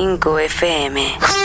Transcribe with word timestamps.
101.5 0.00 0.48
FM. 0.48 1.39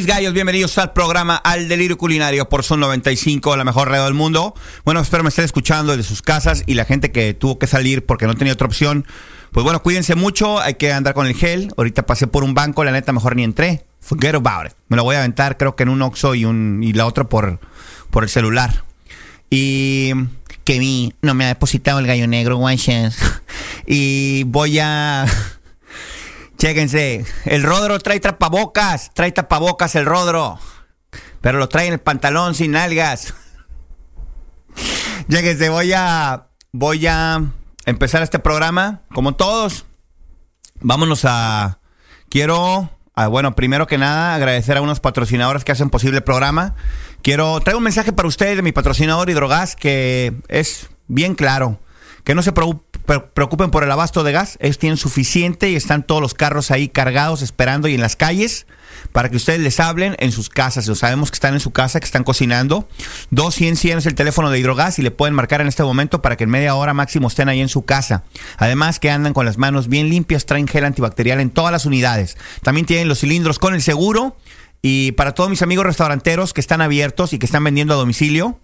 Mis 0.00 0.06
gallos, 0.06 0.32
bienvenidos 0.32 0.78
al 0.78 0.94
programa 0.94 1.36
Al 1.36 1.68
Delirio 1.68 1.98
Culinario 1.98 2.48
por 2.48 2.64
Son 2.64 2.80
95, 2.80 3.54
la 3.58 3.64
mejor 3.64 3.90
radio 3.90 4.04
del 4.04 4.14
mundo. 4.14 4.54
Bueno, 4.82 4.98
espero 5.00 5.22
me 5.22 5.28
estén 5.28 5.44
escuchando 5.44 5.94
desde 5.94 6.08
sus 6.08 6.22
casas 6.22 6.62
y 6.64 6.72
la 6.72 6.86
gente 6.86 7.12
que 7.12 7.34
tuvo 7.34 7.58
que 7.58 7.66
salir 7.66 8.06
porque 8.06 8.26
no 8.26 8.34
tenía 8.34 8.54
otra 8.54 8.66
opción. 8.66 9.04
Pues 9.50 9.62
bueno, 9.62 9.82
cuídense 9.82 10.14
mucho, 10.14 10.58
hay 10.58 10.76
que 10.76 10.90
andar 10.90 11.12
con 11.12 11.26
el 11.26 11.34
gel. 11.34 11.70
Ahorita 11.76 12.06
pasé 12.06 12.26
por 12.26 12.44
un 12.44 12.54
banco, 12.54 12.82
la 12.82 12.92
neta 12.92 13.12
mejor 13.12 13.36
ni 13.36 13.44
entré. 13.44 13.84
Forget 14.00 14.36
about 14.36 14.68
it. 14.68 14.72
Me 14.88 14.96
lo 14.96 15.04
voy 15.04 15.16
a 15.16 15.18
aventar, 15.18 15.58
creo 15.58 15.76
que 15.76 15.82
en 15.82 15.90
un 15.90 16.00
Oxxo 16.00 16.34
y, 16.34 16.46
un, 16.46 16.80
y 16.82 16.94
la 16.94 17.04
otra 17.04 17.24
por, 17.24 17.60
por 18.08 18.22
el 18.22 18.30
celular. 18.30 18.84
Y 19.50 20.12
que 20.64 20.78
vi, 20.78 21.12
no 21.20 21.34
me 21.34 21.44
ha 21.44 21.48
depositado 21.48 21.98
el 21.98 22.06
gallo 22.06 22.26
negro, 22.26 22.56
guanches. 22.56 23.18
Y 23.86 24.44
voy 24.44 24.78
a... 24.78 25.26
Chéquense, 26.60 27.24
el 27.46 27.62
Rodro 27.62 27.98
trae 28.00 28.20
tapabocas, 28.20 29.12
trae 29.14 29.32
tapabocas 29.32 29.94
el 29.94 30.04
Rodro. 30.04 30.58
Pero 31.40 31.58
lo 31.58 31.70
trae 31.70 31.86
en 31.86 31.94
el 31.94 32.00
pantalón 32.00 32.54
sin 32.54 32.72
nalgas. 32.72 33.32
Chéquense, 35.30 35.70
voy 35.70 35.94
a 35.94 36.48
voy 36.70 37.06
a 37.06 37.42
empezar 37.86 38.22
este 38.22 38.38
programa 38.40 39.00
como 39.14 39.36
todos. 39.36 39.86
Vámonos 40.80 41.24
a 41.24 41.78
quiero 42.28 42.90
a, 43.14 43.28
bueno, 43.28 43.54
primero 43.54 43.86
que 43.86 43.96
nada 43.96 44.34
agradecer 44.34 44.76
a 44.76 44.82
unos 44.82 45.00
patrocinadores 45.00 45.64
que 45.64 45.72
hacen 45.72 45.88
posible 45.88 46.18
el 46.18 46.24
programa. 46.24 46.74
Quiero 47.22 47.58
traigo 47.60 47.78
un 47.78 47.84
mensaje 47.84 48.12
para 48.12 48.28
ustedes 48.28 48.56
de 48.56 48.62
mi 48.62 48.72
patrocinador 48.72 49.30
Hidrogas 49.30 49.76
que 49.76 50.34
es 50.48 50.90
bien 51.08 51.34
claro. 51.36 51.80
Que 52.24 52.34
no 52.34 52.42
se 52.42 52.52
preocupen 52.52 53.70
por 53.70 53.84
el 53.84 53.90
abasto 53.90 54.22
de 54.24 54.32
gas, 54.32 54.56
ellos 54.60 54.78
tienen 54.78 54.96
suficiente 54.96 55.70
y 55.70 55.76
están 55.76 56.02
todos 56.02 56.20
los 56.20 56.34
carros 56.34 56.70
ahí 56.70 56.88
cargados 56.88 57.42
esperando 57.42 57.88
y 57.88 57.94
en 57.94 58.00
las 58.00 58.16
calles 58.16 58.66
para 59.12 59.28
que 59.28 59.36
ustedes 59.36 59.60
les 59.60 59.80
hablen 59.80 60.16
en 60.18 60.32
sus 60.32 60.48
casas. 60.48 60.86
Sabemos 60.98 61.30
que 61.30 61.36
están 61.36 61.54
en 61.54 61.60
su 61.60 61.72
casa, 61.72 62.00
que 62.00 62.06
están 62.06 62.24
cocinando. 62.24 62.88
200 63.30 63.80
100 63.80 63.98
es 63.98 64.06
el 64.06 64.14
teléfono 64.14 64.50
de 64.50 64.58
hidrogas 64.58 64.98
y 64.98 65.02
le 65.02 65.10
pueden 65.10 65.34
marcar 65.34 65.60
en 65.60 65.68
este 65.68 65.82
momento 65.82 66.22
para 66.22 66.36
que 66.36 66.44
en 66.44 66.50
media 66.50 66.74
hora 66.74 66.94
máximo 66.94 67.28
estén 67.28 67.48
ahí 67.48 67.60
en 67.60 67.68
su 67.68 67.84
casa. 67.84 68.24
Además 68.58 69.00
que 69.00 69.10
andan 69.10 69.32
con 69.32 69.46
las 69.46 69.58
manos 69.58 69.88
bien 69.88 70.08
limpias, 70.08 70.46
traen 70.46 70.68
gel 70.68 70.84
antibacterial 70.84 71.40
en 71.40 71.50
todas 71.50 71.72
las 71.72 71.86
unidades. 71.86 72.36
También 72.62 72.86
tienen 72.86 73.08
los 73.08 73.20
cilindros 73.20 73.58
con 73.58 73.74
el 73.74 73.82
seguro. 73.82 74.36
Y 74.82 75.12
para 75.12 75.34
todos 75.34 75.50
mis 75.50 75.60
amigos 75.60 75.84
restauranteros 75.84 76.54
que 76.54 76.60
están 76.60 76.80
abiertos 76.80 77.32
y 77.32 77.38
que 77.38 77.44
están 77.44 77.62
vendiendo 77.64 77.92
a 77.92 77.96
domicilio, 77.98 78.58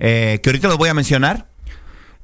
eh, 0.00 0.40
que 0.42 0.50
ahorita 0.50 0.66
los 0.66 0.76
voy 0.76 0.88
a 0.88 0.94
mencionar, 0.94 1.46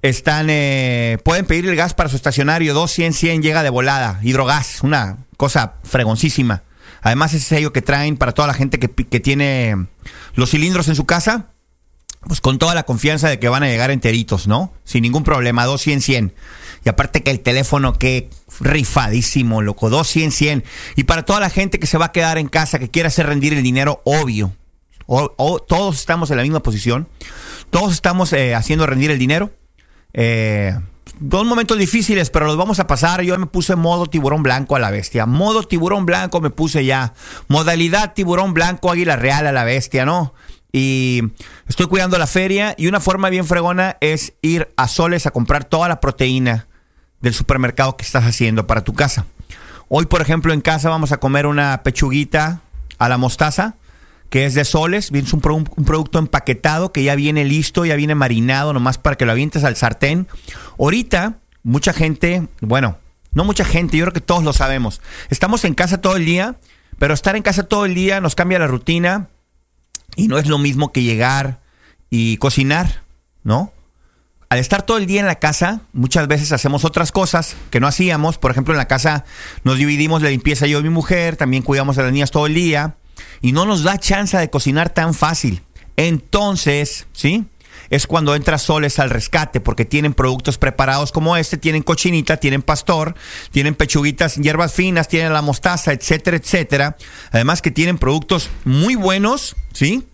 están 0.02 0.48
eh, 0.50 1.18
pueden 1.24 1.46
pedir 1.46 1.66
el 1.68 1.76
gas 1.76 1.94
para 1.94 2.08
su 2.08 2.16
estacionario. 2.16 2.74
200 2.74 3.18
100 3.18 3.42
llega 3.42 3.62
de 3.62 3.70
volada. 3.70 4.20
Hidrogas 4.22 4.82
una 4.82 5.18
cosa 5.36 5.74
fregoncísima. 5.84 6.62
Además 7.00 7.34
ese 7.34 7.46
sello 7.46 7.72
que 7.72 7.82
traen 7.82 8.16
para 8.16 8.32
toda 8.32 8.48
la 8.48 8.54
gente 8.54 8.78
que, 8.78 8.88
que 8.88 9.20
tiene 9.20 9.86
los 10.34 10.50
cilindros 10.50 10.88
en 10.88 10.96
su 10.96 11.06
casa 11.06 11.46
pues 12.26 12.40
con 12.40 12.58
toda 12.58 12.74
la 12.74 12.82
confianza 12.82 13.28
de 13.28 13.38
que 13.38 13.48
van 13.48 13.62
a 13.62 13.68
llegar 13.68 13.90
enteritos 13.90 14.48
no 14.48 14.72
sin 14.84 15.02
ningún 15.02 15.24
problema. 15.24 15.64
200 15.64 16.04
100 16.04 16.34
y 16.84 16.88
aparte 16.88 17.22
que 17.22 17.30
el 17.30 17.40
teléfono 17.40 17.94
que 17.94 18.30
rifadísimo 18.60 19.62
loco. 19.62 19.90
200 19.90 20.34
100 20.34 20.64
y 20.96 21.04
para 21.04 21.24
toda 21.24 21.40
la 21.40 21.50
gente 21.50 21.78
que 21.78 21.86
se 21.86 21.98
va 21.98 22.06
a 22.06 22.12
quedar 22.12 22.38
en 22.38 22.48
casa 22.48 22.78
que 22.78 22.90
quiera 22.90 23.08
hacer 23.08 23.26
rendir 23.26 23.52
el 23.54 23.62
dinero 23.62 24.02
obvio. 24.04 24.52
Todos 25.06 25.98
estamos 25.98 26.30
en 26.30 26.36
la 26.36 26.42
misma 26.42 26.62
posición. 26.62 27.08
Todos 27.70 27.92
estamos 27.92 28.32
eh, 28.32 28.54
haciendo 28.54 28.86
rendir 28.86 29.10
el 29.10 29.18
dinero 29.18 29.50
eh, 30.12 30.78
dos 31.20 31.46
momentos 31.46 31.78
difíciles, 31.78 32.30
pero 32.30 32.46
los 32.46 32.56
vamos 32.56 32.80
a 32.80 32.86
pasar. 32.86 33.22
Yo 33.22 33.38
me 33.38 33.46
puse 33.46 33.76
modo 33.76 34.06
tiburón 34.06 34.42
blanco 34.42 34.76
a 34.76 34.78
la 34.78 34.90
bestia. 34.90 35.26
Modo 35.26 35.62
tiburón 35.62 36.06
blanco 36.06 36.40
me 36.40 36.50
puse 36.50 36.84
ya. 36.84 37.14
Modalidad 37.48 38.14
tiburón 38.14 38.54
blanco, 38.54 38.90
águila 38.90 39.16
real 39.16 39.46
a 39.46 39.52
la 39.52 39.64
bestia, 39.64 40.04
¿no? 40.04 40.34
Y 40.72 41.22
estoy 41.66 41.86
cuidando 41.86 42.18
la 42.18 42.26
feria 42.26 42.74
y 42.76 42.88
una 42.88 43.00
forma 43.00 43.30
bien 43.30 43.46
fregona 43.46 43.96
es 44.00 44.34
ir 44.42 44.72
a 44.76 44.86
Soles 44.86 45.26
a 45.26 45.30
comprar 45.30 45.64
toda 45.64 45.88
la 45.88 46.00
proteína 46.00 46.66
del 47.20 47.34
supermercado 47.34 47.96
que 47.96 48.04
estás 48.04 48.24
haciendo 48.24 48.66
para 48.66 48.84
tu 48.84 48.92
casa. 48.92 49.24
Hoy, 49.88 50.06
por 50.06 50.20
ejemplo, 50.20 50.52
en 50.52 50.60
casa 50.60 50.90
vamos 50.90 51.12
a 51.12 51.16
comer 51.16 51.46
una 51.46 51.82
pechuguita 51.82 52.60
a 52.98 53.08
la 53.08 53.16
mostaza 53.16 53.76
que 54.30 54.44
es 54.44 54.54
de 54.54 54.64
soles, 54.64 55.10
es 55.12 55.32
un, 55.32 55.42
un 55.44 55.84
producto 55.84 56.18
empaquetado 56.18 56.92
que 56.92 57.02
ya 57.02 57.14
viene 57.14 57.44
listo, 57.44 57.84
ya 57.84 57.96
viene 57.96 58.14
marinado, 58.14 58.72
nomás 58.72 58.98
para 58.98 59.16
que 59.16 59.24
lo 59.24 59.32
avientes 59.32 59.64
al 59.64 59.76
sartén. 59.76 60.28
Ahorita, 60.78 61.38
mucha 61.62 61.92
gente, 61.92 62.46
bueno, 62.60 62.98
no 63.32 63.44
mucha 63.44 63.64
gente, 63.64 63.96
yo 63.96 64.04
creo 64.04 64.12
que 64.12 64.20
todos 64.20 64.44
lo 64.44 64.52
sabemos. 64.52 65.00
Estamos 65.30 65.64
en 65.64 65.74
casa 65.74 66.00
todo 66.00 66.16
el 66.16 66.26
día, 66.26 66.56
pero 66.98 67.14
estar 67.14 67.36
en 67.36 67.42
casa 67.42 67.62
todo 67.62 67.86
el 67.86 67.94
día 67.94 68.20
nos 68.20 68.34
cambia 68.34 68.58
la 68.58 68.66
rutina 68.66 69.28
y 70.14 70.28
no 70.28 70.38
es 70.38 70.46
lo 70.46 70.58
mismo 70.58 70.92
que 70.92 71.02
llegar 71.02 71.60
y 72.10 72.36
cocinar, 72.36 73.02
¿no? 73.44 73.72
Al 74.50 74.58
estar 74.58 74.82
todo 74.82 74.96
el 74.96 75.06
día 75.06 75.20
en 75.20 75.26
la 75.26 75.38
casa, 75.38 75.82
muchas 75.92 76.26
veces 76.26 76.52
hacemos 76.52 76.86
otras 76.86 77.12
cosas 77.12 77.54
que 77.70 77.80
no 77.80 77.86
hacíamos. 77.86 78.38
Por 78.38 78.50
ejemplo, 78.50 78.72
en 78.72 78.78
la 78.78 78.88
casa 78.88 79.26
nos 79.62 79.76
dividimos 79.76 80.22
la 80.22 80.30
limpieza 80.30 80.66
yo 80.66 80.80
y 80.80 80.82
mi 80.82 80.88
mujer, 80.88 81.36
también 81.36 81.62
cuidamos 81.62 81.98
a 81.98 82.02
las 82.02 82.12
niñas 82.12 82.30
todo 82.30 82.46
el 82.46 82.54
día 82.54 82.96
y 83.40 83.52
no 83.52 83.64
nos 83.64 83.82
da 83.82 83.98
chance 83.98 84.36
de 84.36 84.50
cocinar 84.50 84.90
tan 84.90 85.14
fácil. 85.14 85.62
Entonces, 85.96 87.06
¿sí? 87.12 87.46
es 87.90 88.06
cuando 88.06 88.34
entra 88.34 88.58
Soles 88.58 88.98
al 88.98 89.10
rescate, 89.10 89.60
porque 89.60 89.84
tienen 89.84 90.14
productos 90.14 90.58
preparados 90.58 91.12
como 91.12 91.36
este, 91.36 91.56
tienen 91.56 91.82
cochinita, 91.82 92.36
tienen 92.36 92.62
pastor, 92.62 93.14
tienen 93.50 93.74
pechuguitas, 93.74 94.36
hierbas 94.36 94.72
finas, 94.72 95.08
tienen 95.08 95.32
la 95.32 95.42
mostaza, 95.42 95.92
etcétera, 95.92 96.36
etcétera. 96.36 96.96
Además 97.30 97.62
que 97.62 97.70
tienen 97.70 97.98
productos 97.98 98.50
muy 98.64 98.94
buenos, 98.94 99.56
¿sí? 99.72 100.06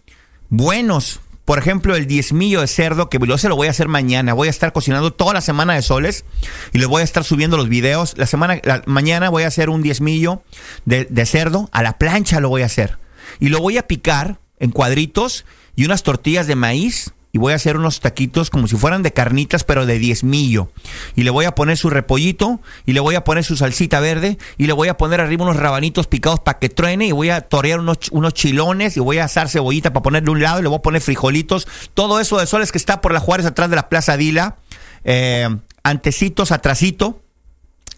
Buenos. 0.49 1.21
Por 1.45 1.59
ejemplo, 1.59 1.95
el 1.95 2.07
diezmillo 2.07 2.63
de 2.63 2.67
cerdo, 2.67 3.11
que 3.11 3.19
yo 3.27 3.37
se 3.39 3.49
lo 3.49 3.57
voy 3.57 3.69
a 3.69 3.71
hacer 3.71 3.89
mañana. 3.89 4.33
Voy 4.33 4.49
a 4.49 4.51
estar 4.51 4.73
cocinando 4.73 5.13
toda 5.13 5.35
la 5.35 5.41
semana 5.41 5.75
de 5.75 5.83
soles 5.83 6.25
y 6.73 6.79
les 6.79 6.89
voy 6.89 7.03
a 7.03 7.05
estar 7.05 7.23
subiendo 7.23 7.57
los 7.57 7.69
videos. 7.69 8.17
La 8.17 8.27
semana, 8.27 8.61
mañana 8.87 9.29
voy 9.29 9.43
a 9.43 9.49
hacer 9.49 9.69
un 9.69 9.83
diezmillo 9.83 10.43
de, 10.87 11.05
de 11.05 11.27
cerdo. 11.27 11.69
A 11.73 11.83
la 11.83 11.99
plancha 11.99 12.41
lo 12.41 12.49
voy 12.49 12.63
a 12.63 12.67
hacer. 12.67 12.99
Y 13.41 13.49
lo 13.49 13.61
voy 13.61 13.77
a 13.77 13.87
picar 13.87 14.39
en 14.59 14.71
cuadritos 14.71 15.45
y 15.77 15.85
unas 15.85 16.03
tortillas 16.03 16.47
de 16.47 16.55
maíz 16.55 17.13
y 17.35 17.39
voy 17.39 17.53
a 17.53 17.57
hacer 17.57 17.77
unos 17.77 17.99
taquitos 17.99 18.49
como 18.49 18.69
si 18.69 18.77
fueran 18.77 19.03
de 19.03 19.13
carnitas, 19.13 19.65
pero 19.65 19.87
de 19.87 19.99
diezmillo. 19.99 20.71
Y 21.17 21.25
le 21.25 21.31
voy 21.31 21.47
a 21.47 21.57
poner 21.57 21.77
su 21.77 21.91
repollito, 21.91 22.61
y 22.87 22.93
le 22.93 23.01
voy 23.01 23.17
a 23.17 23.25
poner 23.25 23.43
su 23.43 23.57
salsita 23.57 23.99
verde, 23.99 24.39
y 24.57 24.69
le 24.69 24.73
voy 24.73 24.87
a 24.87 24.97
poner 24.97 25.21
arriba 25.21 25.43
unos 25.43 25.57
rabanitos 25.57 26.07
picados 26.07 26.39
para 26.39 26.61
que 26.61 26.69
truene, 26.69 27.09
y 27.09 27.13
voy 27.13 27.31
a 27.31 27.41
torear 27.41 27.81
unos, 27.81 27.99
unos 28.13 28.35
chilones, 28.35 28.97
y 28.97 29.01
voy 29.01 29.19
a 29.19 29.25
asar 29.25 29.49
cebollita 29.49 29.93
para 29.93 30.05
ponerle 30.05 30.31
un 30.31 30.43
lado, 30.43 30.61
y 30.61 30.63
le 30.63 30.69
voy 30.69 30.79
a 30.79 30.83
poner 30.83 31.03
frijolitos. 31.03 31.67
Todo 31.93 32.21
eso 32.21 32.39
de 32.39 32.47
soles 32.47 32.71
que 32.71 32.79
está 32.79 33.01
por 33.01 33.13
la 33.13 33.19
Juárez 33.19 33.47
atrás 33.47 33.69
de 33.69 33.75
la 33.75 33.89
Plaza 33.89 34.17
Dila, 34.17 34.59
eh, 35.03 35.49
antecitos, 35.83 36.53
atrasito 36.53 37.21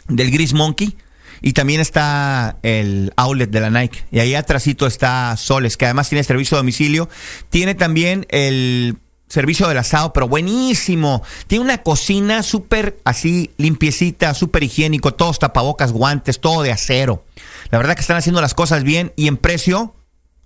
del 0.09 0.31
Gris 0.31 0.55
Monkey. 0.55 0.97
Y 1.43 1.52
también 1.52 1.83
está 1.83 2.57
el 2.62 3.12
outlet 3.16 3.50
de 3.50 3.61
la 3.61 3.69
Nike. 3.69 4.07
Y 4.11 4.21
ahí 4.21 4.35
atrásito 4.35 4.87
está 4.87 5.37
Soles, 5.37 5.76
que 5.76 5.85
además 5.85 6.09
tiene 6.09 6.25
servicio 6.25 6.57
a 6.57 6.61
domicilio. 6.61 7.11
Tiene 7.50 7.75
también 7.75 8.25
el 8.31 8.97
servicio 9.28 9.68
del 9.68 9.78
asado, 9.78 10.12
pero 10.12 10.28
buenísimo. 10.28 11.23
Tiene 11.47 11.64
una 11.64 11.83
cocina 11.83 12.42
súper 12.42 12.99
así 13.04 13.50
limpiecita, 13.56 14.35
súper 14.35 14.62
higiénico, 14.62 15.14
todos 15.14 15.38
tapabocas, 15.38 15.92
guantes, 15.92 16.40
todo 16.40 16.62
de 16.62 16.73
acero. 16.73 17.25
La 17.71 17.78
verdad 17.78 17.95
que 17.95 18.00
están 18.00 18.16
haciendo 18.16 18.40
las 18.40 18.54
cosas 18.54 18.85
bien 18.85 19.12
y 19.16 19.28
en 19.28 19.37
precio, 19.37 19.95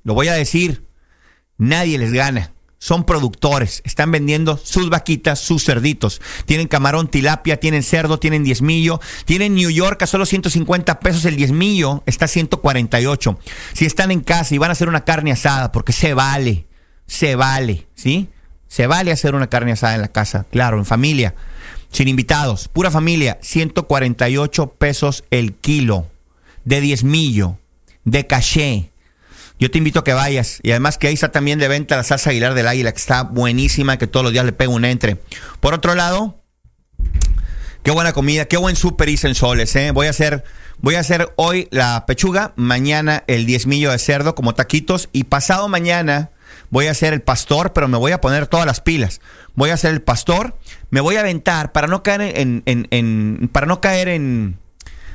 lo 0.02 0.14
voy 0.14 0.28
a 0.28 0.34
decir, 0.34 0.86
nadie 1.58 1.98
les 1.98 2.12
gana. 2.12 2.52
Son 2.82 3.04
productores, 3.04 3.82
están 3.84 4.10
vendiendo 4.10 4.56
sus 4.56 4.88
vaquitas, 4.88 5.38
sus 5.38 5.66
cerditos. 5.66 6.22
Tienen 6.46 6.66
camarón, 6.66 7.08
tilapia, 7.08 7.60
tienen 7.60 7.82
cerdo, 7.82 8.18
tienen 8.18 8.42
diezmillo. 8.42 9.00
Tienen 9.26 9.54
New 9.54 9.68
York 9.68 10.00
a 10.00 10.06
solo 10.06 10.24
150 10.24 10.98
pesos 10.98 11.26
el 11.26 11.36
diezmillo, 11.36 12.02
está 12.06 12.24
a 12.24 12.28
148. 12.28 13.38
Si 13.74 13.84
están 13.84 14.10
en 14.10 14.20
casa 14.20 14.54
y 14.54 14.58
van 14.58 14.70
a 14.70 14.72
hacer 14.72 14.88
una 14.88 15.04
carne 15.04 15.30
asada, 15.30 15.72
porque 15.72 15.92
se 15.92 16.14
vale, 16.14 16.68
se 17.06 17.36
vale, 17.36 17.86
¿sí? 17.94 18.30
Se 18.70 18.86
vale 18.86 19.10
hacer 19.10 19.34
una 19.34 19.48
carne 19.48 19.72
asada 19.72 19.96
en 19.96 20.00
la 20.00 20.12
casa, 20.12 20.46
claro, 20.48 20.78
en 20.78 20.86
familia, 20.86 21.34
sin 21.90 22.06
invitados, 22.06 22.68
pura 22.68 22.92
familia, 22.92 23.36
148 23.42 24.74
pesos 24.78 25.24
el 25.32 25.54
kilo 25.54 26.06
de 26.64 26.80
diezmillo, 26.80 27.58
de 28.04 28.28
caché. 28.28 28.92
Yo 29.58 29.72
te 29.72 29.78
invito 29.78 29.98
a 29.98 30.04
que 30.04 30.12
vayas. 30.12 30.60
Y 30.62 30.70
además 30.70 30.98
que 30.98 31.08
ahí 31.08 31.14
está 31.14 31.32
también 31.32 31.58
de 31.58 31.66
venta 31.66 31.96
la 31.96 32.04
salsa 32.04 32.30
Aguilar 32.30 32.54
del 32.54 32.68
Águila, 32.68 32.92
que 32.92 32.98
está 32.98 33.24
buenísima, 33.24 33.98
que 33.98 34.06
todos 34.06 34.22
los 34.22 34.32
días 34.32 34.44
le 34.44 34.52
pego 34.52 34.72
un 34.72 34.84
entre. 34.84 35.16
Por 35.58 35.74
otro 35.74 35.96
lado, 35.96 36.40
qué 37.82 37.90
buena 37.90 38.12
comida, 38.12 38.44
qué 38.44 38.56
buen 38.56 38.76
súper 38.76 39.08
hice 39.08 39.26
en 39.26 39.34
soles, 39.34 39.74
¿eh? 39.74 39.90
Voy 39.90 40.06
a 40.06 40.10
hacer, 40.10 40.44
voy 40.78 40.94
a 40.94 41.00
hacer 41.00 41.32
hoy 41.34 41.66
la 41.72 42.06
pechuga, 42.06 42.52
mañana 42.54 43.24
el 43.26 43.46
diezmillo 43.46 43.90
de 43.90 43.98
cerdo 43.98 44.36
como 44.36 44.54
taquitos 44.54 45.08
y 45.12 45.24
pasado 45.24 45.66
mañana 45.66 46.30
voy 46.70 46.86
a 46.86 46.92
hacer 46.92 47.12
el 47.12 47.22
pastor, 47.22 47.72
pero 47.72 47.88
me 47.88 47.98
voy 47.98 48.12
a 48.12 48.20
poner 48.20 48.46
todas 48.46 48.66
las 48.66 48.80
pilas. 48.80 49.20
Voy 49.54 49.70
a 49.70 49.74
hacer 49.74 49.92
el 49.92 50.02
pastor, 50.02 50.56
me 50.90 51.00
voy 51.00 51.16
a 51.16 51.20
aventar 51.20 51.72
para 51.72 51.86
no 51.86 52.02
caer 52.02 52.22
en, 52.22 52.62
en, 52.66 52.88
en 52.90 53.50
para 53.52 53.66
no 53.66 53.80
caer 53.80 54.08
en, 54.08 54.58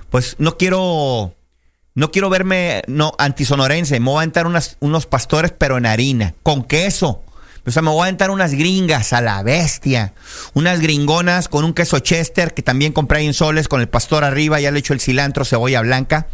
pues 0.10 0.36
no 0.38 0.58
quiero, 0.58 1.34
no 1.94 2.12
quiero 2.12 2.30
verme 2.30 2.84
no 2.88 3.14
antisonorense. 3.18 4.00
Me 4.00 4.06
voy 4.06 4.16
a 4.16 4.20
aventar 4.20 4.48
unas, 4.48 4.78
unos 4.80 5.06
pastores, 5.06 5.52
pero 5.58 5.78
en 5.78 5.86
harina, 5.86 6.36
con 6.44 6.64
queso. 6.64 7.24
O 7.68 7.72
sea, 7.72 7.82
me 7.82 7.90
voy 7.90 8.02
a 8.02 8.04
aventar 8.04 8.30
unas 8.30 8.54
gringas 8.54 9.12
a 9.12 9.22
la 9.22 9.42
bestia. 9.42 10.14
Unas 10.54 10.80
gringonas 10.82 11.48
con 11.48 11.66
un 11.66 11.74
queso 11.74 11.98
chester 11.98 12.54
que 12.54 12.62
también 12.62 12.94
compré 12.94 13.20
ahí 13.20 13.26
en 13.26 13.34
soles 13.34 13.68
con 13.68 13.82
el 13.82 13.90
pastor 13.90 14.24
arriba. 14.24 14.60
Ya 14.60 14.70
le 14.70 14.80
echo 14.80 14.94
el 14.94 15.02
cilantro, 15.02 15.46
cebolla 15.46 15.82
blanca. 15.82 16.28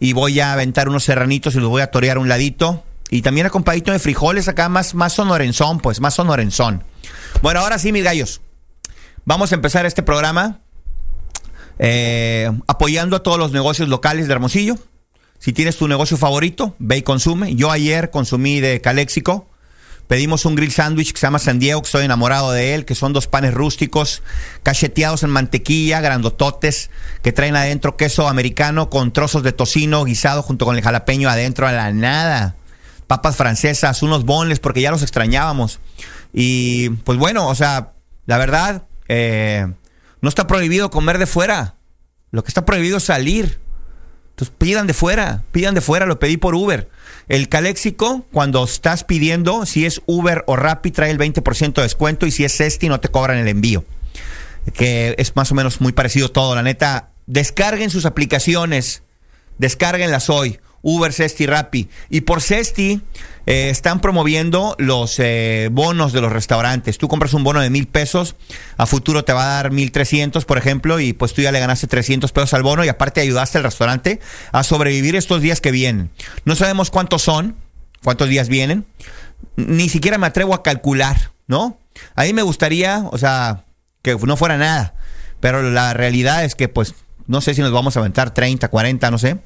Y 0.00 0.12
voy 0.12 0.38
a 0.40 0.52
aventar 0.52 0.88
unos 0.88 1.04
serranitos 1.04 1.54
y 1.54 1.60
los 1.60 1.70
voy 1.70 1.80
a 1.80 1.90
torear 1.90 2.18
un 2.18 2.28
ladito. 2.28 2.84
Y 3.10 3.22
también 3.22 3.46
acompañadito 3.46 3.90
de 3.90 3.98
frijoles 3.98 4.46
acá, 4.48 4.68
más, 4.68 4.94
más 4.94 5.12
sonorenzón, 5.14 5.80
pues, 5.80 6.00
más 6.00 6.14
sonorenzón. 6.14 6.84
Bueno, 7.42 7.60
ahora 7.60 7.78
sí, 7.78 7.90
mis 7.92 8.04
gallos. 8.04 8.40
Vamos 9.24 9.52
a 9.52 9.56
empezar 9.56 9.84
este 9.84 10.02
programa 10.02 10.60
eh, 11.78 12.50
apoyando 12.68 13.16
a 13.16 13.22
todos 13.22 13.38
los 13.38 13.52
negocios 13.52 13.88
locales 13.88 14.28
de 14.28 14.32
Hermosillo. 14.34 14.78
Si 15.38 15.52
tienes 15.52 15.76
tu 15.76 15.88
negocio 15.88 16.16
favorito, 16.16 16.76
ve 16.78 16.98
y 16.98 17.02
consume. 17.02 17.54
Yo 17.56 17.70
ayer 17.70 18.10
consumí 18.10 18.60
de 18.60 18.80
Caléxico. 18.80 19.48
Pedimos 20.06 20.44
un 20.44 20.54
grill 20.54 20.72
sándwich 20.72 21.12
que 21.12 21.18
se 21.20 21.26
llama 21.26 21.38
San 21.38 21.58
Diego, 21.58 21.80
que 21.80 21.86
estoy 21.86 22.04
enamorado 22.04 22.52
de 22.52 22.74
él, 22.74 22.84
que 22.84 22.94
son 22.94 23.12
dos 23.12 23.26
panes 23.26 23.54
rústicos, 23.54 24.22
cacheteados 24.62 25.22
en 25.22 25.30
mantequilla, 25.30 26.00
grandototes, 26.00 26.90
que 27.22 27.32
traen 27.32 27.56
adentro 27.56 27.96
queso 27.96 28.28
americano 28.28 28.90
con 28.90 29.12
trozos 29.12 29.42
de 29.42 29.52
tocino 29.52 30.04
guisado 30.04 30.42
junto 30.42 30.64
con 30.64 30.76
el 30.76 30.82
jalapeño 30.82 31.28
adentro 31.28 31.66
a 31.66 31.72
la 31.72 31.92
nada. 31.92 32.56
Papas 33.10 33.34
francesas, 33.34 34.04
unos 34.04 34.24
bonles, 34.24 34.60
porque 34.60 34.80
ya 34.80 34.92
los 34.92 35.02
extrañábamos. 35.02 35.80
Y 36.32 36.90
pues 36.90 37.18
bueno, 37.18 37.48
o 37.48 37.56
sea, 37.56 37.90
la 38.26 38.38
verdad, 38.38 38.84
eh, 39.08 39.66
no 40.20 40.28
está 40.28 40.46
prohibido 40.46 40.92
comer 40.92 41.18
de 41.18 41.26
fuera. 41.26 41.74
Lo 42.30 42.44
que 42.44 42.50
está 42.50 42.64
prohibido 42.64 42.98
es 42.98 43.02
salir. 43.02 43.58
Entonces 44.30 44.54
pidan 44.56 44.86
de 44.86 44.94
fuera, 44.94 45.42
pidan 45.50 45.74
de 45.74 45.80
fuera, 45.80 46.06
lo 46.06 46.20
pedí 46.20 46.36
por 46.36 46.54
Uber. 46.54 46.88
El 47.26 47.48
Caléxico, 47.48 48.24
cuando 48.30 48.62
estás 48.62 49.02
pidiendo, 49.02 49.66
si 49.66 49.86
es 49.86 50.02
Uber 50.06 50.44
o 50.46 50.54
Rappi, 50.54 50.92
trae 50.92 51.10
el 51.10 51.18
20% 51.18 51.74
de 51.74 51.82
descuento 51.82 52.26
y 52.26 52.30
si 52.30 52.44
es 52.44 52.56
Cesti 52.56 52.88
no 52.88 53.00
te 53.00 53.08
cobran 53.08 53.38
el 53.38 53.48
envío. 53.48 53.84
Que 54.72 55.16
es 55.18 55.34
más 55.34 55.50
o 55.50 55.56
menos 55.56 55.80
muy 55.80 55.90
parecido 55.90 56.30
todo, 56.30 56.54
la 56.54 56.62
neta. 56.62 57.10
Descarguen 57.26 57.90
sus 57.90 58.06
aplicaciones, 58.06 59.02
descárguenlas 59.58 60.30
hoy. 60.30 60.60
Uber, 60.82 61.12
Cesti, 61.12 61.46
Rappi. 61.46 61.88
Y 62.08 62.22
por 62.22 62.40
Cesti 62.40 63.00
eh, 63.46 63.70
están 63.70 64.00
promoviendo 64.00 64.76
los 64.78 65.18
eh, 65.18 65.68
bonos 65.72 66.12
de 66.12 66.20
los 66.20 66.32
restaurantes. 66.32 66.98
Tú 66.98 67.08
compras 67.08 67.34
un 67.34 67.44
bono 67.44 67.60
de 67.60 67.70
mil 67.70 67.86
pesos, 67.86 68.36
a 68.76 68.86
futuro 68.86 69.24
te 69.24 69.32
va 69.32 69.44
a 69.44 69.54
dar 69.56 69.70
mil 69.70 69.92
trescientos, 69.92 70.44
por 70.44 70.58
ejemplo, 70.58 71.00
y 71.00 71.12
pues 71.12 71.34
tú 71.34 71.42
ya 71.42 71.52
le 71.52 71.60
ganaste 71.60 71.86
300 71.86 72.32
pesos 72.32 72.54
al 72.54 72.62
bono 72.62 72.84
y 72.84 72.88
aparte 72.88 73.20
ayudaste 73.20 73.58
al 73.58 73.64
restaurante 73.64 74.20
a 74.52 74.62
sobrevivir 74.62 75.16
estos 75.16 75.42
días 75.42 75.60
que 75.60 75.70
vienen. 75.70 76.10
No 76.44 76.54
sabemos 76.54 76.90
cuántos 76.90 77.22
son, 77.22 77.56
cuántos 78.02 78.28
días 78.28 78.48
vienen, 78.48 78.86
ni 79.56 79.88
siquiera 79.88 80.18
me 80.18 80.26
atrevo 80.26 80.54
a 80.54 80.62
calcular, 80.62 81.32
¿no? 81.46 81.78
A 82.14 82.24
mí 82.24 82.32
me 82.32 82.42
gustaría, 82.42 83.04
o 83.10 83.18
sea, 83.18 83.64
que 84.02 84.16
no 84.16 84.36
fuera 84.36 84.56
nada, 84.56 84.94
pero 85.40 85.62
la 85.62 85.92
realidad 85.94 86.44
es 86.44 86.54
que 86.54 86.68
pues 86.68 86.94
no 87.26 87.40
sé 87.40 87.54
si 87.54 87.60
nos 87.60 87.72
vamos 87.72 87.96
a 87.96 88.00
aventar 88.00 88.34
30, 88.34 88.68
40, 88.68 89.10
no 89.10 89.18
sé. 89.18 89.38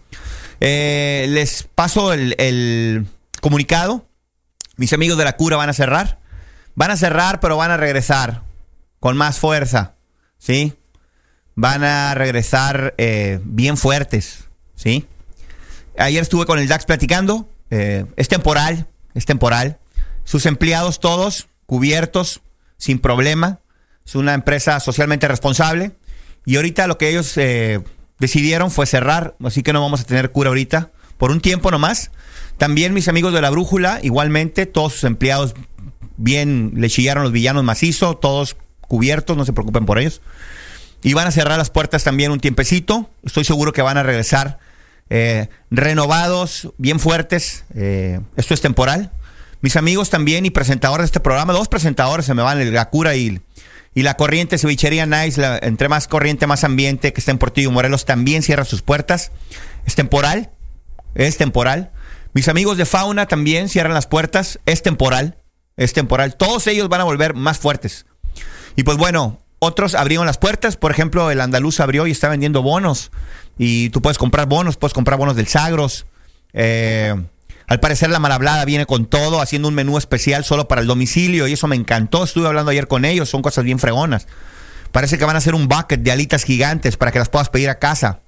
Eh, 0.60 1.26
les 1.28 1.64
paso 1.74 2.12
el, 2.12 3.06
comunicado. 3.40 4.06
Mis 4.76 4.92
amigos 4.92 5.18
de 5.18 5.24
la 5.24 5.36
cura 5.36 5.56
van 5.56 5.68
a 5.68 5.74
cerrar. 5.74 6.18
Van 6.74 6.90
a 6.90 6.96
cerrar, 6.96 7.40
pero 7.40 7.56
van 7.56 7.70
a 7.70 7.76
regresar 7.76 8.42
con 8.98 9.16
más 9.16 9.38
fuerza, 9.38 9.94
¿sí? 10.38 10.74
Van 11.54 11.84
a 11.84 12.14
regresar 12.14 12.94
eh, 12.98 13.38
bien 13.44 13.76
fuertes, 13.76 14.44
¿sí? 14.74 15.06
Ayer 15.96 16.22
estuve 16.22 16.46
con 16.46 16.58
el 16.58 16.66
Dax 16.66 16.84
platicando. 16.84 17.48
eh, 17.70 18.06
es 18.16 18.28
temporal, 18.28 18.88
es 19.14 19.26
temporal. 19.26 19.78
Sus 20.24 20.46
empleados 20.46 20.98
todos 20.98 21.48
cubiertos, 21.66 22.40
sin 22.76 22.98
problema. 22.98 23.60
Es 24.04 24.16
una 24.16 24.34
empresa 24.34 24.80
socialmente 24.80 25.28
responsable. 25.28 25.92
Y 26.44 26.56
ahorita 26.56 26.86
lo 26.86 26.98
que 26.98 27.08
ellos 27.08 27.36
decidieron 28.18 28.70
fue 28.70 28.86
cerrar, 28.86 29.36
así 29.44 29.62
que 29.62 29.72
no 29.72 29.80
vamos 29.80 30.00
a 30.00 30.04
tener 30.04 30.30
cura 30.30 30.48
ahorita, 30.48 30.90
por 31.18 31.30
un 31.30 31.40
tiempo 31.40 31.70
nomás. 31.70 32.10
También 32.58 32.94
mis 32.94 33.08
amigos 33.08 33.32
de 33.32 33.40
la 33.40 33.50
Brújula, 33.50 34.00
igualmente, 34.02 34.66
todos 34.66 34.94
sus 34.94 35.04
empleados 35.04 35.54
bien 36.16 36.72
le 36.76 36.88
chillaron 36.88 37.24
los 37.24 37.32
villanos 37.32 37.64
macizo, 37.64 38.16
todos 38.16 38.56
cubiertos, 38.80 39.36
no 39.36 39.44
se 39.44 39.52
preocupen 39.52 39.86
por 39.86 39.98
ellos. 39.98 40.20
Y 41.02 41.12
van 41.12 41.26
a 41.26 41.30
cerrar 41.30 41.58
las 41.58 41.70
puertas 41.70 42.04
también 42.04 42.30
un 42.30 42.40
tiempecito. 42.40 43.10
Estoy 43.24 43.44
seguro 43.44 43.72
que 43.72 43.82
van 43.82 43.98
a 43.98 44.02
regresar 44.02 44.58
eh, 45.10 45.48
renovados, 45.70 46.70
bien 46.78 46.98
fuertes. 46.98 47.64
Eh, 47.74 48.20
esto 48.36 48.54
es 48.54 48.60
temporal. 48.60 49.12
Mis 49.60 49.76
amigos 49.76 50.10
también 50.10 50.46
y 50.46 50.50
presentadores 50.50 51.04
de 51.04 51.06
este 51.06 51.20
programa, 51.20 51.52
dos 51.52 51.68
presentadores 51.68 52.26
se 52.26 52.34
me 52.34 52.42
van, 52.42 52.60
el 52.60 52.70
Gakura 52.70 53.16
y, 53.16 53.40
y 53.94 54.02
la 54.02 54.14
corriente 54.16 54.58
cevichería 54.58 55.06
Nice, 55.06 55.40
entre 55.62 55.88
más 55.88 56.08
corriente, 56.08 56.46
más 56.46 56.64
ambiente, 56.64 57.12
que 57.12 57.20
está 57.20 57.30
en 57.30 57.38
Portillo 57.38 57.70
Morelos, 57.70 58.04
también 58.04 58.42
cierra 58.42 58.64
sus 58.64 58.82
puertas. 58.82 59.30
Es 59.86 59.94
temporal, 59.94 60.50
es 61.14 61.36
temporal. 61.36 61.92
Mis 62.32 62.48
amigos 62.48 62.76
de 62.76 62.86
Fauna 62.86 63.26
también 63.26 63.68
cierran 63.68 63.94
las 63.94 64.08
puertas, 64.08 64.58
es 64.66 64.82
temporal, 64.82 65.38
es 65.76 65.92
temporal. 65.92 66.36
Todos 66.36 66.66
ellos 66.66 66.88
van 66.88 67.02
a 67.02 67.04
volver 67.04 67.34
más 67.34 67.58
fuertes. 67.58 68.06
Y 68.74 68.82
pues 68.82 68.96
bueno, 68.96 69.38
otros 69.60 69.94
abrieron 69.94 70.26
las 70.26 70.38
puertas. 70.38 70.76
Por 70.76 70.90
ejemplo, 70.90 71.30
el 71.30 71.40
andaluz 71.40 71.78
abrió 71.78 72.08
y 72.08 72.10
está 72.10 72.28
vendiendo 72.28 72.62
bonos. 72.62 73.12
Y 73.56 73.90
tú 73.90 74.02
puedes 74.02 74.18
comprar 74.18 74.46
bonos, 74.46 74.76
puedes 74.76 74.92
comprar 74.92 75.18
bonos 75.18 75.36
del 75.36 75.46
Sagros. 75.46 76.06
Eh, 76.52 77.14
al 77.66 77.80
parecer 77.80 78.10
la 78.10 78.18
Malablada 78.18 78.64
viene 78.64 78.86
con 78.86 79.06
todo, 79.06 79.40
haciendo 79.40 79.68
un 79.68 79.74
menú 79.74 79.96
especial 79.96 80.44
solo 80.44 80.68
para 80.68 80.80
el 80.80 80.86
domicilio. 80.86 81.48
Y 81.48 81.54
eso 81.54 81.66
me 81.66 81.76
encantó. 81.76 82.24
Estuve 82.24 82.46
hablando 82.46 82.70
ayer 82.70 82.88
con 82.88 83.04
ellos. 83.04 83.28
Son 83.28 83.42
cosas 83.42 83.64
bien 83.64 83.78
fregonas. 83.78 84.26
Parece 84.92 85.18
que 85.18 85.24
van 85.24 85.34
a 85.34 85.38
hacer 85.38 85.54
un 85.54 85.66
bucket 85.66 86.00
de 86.00 86.12
alitas 86.12 86.44
gigantes 86.44 86.96
para 86.96 87.10
que 87.10 87.18
las 87.18 87.28
puedas 87.28 87.48
pedir 87.48 87.70
a 87.70 87.78
casa. 87.78 88.20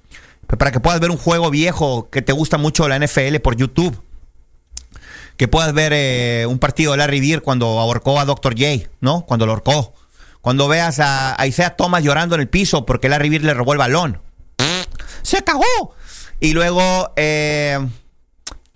Para 0.46 0.72
que 0.72 0.80
puedas 0.80 1.00
ver 1.00 1.10
un 1.10 1.18
juego 1.18 1.50
viejo 1.50 2.08
que 2.10 2.22
te 2.22 2.32
gusta 2.32 2.56
mucho 2.56 2.88
la 2.88 2.98
NFL 2.98 3.36
por 3.42 3.56
YouTube. 3.56 4.02
Que 5.36 5.48
puedas 5.48 5.74
ver 5.74 5.92
eh, 5.94 6.46
un 6.48 6.58
partido 6.58 6.92
de 6.92 6.98
Larry 6.98 7.20
Bird 7.20 7.42
cuando 7.42 7.78
ahorcó 7.78 8.18
a 8.18 8.24
Dr. 8.24 8.54
J, 8.54 8.88
¿no? 9.00 9.26
Cuando 9.26 9.44
lo 9.44 9.52
ahorcó. 9.52 9.92
Cuando 10.40 10.66
veas 10.66 10.98
a, 10.98 11.40
a 11.40 11.46
Isaiah 11.46 11.76
Thomas 11.76 12.02
llorando 12.02 12.36
en 12.36 12.40
el 12.40 12.48
piso 12.48 12.86
porque 12.86 13.08
Larry 13.08 13.28
Bird 13.28 13.44
le 13.44 13.52
robó 13.52 13.72
el 13.72 13.78
balón. 13.78 14.20
¡Se 15.22 15.42
cagó! 15.42 15.94
Y 16.40 16.52
luego, 16.52 17.12
eh, 17.16 17.78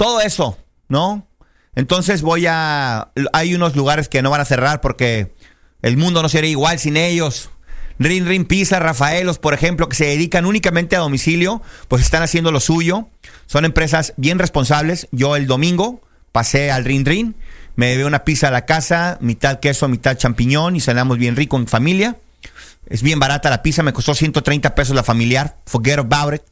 todo 0.01 0.23
eso, 0.23 0.57
¿no? 0.89 1.27
Entonces 1.75 2.23
voy 2.23 2.47
a... 2.49 3.11
Hay 3.35 3.55
unos 3.55 3.77
lugares 3.77 4.09
que 4.09 4.23
no 4.23 4.31
van 4.31 4.41
a 4.41 4.47
cerrar 4.47 4.81
porque 4.81 5.35
el 5.83 5.99
mundo 5.99 6.23
no 6.23 6.31
sería 6.31 6.49
igual 6.49 6.79
sin 6.79 6.97
ellos. 6.97 7.51
Rin 7.99 8.27
Rin 8.27 8.47
Pizza, 8.47 8.79
Rafaelos, 8.79 9.39
por 9.39 9.53
ejemplo, 9.53 9.91
que 9.91 9.97
se 9.97 10.07
dedican 10.07 10.47
únicamente 10.47 10.97
a 10.97 11.01
domicilio, 11.01 11.61
pues 11.89 12.01
están 12.01 12.23
haciendo 12.23 12.51
lo 12.51 12.61
suyo. 12.61 13.09
Son 13.45 13.67
empresas 13.67 14.15
bien 14.17 14.39
responsables. 14.39 15.07
Yo 15.13 15.37
el 15.37 15.47
domingo 15.47 16.01
pasé 16.33 16.71
al 16.71 16.87
Rin 16.87 17.05
Rin, 17.05 17.37
me 17.77 17.91
llevé 17.91 18.07
una 18.07 18.25
pizza 18.25 18.49
a 18.49 18.53
la 18.53 18.65
casa, 18.65 19.19
mitad 19.21 19.61
queso, 19.61 19.87
mitad 19.87 20.17
champiñón 20.17 20.77
y 20.77 20.81
cenamos 20.81 21.19
bien 21.19 21.37
rico 21.37 21.59
en 21.59 21.67
familia. 21.67 22.17
Es 22.87 23.03
bien 23.03 23.19
barata 23.19 23.51
la 23.51 23.63
pizza, 23.63 23.83
me 23.83 23.93
costó 23.93 24.15
130 24.15 24.75
pesos 24.75 24.97
la 24.97 25.03
familiar. 25.03 25.59
Forget 25.67 25.99
about 25.99 26.37
it. 26.37 26.43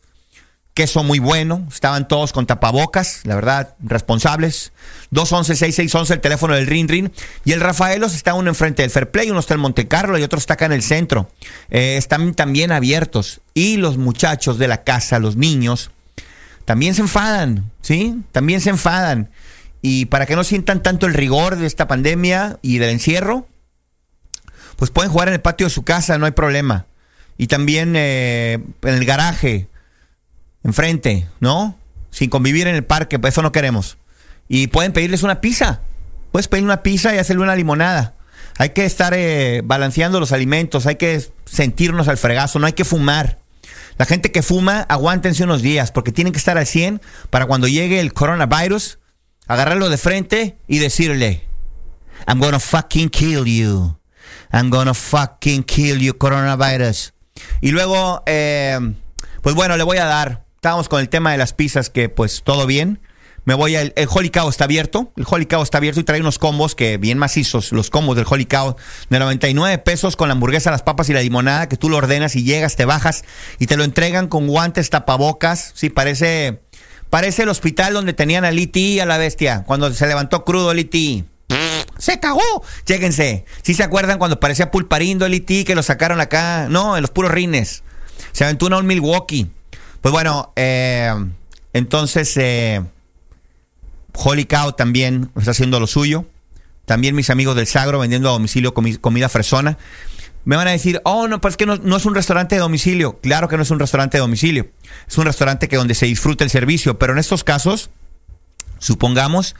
Queso 0.78 1.02
muy 1.02 1.18
bueno, 1.18 1.66
estaban 1.72 2.06
todos 2.06 2.32
con 2.32 2.46
tapabocas, 2.46 3.22
la 3.24 3.34
verdad, 3.34 3.74
responsables. 3.80 4.70
211-6611, 5.10 6.12
el 6.12 6.20
teléfono 6.20 6.54
del 6.54 6.68
Rin 6.68 6.86
Rin. 6.86 7.12
Y 7.44 7.50
el 7.50 7.60
Rafaelos 7.60 8.14
está 8.14 8.34
uno 8.34 8.48
enfrente 8.48 8.82
del 8.82 8.92
Fair 8.92 9.10
Play, 9.10 9.28
uno 9.28 9.40
está 9.40 9.54
en 9.54 9.60
Monte 9.60 9.88
Carlo 9.88 10.16
y 10.18 10.22
otro 10.22 10.38
está 10.38 10.54
acá 10.54 10.66
en 10.66 10.72
el 10.72 10.84
centro. 10.84 11.32
Eh, 11.68 11.96
están 11.96 12.32
también 12.32 12.70
abiertos. 12.70 13.40
Y 13.54 13.78
los 13.78 13.96
muchachos 13.96 14.56
de 14.56 14.68
la 14.68 14.84
casa, 14.84 15.18
los 15.18 15.34
niños, 15.34 15.90
también 16.64 16.94
se 16.94 17.00
enfadan, 17.00 17.72
¿sí? 17.82 18.14
También 18.30 18.60
se 18.60 18.70
enfadan. 18.70 19.30
Y 19.82 20.04
para 20.04 20.26
que 20.26 20.36
no 20.36 20.44
sientan 20.44 20.80
tanto 20.80 21.06
el 21.06 21.14
rigor 21.14 21.56
de 21.56 21.66
esta 21.66 21.88
pandemia 21.88 22.60
y 22.62 22.78
del 22.78 22.90
encierro, 22.90 23.48
pues 24.76 24.92
pueden 24.92 25.10
jugar 25.10 25.26
en 25.26 25.34
el 25.34 25.40
patio 25.40 25.66
de 25.66 25.70
su 25.70 25.82
casa, 25.82 26.18
no 26.18 26.26
hay 26.26 26.32
problema. 26.32 26.86
Y 27.36 27.48
también 27.48 27.94
eh, 27.96 28.60
en 28.82 28.94
el 28.94 29.04
garaje, 29.04 29.66
enfrente, 30.64 31.28
¿no? 31.40 31.76
Sin 32.10 32.30
convivir 32.30 32.66
en 32.66 32.74
el 32.74 32.84
parque, 32.84 33.18
pues 33.18 33.34
eso 33.34 33.42
no 33.42 33.52
queremos. 33.52 33.98
Y 34.48 34.68
pueden 34.68 34.92
pedirles 34.92 35.22
una 35.22 35.40
pizza. 35.40 35.80
Puedes 36.32 36.48
pedir 36.48 36.64
una 36.64 36.82
pizza 36.82 37.14
y 37.14 37.18
hacerle 37.18 37.42
una 37.42 37.56
limonada. 37.56 38.14
Hay 38.58 38.70
que 38.70 38.84
estar 38.84 39.14
eh, 39.14 39.62
balanceando 39.64 40.18
los 40.18 40.32
alimentos, 40.32 40.86
hay 40.86 40.96
que 40.96 41.24
sentirnos 41.44 42.08
al 42.08 42.18
fregazo, 42.18 42.58
no 42.58 42.66
hay 42.66 42.72
que 42.72 42.84
fumar. 42.84 43.38
La 43.98 44.04
gente 44.04 44.32
que 44.32 44.42
fuma, 44.42 44.80
aguántense 44.88 45.44
unos 45.44 45.62
días, 45.62 45.92
porque 45.92 46.12
tienen 46.12 46.32
que 46.32 46.38
estar 46.38 46.58
al 46.58 46.66
100 46.66 47.00
para 47.30 47.46
cuando 47.46 47.68
llegue 47.68 48.00
el 48.00 48.12
coronavirus, 48.12 48.98
agarrarlo 49.46 49.88
de 49.88 49.98
frente 49.98 50.58
y 50.66 50.78
decirle, 50.78 51.44
I'm 52.26 52.40
gonna 52.40 52.60
fucking 52.60 53.10
kill 53.10 53.44
you. 53.44 53.96
I'm 54.52 54.70
gonna 54.70 54.94
fucking 54.94 55.62
kill 55.64 55.98
you, 55.98 56.16
coronavirus. 56.16 57.12
Y 57.60 57.70
luego, 57.70 58.22
eh, 58.26 58.78
pues 59.42 59.54
bueno, 59.54 59.76
le 59.76 59.84
voy 59.84 59.98
a 59.98 60.04
dar. 60.04 60.47
Estábamos 60.58 60.88
con 60.88 60.98
el 60.98 61.08
tema 61.08 61.30
de 61.30 61.38
las 61.38 61.52
pizzas, 61.52 61.88
que 61.88 62.08
pues 62.08 62.42
todo 62.42 62.66
bien. 62.66 62.98
Me 63.44 63.54
voy 63.54 63.76
al. 63.76 63.92
El 63.94 64.08
Holy 64.10 64.28
Cow 64.30 64.48
está 64.48 64.64
abierto. 64.64 65.12
El 65.16 65.24
Holy 65.24 65.46
Cow 65.46 65.62
está 65.62 65.78
abierto 65.78 66.00
y 66.00 66.02
trae 66.02 66.20
unos 66.20 66.40
combos 66.40 66.74
que 66.74 66.98
bien 66.98 67.16
macizos. 67.16 67.70
Los 67.70 67.90
combos 67.90 68.16
del 68.16 68.26
Holy 68.28 68.44
Cow 68.44 68.74
de 69.08 69.18
99 69.20 69.78
pesos 69.78 70.16
con 70.16 70.26
la 70.26 70.32
hamburguesa, 70.32 70.72
las 70.72 70.82
papas 70.82 71.08
y 71.10 71.12
la 71.12 71.20
limonada. 71.20 71.68
Que 71.68 71.76
tú 71.76 71.88
lo 71.88 71.96
ordenas 71.96 72.34
y 72.34 72.42
llegas, 72.42 72.74
te 72.74 72.86
bajas 72.86 73.22
y 73.60 73.68
te 73.68 73.76
lo 73.76 73.84
entregan 73.84 74.26
con 74.26 74.48
guantes, 74.48 74.90
tapabocas. 74.90 75.70
Sí, 75.76 75.90
parece. 75.90 76.60
Parece 77.08 77.44
el 77.44 77.50
hospital 77.50 77.94
donde 77.94 78.12
tenían 78.12 78.44
al 78.44 78.58
E.T. 78.58 79.00
a 79.00 79.06
la 79.06 79.16
bestia. 79.16 79.62
Cuando 79.64 79.94
se 79.94 80.08
levantó 80.08 80.44
crudo 80.44 80.72
el 80.72 80.80
E.T. 80.80 81.24
¡Se 81.98 82.18
cagó! 82.18 82.64
Chéquense. 82.84 83.44
¿Sí 83.62 83.74
se 83.74 83.84
acuerdan 83.84 84.18
cuando 84.18 84.40
parecía 84.40 84.72
pulparindo 84.72 85.24
el 85.24 85.34
E.T. 85.34 85.64
que 85.64 85.76
lo 85.76 85.84
sacaron 85.84 86.20
acá? 86.20 86.66
No, 86.68 86.96
en 86.96 87.02
los 87.02 87.12
puros 87.12 87.30
rines. 87.30 87.84
Se 88.32 88.42
aventó 88.42 88.66
una 88.66 88.78
un 88.78 88.86
Milwaukee. 88.86 89.52
Pues 90.00 90.12
bueno, 90.12 90.52
eh, 90.56 91.12
entonces 91.72 92.36
eh, 92.36 92.82
Holy 94.14 94.44
Cow 94.46 94.72
también 94.72 95.30
está 95.36 95.50
haciendo 95.52 95.80
lo 95.80 95.86
suyo. 95.86 96.24
También 96.84 97.14
mis 97.14 97.30
amigos 97.30 97.54
del 97.56 97.66
Sagro 97.66 97.98
vendiendo 97.98 98.28
a 98.30 98.32
domicilio 98.32 98.72
comi- 98.74 98.98
comida 99.00 99.28
fresona. 99.28 99.76
Me 100.44 100.56
van 100.56 100.68
a 100.68 100.70
decir, 100.70 101.02
oh, 101.04 101.28
no, 101.28 101.40
pues 101.40 101.52
es 101.52 101.56
que 101.58 101.66
no, 101.66 101.96
es 101.96 102.06
un 102.06 102.14
restaurante 102.14 102.54
de 102.54 102.60
domicilio. 102.62 103.18
Claro 103.20 103.48
que 103.48 103.56
no 103.58 103.62
es 103.62 103.70
un 103.70 103.78
restaurante 103.78 104.16
de 104.16 104.20
domicilio. 104.20 104.68
Es 105.06 105.18
un 105.18 105.26
restaurante 105.26 105.68
que 105.68 105.76
donde 105.76 105.94
se 105.94 106.06
disfruta 106.06 106.44
el 106.44 106.50
servicio. 106.50 106.98
Pero 106.98 107.12
en 107.12 107.18
estos 107.18 107.44
casos, 107.44 107.90
supongamos 108.78 109.54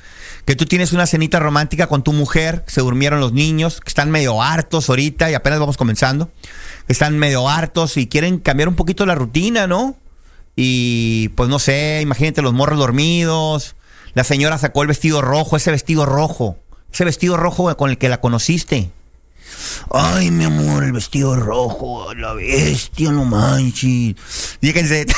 que 0.46 0.56
tú 0.56 0.64
tienes 0.64 0.94
una 0.94 1.06
cenita 1.06 1.40
romántica 1.40 1.88
con 1.88 2.02
tu 2.02 2.14
mujer, 2.14 2.64
se 2.66 2.80
durmieron 2.80 3.20
los 3.20 3.34
niños, 3.34 3.80
que 3.82 3.88
están 3.88 4.10
medio 4.10 4.40
hartos 4.40 4.88
ahorita 4.88 5.30
y 5.30 5.34
apenas 5.34 5.58
vamos 5.58 5.76
comenzando, 5.76 6.30
que 6.86 6.92
están 6.94 7.18
medio 7.18 7.50
hartos 7.50 7.98
y 7.98 8.06
quieren 8.06 8.38
cambiar 8.38 8.68
un 8.68 8.76
poquito 8.76 9.04
la 9.04 9.14
rutina, 9.14 9.66
¿no? 9.66 9.96
Y 10.60 11.28
pues 11.36 11.48
no 11.48 11.60
sé, 11.60 12.00
imagínate 12.02 12.42
los 12.42 12.52
morros 12.52 12.80
dormidos, 12.80 13.76
la 14.14 14.24
señora 14.24 14.58
sacó 14.58 14.82
el 14.82 14.88
vestido 14.88 15.22
rojo, 15.22 15.56
ese 15.56 15.70
vestido 15.70 16.04
rojo, 16.04 16.58
ese 16.92 17.04
vestido 17.04 17.36
rojo 17.36 17.76
con 17.76 17.90
el 17.90 17.96
que 17.96 18.08
la 18.08 18.20
conociste. 18.20 18.90
Ay, 19.92 20.32
mi 20.32 20.42
amor, 20.42 20.82
el 20.82 20.90
vestido 20.90 21.36
rojo, 21.36 22.12
la 22.12 22.32
bestia, 22.32 23.12
no 23.12 23.24
manches. 23.24 24.16
Fíjense. 24.60 25.06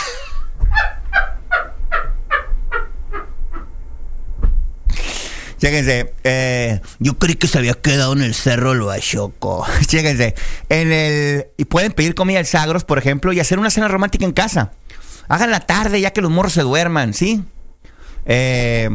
Chéquense, 5.58 6.12
eh, 6.24 6.80
yo 6.98 7.18
creí 7.18 7.36
que 7.36 7.46
se 7.46 7.56
había 7.56 7.74
quedado 7.74 8.12
en 8.12 8.20
el 8.20 8.34
cerro 8.34 8.72
el 8.72 8.80
Bachoco. 8.80 9.66
Chéquense, 9.86 10.34
en 10.68 10.92
el. 10.92 11.46
Y 11.56 11.64
pueden 11.64 11.92
pedir 11.92 12.14
comida 12.14 12.40
al 12.40 12.46
Sagros, 12.46 12.84
por 12.84 12.98
ejemplo, 12.98 13.32
y 13.32 13.40
hacer 13.40 13.58
una 13.58 13.70
cena 13.70 13.88
romántica 13.88 14.26
en 14.26 14.32
casa. 14.32 14.72
Hagan 15.30 15.50
la 15.50 15.60
tarde 15.60 16.00
ya 16.00 16.10
que 16.12 16.20
los 16.20 16.30
morros 16.30 16.52
se 16.52 16.62
duerman, 16.62 17.14
¿sí? 17.14 17.42
Eh, 18.26 18.90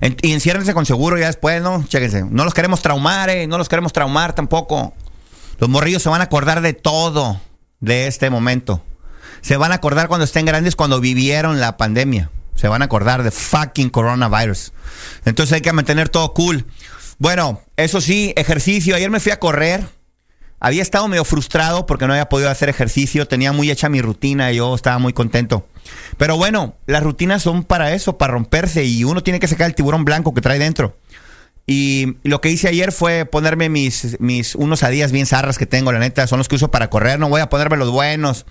en- 0.00 0.16
y 0.20 0.32
enciérrense 0.32 0.74
con 0.74 0.84
seguro 0.84 1.16
ya 1.16 1.26
después, 1.26 1.62
¿no? 1.62 1.84
Chéquense. 1.88 2.24
No 2.28 2.44
los 2.44 2.52
queremos 2.54 2.82
traumar, 2.82 3.30
¿eh? 3.30 3.46
No 3.46 3.56
los 3.56 3.68
queremos 3.68 3.92
traumar 3.92 4.34
tampoco. 4.34 4.92
Los 5.58 5.70
morrillos 5.70 6.02
se 6.02 6.08
van 6.08 6.20
a 6.20 6.24
acordar 6.24 6.60
de 6.60 6.72
todo 6.74 7.40
de 7.80 8.08
este 8.08 8.30
momento. 8.30 8.82
Se 9.42 9.56
van 9.56 9.70
a 9.72 9.76
acordar 9.76 10.08
cuando 10.08 10.24
estén 10.24 10.44
grandes, 10.44 10.74
cuando 10.76 11.00
vivieron 11.00 11.60
la 11.60 11.76
pandemia. 11.76 12.30
Se 12.56 12.68
van 12.68 12.82
a 12.82 12.86
acordar 12.86 13.22
de 13.22 13.30
fucking 13.30 13.90
coronavirus. 13.90 14.72
Entonces 15.24 15.52
hay 15.54 15.60
que 15.60 15.72
mantener 15.72 16.08
todo 16.08 16.34
cool. 16.34 16.66
Bueno, 17.18 17.60
eso 17.76 18.00
sí, 18.00 18.32
ejercicio. 18.36 18.96
Ayer 18.96 19.10
me 19.10 19.20
fui 19.20 19.30
a 19.30 19.38
correr. 19.38 19.86
Había 20.58 20.82
estado 20.82 21.06
medio 21.08 21.24
frustrado 21.24 21.86
porque 21.86 22.06
no 22.06 22.12
había 22.12 22.28
podido 22.28 22.50
hacer 22.50 22.68
ejercicio. 22.68 23.28
Tenía 23.28 23.52
muy 23.52 23.70
hecha 23.70 23.88
mi 23.88 24.00
rutina 24.00 24.52
y 24.52 24.56
yo 24.56 24.74
estaba 24.74 24.98
muy 24.98 25.12
contento. 25.12 25.66
Pero 26.16 26.36
bueno, 26.36 26.76
las 26.86 27.02
rutinas 27.02 27.42
son 27.42 27.64
para 27.64 27.92
eso, 27.92 28.16
para 28.16 28.32
romperse. 28.32 28.84
Y 28.84 29.04
uno 29.04 29.22
tiene 29.22 29.38
que 29.38 29.48
sacar 29.48 29.66
el 29.66 29.74
tiburón 29.74 30.04
blanco 30.04 30.32
que 30.34 30.40
trae 30.40 30.58
dentro. 30.58 30.96
Y 31.66 32.16
lo 32.22 32.40
que 32.40 32.50
hice 32.50 32.68
ayer 32.68 32.92
fue 32.92 33.24
ponerme 33.24 33.68
mis, 33.68 34.18
mis 34.20 34.54
unos 34.54 34.84
adías 34.84 35.10
bien 35.10 35.26
zarras 35.26 35.58
que 35.58 35.66
tengo, 35.66 35.90
la 35.90 35.98
neta, 35.98 36.26
son 36.28 36.38
los 36.38 36.48
que 36.48 36.54
uso 36.54 36.70
para 36.70 36.90
correr, 36.90 37.18
no 37.18 37.28
voy 37.28 37.40
a 37.40 37.48
ponerme 37.48 37.76
los 37.76 37.90
buenos. 37.90 38.46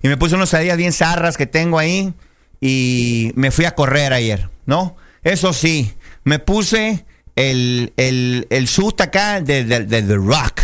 Y 0.00 0.08
me 0.08 0.16
puse 0.16 0.36
unos 0.36 0.54
adías 0.54 0.76
bien 0.76 0.92
zarras 0.92 1.36
que 1.36 1.46
tengo 1.46 1.78
ahí 1.80 2.14
y 2.60 3.32
me 3.34 3.50
fui 3.50 3.64
a 3.64 3.74
correr 3.74 4.12
ayer, 4.12 4.48
¿no? 4.64 4.96
Eso 5.24 5.52
sí, 5.52 5.92
me 6.22 6.38
puse 6.38 7.04
el, 7.34 7.92
el, 7.96 8.46
el 8.50 8.68
suit 8.68 9.00
acá 9.00 9.40
de, 9.40 9.64
de, 9.64 9.80
de 9.84 10.02
The 10.02 10.14
Rock. 10.14 10.60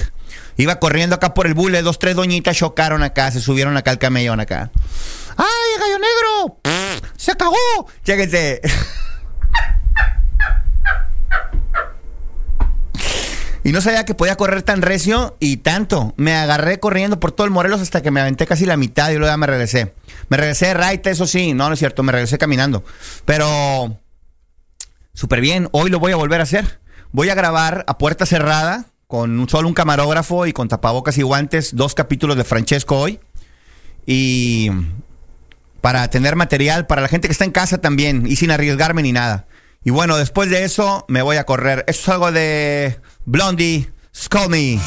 Iba 0.58 0.80
corriendo 0.80 1.14
acá 1.14 1.34
por 1.34 1.46
el 1.46 1.54
bule, 1.54 1.82
dos, 1.82 2.00
tres 2.00 2.16
doñitas 2.16 2.56
chocaron 2.56 3.04
acá, 3.04 3.30
se 3.30 3.40
subieron 3.40 3.76
acá 3.76 3.92
al 3.92 3.98
camellón 3.98 4.40
acá. 4.40 4.72
¡Ay, 5.36 5.46
gallo 5.78 5.98
negro! 6.00 6.60
¡Se 7.16 7.36
cagó! 7.36 7.86
Chéquense. 8.04 8.60
Y 13.62 13.70
no 13.70 13.80
sabía 13.80 14.04
que 14.04 14.14
podía 14.14 14.34
correr 14.34 14.62
tan 14.62 14.82
recio 14.82 15.36
y 15.38 15.58
tanto. 15.58 16.12
Me 16.16 16.34
agarré 16.34 16.80
corriendo 16.80 17.20
por 17.20 17.30
todo 17.30 17.44
el 17.44 17.52
Morelos 17.52 17.80
hasta 17.80 18.02
que 18.02 18.10
me 18.10 18.20
aventé 18.20 18.44
casi 18.44 18.66
la 18.66 18.76
mitad 18.76 19.10
y 19.10 19.14
luego 19.16 19.30
ya 19.30 19.36
me 19.36 19.46
regresé. 19.46 19.94
Me 20.28 20.38
regresé 20.38 20.66
de 20.66 20.74
raite, 20.74 21.10
eso 21.10 21.28
sí. 21.28 21.54
No, 21.54 21.68
no 21.68 21.74
es 21.74 21.78
cierto, 21.78 22.02
me 22.02 22.10
regresé 22.10 22.36
caminando. 22.36 22.82
Pero 23.24 23.96
súper 25.14 25.40
bien, 25.40 25.68
hoy 25.70 25.88
lo 25.88 26.00
voy 26.00 26.10
a 26.10 26.16
volver 26.16 26.40
a 26.40 26.44
hacer. 26.44 26.80
voy 27.12 27.28
a 27.28 27.36
grabar 27.36 27.84
a 27.86 27.96
puerta 27.98 28.26
cerrada 28.26 28.86
con 29.08 29.48
solo 29.48 29.66
un 29.66 29.74
camarógrafo 29.74 30.46
y 30.46 30.52
con 30.52 30.68
tapabocas 30.68 31.16
y 31.18 31.22
guantes 31.22 31.74
dos 31.74 31.94
capítulos 31.94 32.36
de 32.36 32.44
Francesco 32.44 32.98
hoy. 32.98 33.18
Y 34.06 34.70
para 35.80 36.08
tener 36.10 36.36
material 36.36 36.86
para 36.86 37.02
la 37.02 37.08
gente 37.08 37.26
que 37.26 37.32
está 37.32 37.44
en 37.44 37.50
casa 37.50 37.78
también 37.78 38.26
y 38.26 38.36
sin 38.36 38.50
arriesgarme 38.50 39.02
ni 39.02 39.12
nada. 39.12 39.46
Y 39.82 39.90
bueno, 39.90 40.16
después 40.18 40.50
de 40.50 40.64
eso 40.64 41.06
me 41.08 41.22
voy 41.22 41.38
a 41.38 41.44
correr. 41.44 41.84
Esto 41.88 42.02
es 42.02 42.08
algo 42.10 42.32
de 42.32 43.00
Blondie, 43.24 43.90
Skull 44.14 44.50
Me. 44.50 44.78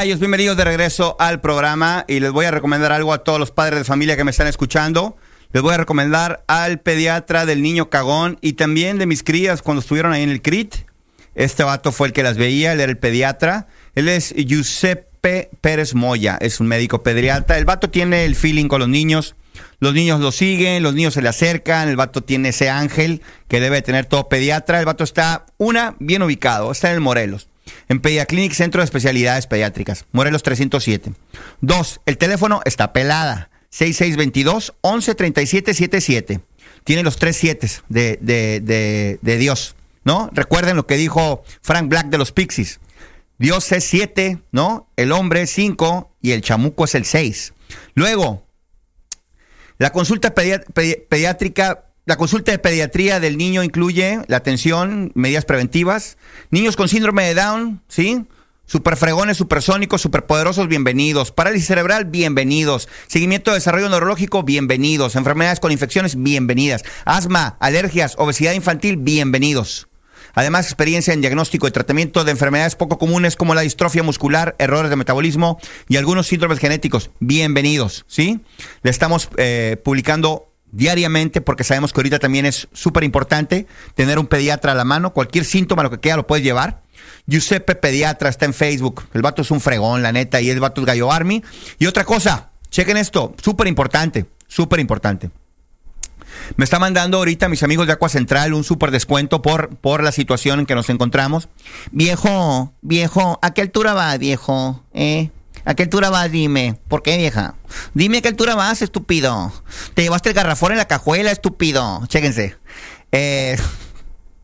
Gallos, 0.00 0.18
bienvenidos 0.18 0.56
de 0.56 0.64
regreso 0.64 1.14
al 1.18 1.42
programa 1.42 2.06
y 2.08 2.20
les 2.20 2.32
voy 2.32 2.46
a 2.46 2.50
recomendar 2.50 2.90
algo 2.90 3.12
a 3.12 3.22
todos 3.22 3.38
los 3.38 3.50
padres 3.50 3.80
de 3.80 3.84
familia 3.84 4.16
que 4.16 4.24
me 4.24 4.30
están 4.30 4.46
escuchando. 4.46 5.18
Les 5.52 5.62
voy 5.62 5.74
a 5.74 5.76
recomendar 5.76 6.42
al 6.46 6.80
pediatra 6.80 7.44
del 7.44 7.60
niño 7.60 7.90
cagón 7.90 8.38
y 8.40 8.54
también 8.54 8.96
de 8.96 9.04
mis 9.04 9.22
crías 9.22 9.60
cuando 9.60 9.82
estuvieron 9.82 10.14
ahí 10.14 10.22
en 10.22 10.30
el 10.30 10.40
CRIT. 10.40 10.74
Este 11.34 11.64
vato 11.64 11.92
fue 11.92 12.06
el 12.06 12.14
que 12.14 12.22
las 12.22 12.38
veía, 12.38 12.72
él 12.72 12.80
era 12.80 12.90
el 12.90 12.96
pediatra. 12.96 13.66
Él 13.94 14.08
es 14.08 14.32
Giuseppe 14.34 15.50
Pérez 15.60 15.92
Moya, 15.92 16.38
es 16.40 16.60
un 16.60 16.68
médico 16.68 17.02
pediatra. 17.02 17.58
El 17.58 17.66
vato 17.66 17.90
tiene 17.90 18.24
el 18.24 18.36
feeling 18.36 18.68
con 18.68 18.80
los 18.80 18.88
niños. 18.88 19.36
Los 19.80 19.92
niños 19.92 20.18
lo 20.20 20.32
siguen, 20.32 20.82
los 20.82 20.94
niños 20.94 21.12
se 21.12 21.20
le 21.20 21.28
acercan, 21.28 21.90
el 21.90 21.96
vato 21.96 22.22
tiene 22.22 22.48
ese 22.48 22.70
ángel 22.70 23.20
que 23.48 23.60
debe 23.60 23.82
tener 23.82 24.06
todo 24.06 24.30
pediatra. 24.30 24.80
El 24.80 24.86
vato 24.86 25.04
está, 25.04 25.44
una, 25.58 25.94
bien 25.98 26.22
ubicado, 26.22 26.72
está 26.72 26.88
en 26.88 26.94
el 26.94 27.00
Morelos. 27.02 27.49
En 27.88 28.00
Pediaclinic, 28.00 28.52
Centro 28.52 28.80
de 28.80 28.84
Especialidades 28.84 29.46
Pediátricas, 29.46 30.04
Morelos 30.12 30.42
307. 30.42 31.12
Dos, 31.60 32.00
el 32.06 32.18
teléfono 32.18 32.60
está 32.64 32.92
pelada, 32.92 33.50
6622 33.70 34.74
113777. 34.82 36.40
Tiene 36.84 37.02
los 37.02 37.16
tres 37.16 37.36
siete 37.36 37.68
de, 37.88 38.18
de, 38.20 39.18
de, 39.20 39.36
Dios, 39.38 39.74
¿no? 40.04 40.30
Recuerden 40.32 40.76
lo 40.76 40.86
que 40.86 40.96
dijo 40.96 41.44
Frank 41.62 41.88
Black 41.88 42.06
de 42.06 42.18
los 42.18 42.32
Pixies. 42.32 42.80
Dios 43.38 43.70
es 43.72 43.84
siete, 43.84 44.38
¿no? 44.50 44.88
El 44.96 45.12
hombre 45.12 45.42
es 45.42 45.50
cinco 45.50 46.10
y 46.20 46.32
el 46.32 46.42
chamuco 46.42 46.84
es 46.84 46.94
el 46.94 47.04
seis. 47.04 47.52
Luego, 47.94 48.44
la 49.78 49.90
consulta 49.92 50.34
pediátrica, 50.34 51.84
la 52.06 52.16
consulta 52.16 52.52
de 52.52 52.58
pediatría 52.58 53.20
del 53.20 53.36
niño 53.36 53.62
incluye 53.62 54.20
la 54.26 54.38
atención, 54.38 55.12
medidas 55.14 55.44
preventivas, 55.44 56.16
niños 56.50 56.76
con 56.76 56.88
síndrome 56.88 57.26
de 57.26 57.34
Down, 57.34 57.82
¿sí? 57.88 58.24
Superfregones, 58.64 59.36
supersónicos, 59.36 60.00
superpoderosos, 60.00 60.68
bienvenidos. 60.68 61.32
Parálisis 61.32 61.66
cerebral, 61.66 62.04
bienvenidos. 62.04 62.88
Seguimiento 63.08 63.50
de 63.50 63.56
desarrollo 63.56 63.88
neurológico, 63.88 64.44
bienvenidos. 64.44 65.16
Enfermedades 65.16 65.58
con 65.58 65.72
infecciones, 65.72 66.22
bienvenidas. 66.22 66.84
Asma, 67.04 67.56
alergias, 67.58 68.14
obesidad 68.16 68.52
infantil, 68.52 68.96
bienvenidos. 68.96 69.88
Además, 70.34 70.66
experiencia 70.66 71.12
en 71.12 71.20
diagnóstico 71.20 71.66
y 71.66 71.72
tratamiento 71.72 72.22
de 72.22 72.30
enfermedades 72.30 72.76
poco 72.76 72.98
comunes 72.98 73.34
como 73.34 73.54
la 73.54 73.62
distrofia 73.62 74.04
muscular, 74.04 74.54
errores 74.58 74.90
de 74.90 74.96
metabolismo 74.96 75.58
y 75.88 75.96
algunos 75.96 76.28
síndromes 76.28 76.60
genéticos. 76.60 77.10
Bienvenidos, 77.18 78.04
¿sí? 78.06 78.40
Le 78.82 78.90
estamos 78.90 79.28
eh, 79.36 79.78
publicando 79.82 80.49
diariamente 80.72 81.40
porque 81.40 81.64
sabemos 81.64 81.92
que 81.92 82.00
ahorita 82.00 82.18
también 82.18 82.46
es 82.46 82.68
súper 82.72 83.04
importante 83.04 83.66
tener 83.94 84.18
un 84.18 84.26
pediatra 84.26 84.72
a 84.72 84.74
la 84.74 84.84
mano. 84.84 85.12
Cualquier 85.12 85.44
síntoma, 85.44 85.82
lo 85.82 85.90
que 85.90 86.00
queda, 86.00 86.16
lo 86.16 86.26
puedes 86.26 86.44
llevar. 86.44 86.82
Giuseppe 87.26 87.74
Pediatra 87.74 88.28
está 88.28 88.46
en 88.46 88.54
Facebook. 88.54 89.04
El 89.14 89.22
vato 89.22 89.42
es 89.42 89.50
un 89.50 89.60
fregón, 89.60 90.02
la 90.02 90.12
neta, 90.12 90.40
y 90.40 90.50
el 90.50 90.60
vato 90.60 90.80
es 90.80 90.86
Gallo 90.86 91.12
Army. 91.12 91.42
Y 91.78 91.86
otra 91.86 92.04
cosa, 92.04 92.50
chequen 92.70 92.96
esto, 92.96 93.34
súper 93.42 93.66
importante, 93.66 94.26
súper 94.48 94.80
importante. 94.80 95.30
Me 96.56 96.64
está 96.64 96.78
mandando 96.78 97.18
ahorita 97.18 97.48
mis 97.48 97.62
amigos 97.62 97.86
de 97.86 97.92
Aqua 97.92 98.08
Central 98.08 98.54
un 98.54 98.64
súper 98.64 98.90
descuento 98.90 99.42
por, 99.42 99.76
por 99.76 100.02
la 100.02 100.12
situación 100.12 100.60
en 100.60 100.66
que 100.66 100.74
nos 100.74 100.88
encontramos. 100.88 101.48
Viejo, 101.90 102.72
viejo, 102.82 103.38
¿a 103.42 103.52
qué 103.52 103.62
altura 103.62 103.94
va, 103.94 104.16
viejo? 104.16 104.84
¿Eh? 104.92 105.30
¿A 105.64 105.74
qué 105.74 105.84
altura 105.84 106.10
vas? 106.10 106.30
Dime. 106.30 106.78
¿Por 106.88 107.02
qué, 107.02 107.16
vieja? 107.16 107.54
Dime 107.94 108.18
a 108.18 108.22
qué 108.22 108.28
altura 108.28 108.54
vas, 108.54 108.82
estúpido. 108.82 109.52
Te 109.94 110.02
llevaste 110.02 110.30
el 110.30 110.34
garrafón 110.34 110.72
en 110.72 110.78
la 110.78 110.86
cajuela, 110.86 111.30
estúpido. 111.30 112.06
Chéquense. 112.06 112.56
Eh, 113.12 113.56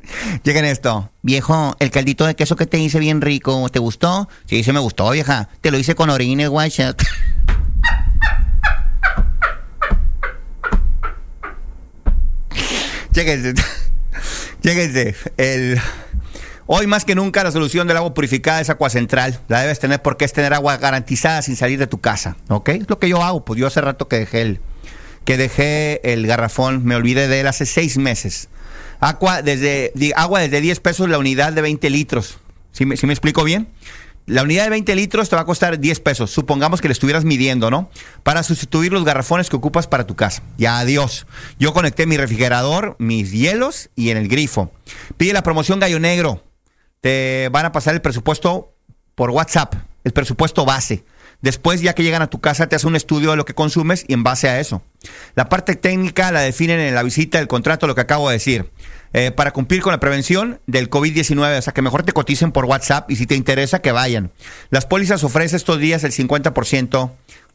Chequen 0.45 0.65
esto. 0.65 1.11
Viejo, 1.23 1.77
el 1.79 1.91
caldito 1.91 2.27
de 2.27 2.35
queso 2.35 2.57
que 2.57 2.67
te 2.67 2.79
hice 2.79 2.99
bien 2.99 3.21
rico, 3.21 3.69
¿te 3.71 3.79
gustó? 3.79 4.29
Sí, 4.47 4.65
sí 4.65 4.73
me 4.73 4.81
gustó, 4.81 5.11
vieja. 5.11 5.49
Te 5.61 5.71
lo 5.71 5.79
hice 5.79 5.95
con 5.95 6.11
orines, 6.11 6.49
guacha. 6.49 6.95
Chéquense. 13.13 13.55
Chéquense. 14.63 15.15
El... 15.37 15.81
Hoy 16.69 16.89
más 16.89 17.05
que 17.05 17.15
nunca 17.15 17.45
la 17.45 17.53
solución 17.53 17.87
del 17.87 17.97
agua 17.97 18.13
purificada 18.13 18.61
es 18.61 18.71
agua 18.71 18.91
central. 18.91 19.39
La 19.47 19.61
debes 19.61 19.79
tener 19.79 20.03
porque 20.03 20.25
es 20.25 20.33
tener 20.33 20.53
agua 20.53 20.77
garantizada 20.79 21.41
sin 21.43 21.55
salir 21.55 21.79
de 21.79 21.87
tu 21.87 22.01
casa. 22.01 22.37
¿Ok? 22.49 22.71
Es 22.71 22.91
lo 22.91 22.99
que 22.99 23.09
yo 23.09 23.23
hago. 23.23 23.45
Pues 23.45 23.61
yo 23.61 23.69
hace 23.69 23.81
rato 23.81 24.09
que 24.09 24.19
dejé 24.19 24.43
el, 24.43 24.61
que 25.25 25.37
dejé 25.37 26.13
el 26.13 26.27
garrafón. 26.27 26.85
Me 26.85 26.97
olvidé 26.97 27.29
de 27.29 27.41
él 27.41 27.47
hace 27.47 27.67
seis 27.67 27.99
meses. 27.99 28.49
Agua 28.99 29.43
desde, 29.43 29.93
agua 30.17 30.41
desde 30.41 30.61
10 30.61 30.81
pesos 30.81 31.09
la 31.09 31.19
unidad 31.19 31.53
de 31.53 31.63
20 31.63 31.89
litros. 31.89 32.39
¿Sí 32.73 32.85
me, 32.85 32.97
me 33.01 33.13
explico 33.13 33.45
bien? 33.45 33.69
La 34.27 34.43
unidad 34.43 34.65
de 34.65 34.71
20 34.71 34.97
litros 34.97 35.29
te 35.29 35.37
va 35.37 35.43
a 35.43 35.45
costar 35.45 35.79
10 35.79 36.01
pesos. 36.01 36.33
Supongamos 36.33 36.81
que 36.81 36.89
le 36.89 36.93
estuvieras 36.93 37.25
midiendo, 37.25 37.71
¿no? 37.71 37.91
Para 38.25 38.43
sustituir 38.43 38.93
los 38.93 39.05
garrafones 39.05 39.49
que 39.49 39.55
ocupas 39.55 39.87
para 39.87 40.05
tu 40.05 40.17
casa. 40.17 40.43
Ya, 40.59 40.81
adiós. 40.81 41.27
Yo 41.61 41.73
conecté 41.73 42.07
mi 42.07 42.17
refrigerador, 42.17 42.97
mis 42.99 43.31
hielos 43.31 43.91
y 43.95 44.11
en 44.11 44.17
el 44.17 44.27
grifo. 44.27 44.73
Pide 45.17 45.33
la 45.33 45.45
promoción 45.45 45.79
Gallo 45.79 46.01
Negro. 46.01 46.43
Te 47.07 47.49
van 47.53 47.65
a 47.65 47.71
pasar 47.71 47.95
el 47.95 48.01
presupuesto 48.01 48.75
por 49.15 49.31
WhatsApp, 49.31 49.75
el 50.03 50.13
presupuesto 50.13 50.65
base. 50.65 51.05
Después, 51.41 51.81
ya 51.81 51.95
que 51.95 52.03
llegan 52.03 52.21
a 52.21 52.27
tu 52.27 52.41
casa, 52.41 52.67
te 52.67 52.75
hace 52.75 52.89
un 52.89 52.97
estudio 52.97 53.31
de 53.31 53.37
lo 53.37 53.45
que 53.45 53.55
consumes 53.55 54.05
y 54.09 54.13
en 54.13 54.25
base 54.25 54.49
a 54.49 54.59
eso. 54.59 54.83
La 55.37 55.49
parte 55.49 55.77
técnica 55.77 56.33
la 56.33 56.41
definen 56.41 56.81
en 56.81 56.97
la 56.97 57.05
visita 57.05 57.39
del 57.39 57.47
contrato, 57.47 57.87
lo 57.87 57.95
que 57.95 58.01
acabo 58.01 58.29
de 58.29 58.33
decir. 58.35 58.73
Eh, 59.13 59.31
para 59.31 59.53
cumplir 59.53 59.83
con 59.83 59.93
la 59.93 60.01
prevención 60.01 60.61
del 60.67 60.91
COVID-19, 60.91 61.59
o 61.59 61.63
sea, 61.63 61.73
que 61.73 61.81
mejor 61.81 62.03
te 62.03 62.11
coticen 62.11 62.51
por 62.51 62.65
WhatsApp 62.65 63.09
y 63.09 63.15
si 63.15 63.25
te 63.25 63.37
interesa, 63.37 63.79
que 63.79 63.93
vayan. 63.93 64.33
Las 64.71 64.85
pólizas 64.85 65.23
ofrecen 65.23 65.55
estos 65.55 65.79
días 65.79 66.03
el 66.03 66.11
50% 66.11 67.13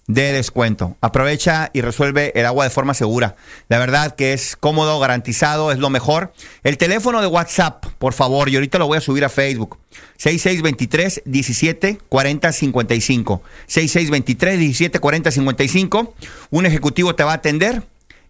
de 0.08 0.34
descuento. 0.34 0.98
Aprovecha 1.02 1.70
y 1.74 1.82
resuelve 1.82 2.32
el 2.36 2.46
agua 2.46 2.66
de 2.66 2.70
forma 2.70 2.94
segura. 2.94 3.36
La 3.70 3.80
verdad 3.80 4.16
que 4.16 4.34
es 4.34 4.56
cómodo, 4.56 5.00
garantizado, 5.00 5.72
es 5.72 5.80
lo 5.80 5.90
mejor. 5.90 6.34
El 6.64 6.78
teléfono 6.78 7.22
de 7.22 7.28
WhatsApp, 7.28 7.86
por 7.98 8.14
favor, 8.14 8.50
y 8.50 8.56
ahorita 8.56 8.78
lo 8.78 8.88
voy 8.88 8.98
a 8.98 9.02
subir 9.02 9.24
a 9.24 9.30
Facebook. 9.30 9.78
6623 10.18 11.24
17 11.26 12.00
40 12.10 12.52
55. 12.52 13.44
6623 13.68 14.60
17 14.60 15.00
40 15.00 15.32
55. 15.32 16.16
Un 16.50 16.66
ejecutivo 16.66 17.16
te 17.16 17.24
va 17.24 17.32
a 17.32 17.36
atender. 17.36 17.84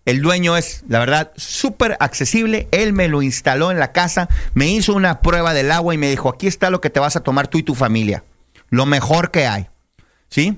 El 0.06 0.22
dueño 0.22 0.58
es, 0.58 0.84
la 0.88 1.00
verdad, 1.00 1.32
súper 1.36 1.96
accesible. 2.00 2.68
Él 2.72 2.92
me 2.92 3.08
lo 3.08 3.22
instaló 3.22 3.70
en 3.70 3.78
la 3.78 3.92
casa, 3.92 4.30
me 4.56 4.68
hizo 4.68 4.96
una 4.96 5.22
prueba 5.22 5.54
del 5.54 5.72
agua 5.72 5.94
y 5.94 6.00
me 6.00 6.10
dijo, 6.10 6.30
aquí 6.30 6.48
está 6.48 6.72
lo 6.72 6.82
que 6.82 6.90
te 6.90 7.00
vas 7.00 7.16
a 7.16 7.22
tomar 7.22 7.48
tú 7.48 7.60
y 7.60 7.64
tu 7.64 7.76
familia. 7.76 8.24
Lo 8.70 8.88
mejor 8.88 9.30
que 9.30 9.46
hay. 9.46 9.68
¿Sí? 10.30 10.58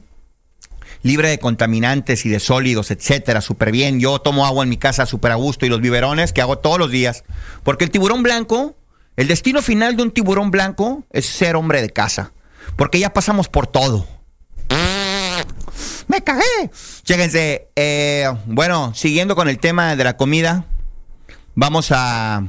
Libre 1.04 1.30
de 1.30 1.38
contaminantes 1.38 2.26
y 2.26 2.30
de 2.30 2.40
sólidos, 2.40 2.90
etcétera, 2.90 3.42
súper 3.42 3.72
bien. 3.72 4.00
Yo 4.00 4.20
tomo 4.20 4.46
agua 4.46 4.64
en 4.64 4.70
mi 4.70 4.78
casa 4.78 5.06
súper 5.06 5.32
a 5.32 5.36
gusto 5.36 5.66
y 5.66 5.70
los 5.70 5.82
biberones 5.82 6.34
que 6.34 6.42
hago 6.42 6.58
todos 6.58 6.80
los 6.80 6.90
días. 6.90 7.24
Porque 7.64 7.84
el 7.84 7.92
tiburón 7.92 8.24
blanco, 8.24 8.76
el 9.18 9.28
destino 9.28 9.62
final 9.62 9.96
de 9.96 10.04
un 10.04 10.12
tiburón 10.12 10.50
blanco 10.50 11.04
es 11.12 11.26
ser 11.26 11.56
hombre 11.56 11.82
de 11.82 11.92
casa. 11.92 12.32
Porque 12.78 13.00
ya 13.00 13.14
pasamos 13.14 13.50
por 13.50 13.68
todo. 13.68 14.08
¡Me 16.08 16.24
cagué! 16.24 16.72
Chéquense, 17.04 17.70
eh, 17.76 18.30
bueno, 18.46 18.94
siguiendo 18.96 19.36
con 19.36 19.48
el 19.50 19.60
tema 19.60 19.96
de 19.96 20.04
la 20.04 20.18
comida, 20.18 20.66
vamos 21.56 21.92
a... 21.92 22.48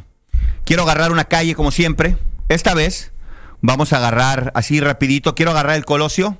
Quiero 0.64 0.82
agarrar 0.84 1.12
una 1.12 1.24
calle 1.24 1.54
como 1.54 1.70
siempre. 1.70 2.16
Esta 2.48 2.74
vez 2.74 3.12
vamos 3.60 3.92
a 3.92 3.98
agarrar 3.98 4.52
así 4.54 4.80
rapidito. 4.80 5.34
Quiero 5.34 5.50
agarrar 5.50 5.76
el 5.76 5.84
Colosio. 5.84 6.38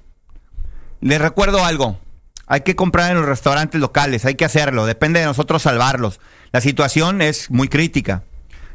Les 1.00 1.20
recuerdo 1.20 1.64
algo. 1.64 1.98
Hay 2.46 2.60
que 2.60 2.76
comprar 2.76 3.10
en 3.10 3.16
los 3.16 3.26
restaurantes 3.26 3.80
locales, 3.80 4.24
hay 4.24 4.34
que 4.34 4.44
hacerlo. 4.44 4.86
Depende 4.86 5.20
de 5.20 5.26
nosotros 5.26 5.62
salvarlos. 5.62 6.20
La 6.52 6.60
situación 6.60 7.22
es 7.22 7.50
muy 7.50 7.68
crítica. 7.68 8.22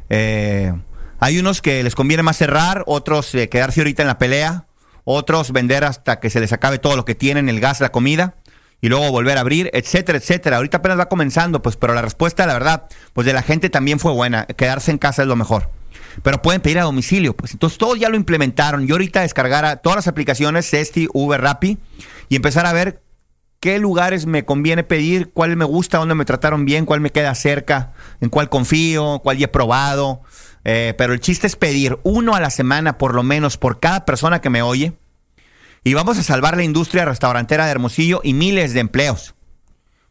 Eh, 0.08 0.72
hay 1.20 1.38
unos 1.38 1.62
que 1.62 1.82
les 1.82 1.94
conviene 1.94 2.22
más 2.22 2.36
cerrar, 2.36 2.82
otros 2.86 3.34
eh, 3.34 3.48
quedarse 3.48 3.80
ahorita 3.80 4.02
en 4.02 4.08
la 4.08 4.18
pelea, 4.18 4.66
otros 5.04 5.52
vender 5.52 5.84
hasta 5.84 6.18
que 6.18 6.30
se 6.30 6.40
les 6.40 6.52
acabe 6.52 6.78
todo 6.78 6.96
lo 6.96 7.04
que 7.04 7.14
tienen, 7.14 7.48
el 7.48 7.60
gas, 7.60 7.80
la 7.80 7.92
comida, 7.92 8.34
y 8.80 8.88
luego 8.88 9.10
volver 9.10 9.36
a 9.38 9.42
abrir, 9.42 9.70
etcétera, 9.72 10.18
etcétera. 10.18 10.56
Ahorita 10.56 10.78
apenas 10.78 10.98
va 10.98 11.08
comenzando, 11.08 11.62
pues, 11.62 11.76
pero 11.76 11.94
la 11.94 12.02
respuesta, 12.02 12.46
la 12.46 12.54
verdad, 12.54 12.84
pues 13.12 13.26
de 13.26 13.32
la 13.32 13.42
gente 13.42 13.70
también 13.70 13.98
fue 13.98 14.12
buena. 14.12 14.46
Quedarse 14.46 14.90
en 14.90 14.98
casa 14.98 15.22
es 15.22 15.28
lo 15.28 15.36
mejor. 15.36 15.70
Pero 16.22 16.42
pueden 16.42 16.60
pedir 16.60 16.78
a 16.78 16.82
domicilio, 16.82 17.36
pues 17.36 17.52
entonces 17.52 17.78
todos 17.78 17.98
ya 17.98 18.08
lo 18.08 18.16
implementaron. 18.16 18.86
Yo 18.86 18.94
ahorita 18.94 19.20
descargar 19.20 19.64
a 19.64 19.76
todas 19.76 19.96
las 19.96 20.08
aplicaciones, 20.08 20.68
Cesti, 20.68 21.06
Uber, 21.12 21.40
Rappi, 21.40 21.78
y 22.28 22.36
empezar 22.36 22.66
a 22.66 22.72
ver 22.72 23.02
qué 23.60 23.78
lugares 23.78 24.26
me 24.26 24.44
conviene 24.44 24.82
pedir, 24.82 25.32
cuál 25.32 25.56
me 25.56 25.66
gusta, 25.66 25.98
dónde 25.98 26.14
me 26.14 26.24
trataron 26.24 26.64
bien, 26.64 26.86
cuál 26.86 27.00
me 27.00 27.10
queda 27.10 27.34
cerca, 27.34 27.92
en 28.20 28.30
cuál 28.30 28.48
confío, 28.48 29.20
cuál 29.22 29.36
ya 29.36 29.44
he 29.44 29.48
probado. 29.48 30.22
Eh, 30.64 30.94
pero 30.98 31.12
el 31.12 31.20
chiste 31.20 31.46
es 31.46 31.56
pedir 31.56 31.98
uno 32.02 32.34
a 32.34 32.40
la 32.40 32.50
semana, 32.50 32.98
por 32.98 33.14
lo 33.14 33.22
menos, 33.22 33.56
por 33.56 33.78
cada 33.78 34.04
persona 34.04 34.40
que 34.40 34.50
me 34.50 34.62
oye. 34.62 34.94
Y 35.84 35.94
vamos 35.94 36.18
a 36.18 36.22
salvar 36.22 36.56
la 36.56 36.64
industria 36.64 37.04
restaurantera 37.04 37.66
de 37.66 37.70
Hermosillo 37.70 38.20
y 38.24 38.34
miles 38.34 38.74
de 38.74 38.80
empleos. 38.80 39.34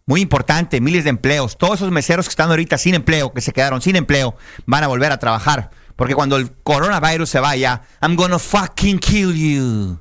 Muy 0.05 0.21
importante, 0.21 0.81
miles 0.81 1.03
de 1.03 1.11
empleos. 1.11 1.57
Todos 1.57 1.75
esos 1.75 1.91
meseros 1.91 2.25
que 2.25 2.31
están 2.31 2.49
ahorita 2.49 2.79
sin 2.79 2.95
empleo, 2.95 3.31
que 3.31 3.41
se 3.41 3.51
quedaron 3.51 3.81
sin 3.81 3.95
empleo, 3.95 4.35
van 4.65 4.83
a 4.83 4.87
volver 4.87 5.11
a 5.11 5.19
trabajar. 5.19 5.69
Porque 5.95 6.15
cuando 6.15 6.37
el 6.37 6.51
coronavirus 6.63 7.29
se 7.29 7.39
vaya, 7.39 7.83
I'm 8.01 8.15
gonna 8.15 8.39
fucking 8.39 8.97
kill 8.97 9.33
you. 9.33 9.99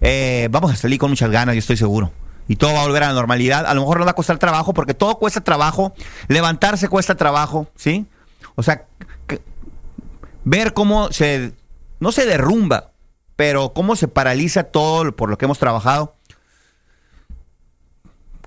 eh, 0.00 0.48
vamos 0.50 0.72
a 0.72 0.76
salir 0.76 0.98
con 0.98 1.10
muchas 1.10 1.30
ganas, 1.30 1.54
yo 1.56 1.60
estoy 1.60 1.76
seguro. 1.76 2.12
Y 2.48 2.56
todo 2.56 2.72
va 2.72 2.80
a 2.80 2.86
volver 2.86 3.04
a 3.04 3.08
la 3.08 3.12
normalidad. 3.12 3.66
A 3.66 3.74
lo 3.74 3.82
mejor 3.82 3.98
nos 3.98 4.06
va 4.06 4.12
a 4.12 4.14
costar 4.14 4.38
trabajo, 4.38 4.72
porque 4.74 4.94
todo 4.94 5.18
cuesta 5.18 5.42
trabajo. 5.42 5.94
Levantarse 6.28 6.88
cuesta 6.88 7.14
trabajo, 7.14 7.68
¿sí? 7.76 8.06
O 8.54 8.62
sea, 8.62 8.86
ver 10.44 10.72
cómo 10.72 11.12
se, 11.12 11.52
no 12.00 12.10
se 12.10 12.24
derrumba, 12.24 12.92
pero 13.36 13.72
cómo 13.74 13.96
se 13.96 14.08
paraliza 14.08 14.64
todo 14.64 15.14
por 15.14 15.28
lo 15.28 15.36
que 15.36 15.44
hemos 15.44 15.58
trabajado. 15.58 16.16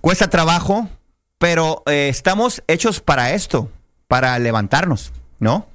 Cuesta 0.01 0.29
trabajo, 0.29 0.89
pero 1.37 1.83
eh, 1.85 2.09
estamos 2.09 2.63
hechos 2.67 3.01
para 3.01 3.33
esto, 3.33 3.69
para 4.07 4.37
levantarnos, 4.39 5.13
¿no? 5.39 5.67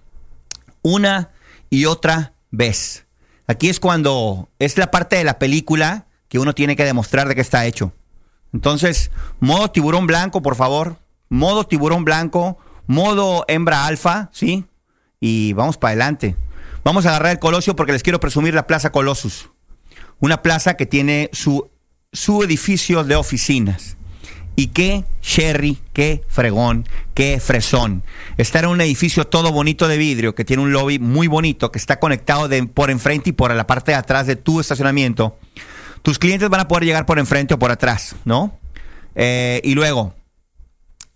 Una 0.82 1.30
y 1.70 1.86
otra 1.86 2.32
vez. 2.50 3.06
Aquí 3.46 3.68
es 3.68 3.78
cuando 3.78 4.48
es 4.58 4.76
la 4.76 4.90
parte 4.90 5.16
de 5.16 5.24
la 5.24 5.38
película 5.38 6.06
que 6.28 6.40
uno 6.40 6.54
tiene 6.54 6.74
que 6.74 6.84
demostrar 6.84 7.28
de 7.28 7.36
que 7.36 7.40
está 7.40 7.66
hecho. 7.66 7.92
Entonces, 8.56 9.10
modo 9.38 9.70
tiburón 9.70 10.06
blanco, 10.06 10.40
por 10.40 10.56
favor. 10.56 10.96
Modo 11.28 11.64
tiburón 11.64 12.06
blanco, 12.06 12.56
modo 12.86 13.44
hembra 13.48 13.84
alfa, 13.84 14.30
¿sí? 14.32 14.64
Y 15.20 15.52
vamos 15.52 15.76
para 15.76 15.90
adelante. 15.90 16.36
Vamos 16.82 17.04
a 17.04 17.10
agarrar 17.10 17.32
el 17.32 17.38
Colosio 17.38 17.76
porque 17.76 17.92
les 17.92 18.02
quiero 18.02 18.18
presumir 18.18 18.54
la 18.54 18.66
Plaza 18.66 18.92
Colossus. 18.92 19.50
Una 20.20 20.40
plaza 20.40 20.74
que 20.74 20.86
tiene 20.86 21.28
su, 21.34 21.70
su 22.14 22.42
edificio 22.42 23.04
de 23.04 23.16
oficinas. 23.16 23.98
Y 24.56 24.68
qué 24.68 25.04
sherry, 25.20 25.78
qué 25.92 26.24
fregón, 26.26 26.88
qué 27.12 27.38
fresón. 27.38 28.04
Estar 28.38 28.64
en 28.64 28.70
un 28.70 28.80
edificio 28.80 29.26
todo 29.26 29.52
bonito 29.52 29.86
de 29.86 29.98
vidrio, 29.98 30.34
que 30.34 30.46
tiene 30.46 30.62
un 30.62 30.72
lobby 30.72 30.98
muy 30.98 31.26
bonito, 31.26 31.70
que 31.70 31.78
está 31.78 32.00
conectado 32.00 32.48
por 32.72 32.90
enfrente 32.90 33.28
y 33.28 33.32
por 33.34 33.54
la 33.54 33.66
parte 33.66 33.90
de 33.90 33.98
atrás 33.98 34.26
de 34.26 34.36
tu 34.36 34.60
estacionamiento. 34.60 35.36
Tus 36.02 36.18
clientes 36.18 36.48
van 36.48 36.60
a 36.60 36.68
poder 36.68 36.84
llegar 36.84 37.06
por 37.06 37.18
enfrente 37.18 37.54
o 37.54 37.58
por 37.58 37.70
atrás, 37.70 38.16
¿no? 38.24 38.58
Eh, 39.14 39.60
y 39.64 39.74
luego, 39.74 40.14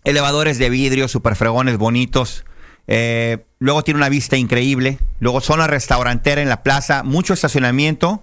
elevadores 0.04 0.58
de 0.58 0.70
vidrio, 0.70 1.08
super 1.08 1.36
fregones, 1.36 1.78
bonitos. 1.78 2.44
Eh, 2.86 3.44
luego 3.58 3.84
tiene 3.84 3.98
una 3.98 4.08
vista 4.08 4.36
increíble. 4.36 4.98
Luego 5.20 5.40
zona 5.40 5.66
restaurantera 5.66 6.42
en 6.42 6.48
la 6.48 6.62
plaza, 6.62 7.02
mucho 7.02 7.34
estacionamiento 7.34 8.22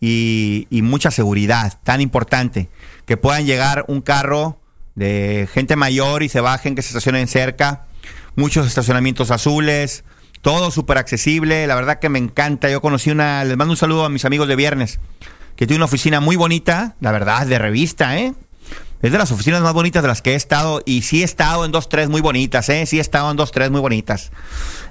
y, 0.00 0.66
y 0.70 0.82
mucha 0.82 1.10
seguridad. 1.10 1.78
Tan 1.84 2.00
importante 2.00 2.68
que 3.06 3.16
puedan 3.16 3.46
llegar 3.46 3.84
un 3.88 4.00
carro 4.00 4.60
de 4.94 5.48
gente 5.52 5.76
mayor 5.76 6.24
y 6.24 6.28
se 6.28 6.40
bajen, 6.40 6.74
que 6.74 6.82
se 6.82 6.88
estacionen 6.88 7.28
cerca. 7.28 7.86
Muchos 8.34 8.66
estacionamientos 8.66 9.30
azules. 9.30 10.04
Todo 10.42 10.70
súper 10.70 10.98
accesible. 10.98 11.66
La 11.66 11.74
verdad 11.74 11.98
que 11.98 12.08
me 12.08 12.18
encanta. 12.18 12.68
Yo 12.70 12.80
conocí 12.80 13.10
una. 13.10 13.44
Les 13.44 13.56
mando 13.56 13.72
un 13.72 13.76
saludo 13.76 14.04
a 14.04 14.08
mis 14.08 14.24
amigos 14.24 14.48
de 14.48 14.56
viernes. 14.56 14.98
Que 15.58 15.66
tiene 15.66 15.78
una 15.78 15.86
oficina 15.86 16.20
muy 16.20 16.36
bonita. 16.36 16.94
La 17.00 17.10
verdad, 17.10 17.44
de 17.44 17.58
revista, 17.58 18.16
¿eh? 18.16 18.32
Es 19.02 19.10
de 19.10 19.18
las 19.18 19.32
oficinas 19.32 19.60
más 19.60 19.72
bonitas 19.72 20.02
de 20.02 20.08
las 20.08 20.22
que 20.22 20.34
he 20.34 20.34
estado. 20.36 20.82
Y 20.86 21.02
sí 21.02 21.22
he 21.22 21.24
estado 21.24 21.64
en 21.64 21.72
dos, 21.72 21.88
tres 21.88 22.08
muy 22.08 22.20
bonitas, 22.20 22.68
¿eh? 22.68 22.86
Sí 22.86 22.98
he 22.98 23.00
estado 23.00 23.28
en 23.32 23.36
dos, 23.36 23.50
tres 23.50 23.68
muy 23.68 23.80
bonitas. 23.80 24.30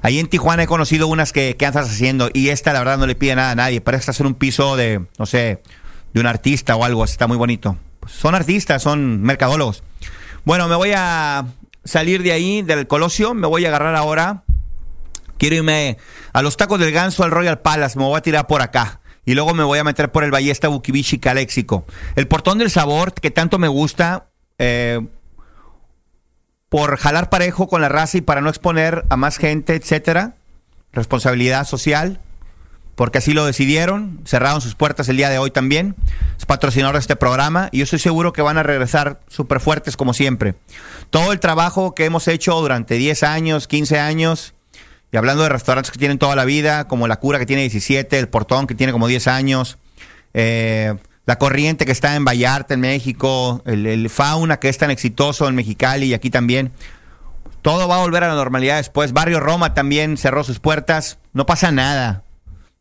Ahí 0.02 0.20
en 0.20 0.28
Tijuana 0.28 0.64
he 0.64 0.68
conocido 0.68 1.08
unas 1.08 1.32
que, 1.32 1.56
que 1.56 1.66
andas 1.66 1.90
haciendo. 1.90 2.30
Y 2.34 2.50
esta, 2.50 2.74
la 2.74 2.80
verdad, 2.80 2.98
no 2.98 3.08
le 3.08 3.16
pide 3.16 3.34
nada 3.34 3.52
a 3.52 3.56
nadie. 3.56 3.80
Parece 3.80 4.12
hacer 4.12 4.26
un 4.26 4.34
piso 4.34 4.76
de, 4.76 5.06
no 5.18 5.26
sé, 5.26 5.62
de 6.14 6.20
un 6.20 6.28
artista 6.28 6.76
o 6.76 6.84
algo. 6.84 7.06
Está 7.06 7.28
muy 7.28 7.38
bonito. 7.38 7.78
Pues 8.02 8.12
son 8.12 8.36
artistas, 8.36 8.84
son 8.84 9.22
mercadólogos. 9.22 9.84
Bueno, 10.44 10.68
me 10.68 10.76
voy 10.76 10.92
a 10.94 11.46
salir 11.86 12.24
de 12.24 12.34
ahí, 12.34 12.62
del 12.62 12.88
Colosio. 12.88 13.34
Me 13.34 13.48
voy 13.48 13.64
a 13.64 13.70
agarrar 13.70 13.96
ahora. 13.96 14.44
Quiero 15.38 15.56
irme 15.56 15.98
a 16.34 16.42
los 16.42 16.58
tacos 16.58 16.78
del 16.78 16.92
ganso 16.92 17.24
al 17.24 17.32
Royal 17.32 17.60
Palace. 17.60 17.98
Me 17.98 18.04
voy 18.04 18.18
a 18.18 18.22
tirar 18.22 18.48
por 18.48 18.62
acá. 18.62 19.00
Y 19.28 19.36
luego 19.36 19.54
me 19.54 19.66
voy 19.66 19.78
a 19.78 19.84
meter 19.84 20.10
por 20.10 20.24
el 20.24 20.32
Ballesta 20.32 20.70
Bukibishi 20.70 21.20
Caléxico. 21.20 21.86
El 22.16 22.30
portón 22.30 22.60
del 22.60 22.72
sabor, 22.72 23.14
que 23.14 23.30
tanto 23.30 23.60
me 23.60 23.68
gusta, 23.68 24.30
eh, 24.58 25.06
por 26.70 26.96
jalar 26.98 27.30
parejo 27.30 27.68
con 27.68 27.82
la 27.82 27.90
raza 27.90 28.20
y 28.20 28.22
para 28.22 28.40
no 28.40 28.48
exponer 28.48 29.04
a 29.10 29.18
más 29.18 29.36
gente, 29.36 29.76
etcétera. 29.76 30.36
Responsabilidad 30.94 31.68
social, 31.68 32.22
porque 32.96 33.18
así 33.18 33.34
lo 33.34 33.46
decidieron. 33.46 34.22
Cerraron 34.26 34.62
sus 34.62 34.76
puertas 34.76 35.10
el 35.10 35.18
día 35.18 35.30
de 35.30 35.40
hoy 35.40 35.52
también. 35.52 35.98
Es 36.38 36.46
patrocinador 36.46 36.96
de 36.96 37.02
este 37.02 37.18
programa 37.18 37.68
y 37.74 37.80
yo 37.80 37.84
estoy 37.84 38.00
seguro 38.00 38.32
que 38.32 38.42
van 38.42 38.58
a 38.58 38.64
regresar 38.64 39.20
súper 39.28 39.60
fuertes 39.60 39.98
como 39.98 40.14
siempre. 40.14 40.56
Todo 41.10 41.34
el 41.34 41.42
trabajo 41.42 41.94
que 41.96 42.06
hemos 42.06 42.30
hecho 42.30 42.56
durante 42.62 42.96
10 42.96 43.24
años, 43.24 43.68
15 43.68 44.00
años, 44.00 44.54
hablando 45.18 45.44
de 45.44 45.50
restaurantes 45.50 45.92
que 45.92 46.00
tienen 46.00 46.18
toda 46.18 46.36
la 46.36 46.46
vida, 46.46 46.88
como 46.88 47.08
La 47.08 47.18
Cura 47.18 47.40
que 47.40 47.46
tiene 47.46 47.64
17, 47.64 48.20
El 48.20 48.30
Portón 48.30 48.68
que 48.68 48.76
tiene 48.76 48.92
como 48.92 49.08
10 49.08 49.28
años, 49.28 49.78
eh, 50.34 50.96
La 51.26 51.38
Corriente 51.38 51.86
que 51.86 51.92
está 51.92 52.16
en 52.16 52.26
Vallarta, 52.26 52.74
en 52.74 52.82
México, 52.82 53.62
el, 53.66 54.10
Fauna 54.10 54.60
que 54.60 54.70
es 54.70 54.78
tan 54.78 54.92
exitoso 54.92 55.48
en 55.48 55.56
Mexicali 55.56 56.08
y 56.08 56.14
aquí 56.14 56.30
también. 56.30 56.72
Todo 57.62 57.88
va 57.88 57.98
a 57.98 58.02
volver 58.02 58.24
a 58.24 58.30
la 58.30 58.36
normalidad 58.36 58.78
después. 58.78 59.12
Barrio 59.14 59.40
Roma 59.40 59.74
también 59.74 60.18
cerró 60.18 60.44
sus 60.44 60.60
puertas. 60.60 61.18
No 61.34 61.46
pasa 61.46 61.72
nada. 61.72 62.24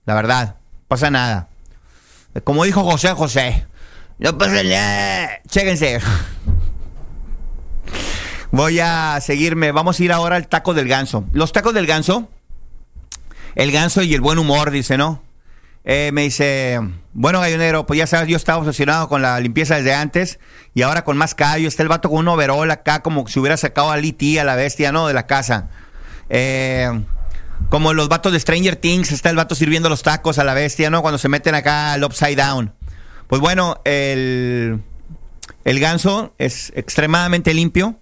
La 0.04 0.14
verdad, 0.14 0.56
pasa 0.86 1.10
nada. 1.10 1.48
Como 2.44 2.64
dijo 2.64 2.84
José 2.84 3.12
José, 3.12 3.66
no 4.18 4.36
pasa 4.38 4.62
nada. 4.62 5.40
Chéquense. 5.48 6.00
Voy 8.56 8.80
a 8.80 9.18
seguirme. 9.20 9.70
Vamos 9.70 10.00
a 10.00 10.02
ir 10.02 10.12
ahora 10.12 10.36
al 10.36 10.48
taco 10.48 10.72
del 10.72 10.88
ganso. 10.88 11.26
Los 11.32 11.52
tacos 11.52 11.74
del 11.74 11.86
ganso. 11.86 12.30
El 13.54 13.70
ganso 13.70 14.02
y 14.02 14.14
el 14.14 14.22
buen 14.22 14.38
humor, 14.38 14.70
dice, 14.70 14.96
¿no? 14.96 15.22
Eh, 15.84 16.08
me 16.14 16.22
dice, 16.22 16.80
bueno, 17.12 17.40
gallonero, 17.40 17.84
pues 17.84 17.98
ya 17.98 18.06
sabes, 18.06 18.28
yo 18.30 18.36
estaba 18.38 18.58
obsesionado 18.58 19.10
con 19.10 19.20
la 19.20 19.38
limpieza 19.40 19.76
desde 19.76 19.92
antes 19.92 20.38
y 20.72 20.80
ahora 20.80 21.04
con 21.04 21.18
más 21.18 21.34
callo. 21.34 21.68
Está 21.68 21.82
el 21.82 21.90
vato 21.90 22.08
con 22.08 22.20
un 22.20 22.28
overol 22.28 22.70
acá, 22.70 23.02
como 23.02 23.28
si 23.28 23.38
hubiera 23.38 23.58
sacado 23.58 23.90
a 23.90 23.98
Liti, 23.98 24.38
a 24.38 24.44
la 24.44 24.56
bestia, 24.56 24.90
¿no? 24.90 25.06
De 25.06 25.12
la 25.12 25.26
casa. 25.26 25.68
Eh, 26.30 26.88
como 27.68 27.92
los 27.92 28.08
vatos 28.08 28.32
de 28.32 28.40
Stranger 28.40 28.76
Things, 28.76 29.12
está 29.12 29.28
el 29.28 29.36
vato 29.36 29.54
sirviendo 29.54 29.90
los 29.90 30.02
tacos 30.02 30.38
a 30.38 30.44
la 30.44 30.54
bestia, 30.54 30.88
¿no? 30.88 31.02
Cuando 31.02 31.18
se 31.18 31.28
meten 31.28 31.54
acá 31.54 31.92
al 31.92 32.04
upside 32.04 32.36
down. 32.36 32.72
Pues 33.26 33.42
bueno, 33.42 33.82
el, 33.84 34.80
el 35.66 35.78
ganso 35.78 36.34
es 36.38 36.72
extremadamente 36.74 37.52
limpio 37.52 38.00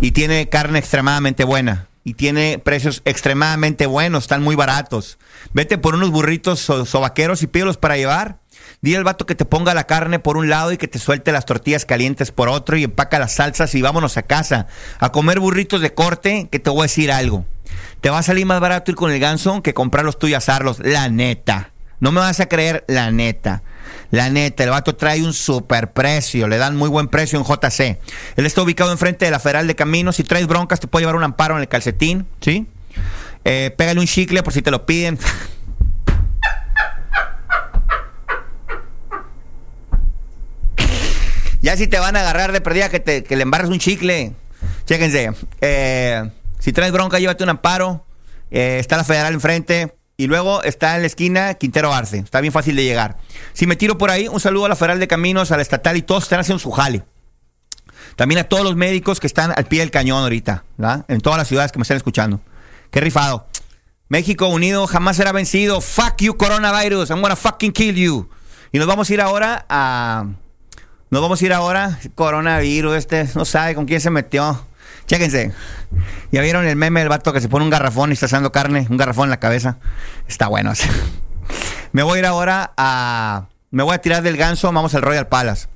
y 0.00 0.12
tiene 0.12 0.48
carne 0.48 0.78
extremadamente 0.78 1.44
buena. 1.44 1.88
Y 2.04 2.14
tiene 2.14 2.58
precios 2.58 3.02
extremadamente 3.04 3.84
buenos, 3.86 4.24
están 4.24 4.42
muy 4.42 4.56
baratos. 4.56 5.18
Vete 5.52 5.76
por 5.76 5.94
unos 5.94 6.10
burritos 6.10 6.58
so- 6.60 6.86
sobaqueros 6.86 7.42
y 7.42 7.46
pídelos 7.48 7.76
para 7.76 7.96
llevar. 7.98 8.38
Dile 8.80 8.96
al 8.96 9.04
vato 9.04 9.26
que 9.26 9.34
te 9.34 9.44
ponga 9.44 9.74
la 9.74 9.84
carne 9.84 10.18
por 10.18 10.36
un 10.36 10.48
lado 10.48 10.72
y 10.72 10.78
que 10.78 10.88
te 10.88 10.98
suelte 10.98 11.32
las 11.32 11.44
tortillas 11.44 11.84
calientes 11.84 12.30
por 12.32 12.48
otro 12.48 12.76
y 12.76 12.84
empaca 12.84 13.18
las 13.18 13.34
salsas 13.34 13.74
y 13.74 13.82
vámonos 13.82 14.16
a 14.16 14.22
casa 14.22 14.68
a 15.00 15.10
comer 15.12 15.38
burritos 15.40 15.80
de 15.82 15.92
corte, 15.92 16.48
que 16.50 16.58
te 16.58 16.70
voy 16.70 16.80
a 16.80 16.82
decir 16.84 17.12
algo. 17.12 17.44
Te 18.00 18.08
va 18.08 18.18
a 18.18 18.22
salir 18.22 18.46
más 18.46 18.60
barato 18.60 18.90
ir 18.90 18.96
con 18.96 19.10
el 19.10 19.20
ganso 19.20 19.62
que 19.62 19.74
comprar 19.74 20.04
los 20.04 20.18
tuyos 20.18 20.32
y 20.32 20.34
asarlos, 20.36 20.78
la 20.78 21.08
neta. 21.08 21.72
No 22.00 22.12
me 22.12 22.20
vas 22.20 22.40
a 22.40 22.46
creer, 22.48 22.84
la 22.88 23.10
neta. 23.10 23.62
La 24.10 24.30
neta, 24.30 24.64
el 24.64 24.70
vato 24.70 24.96
trae 24.96 25.22
un 25.22 25.34
super 25.34 25.92
precio, 25.92 26.48
le 26.48 26.56
dan 26.56 26.74
muy 26.76 26.88
buen 26.88 27.08
precio 27.08 27.38
en 27.38 27.44
JC. 27.44 27.98
Él 28.36 28.46
está 28.46 28.62
ubicado 28.62 28.90
enfrente 28.90 29.26
de 29.26 29.30
la 29.30 29.38
Federal 29.38 29.66
de 29.66 29.74
Caminos. 29.74 30.16
Si 30.16 30.24
traes 30.24 30.46
broncas, 30.46 30.80
te 30.80 30.86
puede 30.86 31.02
llevar 31.02 31.16
un 31.16 31.24
amparo 31.24 31.56
en 31.56 31.60
el 31.60 31.68
calcetín, 31.68 32.26
¿sí? 32.40 32.66
Eh, 33.44 33.70
pégale 33.76 34.00
un 34.00 34.06
chicle 34.06 34.42
por 34.42 34.54
si 34.54 34.62
te 34.62 34.70
lo 34.70 34.86
piden. 34.86 35.18
ya 41.60 41.76
si 41.76 41.86
te 41.86 41.98
van 41.98 42.16
a 42.16 42.20
agarrar 42.20 42.52
de 42.52 42.62
perdida 42.62 42.88
que, 42.88 43.26
le 43.28 43.42
embarres 43.42 43.68
un 43.68 43.78
chicle. 43.78 44.32
Chéquense. 44.86 45.32
Eh, 45.60 46.30
si 46.58 46.72
traes 46.72 46.92
bronca, 46.92 47.18
llévate 47.18 47.44
un 47.44 47.50
amparo. 47.50 48.06
Eh, 48.50 48.78
está 48.80 48.96
la 48.96 49.04
Federal 49.04 49.34
enfrente. 49.34 49.97
Y 50.20 50.26
luego 50.26 50.64
está 50.64 50.96
en 50.96 51.02
la 51.02 51.06
esquina 51.06 51.54
Quintero 51.54 51.94
Arce. 51.94 52.18
Está 52.18 52.40
bien 52.40 52.52
fácil 52.52 52.74
de 52.74 52.82
llegar. 52.82 53.18
Si 53.52 53.68
me 53.68 53.76
tiro 53.76 53.98
por 53.98 54.10
ahí, 54.10 54.26
un 54.26 54.40
saludo 54.40 54.64
a 54.64 54.68
la 54.68 54.74
Federal 54.74 54.98
de 54.98 55.06
Caminos, 55.06 55.52
a 55.52 55.56
la 55.56 55.62
estatal 55.62 55.96
y 55.96 56.02
todos 56.02 56.24
están 56.24 56.40
haciendo 56.40 56.58
su 56.58 56.72
jale. 56.72 57.04
También 58.16 58.40
a 58.40 58.44
todos 58.44 58.64
los 58.64 58.74
médicos 58.74 59.20
que 59.20 59.28
están 59.28 59.52
al 59.56 59.66
pie 59.66 59.78
del 59.78 59.92
cañón 59.92 60.24
ahorita, 60.24 60.64
¿verdad? 60.76 61.04
En 61.06 61.20
todas 61.20 61.38
las 61.38 61.46
ciudades 61.46 61.70
que 61.70 61.78
me 61.78 61.84
están 61.84 61.98
escuchando. 61.98 62.40
Qué 62.90 63.00
rifado. 63.00 63.46
México 64.08 64.48
unido 64.48 64.88
jamás 64.88 65.18
será 65.18 65.30
vencido. 65.30 65.80
Fuck 65.80 66.16
you, 66.18 66.36
coronavirus. 66.36 67.10
I'm 67.10 67.22
gonna 67.22 67.36
fucking 67.36 67.70
kill 67.70 67.94
you. 67.94 68.28
Y 68.72 68.78
nos 68.78 68.88
vamos 68.88 69.08
a 69.08 69.14
ir 69.14 69.20
ahora 69.20 69.66
a. 69.68 70.26
Nos 71.10 71.22
vamos 71.22 71.40
a 71.40 71.46
ir 71.46 71.52
ahora. 71.52 72.00
Coronavirus, 72.16 72.96
este, 72.96 73.28
no 73.36 73.44
sabe 73.44 73.76
con 73.76 73.86
quién 73.86 74.00
se 74.00 74.10
metió. 74.10 74.66
Chéquense. 75.08 75.52
¿Ya 76.30 76.42
vieron 76.42 76.66
el 76.66 76.76
meme 76.76 77.00
del 77.00 77.08
vato 77.08 77.32
que 77.32 77.40
se 77.40 77.48
pone 77.48 77.64
un 77.64 77.70
garrafón 77.70 78.10
y 78.10 78.12
está 78.12 78.26
haciendo 78.26 78.52
carne? 78.52 78.86
Un 78.90 78.98
garrafón 78.98 79.24
en 79.24 79.30
la 79.30 79.40
cabeza. 79.40 79.78
Está 80.28 80.48
bueno. 80.48 80.72
me 81.92 82.02
voy 82.02 82.16
a 82.16 82.18
ir 82.20 82.26
ahora 82.26 82.72
a. 82.76 83.46
Me 83.70 83.82
voy 83.82 83.94
a 83.94 83.98
tirar 83.98 84.22
del 84.22 84.36
ganso. 84.36 84.70
Vamos 84.70 84.94
al 84.94 85.02
Royal 85.02 85.26
Palace. 85.26 85.66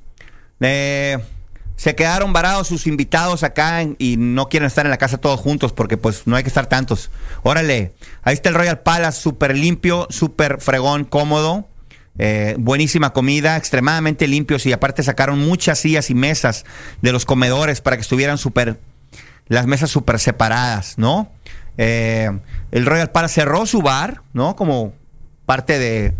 Eh, 0.61 1.17
se 1.75 1.95
quedaron 1.95 2.31
varados 2.31 2.67
sus 2.67 2.85
invitados 2.85 3.41
acá 3.43 3.83
y 3.97 4.17
no 4.17 4.49
quieren 4.49 4.67
estar 4.67 4.85
en 4.85 4.91
la 4.91 4.97
casa 4.97 5.17
todos 5.17 5.39
juntos 5.39 5.73
porque 5.73 5.97
pues 5.97 6.27
no 6.27 6.35
hay 6.35 6.43
que 6.43 6.49
estar 6.49 6.67
tantos. 6.67 7.09
Órale, 7.41 7.93
ahí 8.21 8.35
está 8.35 8.49
el 8.49 8.55
Royal 8.55 8.81
Palace, 8.81 9.19
súper 9.19 9.57
limpio, 9.57 10.07
súper 10.11 10.61
fregón, 10.61 11.05
cómodo. 11.05 11.67
Eh, 12.19 12.55
buenísima 12.59 13.11
comida, 13.11 13.57
extremadamente 13.57 14.27
limpios 14.27 14.67
y 14.67 14.71
aparte 14.71 15.01
sacaron 15.01 15.39
muchas 15.39 15.79
sillas 15.79 16.11
y 16.11 16.13
mesas 16.13 16.63
de 17.01 17.11
los 17.11 17.25
comedores 17.25 17.81
para 17.81 17.97
que 17.97 18.01
estuvieran 18.01 18.37
súper, 18.37 18.79
las 19.47 19.65
mesas 19.67 19.89
súper 19.89 20.19
separadas, 20.19 20.97
¿no? 20.97 21.29
Eh, 21.77 22.29
el 22.71 22.85
Royal 22.85 23.11
Palace 23.11 23.35
cerró 23.35 23.65
su 23.65 23.81
bar, 23.81 24.21
¿no? 24.33 24.55
Como 24.55 24.93
parte 25.45 25.79
de, 25.79 26.13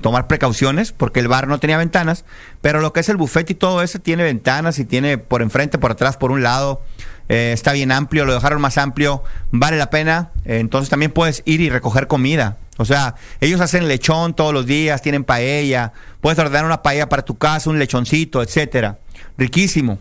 tomar 0.00 0.26
precauciones, 0.26 0.92
porque 0.92 1.20
el 1.20 1.28
bar 1.28 1.48
no 1.48 1.58
tenía 1.58 1.76
ventanas, 1.76 2.24
pero 2.60 2.80
lo 2.80 2.92
que 2.92 3.00
es 3.00 3.08
el 3.08 3.16
buffet 3.16 3.50
y 3.50 3.54
todo 3.54 3.82
eso 3.82 3.98
tiene 3.98 4.22
ventanas 4.22 4.78
y 4.78 4.84
tiene 4.84 5.18
por 5.18 5.42
enfrente, 5.42 5.76
por 5.76 5.90
atrás, 5.90 6.16
por 6.16 6.30
un 6.30 6.42
lado. 6.42 6.82
Eh, 7.28 7.52
está 7.52 7.72
bien 7.72 7.92
amplio, 7.92 8.24
lo 8.24 8.34
dejaron 8.34 8.60
más 8.60 8.78
amplio, 8.78 9.22
vale 9.50 9.76
la 9.76 9.90
pena. 9.90 10.30
Eh, 10.44 10.58
entonces 10.60 10.88
también 10.88 11.12
puedes 11.12 11.42
ir 11.44 11.60
y 11.60 11.68
recoger 11.68 12.06
comida. 12.06 12.56
O 12.78 12.84
sea, 12.84 13.16
ellos 13.40 13.60
hacen 13.60 13.86
lechón 13.86 14.34
todos 14.34 14.54
los 14.54 14.66
días, 14.66 15.02
tienen 15.02 15.24
paella, 15.24 15.92
puedes 16.20 16.38
ordenar 16.38 16.64
una 16.64 16.82
paella 16.82 17.08
para 17.08 17.22
tu 17.22 17.36
casa, 17.36 17.68
un 17.68 17.78
lechoncito, 17.78 18.42
etcétera. 18.42 18.98
Riquísimo. 19.36 19.98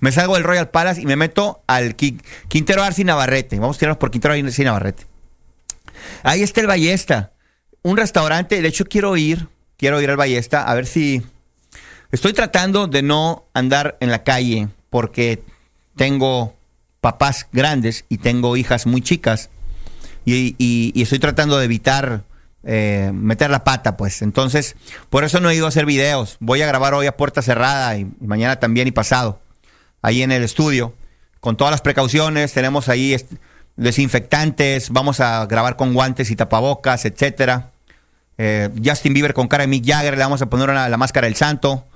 Me 0.00 0.12
salgo 0.12 0.34
del 0.34 0.44
Royal 0.44 0.70
Palace 0.70 1.00
y 1.02 1.06
me 1.06 1.16
meto 1.16 1.62
al 1.66 1.96
Qui- 1.96 2.20
Quintero 2.48 2.82
Arce 2.82 3.02
y 3.02 3.04
Navarrete. 3.04 3.58
Vamos 3.58 3.76
a 3.76 3.78
tirarnos 3.80 3.98
por 3.98 4.10
Quintero 4.10 4.34
Arce 4.34 4.62
y 4.62 4.64
Navarrete. 4.64 5.06
Ahí 6.22 6.42
está 6.42 6.60
el 6.60 6.66
Ballesta. 6.66 7.32
Un 7.82 7.96
restaurante, 7.96 8.60
de 8.60 8.68
hecho 8.68 8.84
quiero 8.84 9.16
ir, 9.16 9.48
quiero 9.76 10.00
ir 10.00 10.10
al 10.10 10.16
Ballesta 10.16 10.62
a 10.62 10.74
ver 10.74 10.86
si... 10.86 11.22
Estoy 12.12 12.32
tratando 12.32 12.88
de 12.88 13.02
no 13.02 13.44
andar 13.54 13.96
en 14.00 14.10
la 14.10 14.24
calle 14.24 14.68
porque 14.90 15.42
tengo 15.96 16.56
papás 17.00 17.46
grandes 17.52 18.04
y 18.08 18.18
tengo 18.18 18.56
hijas 18.56 18.86
muy 18.86 19.00
chicas 19.00 19.48
y, 20.24 20.92
estoy 21.00 21.18
tratando 21.18 21.58
de 21.58 21.64
evitar 21.64 22.22
eh, 22.64 23.10
meter 23.14 23.50
la 23.50 23.64
pata, 23.64 23.96
pues. 23.96 24.22
Entonces, 24.22 24.76
por 25.08 25.24
eso 25.24 25.40
no 25.40 25.50
he 25.50 25.54
ido 25.54 25.66
a 25.66 25.68
hacer 25.68 25.86
videos. 25.86 26.36
Voy 26.40 26.62
a 26.62 26.66
grabar 26.66 26.94
hoy 26.94 27.06
a 27.06 27.16
puerta 27.16 27.42
cerrada 27.42 27.96
y 27.96 28.06
mañana 28.20 28.56
también 28.60 28.88
y 28.88 28.92
pasado, 28.92 29.40
ahí 30.02 30.22
en 30.22 30.32
el 30.32 30.42
estudio, 30.42 30.94
con 31.40 31.56
todas 31.56 31.70
las 31.70 31.80
precauciones. 31.80 32.52
Tenemos 32.52 32.88
ahí 32.88 33.16
desinfectantes, 33.76 34.90
vamos 34.90 35.20
a 35.20 35.46
grabar 35.46 35.76
con 35.76 35.94
guantes 35.94 36.30
y 36.30 36.36
tapabocas, 36.36 37.04
etcétera. 37.04 37.70
Eh, 38.38 38.70
Justin 38.82 39.14
Bieber 39.14 39.34
con 39.34 39.48
cara 39.48 39.62
de 39.62 39.68
Mick 39.68 39.86
Jagger, 39.86 40.16
le 40.16 40.24
vamos 40.24 40.42
a 40.42 40.46
poner 40.46 40.70
la 40.70 40.96
máscara 40.96 41.26
del 41.26 41.36
santo. 41.36 41.86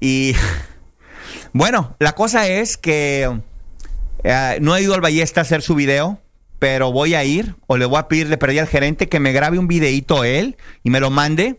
Y 0.00 0.34
bueno, 1.52 1.96
la 1.98 2.12
cosa 2.12 2.48
es 2.48 2.76
que 2.76 3.30
eh, 4.24 4.58
no 4.60 4.76
he 4.76 4.82
ido 4.82 4.94
al 4.94 5.00
Ballesta 5.00 5.40
a 5.40 5.42
hacer 5.42 5.62
su 5.62 5.74
video, 5.74 6.20
pero 6.58 6.92
voy 6.92 7.14
a 7.14 7.24
ir 7.24 7.54
o 7.66 7.76
le 7.76 7.86
voy 7.86 7.98
a 7.98 8.08
pedir 8.08 8.28
de 8.28 8.36
perdí 8.36 8.58
al 8.58 8.68
gerente 8.68 9.08
que 9.08 9.20
me 9.20 9.32
grabe 9.32 9.58
un 9.58 9.68
videíto 9.68 10.24
él 10.24 10.56
y 10.84 10.90
me 10.90 11.00
lo 11.00 11.10
mande 11.10 11.58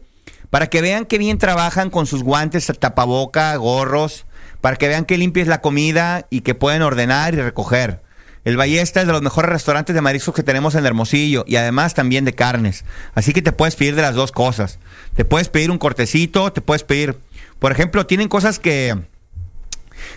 para 0.51 0.67
que 0.67 0.81
vean 0.81 1.05
que 1.05 1.17
bien 1.17 1.37
trabajan 1.37 1.89
con 1.89 2.05
sus 2.05 2.23
guantes, 2.23 2.71
tapaboca, 2.79 3.55
gorros, 3.55 4.25
para 4.61 4.77
que 4.77 4.87
vean 4.87 5.05
que 5.05 5.17
limpies 5.17 5.47
la 5.47 5.61
comida 5.61 6.27
y 6.29 6.41
que 6.41 6.55
pueden 6.55 6.81
ordenar 6.81 7.33
y 7.33 7.41
recoger. 7.41 8.01
El 8.43 8.57
Ballesta 8.57 9.01
es 9.01 9.07
de 9.07 9.13
los 9.13 9.21
mejores 9.21 9.51
restaurantes 9.51 9.93
de 9.93 10.01
mariscos 10.01 10.33
que 10.33 10.41
tenemos 10.41 10.73
en 10.73 10.85
Hermosillo 10.85 11.43
y 11.47 11.57
además 11.57 11.93
también 11.93 12.25
de 12.25 12.33
carnes. 12.33 12.85
Así 13.13 13.33
que 13.33 13.41
te 13.41 13.51
puedes 13.51 13.75
pedir 13.75 13.95
de 13.95 14.01
las 14.01 14.15
dos 14.15 14.31
cosas. 14.31 14.79
Te 15.15 15.25
puedes 15.25 15.49
pedir 15.49 15.69
un 15.69 15.77
cortecito, 15.77 16.51
te 16.51 16.61
puedes 16.61 16.83
pedir, 16.83 17.17
por 17.59 17.71
ejemplo, 17.71 18.05
tienen 18.07 18.29
cosas 18.29 18.57
que 18.57 18.97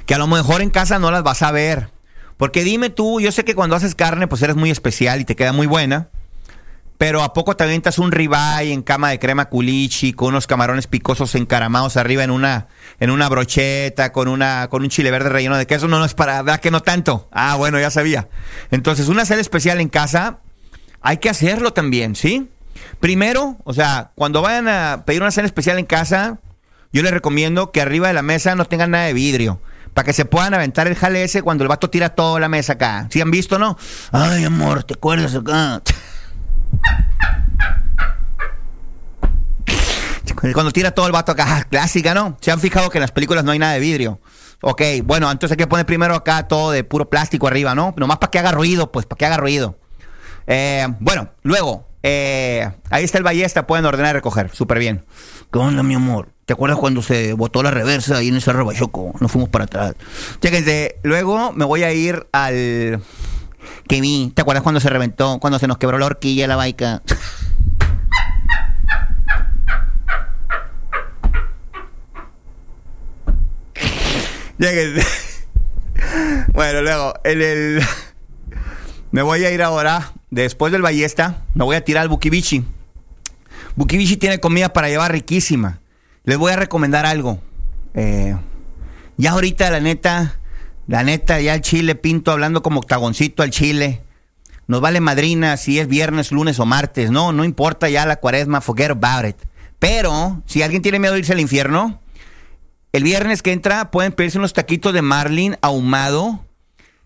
que 0.06 0.14
a 0.14 0.18
lo 0.18 0.26
mejor 0.26 0.62
en 0.62 0.70
casa 0.70 0.98
no 0.98 1.10
las 1.10 1.22
vas 1.22 1.42
a 1.42 1.50
ver. 1.50 1.88
Porque 2.36 2.64
dime 2.64 2.90
tú, 2.90 3.20
yo 3.20 3.30
sé 3.30 3.44
que 3.44 3.54
cuando 3.54 3.76
haces 3.76 3.94
carne, 3.94 4.26
pues 4.26 4.42
eres 4.42 4.56
muy 4.56 4.70
especial 4.70 5.20
y 5.20 5.24
te 5.24 5.36
queda 5.36 5.52
muy 5.52 5.66
buena. 5.66 6.08
Pero 6.96 7.22
¿a 7.22 7.32
poco 7.32 7.56
te 7.56 7.64
avientas 7.64 7.98
un 7.98 8.12
ribeye 8.12 8.72
en 8.72 8.82
cama 8.82 9.10
de 9.10 9.18
crema 9.18 9.46
culichi 9.46 10.12
con 10.12 10.28
unos 10.28 10.46
camarones 10.46 10.86
picosos 10.86 11.34
encaramados 11.34 11.96
arriba 11.96 12.22
en 12.22 12.30
una, 12.30 12.68
en 13.00 13.10
una 13.10 13.28
brocheta, 13.28 14.12
con 14.12 14.28
una, 14.28 14.68
con 14.68 14.82
un 14.82 14.88
chile 14.88 15.10
verde 15.10 15.28
relleno 15.28 15.56
de 15.56 15.66
queso? 15.66 15.88
No, 15.88 15.98
no 15.98 16.04
es 16.04 16.14
para, 16.14 16.40
¿verdad 16.42 16.60
que 16.60 16.70
no 16.70 16.82
tanto? 16.82 17.28
Ah, 17.32 17.56
bueno, 17.56 17.80
ya 17.80 17.90
sabía. 17.90 18.28
Entonces, 18.70 19.08
una 19.08 19.24
cena 19.24 19.40
especial 19.40 19.80
en 19.80 19.88
casa, 19.88 20.38
hay 21.00 21.16
que 21.18 21.28
hacerlo 21.28 21.72
también, 21.72 22.14
¿sí? 22.14 22.48
Primero, 23.00 23.56
o 23.64 23.74
sea, 23.74 24.12
cuando 24.14 24.40
vayan 24.40 24.68
a 24.68 25.02
pedir 25.04 25.20
una 25.20 25.30
cena 25.30 25.46
especial 25.46 25.78
en 25.78 25.86
casa, 25.86 26.38
yo 26.92 27.02
les 27.02 27.12
recomiendo 27.12 27.72
que 27.72 27.80
arriba 27.80 28.06
de 28.08 28.14
la 28.14 28.22
mesa 28.22 28.54
no 28.54 28.66
tengan 28.66 28.92
nada 28.92 29.06
de 29.06 29.12
vidrio. 29.12 29.60
Para 29.94 30.06
que 30.06 30.12
se 30.12 30.24
puedan 30.24 30.54
aventar 30.54 30.86
el 30.88 30.96
jale 30.96 31.22
ese 31.22 31.42
cuando 31.42 31.62
el 31.64 31.68
vato 31.68 31.90
tira 31.90 32.10
toda 32.10 32.40
la 32.40 32.48
mesa 32.48 32.74
acá. 32.74 33.06
¿Sí 33.10 33.20
han 33.20 33.30
visto, 33.30 33.58
no? 33.58 33.76
Ay, 34.10 34.44
amor, 34.44 34.84
¿te 34.84 34.94
acuerdas 34.94 35.34
acá? 35.34 35.82
Cuando 40.52 40.72
tira 40.72 40.90
todo 40.90 41.06
el 41.06 41.12
vato 41.12 41.32
acá, 41.32 41.66
clásica, 41.70 42.14
¿no? 42.14 42.36
Se 42.40 42.50
han 42.50 42.60
fijado 42.60 42.90
que 42.90 42.98
en 42.98 43.02
las 43.02 43.12
películas 43.12 43.44
no 43.44 43.52
hay 43.52 43.58
nada 43.58 43.72
de 43.72 43.80
vidrio. 43.80 44.20
Ok, 44.60 44.82
bueno, 45.04 45.30
entonces 45.30 45.52
hay 45.52 45.58
que 45.58 45.66
poner 45.66 45.86
primero 45.86 46.14
acá 46.14 46.48
todo 46.48 46.70
de 46.70 46.84
puro 46.84 47.08
plástico 47.08 47.46
arriba, 47.46 47.74
¿no? 47.74 47.94
Nomás 47.96 48.18
para 48.18 48.30
que 48.30 48.38
haga 48.38 48.52
ruido, 48.52 48.92
pues, 48.92 49.06
para 49.06 49.18
que 49.18 49.26
haga 49.26 49.36
ruido. 49.36 49.78
Eh, 50.46 50.86
bueno, 51.00 51.30
luego, 51.42 51.88
eh, 52.02 52.70
ahí 52.90 53.04
está 53.04 53.18
el 53.18 53.24
ballesta, 53.24 53.66
pueden 53.66 53.84
ordenar 53.86 54.10
y 54.10 54.12
recoger, 54.14 54.50
súper 54.54 54.78
bien. 54.78 55.04
¿Qué 55.52 55.58
onda, 55.58 55.82
mi 55.82 55.94
amor? 55.94 56.28
¿Te 56.44 56.52
acuerdas 56.52 56.78
cuando 56.78 57.00
se 57.00 57.32
botó 57.32 57.62
la 57.62 57.70
reversa 57.70 58.16
ahí 58.18 58.28
en 58.28 58.34
el 58.34 58.42
Cerro 58.42 58.66
Bachoco? 58.66 59.14
Nos 59.20 59.32
fuimos 59.32 59.48
para 59.48 59.64
atrás. 59.64 59.94
Chéquense, 60.40 60.96
luego 61.02 61.52
me 61.52 61.64
voy 61.64 61.82
a 61.82 61.92
ir 61.92 62.26
al... 62.32 63.02
Que 63.88 64.00
vi, 64.02 64.30
¿te 64.34 64.42
acuerdas 64.42 64.62
cuando 64.62 64.80
se 64.80 64.90
reventó, 64.90 65.38
cuando 65.40 65.58
se 65.58 65.66
nos 65.66 65.78
quebró 65.78 65.98
la 65.98 66.06
horquilla 66.06 66.46
la 66.46 66.56
baica? 66.56 67.02
Bueno, 76.52 76.82
luego, 76.82 77.14
en 77.24 77.42
el... 77.42 77.82
Me 79.10 79.22
voy 79.22 79.44
a 79.44 79.50
ir 79.50 79.62
ahora, 79.62 80.12
después 80.30 80.72
del 80.72 80.82
ballesta, 80.82 81.42
me 81.54 81.64
voy 81.64 81.76
a 81.76 81.84
tirar 81.84 82.02
al 82.02 82.08
Bukibichi. 82.08 82.64
Bukibichi 83.76 84.16
tiene 84.16 84.40
comida 84.40 84.72
para 84.72 84.88
llevar 84.88 85.12
riquísima. 85.12 85.78
Les 86.24 86.36
voy 86.36 86.50
a 86.50 86.56
recomendar 86.56 87.06
algo. 87.06 87.40
Eh, 87.94 88.36
ya 89.16 89.30
ahorita, 89.30 89.70
la 89.70 89.78
neta, 89.78 90.40
la 90.88 91.04
neta, 91.04 91.40
ya 91.40 91.54
el 91.54 91.60
chile 91.60 91.94
pinto 91.94 92.32
hablando 92.32 92.64
como 92.64 92.80
octagoncito 92.80 93.44
al 93.44 93.50
chile. 93.50 94.02
Nos 94.66 94.80
vale 94.80 95.00
madrina 95.00 95.56
si 95.58 95.78
es 95.78 95.86
viernes, 95.86 96.32
lunes 96.32 96.58
o 96.58 96.66
martes. 96.66 97.12
No, 97.12 97.32
no 97.32 97.44
importa 97.44 97.88
ya 97.88 98.06
la 98.06 98.16
cuaresma, 98.16 98.60
forget 98.60 98.90
about 98.90 99.26
it. 99.28 99.36
Pero, 99.78 100.42
si 100.46 100.62
alguien 100.62 100.82
tiene 100.82 100.98
miedo 100.98 101.12
de 101.14 101.20
irse 101.20 101.34
al 101.34 101.40
infierno, 101.40 102.00
el 102.94 103.02
viernes 103.02 103.42
que 103.42 103.50
entra 103.50 103.90
pueden 103.90 104.12
pedirse 104.12 104.38
unos 104.38 104.52
taquitos 104.52 104.94
de 104.94 105.02
marlin 105.02 105.56
ahumado. 105.62 106.44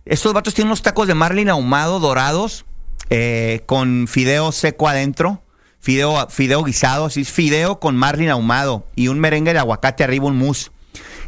Estos 0.05 0.35
vatos 0.35 0.53
tienen 0.53 0.69
unos 0.69 0.83
tacos 0.83 1.09
de 1.09 1.15
marlin 1.15 1.49
ahumado 1.49 1.99
dorados 1.99 2.67
eh, 3.09 3.63
con 3.65 4.07
fideo 4.07 4.53
seco 4.53 4.87
adentro. 4.87 5.43
Fideo, 5.81 6.29
fideo 6.29 6.63
guisado, 6.63 7.07
así 7.07 7.23
es 7.23 7.31
fideo 7.31 7.81
con 7.81 7.97
marlin 7.97 8.29
ahumado 8.29 8.87
y 8.97 9.09
un 9.09 9.19
merengue 9.19 9.55
de 9.55 9.61
aguacate 9.61 10.05
arriba, 10.05 10.27
un 10.27 10.37
mousse 10.37 10.71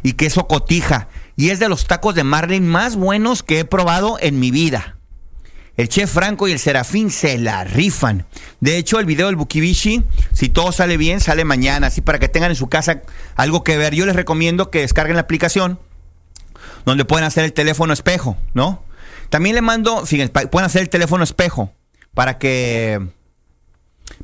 y 0.03 0.13
queso 0.13 0.47
cotija. 0.47 1.07
Y 1.35 1.49
es 1.49 1.57
de 1.57 1.67
los 1.67 1.87
tacos 1.87 2.13
de 2.13 2.23
marlin 2.23 2.67
más 2.67 2.95
buenos 2.95 3.41
que 3.41 3.61
he 3.61 3.65
probado 3.65 4.19
en 4.21 4.39
mi 4.39 4.51
vida. 4.51 4.99
El 5.81 5.89
chef 5.89 6.11
Franco 6.11 6.47
y 6.47 6.51
el 6.51 6.59
Serafín 6.59 7.09
se 7.09 7.39
la 7.39 7.63
rifan. 7.63 8.27
De 8.59 8.77
hecho, 8.77 8.99
el 8.99 9.07
video 9.07 9.25
del 9.25 9.35
Bukibishi, 9.35 10.03
si 10.31 10.47
todo 10.47 10.71
sale 10.71 10.95
bien, 10.95 11.19
sale 11.19 11.43
mañana. 11.43 11.87
Así 11.87 12.01
para 12.01 12.19
que 12.19 12.29
tengan 12.29 12.51
en 12.51 12.55
su 12.55 12.69
casa 12.69 13.01
algo 13.35 13.63
que 13.63 13.77
ver. 13.77 13.95
Yo 13.95 14.05
les 14.05 14.15
recomiendo 14.15 14.69
que 14.69 14.81
descarguen 14.81 15.15
la 15.15 15.23
aplicación 15.23 15.79
donde 16.85 17.03
pueden 17.03 17.25
hacer 17.25 17.45
el 17.45 17.53
teléfono 17.53 17.93
espejo, 17.93 18.37
¿no? 18.53 18.83
También 19.31 19.55
le 19.55 19.61
mando, 19.61 20.05
fíjense, 20.05 20.31
pueden 20.49 20.67
hacer 20.67 20.83
el 20.83 20.89
teléfono 20.89 21.23
espejo 21.23 21.73
para 22.13 22.37
que 22.37 23.01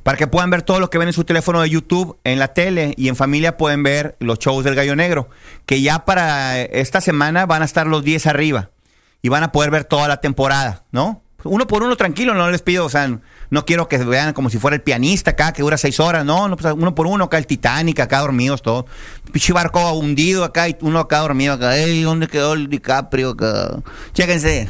para 0.04 0.16
que 0.16 0.28
puedan 0.28 0.52
ver 0.52 0.62
todo 0.62 0.80
lo 0.80 0.92
que 0.92 1.00
ven 1.00 1.08
en 1.08 1.14
su 1.14 1.24
teléfono 1.24 1.60
de 1.62 1.72
YouTube, 1.72 2.20
en 2.24 2.38
la 2.38 2.50
tele 2.54 2.94
y 2.98 3.08
en 3.08 3.16
familia 3.16 3.58
pueden 3.58 3.82
ver 3.82 4.16
los 4.20 4.38
shows 4.38 4.64
del 4.64 4.76
Gallo 4.76 4.96
Negro, 4.96 5.28
que 5.66 5.82
ya 5.82 6.06
para 6.06 6.62
esta 6.62 7.02
semana 7.02 7.48
van 7.48 7.64
a 7.64 7.66
estar 7.66 7.88
los 7.88 8.04
10 8.04 8.28
arriba 8.28 8.70
y 9.24 9.30
van 9.30 9.42
a 9.42 9.52
poder 9.52 9.72
ver 9.72 9.86
toda 9.86 10.08
la 10.08 10.22
temporada, 10.22 10.84
¿no? 10.92 11.24
Uno 11.44 11.68
por 11.68 11.84
uno 11.84 11.96
tranquilo, 11.96 12.34
no 12.34 12.50
les 12.50 12.62
pido, 12.62 12.86
o 12.86 12.90
sea, 12.90 13.20
no 13.50 13.66
quiero 13.66 13.88
que 13.88 13.98
vean 14.00 14.34
como 14.34 14.50
si 14.50 14.58
fuera 14.58 14.76
el 14.76 14.82
pianista 14.82 15.32
acá, 15.32 15.54
que 15.54 15.62
dura 15.62 15.78
seis 15.78 16.00
horas, 16.00 16.26
no, 16.26 16.48
no 16.48 16.58
pues 16.58 16.74
uno 16.74 16.96
por 16.96 17.06
uno, 17.06 17.26
acá 17.26 17.38
el 17.38 17.46
Titanic, 17.46 18.00
acá 18.00 18.20
dormidos 18.20 18.62
todos. 18.62 18.86
Pinche 19.32 19.54
barco 19.54 19.92
hundido 19.94 20.44
acá 20.44 20.68
y 20.68 20.76
uno 20.82 21.00
acá 21.00 21.20
dormido 21.20 21.54
acá. 21.54 21.78
Ey, 21.78 22.02
¿dónde 22.02 22.28
quedó 22.28 22.54
el 22.54 22.70
DiCaprio 22.70 23.32
acá? 23.32 23.82
Chéquense. 24.14 24.68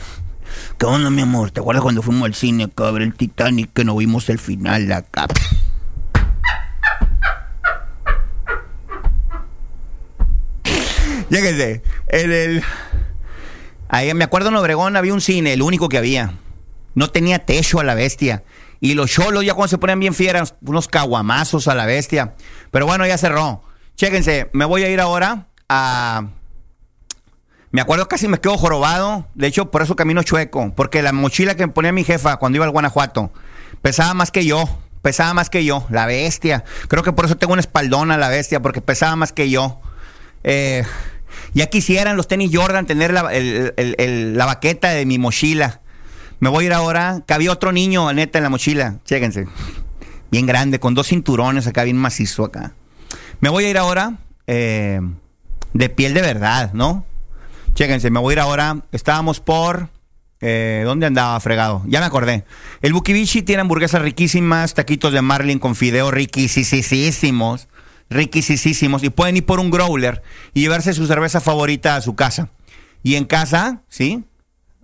¿Qué 0.78 0.86
onda, 0.86 1.10
mi 1.10 1.22
amor? 1.22 1.52
¿Te 1.52 1.60
acuerdas 1.60 1.84
cuando 1.84 2.02
fuimos 2.02 2.26
al 2.26 2.36
cine 2.36 2.66
acá 2.66 2.88
a 2.88 2.92
ver 2.92 3.04
el 3.04 3.14
Titanic 3.14 3.72
que 3.74 3.84
no 3.84 3.96
vimos 3.96 4.30
el 4.30 4.40
final 4.40 4.92
acá? 4.92 5.28
Lléguense. 11.30 11.82
En 12.08 12.32
el. 12.32 12.64
Ahí 13.90 14.14
me 14.14 14.24
acuerdo 14.26 14.50
en 14.50 14.56
Obregón 14.56 14.96
había 14.98 15.14
un 15.14 15.22
cine, 15.22 15.54
el 15.54 15.62
único 15.62 15.90
que 15.90 15.98
había. 15.98 16.34
No 16.98 17.12
tenía 17.12 17.46
techo 17.46 17.80
a 17.80 17.84
la 17.84 17.94
bestia. 17.94 18.44
Y 18.80 18.96
los 18.96 19.12
cholos 19.12 19.46
ya 19.46 19.54
cuando 19.54 19.68
se 19.68 19.78
ponían 19.78 20.00
bien 20.00 20.16
fieras, 20.16 20.56
unos 20.66 20.88
caguamazos 20.88 21.68
a 21.68 21.76
la 21.76 21.86
bestia. 21.86 22.34
Pero 22.72 22.88
bueno, 22.88 23.06
ya 23.06 23.20
cerró. 23.20 23.62
Chéquense, 23.96 24.50
me 24.54 24.66
voy 24.66 24.82
a 24.82 24.90
ir 24.90 25.00
ahora 25.00 25.46
a... 25.70 26.30
Me 27.70 27.82
acuerdo 27.82 28.08
casi 28.08 28.28
me 28.28 28.40
quedo 28.40 28.58
jorobado. 28.58 29.28
De 29.36 29.46
hecho, 29.46 29.70
por 29.70 29.84
eso 29.84 29.96
camino 29.96 30.24
chueco. 30.24 30.74
Porque 30.74 31.04
la 31.04 31.14
mochila 31.14 31.54
que 31.54 31.68
me 31.68 31.72
ponía 31.72 31.92
mi 31.92 32.04
jefa 32.04 32.38
cuando 32.38 32.56
iba 32.56 32.66
al 32.66 32.72
Guanajuato 32.72 33.32
pesaba 33.84 34.16
más 34.16 34.32
que 34.32 34.44
yo. 34.44 34.68
Pesaba 35.04 35.36
más 35.36 35.52
que 35.52 35.64
yo. 35.64 35.86
La 35.92 36.08
bestia. 36.08 36.64
Creo 36.88 37.04
que 37.04 37.14
por 37.14 37.26
eso 37.26 37.38
tengo 37.38 37.54
una 37.54 37.60
espaldona, 37.60 38.18
la 38.18 38.30
bestia. 38.30 38.60
Porque 38.60 38.82
pesaba 38.82 39.16
más 39.16 39.34
que 39.34 39.52
yo. 39.52 39.82
Eh, 40.44 40.84
ya 41.54 41.68
quisieran 41.68 42.18
los 42.18 42.28
tenis 42.28 42.50
Jordan 42.52 42.88
tener 42.88 43.14
la, 43.14 43.30
la 43.32 44.46
baqueta 44.48 44.90
de 44.90 45.06
mi 45.06 45.20
mochila. 45.20 45.82
Me 46.40 46.50
voy 46.50 46.66
a 46.66 46.68
ir 46.68 46.74
ahora. 46.74 47.24
Cabía 47.26 47.52
otro 47.52 47.72
niño, 47.72 48.12
neta, 48.14 48.38
en 48.40 48.44
la 48.44 48.50
mochila. 48.50 49.00
Chéquense. 49.06 49.48
Bien 50.32 50.46
grande, 50.46 50.80
con 50.80 50.94
dos 50.94 51.08
cinturones 51.08 51.68
acá, 51.68 51.84
bien 51.84 51.98
macizo 51.98 52.44
acá. 52.46 52.74
Me 53.40 53.50
voy 53.50 53.66
a 53.66 53.70
ir 53.70 53.78
ahora 53.78 54.18
eh, 54.46 55.00
de 55.74 55.90
piel 55.90 56.14
de 56.14 56.22
verdad, 56.22 56.74
¿no? 56.74 57.06
Chéquense, 57.76 58.10
me 58.10 58.20
voy 58.20 58.32
a 58.32 58.36
ir 58.36 58.40
ahora. 58.40 58.84
Estábamos 58.92 59.40
por. 59.40 59.90
eh, 60.42 60.84
¿Dónde 60.86 61.06
andaba 61.06 61.40
fregado? 61.40 61.84
Ya 61.88 62.00
me 62.00 62.06
acordé. 62.08 62.44
El 62.82 62.94
Bukibishi 62.94 63.42
tiene 63.42 63.62
hamburguesas 63.62 64.02
riquísimas, 64.02 64.74
taquitos 64.74 65.14
de 65.14 65.22
marlin 65.22 65.60
con 65.60 65.76
fideo 65.76 66.12
riquisísimos. 66.12 67.68
Riquisísimos. 68.10 69.04
Y 69.04 69.10
pueden 69.10 69.38
ir 69.38 69.46
por 69.46 69.60
un 69.60 69.70
growler 69.72 70.22
y 70.54 70.62
llevarse 70.62 70.94
su 70.94 71.08
cerveza 71.08 71.40
favorita 71.42 71.96
a 71.96 72.02
su 72.02 72.16
casa. 72.16 72.50
Y 73.04 73.16
en 73.16 73.26
casa, 73.26 73.82
¿sí? 73.90 74.24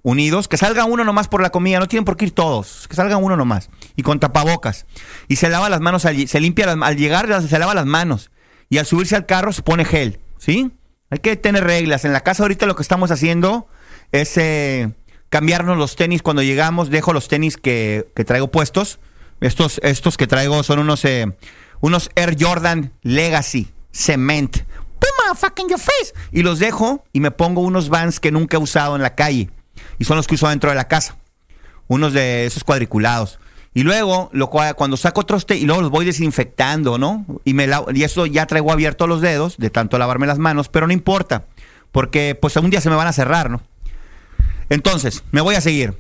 Unidos, 0.04 0.48
que 0.50 0.58
salga 0.58 0.84
uno 0.86 1.04
nomás 1.06 1.28
por 1.30 1.42
la 1.42 1.50
comida, 1.50 1.80
no 1.80 1.88
tienen 1.88 2.04
por 2.06 2.18
qué 2.18 2.26
ir 2.26 2.32
todos, 2.32 2.88
que 2.90 2.96
salga 2.96 3.16
uno 3.18 3.38
nomás. 3.38 3.70
Y 3.96 4.04
con 4.04 4.20
tapabocas. 4.20 4.86
Y 5.30 5.38
se 5.38 5.50
lava 5.50 5.70
las 5.70 5.80
manos, 5.80 6.06
al, 6.06 6.28
se 6.28 6.40
limpia 6.42 6.66
las- 6.66 6.78
al 6.82 6.98
llegar, 6.98 7.42
se 7.48 7.58
lava 7.60 7.74
las 7.74 7.86
manos. 7.86 8.30
Y 8.70 8.78
al 8.80 8.86
subirse 8.86 9.16
al 9.16 9.26
carro 9.26 9.54
se 9.54 9.62
pone 9.64 9.86
gel, 9.86 10.20
¿sí? 10.38 10.72
Hay 11.10 11.20
que 11.20 11.36
tener 11.38 11.64
reglas. 11.64 12.04
En 12.06 12.12
la 12.14 12.20
casa 12.22 12.44
ahorita 12.44 12.66
lo 12.66 12.76
que 12.76 12.82
estamos 12.82 13.12
haciendo 13.12 13.68
es 14.12 14.36
eh, 14.38 14.92
cambiarnos 15.30 15.78
los 15.78 15.96
tenis 15.96 16.22
cuando 16.22 16.42
llegamos. 16.44 16.90
Dejo 16.90 17.14
los 17.14 17.28
tenis 17.30 17.56
que, 17.56 18.08
que 18.16 18.26
traigo 18.26 18.50
puestos. 18.52 19.00
Estos, 19.40 19.80
estos 19.84 20.18
que 20.18 20.28
traigo 20.28 20.64
son 20.64 20.80
unos, 20.80 21.06
eh, 21.06 21.34
unos 21.82 22.10
Air 22.16 22.36
Jordan 22.40 22.92
Legacy 23.04 23.72
Cement. 23.94 24.58
Puma, 25.00 25.36
fucking 25.36 25.70
your 25.70 25.80
face. 25.80 26.14
Y 26.32 26.42
los 26.44 26.60
dejo 26.60 27.06
y 27.14 27.20
me 27.20 27.32
pongo 27.32 27.62
unos 27.62 27.90
vans 27.90 28.20
que 28.20 28.32
nunca 28.32 28.58
he 28.58 28.60
usado 28.60 28.96
en 28.96 29.02
la 29.02 29.16
calle. 29.16 29.50
Y 30.04 30.06
son 30.06 30.18
los 30.18 30.28
que 30.28 30.36
uso 30.36 30.50
dentro 30.50 30.70
de 30.70 30.76
la 30.76 30.90
casa. 30.90 31.16
Unos 31.88 32.12
de 32.12 32.46
esos 32.46 32.66
cuadriculados. 32.66 33.40
Y 33.74 33.84
luego, 33.84 34.30
lo 34.34 34.50
cua- 34.52 34.74
cuando 34.76 34.98
saco 34.98 35.22
otros 35.22 35.46
te- 35.46 35.56
y 35.56 35.64
luego 35.66 35.82
los 35.82 35.92
voy 35.92 36.04
desinfectando, 36.04 36.98
¿no? 36.98 37.26
Y, 37.46 37.54
me 37.54 37.68
lavo- 37.68 37.88
y 37.96 38.04
eso 38.04 38.26
ya 38.26 38.46
traigo 38.46 38.74
abiertos 38.74 39.08
los 39.08 39.22
dedos 39.22 39.56
de 39.58 39.70
tanto 39.70 39.98
lavarme 39.98 40.28
las 40.28 40.40
manos, 40.40 40.68
pero 40.68 40.88
no 40.88 40.92
importa. 40.92 41.46
Porque 41.94 42.38
pues 42.38 42.54
un 42.58 42.70
día 42.70 42.82
se 42.82 42.90
me 42.90 42.98
van 42.98 43.08
a 43.08 43.14
cerrar, 43.14 43.50
¿no? 43.50 43.62
Entonces, 44.68 45.24
me 45.32 45.40
voy 45.40 45.56
a 45.56 45.62
seguir. 45.62 45.98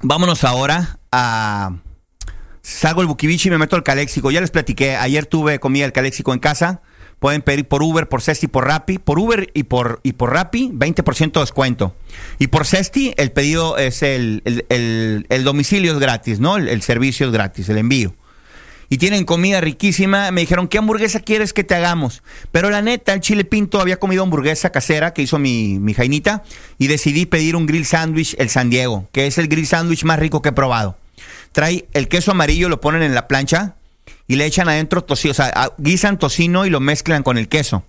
Vámonos 0.00 0.44
ahora 0.44 1.00
a... 1.10 1.72
Salgo 2.62 3.00
el 3.00 3.08
Bukibichi 3.08 3.48
y 3.48 3.50
me 3.50 3.58
meto 3.58 3.74
al 3.74 3.82
Caléxico. 3.82 4.30
Ya 4.30 4.40
les 4.40 4.52
platiqué, 4.52 4.94
ayer 4.94 5.26
tuve 5.26 5.58
comida 5.58 5.86
el 5.86 5.92
Caléxico 5.92 6.32
en 6.32 6.38
casa. 6.38 6.82
Pueden 7.18 7.42
pedir 7.42 7.66
por 7.66 7.82
Uber, 7.82 8.08
por 8.08 8.22
Cesti, 8.22 8.46
por 8.46 8.66
Rappi. 8.66 8.98
Por 8.98 9.18
Uber 9.18 9.50
y 9.52 9.64
por, 9.64 10.00
y 10.04 10.12
por 10.12 10.32
Rappi, 10.32 10.70
20% 10.72 11.32
de 11.32 11.40
descuento. 11.40 11.94
Y 12.38 12.46
por 12.46 12.64
Cesti, 12.66 13.12
el 13.16 13.32
pedido 13.32 13.76
es 13.76 14.02
el, 14.02 14.42
el, 14.44 15.26
el- 15.28 15.44
domicilio 15.44 15.92
es 15.92 15.98
gratis, 15.98 16.38
¿no? 16.38 16.56
El, 16.56 16.68
el 16.68 16.82
servicio 16.82 17.26
es 17.26 17.32
gratis, 17.32 17.68
el 17.68 17.78
envío. 17.78 18.14
Y 18.90 18.98
tienen 18.98 19.24
comida 19.24 19.60
riquísima. 19.60 20.30
Me 20.30 20.40
dijeron, 20.42 20.68
¿qué 20.68 20.78
hamburguesa 20.78 21.20
quieres 21.20 21.52
que 21.52 21.64
te 21.64 21.74
hagamos? 21.74 22.22
Pero 22.52 22.70
la 22.70 22.80
neta, 22.82 23.12
el 23.12 23.20
chile 23.20 23.44
pinto 23.44 23.80
había 23.80 23.98
comido 23.98 24.22
hamburguesa 24.22 24.70
casera 24.70 25.12
que 25.12 25.20
hizo 25.22 25.38
mi, 25.38 25.78
mi 25.78 25.94
Jainita. 25.94 26.42
Y 26.78 26.86
decidí 26.86 27.26
pedir 27.26 27.56
un 27.56 27.66
grill 27.66 27.84
sandwich, 27.84 28.36
el 28.38 28.48
San 28.48 28.70
Diego, 28.70 29.08
que 29.12 29.26
es 29.26 29.36
el 29.38 29.48
grill 29.48 29.66
sandwich 29.66 30.04
más 30.04 30.18
rico 30.18 30.40
que 30.40 30.50
he 30.50 30.52
probado. 30.52 30.96
Trae 31.52 31.86
el 31.94 32.08
queso 32.08 32.30
amarillo, 32.30 32.68
lo 32.68 32.80
ponen 32.80 33.02
en 33.02 33.14
la 33.14 33.26
plancha 33.26 33.74
y 34.26 34.36
le 34.36 34.46
echan 34.46 34.68
adentro 34.68 35.02
tocino, 35.04 35.32
o 35.32 35.34
sea, 35.34 35.72
guisan 35.78 36.18
tocino 36.18 36.66
y 36.66 36.70
lo 36.70 36.80
mezclan 36.80 37.22
con 37.22 37.38
el 37.38 37.48
queso. 37.48 37.84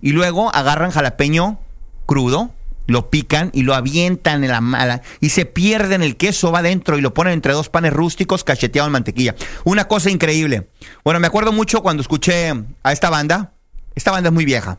Y 0.00 0.12
luego 0.12 0.54
agarran 0.54 0.90
jalapeño 0.90 1.58
crudo, 2.06 2.50
lo 2.86 3.10
pican 3.10 3.50
y 3.52 3.62
lo 3.62 3.74
avientan 3.74 4.44
en 4.44 4.50
la 4.50 4.60
mala 4.60 5.02
y 5.20 5.30
se 5.30 5.46
pierden 5.46 6.02
el 6.02 6.16
queso 6.16 6.52
va 6.52 6.60
adentro 6.60 6.98
y 6.98 7.00
lo 7.00 7.14
ponen 7.14 7.34
entre 7.34 7.52
dos 7.52 7.68
panes 7.68 7.92
rústicos 7.92 8.44
cacheteado 8.44 8.86
en 8.86 8.92
mantequilla. 8.92 9.34
Una 9.64 9.86
cosa 9.88 10.10
increíble. 10.10 10.68
Bueno, 11.04 11.20
me 11.20 11.26
acuerdo 11.26 11.52
mucho 11.52 11.82
cuando 11.82 12.00
escuché 12.02 12.52
a 12.82 12.92
esta 12.92 13.10
banda. 13.10 13.52
Esta 13.94 14.10
banda 14.10 14.28
es 14.28 14.34
muy 14.34 14.44
vieja. 14.44 14.78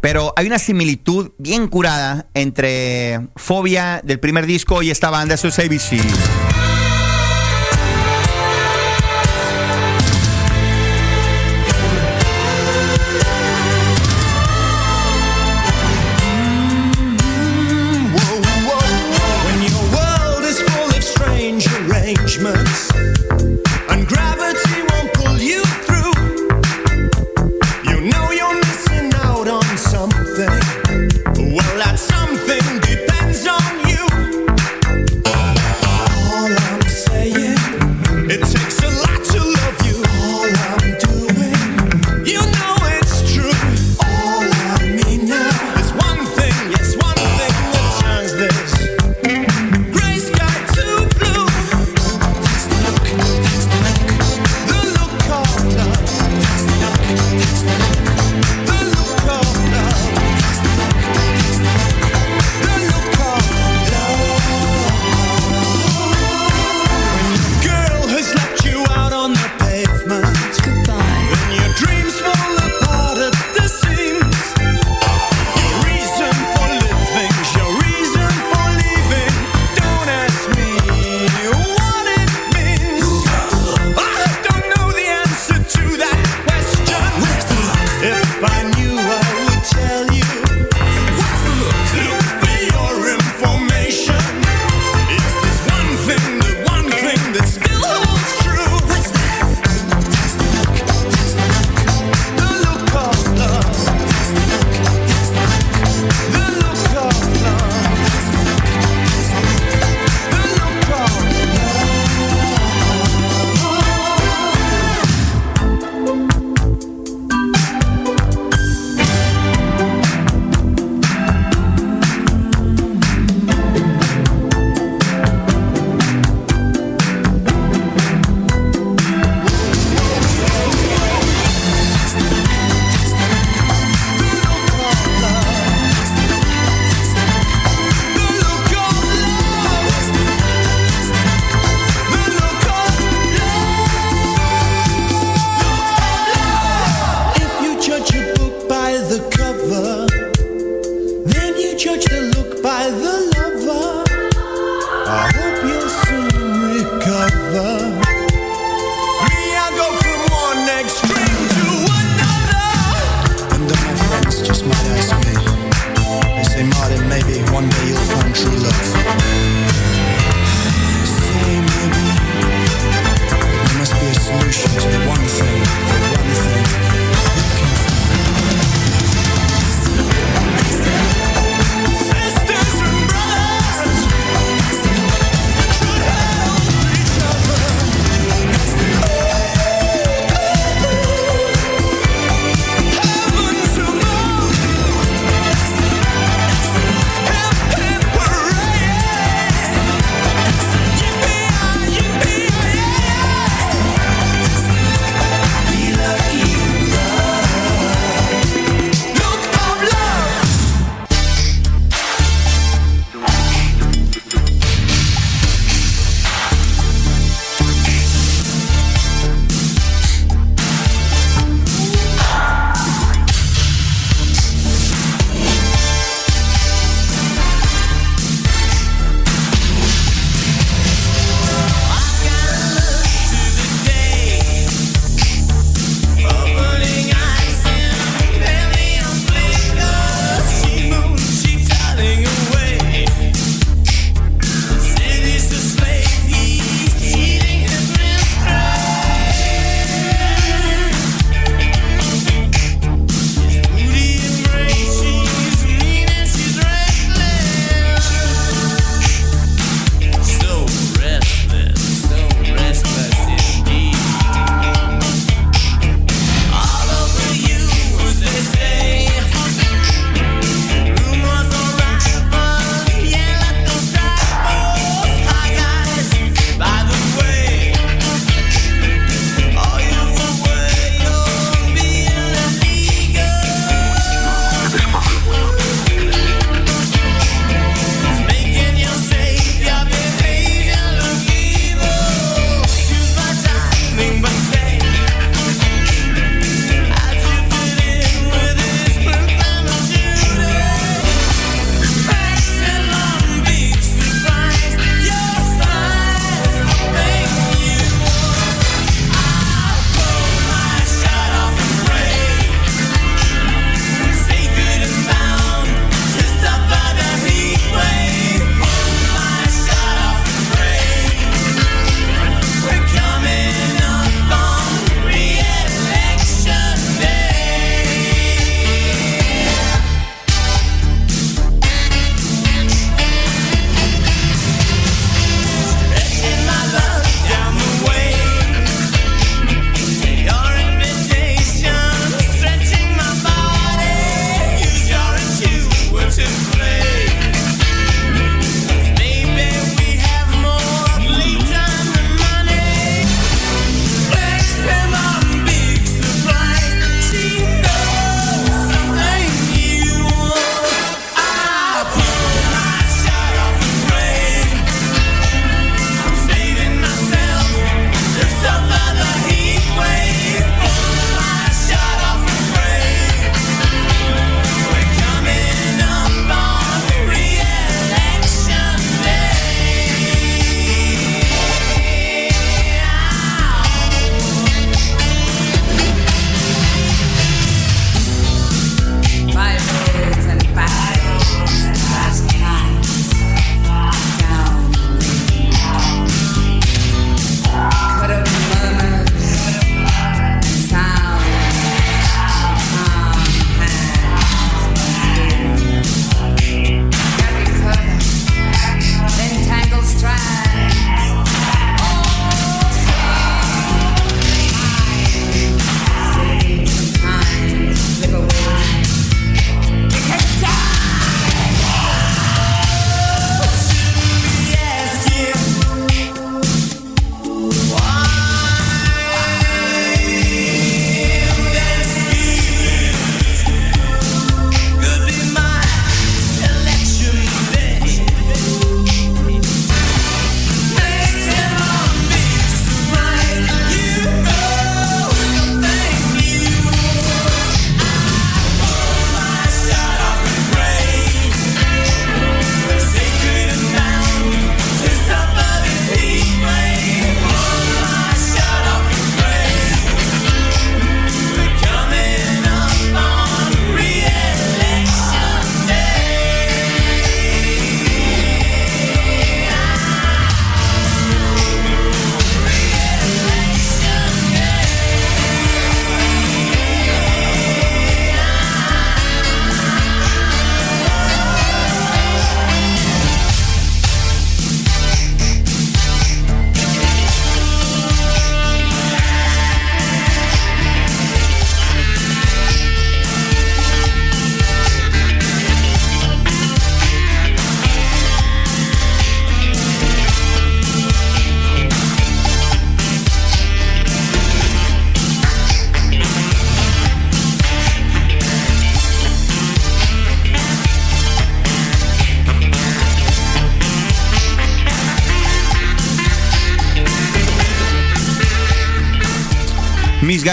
Pero 0.00 0.32
hay 0.36 0.46
una 0.46 0.58
similitud 0.58 1.32
bien 1.38 1.68
curada 1.68 2.26
entre 2.34 3.28
Fobia 3.36 4.00
del 4.02 4.18
primer 4.18 4.46
disco 4.46 4.82
y 4.82 4.90
esta 4.90 5.10
banda, 5.10 5.34
eso 5.34 5.48
es 5.48 5.58
ABC. 5.58 6.69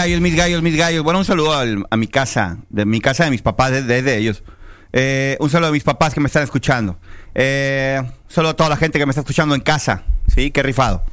Gallos, 0.08 0.20
mis 0.22 0.34
gallos, 0.36 0.62
mis 0.62 0.76
gallos. 0.76 1.04
Bueno, 1.04 1.18
un 1.18 1.24
saludo 1.24 1.54
al- 1.54 1.86
a 1.90 1.96
mi 1.96 2.06
casa, 2.06 2.58
de 2.70 2.86
mi 2.86 3.00
casa 3.00 3.24
de 3.24 3.30
mis 3.30 3.42
papás, 3.42 3.72
desde 3.72 4.02
de, 4.02 4.16
ellos. 4.16 4.42
Eh, 4.92 5.36
un 5.40 5.50
saludo 5.50 5.68
a 5.68 5.72
mis 5.72 5.82
papás 5.84 6.14
que 6.14 6.20
me 6.20 6.26
están 6.26 6.42
escuchando. 6.42 6.98
Eh, 7.34 8.02
saludo 8.26 8.52
a 8.52 8.56
toda 8.56 8.70
la 8.70 8.76
gente 8.76 8.98
que 8.98 9.04
me 9.04 9.10
está 9.10 9.20
escuchando 9.20 9.54
en 9.54 9.60
casa. 9.60 10.04
Sí, 10.34 10.50
qué 10.50 10.62
rifado. 10.62 11.04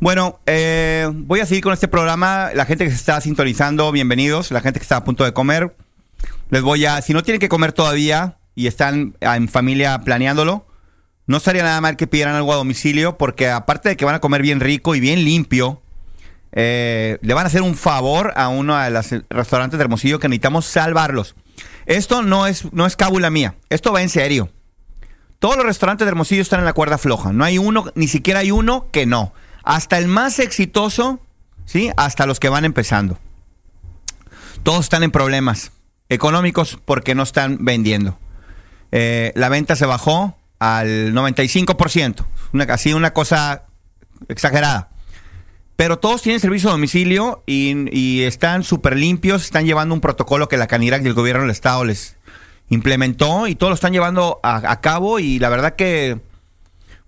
Bueno, 0.00 0.40
eh, 0.46 1.08
voy 1.12 1.40
a 1.40 1.46
seguir 1.46 1.62
con 1.62 1.72
este 1.74 1.86
programa. 1.86 2.50
La 2.54 2.64
gente 2.64 2.84
que 2.84 2.90
se 2.90 2.96
está 2.96 3.20
sintonizando, 3.20 3.92
bienvenidos. 3.92 4.50
La 4.50 4.60
gente 4.60 4.80
que 4.80 4.84
está 4.84 4.96
a 4.96 5.04
punto 5.04 5.24
de 5.24 5.32
comer, 5.32 5.76
les 6.50 6.62
voy 6.62 6.86
a. 6.86 7.02
Si 7.02 7.12
no 7.12 7.22
tienen 7.22 7.40
que 7.40 7.48
comer 7.50 7.72
todavía 7.72 8.38
y 8.54 8.66
están 8.68 9.16
ah, 9.20 9.36
en 9.36 9.48
familia 9.48 10.00
planeándolo, 10.00 10.66
no 11.26 11.36
estaría 11.36 11.62
nada 11.62 11.80
mal 11.80 11.96
que 11.96 12.06
pidieran 12.06 12.34
algo 12.34 12.52
a 12.52 12.56
domicilio, 12.56 13.18
porque 13.18 13.50
aparte 13.50 13.90
de 13.90 13.96
que 13.96 14.04
van 14.04 14.14
a 14.14 14.20
comer 14.20 14.40
bien 14.42 14.60
rico 14.60 14.94
y 14.94 15.00
bien 15.00 15.24
limpio, 15.24 15.82
eh, 16.56 17.18
le 17.20 17.34
van 17.34 17.44
a 17.44 17.48
hacer 17.48 17.62
un 17.62 17.74
favor 17.74 18.32
a 18.36 18.48
uno 18.48 18.78
de 18.78 18.90
los 18.90 19.10
restaurantes 19.28 19.76
de 19.76 19.82
Hermosillo 19.82 20.20
que 20.20 20.28
necesitamos 20.28 20.66
salvarlos. 20.66 21.34
Esto 21.84 22.22
no 22.22 22.46
es, 22.46 22.72
no 22.72 22.86
es 22.86 22.96
cábula 22.96 23.28
mía, 23.28 23.56
esto 23.68 23.92
va 23.92 24.02
en 24.02 24.08
serio. 24.08 24.50
Todos 25.40 25.56
los 25.56 25.66
restaurantes 25.66 26.06
de 26.06 26.10
Hermosillo 26.10 26.40
están 26.40 26.60
en 26.60 26.64
la 26.64 26.72
cuerda 26.72 26.96
floja. 26.96 27.32
No 27.32 27.44
hay 27.44 27.58
uno, 27.58 27.84
ni 27.94 28.08
siquiera 28.08 28.40
hay 28.40 28.50
uno 28.50 28.86
que 28.92 29.04
no. 29.04 29.34
Hasta 29.62 29.98
el 29.98 30.08
más 30.08 30.38
exitoso, 30.38 31.20
¿sí? 31.66 31.90
Hasta 31.96 32.24
los 32.24 32.40
que 32.40 32.48
van 32.48 32.64
empezando. 32.64 33.18
Todos 34.62 34.84
están 34.84 35.02
en 35.02 35.10
problemas 35.10 35.72
económicos 36.08 36.78
porque 36.84 37.14
no 37.14 37.24
están 37.24 37.58
vendiendo. 37.60 38.18
Eh, 38.92 39.32
la 39.34 39.48
venta 39.48 39.76
se 39.76 39.86
bajó 39.86 40.38
al 40.60 41.12
95%. 41.12 42.24
Una, 42.52 42.64
así 42.64 42.94
una 42.94 43.12
cosa 43.12 43.64
exagerada. 44.28 44.93
Pero 45.76 45.98
todos 45.98 46.22
tienen 46.22 46.40
servicio 46.40 46.68
a 46.68 46.72
domicilio 46.72 47.42
y, 47.46 48.22
están 48.22 48.62
súper 48.62 48.96
limpios, 48.96 49.42
están 49.42 49.66
llevando 49.66 49.94
un 49.94 50.00
protocolo 50.00 50.48
que 50.48 50.56
la 50.56 50.66
Canirac 50.66 51.02
y 51.02 51.08
el 51.08 51.14
gobierno 51.14 51.42
del 51.42 51.50
estado 51.50 51.84
les 51.84 52.16
implementó 52.68 53.48
y 53.48 53.56
todos 53.56 53.70
lo 53.70 53.74
están 53.74 53.92
llevando 53.92 54.40
a, 54.42 54.80
cabo 54.80 55.18
y 55.18 55.38
la 55.38 55.48
verdad 55.48 55.74
que, 55.74 56.20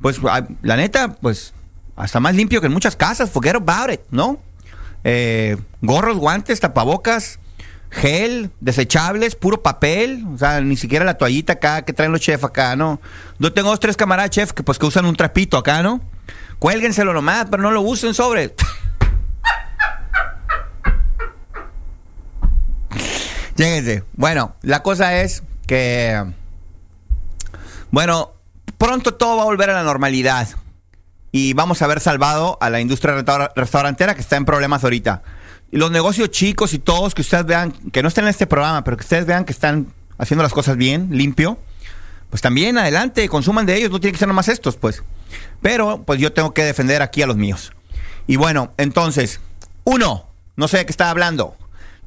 pues, 0.00 0.20
la 0.62 0.76
neta, 0.76 1.14
pues, 1.14 1.54
hasta 1.94 2.20
más 2.20 2.34
limpio 2.34 2.60
que 2.60 2.66
en 2.66 2.72
muchas 2.72 2.96
casas, 2.96 3.30
forget 3.30 3.54
about 3.54 3.92
it, 3.92 4.00
¿no? 4.10 4.40
Eh, 5.04 5.56
gorros, 5.80 6.16
guantes, 6.16 6.58
tapabocas, 6.58 7.38
gel, 7.90 8.50
desechables, 8.60 9.36
puro 9.36 9.62
papel, 9.62 10.24
o 10.34 10.38
sea, 10.38 10.60
ni 10.60 10.76
siquiera 10.76 11.04
la 11.04 11.16
toallita 11.16 11.54
acá 11.54 11.82
que 11.82 11.92
traen 11.92 12.12
los 12.12 12.20
chefs 12.20 12.44
acá, 12.44 12.76
¿no? 12.76 13.00
Yo 13.38 13.52
tengo 13.52 13.70
dos, 13.70 13.80
tres 13.80 13.96
camaradas 13.96 14.30
chef 14.30 14.52
que 14.52 14.62
pues 14.62 14.78
que 14.78 14.86
usan 14.86 15.06
un 15.06 15.16
trapito 15.16 15.56
acá, 15.56 15.82
¿no? 15.82 16.00
Cuélguenselo 16.58 17.12
nomás, 17.12 17.46
pero 17.50 17.62
no 17.62 17.70
lo 17.70 17.82
usen 17.82 18.14
sobre. 18.14 18.54
Lléguense. 23.56 24.04
Bueno, 24.14 24.54
la 24.62 24.82
cosa 24.82 25.16
es 25.20 25.42
que. 25.66 26.24
Bueno, 27.90 28.32
pronto 28.78 29.14
todo 29.14 29.36
va 29.36 29.42
a 29.42 29.46
volver 29.46 29.70
a 29.70 29.74
la 29.74 29.82
normalidad. 29.82 30.48
Y 31.32 31.52
vamos 31.52 31.82
a 31.82 31.86
ver 31.86 32.00
salvado 32.00 32.56
a 32.60 32.70
la 32.70 32.80
industria 32.80 33.14
restaura- 33.14 33.52
restaurantera 33.54 34.14
que 34.14 34.20
está 34.20 34.36
en 34.36 34.44
problemas 34.44 34.84
ahorita. 34.84 35.22
Y 35.70 35.76
los 35.78 35.90
negocios 35.90 36.30
chicos 36.30 36.72
y 36.72 36.78
todos 36.78 37.14
que 37.14 37.22
ustedes 37.22 37.44
vean, 37.44 37.72
que 37.72 38.02
no 38.02 38.08
estén 38.08 38.24
en 38.24 38.30
este 38.30 38.46
programa, 38.46 38.84
pero 38.84 38.96
que 38.96 39.02
ustedes 39.02 39.26
vean 39.26 39.44
que 39.44 39.52
están 39.52 39.88
haciendo 40.18 40.42
las 40.42 40.52
cosas 40.52 40.76
bien, 40.76 41.08
limpio, 41.10 41.58
pues 42.30 42.42
también 42.42 42.78
adelante, 42.78 43.28
consuman 43.28 43.66
de 43.66 43.76
ellos, 43.76 43.90
no 43.90 44.00
tienen 44.00 44.14
que 44.14 44.18
ser 44.18 44.28
nomás 44.28 44.48
estos, 44.48 44.76
pues. 44.76 45.02
Pero, 45.62 46.02
pues 46.04 46.20
yo 46.20 46.32
tengo 46.32 46.52
que 46.54 46.64
defender 46.64 47.02
aquí 47.02 47.22
a 47.22 47.26
los 47.26 47.36
míos. 47.36 47.72
Y 48.26 48.36
bueno, 48.36 48.72
entonces, 48.76 49.40
uno, 49.84 50.26
no 50.56 50.68
sé 50.68 50.78
de 50.78 50.86
qué 50.86 50.90
estaba 50.90 51.10
hablando. 51.10 51.56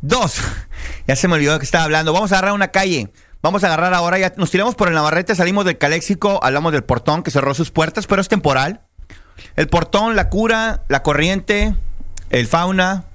Dos, 0.01 0.41
ya 1.07 1.15
se 1.15 1.27
me 1.27 1.35
olvidó 1.35 1.53
de 1.53 1.59
qué 1.59 1.65
estaba 1.65 1.85
hablando. 1.85 2.13
Vamos 2.13 2.31
a 2.31 2.37
agarrar 2.37 2.53
una 2.53 2.69
calle. 2.69 3.11
Vamos 3.41 3.63
a 3.63 3.67
agarrar 3.67 3.93
ahora, 3.93 4.19
ya 4.19 4.33
nos 4.35 4.51
tiramos 4.51 4.75
por 4.75 4.89
el 4.89 4.95
Navarrete, 4.95 5.33
salimos 5.33 5.63
del 5.63 5.77
Caléxico, 5.77 6.41
hablamos 6.43 6.73
del 6.73 6.83
portón 6.83 7.23
que 7.23 7.31
cerró 7.31 7.53
sus 7.53 7.71
puertas, 7.71 8.05
pero 8.05 8.21
es 8.21 8.27
temporal. 8.27 8.81
El 9.55 9.69
portón, 9.69 10.17
la 10.17 10.27
cura, 10.27 10.83
la 10.89 11.03
corriente, 11.03 11.73
el 12.29 12.47
fauna. 12.47 13.05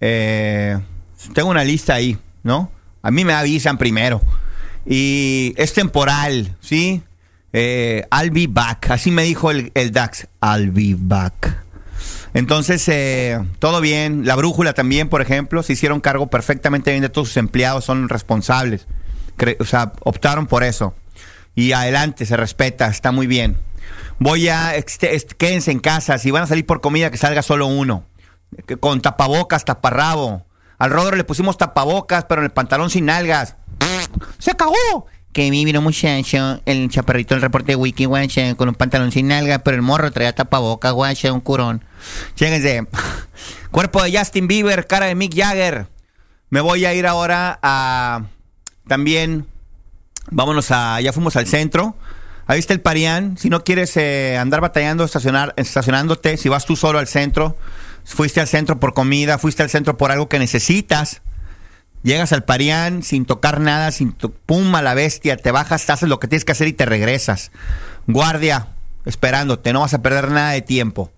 eh, 0.00 0.78
tengo 1.34 1.50
una 1.50 1.64
lista 1.64 1.94
ahí, 1.94 2.18
¿no? 2.44 2.70
A 3.02 3.10
mí 3.10 3.24
me 3.24 3.32
avisan 3.32 3.78
primero. 3.78 4.22
Y 4.86 5.54
es 5.56 5.74
temporal, 5.74 6.56
¿sí? 6.60 7.02
Eh, 7.52 8.06
I'll 8.12 8.30
be 8.30 8.46
back. 8.48 8.90
Así 8.90 9.10
me 9.10 9.22
dijo 9.22 9.50
el, 9.50 9.72
el 9.74 9.92
DAX. 9.92 10.28
I'll 10.42 10.70
be 10.70 10.94
back. 10.96 11.68
Entonces, 12.34 12.86
eh, 12.88 13.38
todo 13.58 13.80
bien. 13.80 14.26
La 14.26 14.36
brújula 14.36 14.72
también, 14.72 15.08
por 15.08 15.22
ejemplo, 15.22 15.62
se 15.62 15.72
hicieron 15.72 16.00
cargo 16.00 16.28
perfectamente 16.28 16.90
bien 16.90 17.02
de 17.02 17.08
todos 17.08 17.28
sus 17.28 17.36
empleados, 17.36 17.84
son 17.84 18.08
responsables. 18.08 18.86
O 19.60 19.64
sea, 19.64 19.92
optaron 20.04 20.46
por 20.46 20.62
eso. 20.62 20.94
Y 21.54 21.72
adelante, 21.72 22.26
se 22.26 22.36
respeta, 22.36 22.86
está 22.88 23.12
muy 23.12 23.26
bien. 23.26 23.56
Voy 24.18 24.48
a, 24.48 24.74
este, 24.74 25.14
este, 25.14 25.34
quédense 25.36 25.70
en 25.70 25.80
casa, 25.80 26.18
si 26.18 26.30
van 26.30 26.42
a 26.42 26.46
salir 26.46 26.66
por 26.66 26.80
comida, 26.80 27.10
que 27.10 27.16
salga 27.16 27.42
solo 27.42 27.66
uno. 27.66 28.04
Con 28.80 29.00
tapabocas, 29.00 29.64
taparrabo. 29.64 30.46
Al 30.78 30.90
Rodro 30.90 31.16
le 31.16 31.24
pusimos 31.24 31.58
tapabocas, 31.58 32.24
pero 32.24 32.40
en 32.40 32.46
el 32.46 32.50
pantalón 32.52 32.90
sin 32.90 33.06
nalgas. 33.06 33.56
¡Se 34.38 34.54
cagó! 34.54 35.06
Que 35.32 35.50
mi 35.50 35.64
vino 35.64 35.80
muchacho, 35.82 36.60
el 36.64 36.88
chaparrito 36.88 37.34
del 37.34 37.42
reporte 37.42 37.72
de 37.72 37.76
Wiki, 37.76 38.06
guacha, 38.06 38.54
con 38.54 38.68
un 38.68 38.74
pantalón 38.74 39.12
sin 39.12 39.28
nalga, 39.28 39.60
pero 39.60 39.76
el 39.76 39.82
morro 39.82 40.10
traía 40.10 40.34
tapabocas, 40.34 40.92
guacha, 40.92 41.32
un 41.32 41.40
curón. 41.40 41.84
Cuerpo 43.70 44.02
de 44.02 44.18
Justin 44.18 44.48
Bieber, 44.48 44.86
cara 44.86 45.06
de 45.06 45.14
Mick 45.14 45.36
Jagger. 45.36 45.86
Me 46.50 46.60
voy 46.60 46.86
a 46.86 46.94
ir 46.94 47.06
ahora 47.06 47.58
a 47.62 48.22
también. 48.86 49.46
Vámonos 50.30 50.70
a. 50.70 51.00
Ya 51.00 51.12
fuimos 51.12 51.36
al 51.36 51.46
centro. 51.46 51.94
Ahí 52.46 52.58
está 52.58 52.72
el 52.72 52.80
Parián. 52.80 53.36
Si 53.36 53.50
no 53.50 53.62
quieres 53.62 53.94
eh, 53.98 54.38
andar 54.38 54.62
batallando, 54.62 55.04
estacionar, 55.04 55.52
estacionándote, 55.56 56.38
si 56.38 56.48
vas 56.48 56.64
tú 56.64 56.76
solo 56.76 56.98
al 56.98 57.06
centro, 57.06 57.56
fuiste 58.04 58.40
al 58.40 58.48
centro 58.48 58.80
por 58.80 58.94
comida, 58.94 59.36
fuiste 59.36 59.62
al 59.62 59.68
centro 59.68 59.98
por 59.98 60.10
algo 60.10 60.30
que 60.30 60.38
necesitas, 60.38 61.20
llegas 62.02 62.32
al 62.32 62.44
Parián 62.44 63.02
sin 63.02 63.24
tocar 63.26 63.60
nada, 63.60 63.90
sin 63.90 64.12
to- 64.12 64.30
pum 64.30 64.74
a 64.74 64.82
la 64.82 64.94
bestia, 64.94 65.36
te 65.36 65.50
bajas, 65.50 65.88
haces 65.90 66.08
lo 66.08 66.20
que 66.20 66.28
tienes 66.28 66.44
que 66.44 66.52
hacer 66.52 66.68
y 66.68 66.72
te 66.72 66.86
regresas. 66.86 67.50
Guardia, 68.06 68.68
esperándote, 69.04 69.72
no 69.72 69.80
vas 69.80 69.94
a 69.94 70.02
perder 70.02 70.30
nada 70.30 70.50
de 70.50 70.62
tiempo. 70.62 71.12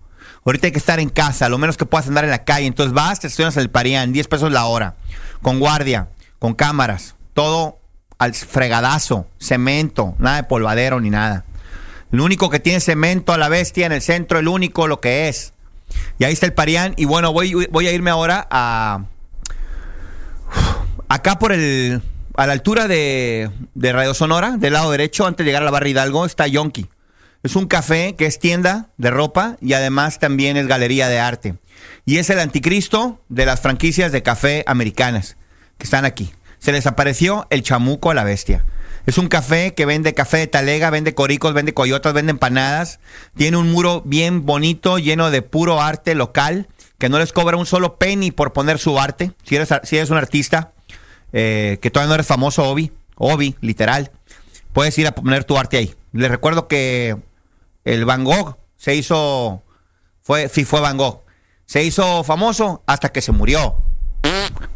Ahorita 0.45 0.67
hay 0.67 0.71
que 0.71 0.79
estar 0.79 0.99
en 0.99 1.09
casa, 1.09 1.49
lo 1.49 1.57
menos 1.57 1.77
que 1.77 1.85
puedas 1.85 2.07
andar 2.07 2.23
en 2.23 2.31
la 2.31 2.43
calle. 2.43 2.65
Entonces 2.65 2.93
vas, 2.93 3.19
te 3.19 3.27
estacionas 3.27 3.57
al 3.57 3.69
Parián, 3.69 4.11
10 4.11 4.27
pesos 4.27 4.51
la 4.51 4.65
hora, 4.65 4.95
con 5.41 5.59
guardia, 5.59 6.09
con 6.39 6.55
cámaras, 6.55 7.15
todo 7.33 7.77
al 8.17 8.33
fregadazo, 8.33 9.27
cemento, 9.39 10.15
nada 10.19 10.37
de 10.37 10.43
polvadero 10.45 10.99
ni 10.99 11.09
nada. 11.09 11.45
El 12.11 12.21
único 12.21 12.49
que 12.49 12.59
tiene 12.59 12.79
cemento 12.79 13.33
a 13.33 13.37
la 13.37 13.49
bestia 13.49 13.85
en 13.85 13.91
el 13.91 14.01
centro, 14.01 14.39
el 14.39 14.47
único 14.47 14.87
lo 14.87 14.99
que 14.99 15.29
es. 15.29 15.53
Y 16.19 16.23
ahí 16.25 16.33
está 16.33 16.45
el 16.45 16.53
Parián. 16.53 16.93
Y 16.97 17.05
bueno, 17.05 17.31
voy, 17.33 17.53
voy 17.71 17.87
a 17.87 17.91
irme 17.91 18.09
ahora 18.11 18.47
a. 18.49 19.05
Acá 21.11 21.39
por 21.39 21.51
el. 21.51 22.01
A 22.37 22.47
la 22.47 22.53
altura 22.53 22.87
de, 22.87 23.51
de 23.75 23.91
Radio 23.91 24.13
Sonora, 24.13 24.55
del 24.55 24.71
lado 24.71 24.89
derecho, 24.91 25.27
antes 25.27 25.43
de 25.43 25.49
llegar 25.49 25.61
a 25.61 25.65
la 25.65 25.71
barra 25.71 25.89
Hidalgo, 25.89 26.25
está 26.25 26.47
Yonki. 26.47 26.87
Es 27.43 27.57
un 27.57 27.67
café 27.67 28.15
que 28.15 28.25
es 28.25 28.39
tienda 28.39 28.87
de 28.95 29.11
ropa 29.11 29.57
y 29.59 29.73
además 29.73 30.19
también 30.19 30.55
es 30.55 30.67
galería 30.67 31.09
de 31.09 31.19
arte. 31.19 31.55
Y 32.05 32.19
es 32.19 32.29
el 32.29 32.39
anticristo 32.39 33.19
de 33.27 33.45
las 33.45 33.59
franquicias 33.59 34.13
de 34.13 34.23
café 34.23 34.63
americanas 34.67 35.35
que 35.77 35.83
están 35.83 36.05
aquí. 36.05 36.31
Se 36.59 36.71
les 36.71 36.87
apareció 36.87 37.45
el 37.49 37.61
chamuco 37.61 38.09
a 38.09 38.13
la 38.13 38.23
bestia. 38.23 38.63
Es 39.05 39.17
un 39.17 39.27
café 39.27 39.73
que 39.73 39.85
vende 39.85 40.13
café 40.13 40.37
de 40.37 40.47
talega, 40.47 40.91
vende 40.91 41.13
coricos, 41.13 41.53
vende 41.53 41.73
coyotas, 41.73 42.13
vende 42.13 42.31
empanadas. 42.31 43.01
Tiene 43.35 43.57
un 43.57 43.69
muro 43.69 44.01
bien 44.05 44.45
bonito, 44.45 44.97
lleno 44.97 45.29
de 45.29 45.41
puro 45.41 45.81
arte 45.81 46.15
local, 46.15 46.69
que 46.97 47.09
no 47.09 47.19
les 47.19 47.33
cobra 47.33 47.57
un 47.57 47.65
solo 47.65 47.97
penny 47.97 48.31
por 48.31 48.53
poner 48.53 48.79
su 48.79 48.97
arte. 48.97 49.33
Si 49.43 49.57
eres, 49.57 49.67
si 49.83 49.97
eres 49.97 50.09
un 50.09 50.17
artista, 50.17 50.71
eh, 51.33 51.79
que 51.81 51.91
todavía 51.91 52.09
no 52.09 52.15
eres 52.15 52.27
famoso, 52.27 52.63
Obi, 52.63 52.91
Obi, 53.15 53.55
literal, 53.61 54.11
puedes 54.73 54.97
ir 54.97 55.07
a 55.07 55.15
poner 55.15 55.43
tu 55.43 55.57
arte 55.57 55.77
ahí. 55.77 55.95
Les 56.13 56.29
recuerdo 56.29 56.67
que 56.67 57.17
el 57.85 58.05
Van 58.05 58.23
Gogh 58.23 58.57
se 58.77 58.95
hizo, 58.95 59.63
fue, 60.21 60.49
sí 60.49 60.65
fue 60.65 60.81
Van 60.81 60.97
Gogh, 60.97 61.21
se 61.65 61.83
hizo 61.83 62.23
famoso 62.23 62.83
hasta 62.85 63.09
que 63.09 63.21
se 63.21 63.31
murió. 63.31 63.77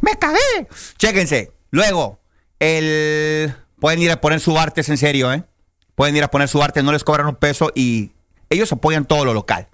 ¡Me 0.02 0.18
cagué! 0.18 0.68
Chéquense. 0.98 1.52
Luego, 1.72 2.20
el... 2.60 3.54
Pueden 3.80 4.02
ir 4.02 4.12
a 4.12 4.22
poner 4.22 4.40
su 4.40 4.58
arte, 4.58 4.82
es 4.82 4.90
en 4.90 4.98
serio, 4.98 5.32
¿eh? 5.34 5.44
Pueden 5.96 6.16
ir 6.16 6.24
a 6.24 6.30
poner 6.30 6.48
su 6.48 6.64
arte, 6.64 6.82
no 6.82 6.92
les 6.92 7.04
cobran 7.04 7.28
un 7.28 7.36
peso 7.36 7.72
y 7.76 8.12
ellos 8.50 8.72
apoyan 8.72 9.06
todo 9.06 9.26
lo 9.26 9.34
local. 9.34 9.68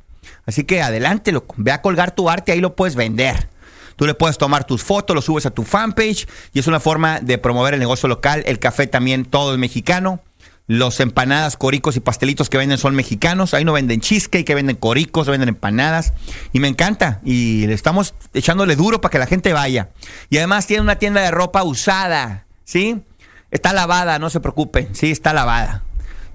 Así 0.46 0.64
que 0.64 0.82
adelante, 0.82 1.34
ve 1.58 1.72
a 1.72 1.82
colgar 1.82 2.16
tu 2.16 2.30
arte, 2.30 2.52
ahí 2.52 2.60
lo 2.60 2.76
puedes 2.76 2.96
vender. 2.96 3.50
Tú 3.96 4.06
le 4.06 4.14
puedes 4.14 4.38
tomar 4.38 4.66
tus 4.66 4.84
fotos, 4.84 5.16
lo 5.16 5.22
subes 5.22 5.46
a 5.46 5.52
tu 5.52 5.64
fanpage 5.64 6.28
y 6.54 6.60
es 6.60 6.68
una 6.68 6.80
forma 6.80 7.20
de 7.20 7.38
promover 7.38 7.74
el 7.74 7.80
negocio 7.80 8.08
local. 8.10 8.44
El 8.46 8.60
café 8.60 8.88
también, 8.88 9.26
todo 9.26 9.54
es 9.54 9.60
mexicano. 9.60 10.22
Los 10.68 11.02
empanadas, 11.02 11.58
coricos 11.58 11.98
y 11.98 12.00
pastelitos 12.00 12.50
que 12.50 12.58
venden 12.58 12.78
son 12.78 12.96
mexicanos. 12.96 13.54
Ahí 13.54 13.66
no 13.66 13.74
venden 13.74 14.00
cheesecake, 14.00 14.46
que 14.46 14.56
venden 14.56 14.78
coricos, 14.78 15.28
venden 15.28 15.50
empanadas. 15.50 16.14
Y 16.54 16.62
me 16.62 16.70
encanta. 16.70 17.20
Y 17.26 17.68
le 17.68 17.74
estamos 17.74 18.14
echándole 18.34 18.78
duro 18.78 19.02
para 19.02 19.12
que 19.12 19.20
la 19.20 19.28
gente 19.28 19.52
vaya. 19.52 19.90
Y 20.30 20.38
además 20.38 20.68
tiene 20.68 20.82
una 20.84 20.96
tienda 20.96 21.22
de 21.22 21.32
ropa 21.32 21.64
usada. 21.64 22.46
¿Sí? 22.64 23.02
Está 23.50 23.74
lavada, 23.74 24.18
no 24.18 24.30
se 24.30 24.40
preocupe. 24.40 24.88
Sí, 24.94 25.12
está 25.12 25.34
lavada. 25.34 25.84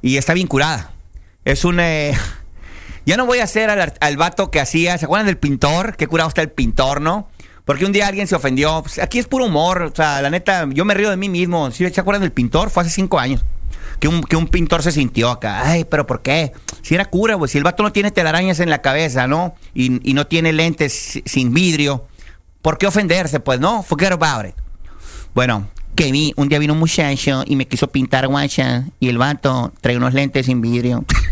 Y 0.02 0.18
está 0.18 0.34
bien 0.34 0.48
curada. 0.48 0.92
Es 1.46 1.64
un... 1.64 1.80
eh, 1.80 2.12
ya 3.06 3.16
no 3.16 3.24
voy 3.24 3.38
a 3.38 3.44
hacer 3.44 3.70
al, 3.70 3.94
al 3.98 4.16
vato 4.18 4.50
que 4.50 4.60
hacía. 4.60 4.98
¿Se 4.98 5.06
acuerdan 5.06 5.26
del 5.26 5.38
pintor? 5.38 5.96
Qué 5.96 6.08
curado 6.08 6.28
está 6.28 6.42
el 6.42 6.50
pintor, 6.50 7.00
¿no? 7.00 7.30
Porque 7.66 7.84
un 7.84 7.92
día 7.92 8.06
alguien 8.06 8.26
se 8.26 8.34
ofendió. 8.34 8.80
Pues, 8.82 8.98
aquí 8.98 9.18
es 9.18 9.26
puro 9.26 9.44
humor. 9.44 9.82
O 9.82 9.94
sea, 9.94 10.22
la 10.22 10.30
neta, 10.30 10.66
yo 10.72 10.86
me 10.86 10.94
río 10.94 11.10
de 11.10 11.16
mí 11.18 11.28
mismo. 11.28 11.70
¿Sí, 11.72 11.86
¿Se 11.90 12.00
acuerdan 12.00 12.22
del 12.22 12.32
pintor? 12.32 12.70
Fue 12.70 12.82
hace 12.82 12.90
cinco 12.92 13.18
años. 13.18 13.44
Que 14.00 14.08
un, 14.08 14.22
que 14.22 14.36
un 14.36 14.46
pintor 14.46 14.82
se 14.82 14.92
sintió 14.92 15.30
acá. 15.30 15.68
Ay, 15.68 15.84
pero 15.84 16.06
¿por 16.06 16.22
qué? 16.22 16.52
Si 16.82 16.94
era 16.94 17.04
cura, 17.06 17.34
güey. 17.34 17.50
Si 17.50 17.58
el 17.58 17.64
vato 17.64 17.82
no 17.82 17.92
tiene 17.92 18.10
telarañas 18.12 18.60
en 18.60 18.70
la 18.70 18.80
cabeza, 18.82 19.26
¿no? 19.26 19.54
Y, 19.74 20.08
y 20.08 20.14
no 20.14 20.26
tiene 20.26 20.52
lentes 20.52 20.92
si- 20.92 21.22
sin 21.26 21.52
vidrio. 21.52 22.06
¿Por 22.62 22.78
qué 22.78 22.86
ofenderse? 22.86 23.40
Pues 23.40 23.58
no, 23.60 23.82
forget 23.82 24.12
about 24.12 24.46
it. 24.46 24.54
Bueno, 25.34 25.66
que 25.96 26.12
vi, 26.12 26.32
un 26.36 26.48
día 26.48 26.58
vino 26.58 26.72
un 26.74 26.78
muchacho 26.78 27.42
y 27.46 27.56
me 27.56 27.66
quiso 27.66 27.88
pintar 27.90 28.28
guacha. 28.28 28.84
Y 29.00 29.08
el 29.08 29.18
vato 29.18 29.72
trae 29.80 29.96
unos 29.96 30.14
lentes 30.14 30.46
sin 30.46 30.60
vidrio. 30.60 31.04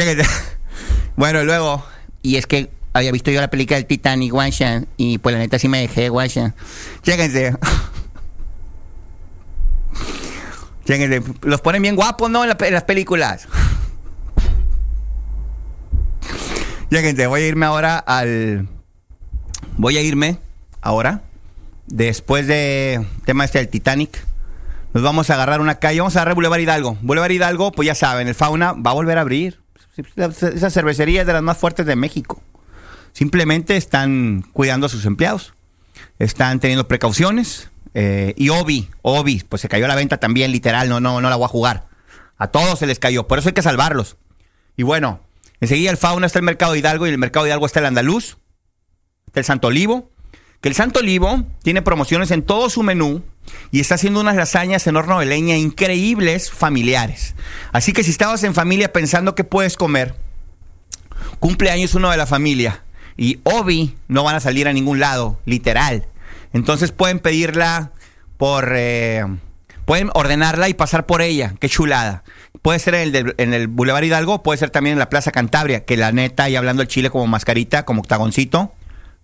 Bueno, 1.16 1.42
luego. 1.44 1.84
Y 2.22 2.36
es 2.36 2.46
que 2.46 2.70
había 2.92 3.12
visto 3.12 3.30
yo 3.30 3.40
la 3.40 3.48
película 3.50 3.76
del 3.76 3.86
Titanic, 3.86 4.32
guacha. 4.32 4.82
Y 4.96 5.18
pues 5.18 5.34
la 5.34 5.38
neta 5.38 5.58
sí 5.58 5.68
me 5.68 5.80
dejé, 5.80 6.08
guacha. 6.08 6.54
Chéquense. 7.02 7.54
Chéquense. 10.86 11.22
Los 11.42 11.60
ponen 11.60 11.82
bien 11.82 11.96
guapos, 11.96 12.30
¿no? 12.30 12.42
En, 12.44 12.56
las 12.72 12.84
películas. 12.84 13.46
Chéquense. 16.90 17.26
Voy 17.26 17.42
a 17.42 17.46
irme 17.46 17.66
ahora 17.66 17.98
al. 17.98 18.66
Voy 19.76 19.98
a 19.98 20.00
irme 20.00 20.38
ahora. 20.80 21.22
Después 21.86 22.46
de 22.46 23.04
tema 23.26 23.44
este 23.44 23.58
del 23.58 23.68
Titanic. 23.68 24.24
Nos 24.94 25.02
vamos 25.02 25.28
a 25.28 25.34
agarrar 25.34 25.60
una 25.60 25.74
calle. 25.76 26.00
Vamos 26.00 26.16
a 26.16 26.20
agarrar 26.20 26.34
Boulevard 26.34 26.60
Hidalgo. 26.60 26.96
Boulevard 27.02 27.30
Hidalgo, 27.30 27.72
pues 27.72 27.86
ya 27.86 27.94
saben, 27.94 28.26
el 28.26 28.34
Fauna 28.34 28.72
va 28.72 28.92
a 28.92 28.94
volver 28.94 29.18
a 29.18 29.20
abrir. 29.20 29.59
Esa 30.16 30.70
cervecería 30.70 31.22
es 31.22 31.26
de 31.26 31.32
las 31.32 31.42
más 31.42 31.58
fuertes 31.58 31.86
de 31.86 31.96
México. 31.96 32.42
Simplemente 33.12 33.76
están 33.76 34.44
cuidando 34.52 34.86
a 34.86 34.88
sus 34.88 35.04
empleados. 35.06 35.54
Están 36.18 36.60
teniendo 36.60 36.86
precauciones. 36.88 37.70
eh, 37.94 38.34
y 38.36 38.50
Obi, 38.50 38.88
Obi, 39.02 39.42
pues 39.48 39.62
se 39.62 39.68
cayó 39.68 39.88
la 39.88 39.96
venta 39.96 40.18
también, 40.18 40.52
literal, 40.52 40.88
no, 40.88 41.00
no, 41.00 41.20
no 41.20 41.28
la 41.28 41.36
voy 41.36 41.46
a 41.46 41.48
jugar. 41.48 41.88
A 42.38 42.46
todos 42.48 42.78
se 42.78 42.86
les 42.86 42.98
cayó, 42.98 43.26
por 43.26 43.38
eso 43.38 43.48
hay 43.48 43.52
que 43.54 43.62
salvarlos. 43.62 44.16
Y 44.76 44.82
bueno, 44.84 45.20
enseguida 45.60 45.90
el 45.90 45.96
Fauna 45.96 46.26
está 46.26 46.38
el 46.38 46.44
Mercado 46.44 46.76
Hidalgo 46.76 47.06
y 47.06 47.10
el 47.10 47.18
Mercado 47.18 47.46
Hidalgo 47.46 47.66
está 47.66 47.80
el 47.80 47.86
Andaluz, 47.86 48.38
está 49.26 49.40
el 49.40 49.44
Santo 49.46 49.68
Olivo. 49.68 50.10
Que 50.60 50.68
el 50.68 50.74
Santo 50.74 51.00
Olivo 51.00 51.44
tiene 51.62 51.80
promociones 51.82 52.30
en 52.30 52.42
todo 52.42 52.68
su 52.68 52.82
menú 52.82 53.22
y 53.70 53.80
está 53.80 53.94
haciendo 53.96 54.20
unas 54.20 54.36
lasañas 54.36 54.86
en 54.86 54.96
horno 54.96 55.20
de 55.20 55.26
leña 55.26 55.56
increíbles, 55.56 56.50
familiares. 56.50 57.34
Así 57.72 57.92
que 57.92 58.02
si 58.02 58.10
estabas 58.10 58.42
en 58.44 58.54
familia 58.54 58.92
pensando 58.92 59.34
que 59.34 59.44
puedes 59.44 59.76
comer, 59.76 60.14
cumpleaños 61.38 61.94
uno 61.94 62.10
de 62.10 62.16
la 62.16 62.26
familia 62.26 62.82
y 63.16 63.40
Obi 63.44 63.96
no 64.08 64.24
van 64.24 64.36
a 64.36 64.40
salir 64.40 64.68
a 64.68 64.72
ningún 64.72 65.00
lado, 65.00 65.38
literal. 65.44 66.06
Entonces 66.52 66.92
pueden 66.92 67.18
pedirla 67.18 67.92
por... 68.36 68.72
eh, 68.74 69.24
pueden 69.84 70.10
ordenarla 70.14 70.68
y 70.68 70.74
pasar 70.74 71.04
por 71.04 71.20
ella. 71.20 71.54
Qué 71.58 71.68
chulada. 71.68 72.22
Puede 72.62 72.78
ser 72.78 72.94
en 72.94 73.14
el, 73.14 73.34
en 73.38 73.54
el 73.54 73.66
Boulevard 73.66 74.04
Hidalgo, 74.04 74.42
puede 74.42 74.58
ser 74.58 74.70
también 74.70 74.92
en 74.92 74.98
la 75.00 75.08
Plaza 75.08 75.32
Cantabria, 75.32 75.84
que 75.84 75.96
la 75.96 76.12
neta, 76.12 76.48
y 76.48 76.56
hablando 76.56 76.82
el 76.82 76.88
chile 76.88 77.10
como 77.10 77.26
mascarita, 77.26 77.84
como 77.84 78.02
octagoncito, 78.02 78.72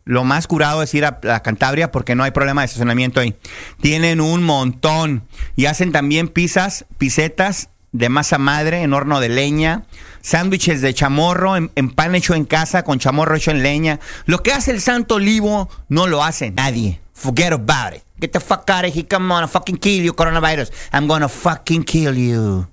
lo 0.07 0.23
más 0.23 0.47
curado 0.47 0.85
es 0.85 0.95
ir 0.95 1.05
a 1.05 1.19
la 1.23 1.43
Cantabria 1.43 1.91
porque 1.91 2.15
no 2.15 2.23
hay 2.23 2.31
problema 2.31 2.63
de 2.63 2.67
estacionamiento 2.67 3.21
ahí. 3.21 3.35
Tienen 3.81 4.21
un 4.21 4.45
montón. 4.45 5.25
Y 5.57 5.67
hacen 5.67 5.91
también 5.91 6.29
pizzas, 6.29 6.87
pisetas 6.97 7.71
de 7.91 8.09
masa 8.09 8.39
madre 8.39 8.83
en 8.83 8.93
horno 8.93 9.19
de 9.21 9.29
leña, 9.29 9.83
sándwiches 10.21 10.81
de 10.81 10.95
chamorro 10.95 11.57
en, 11.57 11.91
pan 11.91 12.15
hecho 12.15 12.35
en 12.35 12.45
casa 12.45 12.85
con 12.85 13.01
chamorro 13.01 13.35
hecho 13.35 13.51
en 13.51 13.65
leña. 13.65 13.99
Lo 14.27 14.45
que 14.45 14.53
hace 14.53 14.71
el 14.71 14.81
Santo 14.81 15.17
Olivo 15.17 15.69
no 15.89 16.07
lo 16.07 16.23
hace 16.23 16.53
nadie. 16.53 17.01
Forget 17.13 17.53
about 17.53 17.97
it. 17.97 18.03
Get 18.21 18.31
the 18.31 18.41
fuck 18.41 18.71
out 18.71 18.85
of 18.85 18.95
here. 18.95 19.07
Come 19.09 19.35
on, 19.35 19.43
I'll 19.43 19.49
fucking 19.49 19.79
kill 19.79 20.05
you, 20.05 20.15
coronavirus. 20.15 20.71
I'm 20.93 21.09
gonna 21.09 21.29
fucking 21.29 21.83
kill 21.83 22.15
you. 22.15 22.67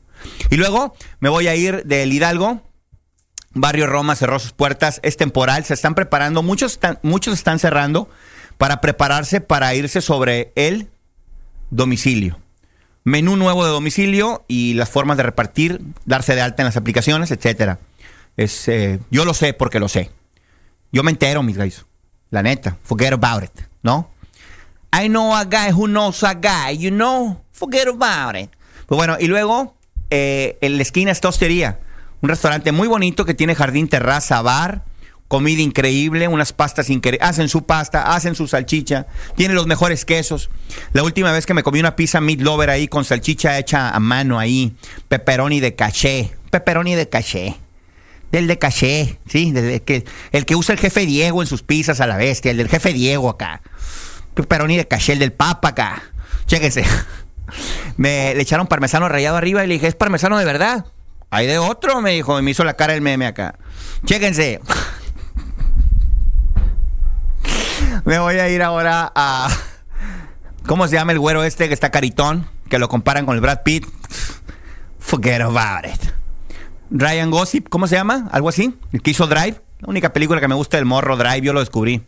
Y 0.51 0.57
luego 0.57 0.95
me 1.19 1.29
voy 1.29 1.47
a 1.47 1.55
ir 1.55 1.83
del 1.83 2.13
Hidalgo 2.13 2.61
Barrio 3.53 3.87
Roma 3.87 4.15
cerró 4.15 4.39
sus 4.39 4.51
puertas, 4.51 4.99
es 5.03 5.17
temporal, 5.17 5.63
se 5.63 5.73
están 5.73 5.95
preparando, 5.95 6.41
muchos 6.43 6.73
están, 6.73 6.99
muchos 7.03 7.33
están 7.33 7.59
cerrando 7.59 8.09
para 8.57 8.81
prepararse 8.81 9.41
para 9.41 9.73
irse 9.75 10.01
sobre 10.01 10.51
el 10.55 10.89
domicilio. 11.69 12.39
Menú 13.03 13.35
nuevo 13.35 13.65
de 13.65 13.71
domicilio 13.71 14.45
y 14.47 14.73
las 14.73 14.89
formas 14.89 15.17
de 15.17 15.23
repartir, 15.23 15.81
darse 16.05 16.35
de 16.35 16.41
alta 16.41 16.63
en 16.63 16.67
las 16.67 16.77
aplicaciones, 16.77 17.31
etcétera. 17.31 17.79
Es, 18.37 18.67
eh, 18.67 18.99
yo 19.11 19.25
lo 19.25 19.33
sé 19.33 19.53
porque 19.53 19.79
lo 19.79 19.89
sé. 19.89 20.09
Yo 20.91 21.03
me 21.03 21.11
entero, 21.11 21.43
mis 21.43 21.57
guys. 21.57 21.85
La 22.29 22.41
neta. 22.41 22.77
Forget 22.83 23.13
about 23.13 23.43
it, 23.43 23.51
¿no? 23.81 24.09
I 24.93 25.07
know 25.07 25.35
a 25.35 25.43
guy 25.43 25.71
who 25.71 25.87
knows 25.87 26.23
a 26.23 26.33
guy, 26.33 26.77
you 26.77 26.89
know? 26.89 27.43
Forget 27.51 27.87
about 27.87 28.35
it. 28.37 28.49
Pues 28.85 28.97
bueno, 28.97 29.17
y 29.19 29.27
luego 29.27 29.75
eh, 30.09 30.57
en 30.61 30.77
la 30.77 30.83
esquina 30.83 31.11
está. 31.11 31.29
Un 32.23 32.29
restaurante 32.29 32.71
muy 32.71 32.87
bonito 32.87 33.25
que 33.25 33.33
tiene 33.33 33.53
jardín, 33.53 33.89
terraza, 33.89 34.41
bar, 34.41 34.85
comida 35.27 35.61
increíble, 35.61 36.29
unas 36.29 36.53
pastas 36.53 36.89
increíbles. 36.89 37.27
Hacen 37.27 37.49
su 37.49 37.65
pasta, 37.65 38.15
hacen 38.15 38.33
su 38.33 38.47
salchicha, 38.47 39.07
tiene 39.35 39.53
los 39.53 39.67
mejores 39.67 40.05
quesos. 40.05 40.49
La 40.93 41.03
última 41.03 41.33
vez 41.33 41.45
que 41.45 41.53
me 41.53 41.63
comí 41.63 41.81
una 41.81 41.97
pizza 41.97 42.21
meat 42.21 42.39
lover 42.39 42.69
ahí 42.69 42.87
con 42.87 43.03
salchicha 43.03 43.59
hecha 43.59 43.89
a 43.89 43.99
mano 43.99 44.39
ahí, 44.39 44.73
pepperoni 45.09 45.59
de 45.59 45.75
caché, 45.75 46.33
pepperoni 46.49 46.95
de 46.95 47.09
caché. 47.09 47.57
Del 48.31 48.47
de 48.47 48.57
caché, 48.57 49.19
sí, 49.27 49.51
del 49.51 49.81
que, 49.81 50.05
el 50.31 50.45
que 50.45 50.55
usa 50.55 50.71
el 50.71 50.79
jefe 50.79 51.05
Diego 51.05 51.41
en 51.41 51.47
sus 51.49 51.61
pizzas 51.61 51.99
a 51.99 52.07
la 52.07 52.15
bestia, 52.15 52.51
el 52.51 52.57
del 52.57 52.69
jefe 52.69 52.93
Diego 52.93 53.29
acá. 53.29 53.61
Pepperoni 54.33 54.77
de 54.77 54.87
caché, 54.87 55.11
el 55.11 55.19
del 55.19 55.33
papa 55.33 55.67
acá. 55.67 56.03
Chéquense. 56.45 56.85
Me 57.97 58.33
le 58.33 58.41
echaron 58.41 58.67
parmesano 58.67 59.09
rallado 59.09 59.35
arriba 59.35 59.65
y 59.65 59.67
le 59.67 59.73
dije, 59.73 59.87
¿es 59.87 59.95
parmesano 59.95 60.39
de 60.39 60.45
verdad? 60.45 60.85
Hay 61.33 61.47
de 61.47 61.57
otro, 61.57 61.99
me 61.99 62.11
dijo, 62.11 62.39
me 62.43 62.51
hizo 62.51 62.63
la 62.63 62.75
cara 62.75 62.93
el 62.93 63.01
meme 63.01 63.25
acá. 63.25 63.55
Chéquense. 64.05 64.59
Me 68.05 68.19
voy 68.19 68.35
a 68.35 68.49
ir 68.49 68.61
ahora 68.61 69.11
a. 69.15 69.49
¿Cómo 70.67 70.87
se 70.87 70.93
llama 70.93 71.11
el 71.11 71.17
güero 71.17 71.43
este 71.43 71.67
que 71.67 71.73
está 71.73 71.89
caritón? 71.89 72.47
Que 72.69 72.77
lo 72.77 72.87
comparan 72.87 73.25
con 73.25 73.33
el 73.33 73.41
Brad 73.41 73.63
Pitt. 73.63 73.87
Forget 74.99 75.41
about 75.41 75.85
it. 75.91 76.11
Ryan 76.91 77.31
Gossip, 77.31 77.67
¿cómo 77.67 77.87
se 77.87 77.95
llama? 77.95 78.29
¿Algo 78.31 78.49
así? 78.49 78.77
El 78.91 79.01
que 79.01 79.09
hizo 79.09 79.25
Drive. 79.25 79.59
La 79.79 79.89
única 79.89 80.13
película 80.13 80.39
que 80.39 80.47
me 80.47 80.53
gusta 80.53 80.77
del 80.77 80.85
morro 80.85 81.17
Drive, 81.17 81.41
yo 81.41 81.51
lo 81.51 81.61
descubrí. 81.61 82.03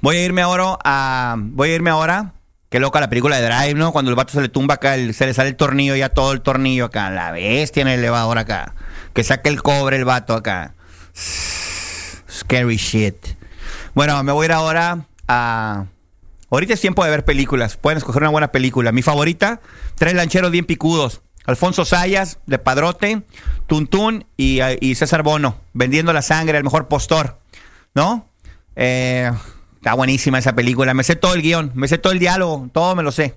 Voy 0.00 0.16
a 0.16 0.24
irme 0.24 0.42
ahora 0.42 0.78
a. 0.82 1.36
Voy 1.38 1.70
a 1.70 1.74
irme 1.76 1.90
ahora. 1.90 2.32
Qué 2.74 2.80
loca 2.80 2.98
la 2.98 3.08
película 3.08 3.40
de 3.40 3.46
Drive, 3.46 3.74
¿no? 3.74 3.92
Cuando 3.92 4.10
el 4.10 4.16
vato 4.16 4.32
se 4.32 4.40
le 4.40 4.48
tumba 4.48 4.74
acá, 4.74 4.96
se 4.96 5.26
le 5.26 5.32
sale 5.32 5.50
el 5.50 5.54
tornillo, 5.54 5.94
ya 5.94 6.08
todo 6.08 6.32
el 6.32 6.40
tornillo 6.40 6.86
acá. 6.86 7.08
La 7.08 7.30
bestia 7.30 7.82
en 7.82 7.86
el 7.86 8.00
elevador 8.00 8.36
acá. 8.36 8.74
Que 9.12 9.22
saque 9.22 9.48
el 9.48 9.62
cobre 9.62 9.96
el 9.96 10.04
vato 10.04 10.34
acá. 10.34 10.74
Scary 12.28 12.76
shit. 12.76 13.14
Bueno, 13.94 14.20
me 14.24 14.32
voy 14.32 14.42
a 14.42 14.46
ir 14.46 14.52
ahora 14.52 15.06
a. 15.28 15.84
Ahorita 16.50 16.74
es 16.74 16.80
tiempo 16.80 17.04
de 17.04 17.12
ver 17.12 17.24
películas. 17.24 17.76
Pueden 17.76 17.98
escoger 17.98 18.22
una 18.22 18.30
buena 18.30 18.50
película. 18.50 18.90
Mi 18.90 19.02
favorita, 19.02 19.60
Tres 19.94 20.14
Lancheros 20.14 20.50
Bien 20.50 20.64
Picudos. 20.64 21.22
Alfonso 21.46 21.84
Sayas, 21.84 22.40
de 22.46 22.58
Padrote, 22.58 23.22
Tuntún 23.68 24.26
y, 24.36 24.58
César 24.96 25.22
Bono, 25.22 25.60
vendiendo 25.74 26.12
la 26.12 26.22
sangre, 26.22 26.58
el 26.58 26.64
mejor 26.64 26.88
postor. 26.88 27.38
¿No? 27.94 28.28
Eh, 28.74 29.30
está 29.84 29.92
buenísima 29.92 30.38
esa 30.38 30.54
película. 30.54 30.94
Me 30.94 31.04
sé 31.04 31.14
todo 31.14 31.34
el 31.34 31.42
guion, 31.42 31.70
me 31.74 31.88
sé 31.88 31.98
todo 31.98 32.14
el 32.14 32.18
diálogo, 32.18 32.70
todo 32.72 32.96
me 32.96 33.02
lo 33.02 33.12
sé. 33.12 33.34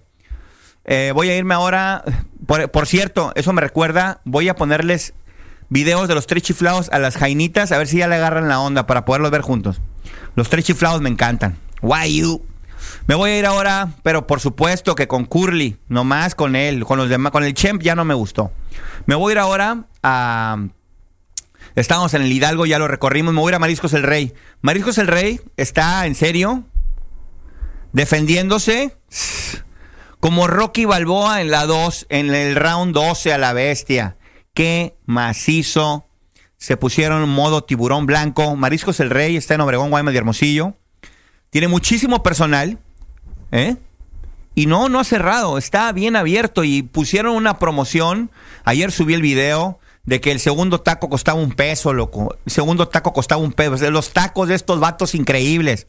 Eh, 0.86 1.12
voy 1.14 1.30
a 1.30 1.36
irme 1.36 1.54
ahora. 1.54 2.06
Por, 2.46 2.72
por 2.72 2.88
cierto, 2.88 3.34
eso 3.36 3.52
me 3.52 3.60
recuerda. 3.60 4.22
Voy 4.24 4.48
a 4.48 4.56
ponerles 4.56 5.14
videos 5.68 6.08
de 6.08 6.16
los 6.16 6.26
tres 6.26 6.44
chiflados 6.44 6.90
a 6.94 7.00
las 7.00 7.18
jainitas, 7.18 7.74
a 7.74 7.78
ver 7.78 7.88
si 7.88 7.98
ya 7.98 8.08
le 8.08 8.16
agarran 8.16 8.48
la 8.48 8.62
onda 8.62 8.88
para 8.88 9.04
poderlos 9.04 9.30
ver 9.30 9.42
juntos. 9.42 9.82
Los 10.36 10.48
tres 10.50 10.64
chiflados 10.64 11.02
me 11.02 11.10
encantan. 11.10 11.58
Why 11.82 12.16
you? 12.16 12.42
Me 13.08 13.16
voy 13.16 13.32
a 13.32 13.40
ir 13.40 13.46
ahora, 13.46 13.90
pero 14.02 14.26
por 14.26 14.40
supuesto 14.40 14.96
que 14.96 15.10
con 15.10 15.26
Curly, 15.26 15.76
nomás 15.90 16.34
con 16.34 16.56
él, 16.56 16.86
con 16.86 16.98
los 16.98 17.10
demás, 17.10 17.34
con 17.34 17.44
el 17.44 17.56
Champ 17.56 17.82
ya 17.82 17.94
no 17.94 18.06
me 18.06 18.14
gustó. 18.14 18.54
Me 19.06 19.16
voy 19.16 19.32
a 19.32 19.34
ir 19.34 19.40
ahora 19.40 19.84
a. 20.02 20.66
Estamos 21.78 22.16
en 22.16 22.24
el 22.24 22.32
Hidalgo, 22.32 22.66
ya 22.66 22.80
lo 22.80 22.88
recorrimos. 22.88 23.36
Me 23.36 23.40
voy 23.40 23.50
a 23.50 23.52
ir 23.52 23.56
a 23.58 23.60
Mariscos 23.60 23.94
el 23.94 24.02
Rey. 24.02 24.34
Mariscos 24.62 24.98
el 24.98 25.06
Rey 25.06 25.40
está 25.58 26.08
en 26.08 26.16
serio. 26.16 26.64
defendiéndose 27.94 28.98
como 30.20 30.48
Rocky 30.48 30.86
Balboa 30.86 31.40
en 31.40 31.52
la 31.52 31.68
2, 31.68 32.08
en 32.10 32.34
el 32.34 32.56
round 32.56 32.96
12 32.96 33.32
a 33.32 33.38
la 33.38 33.54
bestia. 33.54 34.18
Qué 34.56 34.98
macizo. 35.06 36.08
Se 36.58 36.78
pusieron 36.78 37.22
en 37.22 37.30
modo 37.30 37.64
tiburón 37.64 38.08
blanco. 38.08 38.56
Mariscos 38.56 39.00
el 39.00 39.12
Rey 39.12 39.38
está 39.38 39.54
en 39.54 39.62
Obregón, 39.62 39.92
Guaymas 39.92 40.16
y 40.16 40.18
Hermosillo. 40.18 40.74
Tiene 41.52 41.68
muchísimo 41.68 42.24
personal. 42.24 42.80
¿eh? 43.52 43.76
Y 44.56 44.66
no, 44.66 44.90
no 44.90 45.00
ha 45.00 45.04
cerrado. 45.04 45.60
Está 45.60 45.92
bien 45.92 46.16
abierto. 46.16 46.64
Y 46.64 46.82
pusieron 46.82 47.36
una 47.36 47.60
promoción. 47.60 48.32
Ayer 48.64 48.92
subí 48.92 49.14
el 49.14 49.22
video 49.22 49.80
de 50.08 50.22
que 50.22 50.32
el 50.32 50.40
segundo 50.40 50.80
taco 50.80 51.10
costaba 51.10 51.40
un 51.40 51.52
peso, 51.52 51.94
loco. 51.94 52.38
El 52.46 52.52
segundo 52.52 52.88
taco 52.88 53.12
costaba 53.12 53.42
un 53.42 53.52
peso. 53.52 53.92
Los 53.92 54.14
tacos 54.14 54.48
de 54.48 54.56
estos 54.56 54.80
vatos 54.80 55.14
increíbles. 55.14 55.86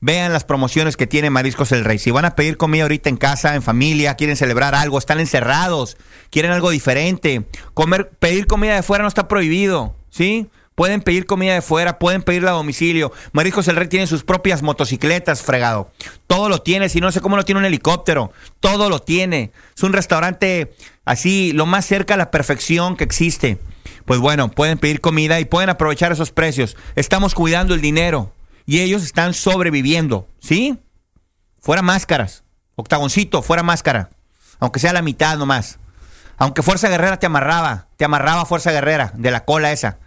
Vean 0.00 0.34
las 0.34 0.44
promociones 0.44 0.98
que 0.98 1.06
tiene 1.06 1.30
Mariscos 1.30 1.72
el 1.72 1.82
Rey. 1.82 1.98
Si 1.98 2.10
van 2.10 2.26
a 2.26 2.36
pedir 2.36 2.58
comida 2.58 2.82
ahorita 2.82 3.08
en 3.08 3.16
casa, 3.16 3.54
en 3.54 3.62
familia, 3.62 4.16
quieren 4.16 4.36
celebrar 4.36 4.74
algo, 4.74 4.98
están 4.98 5.18
encerrados, 5.18 5.96
quieren 6.28 6.52
algo 6.52 6.68
diferente. 6.68 7.46
Comer, 7.72 8.10
pedir 8.10 8.46
comida 8.46 8.74
de 8.74 8.82
fuera 8.82 9.00
no 9.00 9.08
está 9.08 9.28
prohibido, 9.28 9.96
¿sí? 10.10 10.50
Pueden 10.74 11.00
pedir 11.00 11.24
comida 11.24 11.54
de 11.54 11.62
fuera, 11.62 11.98
pueden 11.98 12.20
pedirla 12.20 12.50
a 12.50 12.54
domicilio. 12.54 13.12
Mariscos 13.32 13.66
el 13.68 13.76
Rey 13.76 13.88
tiene 13.88 14.06
sus 14.06 14.24
propias 14.24 14.60
motocicletas, 14.60 15.40
fregado. 15.40 15.90
Todo 16.26 16.50
lo 16.50 16.60
tiene, 16.60 16.90
si 16.90 17.00
no 17.00 17.10
sé 17.10 17.22
cómo 17.22 17.36
no 17.36 17.44
tiene 17.44 17.60
un 17.60 17.64
helicóptero. 17.64 18.30
Todo 18.60 18.90
lo 18.90 19.00
tiene. 19.00 19.52
Es 19.74 19.82
un 19.84 19.94
restaurante 19.94 20.74
así, 21.04 21.52
lo 21.52 21.66
más 21.66 21.86
cerca 21.86 22.14
a 22.14 22.16
la 22.16 22.30
perfección 22.30 22.96
que 22.96 23.04
existe. 23.04 23.58
Pues 24.04 24.20
bueno, 24.20 24.50
pueden 24.50 24.78
pedir 24.78 25.00
comida 25.00 25.40
y 25.40 25.44
pueden 25.44 25.70
aprovechar 25.70 26.12
esos 26.12 26.30
precios. 26.30 26.76
Estamos 26.94 27.34
cuidando 27.34 27.74
el 27.74 27.80
dinero 27.80 28.32
y 28.66 28.80
ellos 28.80 29.02
están 29.02 29.34
sobreviviendo, 29.34 30.28
¿sí? 30.40 30.78
Fuera 31.60 31.82
máscaras. 31.82 32.44
Octagoncito, 32.76 33.42
fuera 33.42 33.62
máscara. 33.62 34.10
Aunque 34.58 34.80
sea 34.80 34.92
la 34.92 35.02
mitad 35.02 35.38
nomás. 35.38 35.78
Aunque 36.36 36.62
Fuerza 36.62 36.88
Guerrera 36.88 37.18
te 37.18 37.26
amarraba, 37.26 37.86
te 37.96 38.04
amarraba 38.04 38.44
Fuerza 38.44 38.72
Guerrera 38.72 39.12
de 39.14 39.30
la 39.30 39.44
cola 39.44 39.72
esa. 39.72 39.98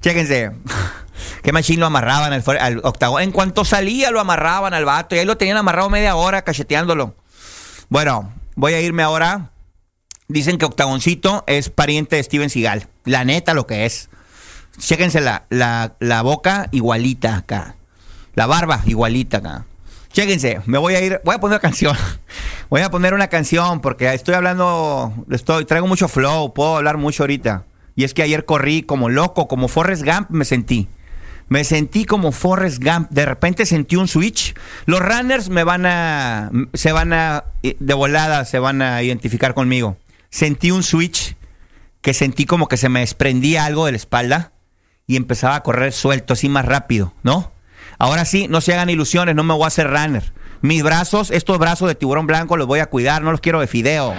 Chéquense. 0.00 0.52
Qué 1.42 1.52
machín 1.52 1.80
lo 1.80 1.86
amarraban 1.86 2.32
al, 2.32 2.42
al 2.58 2.80
octagón. 2.84 3.22
En 3.22 3.32
cuanto 3.32 3.64
salía 3.64 4.10
lo 4.10 4.20
amarraban 4.20 4.74
al 4.74 4.84
vato 4.84 5.14
y 5.14 5.20
ahí 5.20 5.24
lo 5.24 5.36
tenían 5.36 5.56
amarrado 5.56 5.88
media 5.88 6.16
hora 6.16 6.42
cacheteándolo. 6.42 7.14
Bueno, 7.88 8.32
voy 8.56 8.74
a 8.74 8.80
irme 8.80 9.02
ahora. 9.02 9.52
Dicen 10.28 10.58
que 10.58 10.64
Octagoncito 10.64 11.44
es 11.46 11.70
pariente 11.70 12.16
de 12.16 12.22
Steven 12.22 12.50
Seagal. 12.50 12.88
La 13.04 13.24
neta 13.24 13.54
lo 13.54 13.66
que 13.66 13.86
es. 13.86 14.08
Chéquense 14.78 15.20
la, 15.20 15.46
la, 15.50 15.94
la 16.00 16.22
boca 16.22 16.68
igualita 16.72 17.36
acá. 17.36 17.76
La 18.34 18.46
barba 18.46 18.82
igualita 18.86 19.38
acá. 19.38 19.66
Chéquense, 20.12 20.60
me 20.66 20.78
voy 20.78 20.94
a 20.94 21.00
ir, 21.02 21.20
voy 21.24 21.34
a 21.34 21.38
poner 21.38 21.56
una 21.56 21.60
canción. 21.60 21.96
Voy 22.68 22.80
a 22.80 22.90
poner 22.90 23.14
una 23.14 23.28
canción 23.28 23.80
porque 23.80 24.12
estoy 24.12 24.34
hablando, 24.34 25.14
estoy, 25.30 25.66
traigo 25.66 25.86
mucho 25.86 26.08
flow, 26.08 26.52
puedo 26.52 26.78
hablar 26.78 26.96
mucho 26.96 27.22
ahorita. 27.22 27.64
Y 27.94 28.02
es 28.02 28.12
que 28.12 28.22
ayer 28.22 28.44
corrí 28.44 28.82
como 28.82 29.08
loco, 29.08 29.46
como 29.46 29.68
Forrest 29.68 30.04
Gump 30.04 30.30
me 30.30 30.44
sentí. 30.44 30.88
Me 31.48 31.62
sentí 31.62 32.04
como 32.06 32.32
Forrest 32.32 32.82
Gump. 32.82 33.08
De 33.10 33.24
repente 33.24 33.66
sentí 33.66 33.94
un 33.94 34.08
switch. 34.08 34.54
Los 34.86 35.00
runners 35.00 35.48
me 35.48 35.62
van 35.62 35.86
a, 35.86 36.50
se 36.74 36.90
van 36.90 37.12
a, 37.12 37.44
de 37.62 37.94
volada, 37.94 38.44
se 38.44 38.58
van 38.58 38.82
a 38.82 39.00
identificar 39.02 39.54
conmigo. 39.54 39.96
Sentí 40.30 40.70
un 40.70 40.82
switch 40.82 41.36
que 42.00 42.14
sentí 42.14 42.46
como 42.46 42.68
que 42.68 42.76
se 42.76 42.88
me 42.88 43.00
desprendía 43.00 43.64
algo 43.64 43.86
de 43.86 43.92
la 43.92 43.96
espalda 43.96 44.52
y 45.06 45.16
empezaba 45.16 45.56
a 45.56 45.62
correr 45.62 45.92
suelto, 45.92 46.32
así 46.32 46.48
más 46.48 46.64
rápido, 46.64 47.14
¿no? 47.22 47.52
Ahora 47.98 48.24
sí, 48.24 48.46
no 48.48 48.60
se 48.60 48.74
hagan 48.74 48.90
ilusiones, 48.90 49.34
no 49.34 49.44
me 49.44 49.54
voy 49.54 49.64
a 49.64 49.68
hacer 49.68 49.88
runner. 49.90 50.32
Mis 50.60 50.82
brazos, 50.82 51.30
estos 51.30 51.58
brazos 51.58 51.88
de 51.88 51.94
tiburón 51.94 52.26
blanco 52.26 52.56
los 52.56 52.66
voy 52.66 52.80
a 52.80 52.86
cuidar, 52.86 53.22
no 53.22 53.30
los 53.30 53.40
quiero 53.40 53.60
de 53.60 53.66
fideo. 53.66 54.14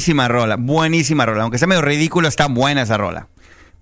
Buenísima 0.00 0.28
rola, 0.28 0.56
buenísima 0.56 1.26
rola. 1.26 1.42
Aunque 1.42 1.58
sea 1.58 1.68
medio 1.68 1.82
ridículo, 1.82 2.26
está 2.26 2.46
buena 2.46 2.80
esa 2.80 2.96
rola. 2.96 3.28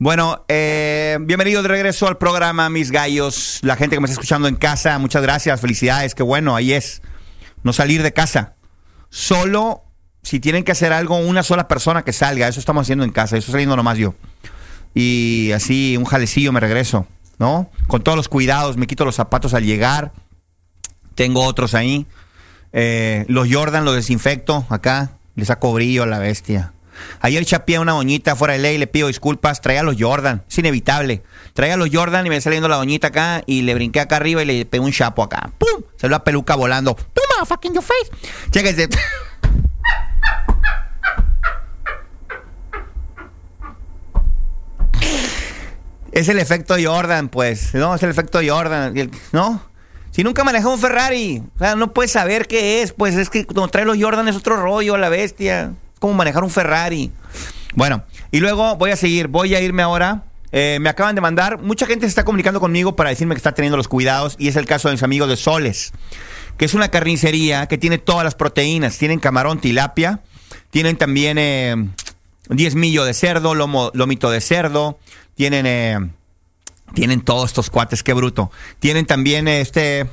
Bueno, 0.01 0.45
eh, 0.49 1.17
bienvenido 1.21 1.63
de 1.63 1.69
regreso 1.69 2.09
al 2.09 2.19
programa, 2.19 2.69
mis 2.71 2.91
gallos. 2.91 3.61
La 3.63 3.77
gente 3.77 3.95
que 3.95 4.01
me 4.01 4.07
está 4.07 4.15
escuchando 4.15 4.49
en 4.49 4.57
casa, 4.57 4.99
muchas 4.99 5.23
gracias, 5.23 5.61
felicidades, 5.61 6.17
qué 6.17 6.25
bueno, 6.25 6.57
ahí 6.57 6.73
es. 6.73 7.03
No 7.63 7.73
salir 7.73 8.03
de 8.03 8.13
casa. 8.13 8.57
Solo 9.11 9.85
si 10.25 10.41
tienen 10.41 10.65
que 10.65 10.73
hacer 10.73 10.93
algo, 10.93 11.19
una 11.19 11.45
sola 11.45 11.69
persona 11.69 12.03
que 12.03 12.13
salga. 12.13 12.49
Eso 12.49 12.59
estamos 12.59 12.83
haciendo 12.83 13.05
en 13.05 13.13
casa, 13.13 13.37
eso 13.37 13.53
saliendo 13.53 13.77
nomás 13.77 13.97
yo. 13.97 14.17
Y 14.97 15.53
así, 15.53 15.97
un 15.97 16.05
jalecillo 16.05 16.51
me 16.51 16.59
regreso, 16.59 17.07
¿no? 17.39 17.71
Con 17.87 18.03
todos 18.03 18.17
los 18.17 18.29
cuidados, 18.29 18.77
me 18.77 18.89
quito 18.89 19.05
los 19.05 19.15
zapatos 19.15 19.55
al 19.55 19.63
llegar. 19.63 20.11
Tengo 21.15 21.45
otros 21.45 21.75
ahí. 21.75 22.09
Eh, 22.73 23.25
los 23.29 23.47
Jordan 23.49 23.85
los 23.85 23.95
desinfecto 23.95 24.67
acá. 24.69 25.13
Le 25.39 25.45
saco 25.45 25.73
brillo 25.73 26.03
a 26.03 26.07
la 26.07 26.19
bestia. 26.19 26.73
Ayer 27.21 27.45
chapié 27.45 27.79
una 27.79 27.93
doñita 27.93 28.35
fuera 28.35 28.55
de 28.55 28.59
ley, 28.59 28.77
le 28.77 28.89
pido 28.89 29.07
disculpas. 29.07 29.61
Traía 29.61 29.85
los 29.85 29.95
Jordan, 29.97 30.43
es 30.49 30.59
inevitable. 30.59 31.23
Traía 31.53 31.77
los 31.77 31.91
Jordan 31.93 32.27
y 32.27 32.29
me 32.29 32.41
saliendo 32.41 32.67
la 32.67 32.75
doñita 32.75 33.07
acá 33.07 33.45
y 33.47 33.63
le 33.63 33.73
brinqué 33.75 34.01
acá 34.01 34.17
arriba 34.17 34.43
y 34.43 34.47
le 34.47 34.67
pegué 34.67 34.85
un 34.85 34.91
chapo 34.91 35.23
acá. 35.23 35.53
¡Pum! 35.57 35.85
Salió 35.97 36.17
la 36.17 36.25
peluca 36.25 36.57
volando. 36.57 36.97
¡Toma, 36.97 37.47
fucking 37.47 37.73
your 37.73 37.85
face! 37.85 38.11
Chéquense. 38.51 38.89
Es 46.11 46.29
el 46.29 46.41
efecto 46.41 46.75
Jordan, 46.83 47.29
pues. 47.29 47.75
No, 47.75 47.95
es 47.95 48.03
el 48.03 48.11
efecto 48.11 48.41
Jordan. 48.45 48.93
¿No? 49.31 49.63
Si 50.19 50.25
nunca 50.25 50.43
manejó 50.43 50.73
un 50.73 50.81
Ferrari, 50.81 51.45
o 51.55 51.59
sea, 51.61 51.77
no 51.77 51.93
puedes 51.93 52.11
saber 52.11 52.49
qué 52.49 52.83
es. 52.83 52.93
Pues 52.93 53.15
es 53.15 53.31
que 53.31 53.47
cuando 53.47 53.69
trae 53.69 53.85
los 53.85 53.97
Jordan 54.01 54.27
es 54.27 54.35
otro 54.35 54.57
rollo, 54.57 54.97
la 54.97 55.09
bestia. 55.11 55.71
Es 55.95 56.01
como 56.01 56.13
manejar 56.15 56.43
un 56.43 56.51
Ferrari. 56.51 57.13
Bueno, 57.77 58.03
y 58.33 58.41
luego 58.41 58.75
voy 58.75 58.91
a 58.91 58.97
seguir. 58.97 59.29
Voy 59.29 59.55
a 59.55 59.61
irme 59.61 59.85
ahora. 59.85 60.25
Eh, 60.51 60.79
me 60.81 60.89
acaban 60.89 61.15
de 61.15 61.21
mandar. 61.21 61.63
Mucha 61.63 61.87
gente 61.87 62.07
se 62.07 62.09
está 62.09 62.25
comunicando 62.25 62.59
conmigo 62.59 62.97
para 62.97 63.11
decirme 63.11 63.37
que 63.37 63.39
está 63.39 63.53
teniendo 63.53 63.77
los 63.77 63.87
cuidados. 63.87 64.35
Y 64.41 64.49
es 64.49 64.57
el 64.57 64.67
caso 64.67 64.89
de 64.89 64.95
mis 64.95 65.05
amigos 65.05 65.29
de 65.29 65.37
Soles, 65.37 65.93
que 66.57 66.65
es 66.65 66.75
una 66.75 66.89
carnicería 66.89 67.67
que 67.69 67.79
tiene 67.79 67.99
todas 67.99 68.25
las 68.25 68.35
proteínas. 68.35 68.99
Tienen 68.99 69.21
camarón, 69.21 69.61
tilapia. 69.61 70.19
Tienen 70.71 70.97
también 70.97 71.39
eh, 71.39 71.77
10 72.49 72.75
millo 72.75 73.05
de 73.05 73.15
cerdo, 73.15 73.55
lomo, 73.55 73.93
lomito 73.95 74.33
de 74.33 74.41
cerdo. 74.41 74.99
Tienen. 75.37 75.65
eh, 75.65 76.11
tienen 76.95 77.21
todos 77.21 77.51
estos 77.51 77.71
cuates, 77.71 78.03
qué 78.03 78.13
bruto. 78.13 78.51
Tienen 78.79 79.07
también 79.07 79.49
este, 79.49 80.09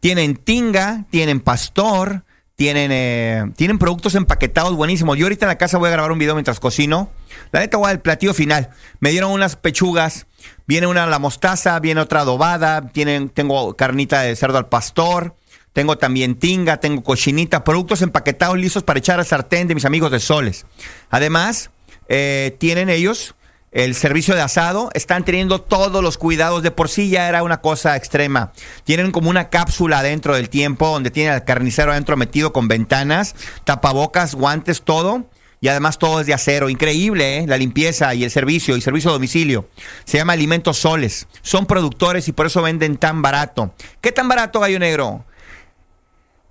tienen 0.00 0.36
tinga, 0.36 1.04
tienen 1.10 1.40
pastor, 1.40 2.24
tienen, 2.56 2.90
eh, 2.92 3.52
tienen 3.56 3.78
productos 3.78 4.14
empaquetados 4.14 4.74
buenísimos. 4.74 5.16
Yo 5.16 5.26
ahorita 5.26 5.46
en 5.46 5.48
la 5.48 5.58
casa 5.58 5.78
voy 5.78 5.88
a 5.88 5.92
grabar 5.92 6.12
un 6.12 6.18
video 6.18 6.34
mientras 6.34 6.60
cocino. 6.60 7.10
La 7.52 7.60
neta 7.60 7.76
voy 7.76 7.90
al 7.90 8.00
platillo 8.00 8.34
final. 8.34 8.70
Me 8.98 9.10
dieron 9.10 9.32
unas 9.32 9.56
pechugas, 9.56 10.26
viene 10.66 10.86
una 10.86 11.06
la 11.06 11.18
mostaza, 11.18 11.78
viene 11.80 12.00
otra 12.00 12.20
adobada, 12.20 12.88
tienen, 12.88 13.28
tengo 13.30 13.76
carnita 13.76 14.20
de 14.22 14.36
cerdo 14.36 14.58
al 14.58 14.68
pastor. 14.68 15.34
Tengo 15.72 15.98
también 15.98 16.34
tinga, 16.34 16.78
tengo 16.78 17.04
cochinita, 17.04 17.62
productos 17.62 18.02
empaquetados 18.02 18.58
listos 18.58 18.82
para 18.82 18.98
echar 18.98 19.20
al 19.20 19.26
sartén 19.26 19.68
de 19.68 19.74
mis 19.74 19.84
amigos 19.84 20.10
de 20.10 20.18
Soles. 20.18 20.66
Además, 21.10 21.70
eh, 22.08 22.56
tienen 22.58 22.90
ellos 22.90 23.36
el 23.72 23.94
servicio 23.94 24.34
de 24.34 24.40
asado, 24.40 24.90
están 24.94 25.24
teniendo 25.24 25.60
todos 25.60 26.02
los 26.02 26.18
cuidados. 26.18 26.62
De 26.62 26.70
por 26.70 26.88
sí 26.88 27.08
ya 27.08 27.28
era 27.28 27.42
una 27.42 27.60
cosa 27.60 27.96
extrema. 27.96 28.52
Tienen 28.84 29.12
como 29.12 29.30
una 29.30 29.48
cápsula 29.48 30.02
dentro 30.02 30.34
del 30.34 30.48
tiempo 30.48 30.88
donde 30.88 31.10
tienen 31.10 31.32
al 31.32 31.44
carnicero 31.44 31.92
adentro 31.92 32.16
metido 32.16 32.52
con 32.52 32.68
ventanas, 32.68 33.34
tapabocas, 33.64 34.34
guantes, 34.34 34.82
todo. 34.82 35.26
Y 35.62 35.68
además 35.68 35.98
todo 35.98 36.20
es 36.20 36.26
de 36.26 36.32
acero. 36.32 36.70
Increíble, 36.70 37.38
¿eh? 37.38 37.46
La 37.46 37.58
limpieza 37.58 38.14
y 38.14 38.24
el 38.24 38.30
servicio 38.30 38.76
y 38.76 38.80
servicio 38.80 39.10
a 39.10 39.12
domicilio. 39.12 39.68
Se 40.04 40.16
llama 40.16 40.32
Alimentos 40.32 40.78
Soles. 40.78 41.26
Son 41.42 41.66
productores 41.66 42.28
y 42.28 42.32
por 42.32 42.46
eso 42.46 42.62
venden 42.62 42.96
tan 42.96 43.20
barato. 43.20 43.74
¿Qué 44.00 44.10
tan 44.10 44.26
barato, 44.26 44.60
Gallo 44.60 44.78
Negro? 44.78 45.26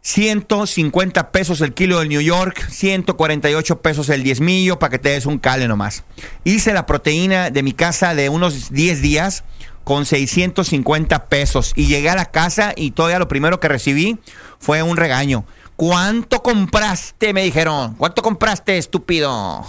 150 0.01 1.31
pesos 1.31 1.61
el 1.61 1.73
kilo 1.73 1.99
del 1.99 2.09
New 2.09 2.21
York, 2.21 2.67
148 2.69 3.81
pesos 3.81 4.09
el 4.09 4.23
diezmillo 4.23 4.79
para 4.79 4.91
que 4.91 4.99
te 4.99 5.09
des 5.09 5.25
un 5.25 5.39
cale 5.39 5.67
nomás. 5.67 6.03
Hice 6.43 6.73
la 6.73 6.85
proteína 6.85 7.49
de 7.49 7.63
mi 7.63 7.73
casa 7.73 8.15
de 8.15 8.29
unos 8.29 8.71
10 8.71 9.01
días 9.01 9.43
con 9.83 10.05
650 10.05 11.25
pesos 11.25 11.73
y 11.75 11.87
llegué 11.87 12.09
a 12.09 12.15
la 12.15 12.31
casa 12.31 12.73
y 12.75 12.91
todavía 12.91 13.19
lo 13.19 13.27
primero 13.27 13.59
que 13.59 13.67
recibí 13.67 14.19
fue 14.59 14.83
un 14.83 14.97
regaño. 14.97 15.45
¿Cuánto 15.75 16.43
compraste? 16.43 17.33
Me 17.33 17.43
dijeron. 17.43 17.95
¿Cuánto 17.95 18.21
compraste, 18.21 18.77
estúpido? 18.77 19.65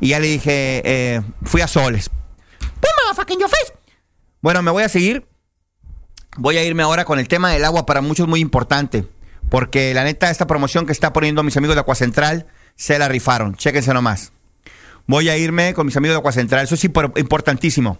Y 0.00 0.08
ya 0.08 0.20
le 0.20 0.28
dije, 0.28 0.82
eh, 0.84 1.22
fui 1.42 1.60
a 1.60 1.66
soles. 1.66 2.10
Bueno, 4.40 4.62
me 4.62 4.70
voy 4.70 4.82
a 4.82 4.88
seguir. 4.88 5.26
Voy 6.36 6.56
a 6.56 6.62
irme 6.62 6.82
ahora 6.82 7.04
con 7.04 7.18
el 7.18 7.26
tema 7.26 7.50
del 7.50 7.64
agua, 7.64 7.86
para 7.86 8.00
muchos 8.00 8.28
muy 8.28 8.40
importante. 8.40 9.06
Porque 9.50 9.94
la 9.94 10.04
neta, 10.04 10.30
esta 10.30 10.46
promoción 10.46 10.86
que 10.86 10.92
está 10.92 11.12
poniendo 11.12 11.42
mis 11.42 11.56
amigos 11.56 11.76
de 11.76 11.80
Agua 11.80 11.94
Central, 11.94 12.46
se 12.76 12.98
la 12.98 13.08
rifaron. 13.08 13.54
Chéquense 13.56 13.92
nomás. 13.94 14.32
Voy 15.06 15.28
a 15.30 15.36
irme 15.38 15.72
con 15.74 15.86
mis 15.86 15.96
amigos 15.96 16.14
de 16.14 16.18
Agua 16.18 16.32
Central. 16.32 16.64
Eso 16.64 16.74
es 16.74 16.84
impor- 16.84 17.18
importantísimo. 17.18 17.98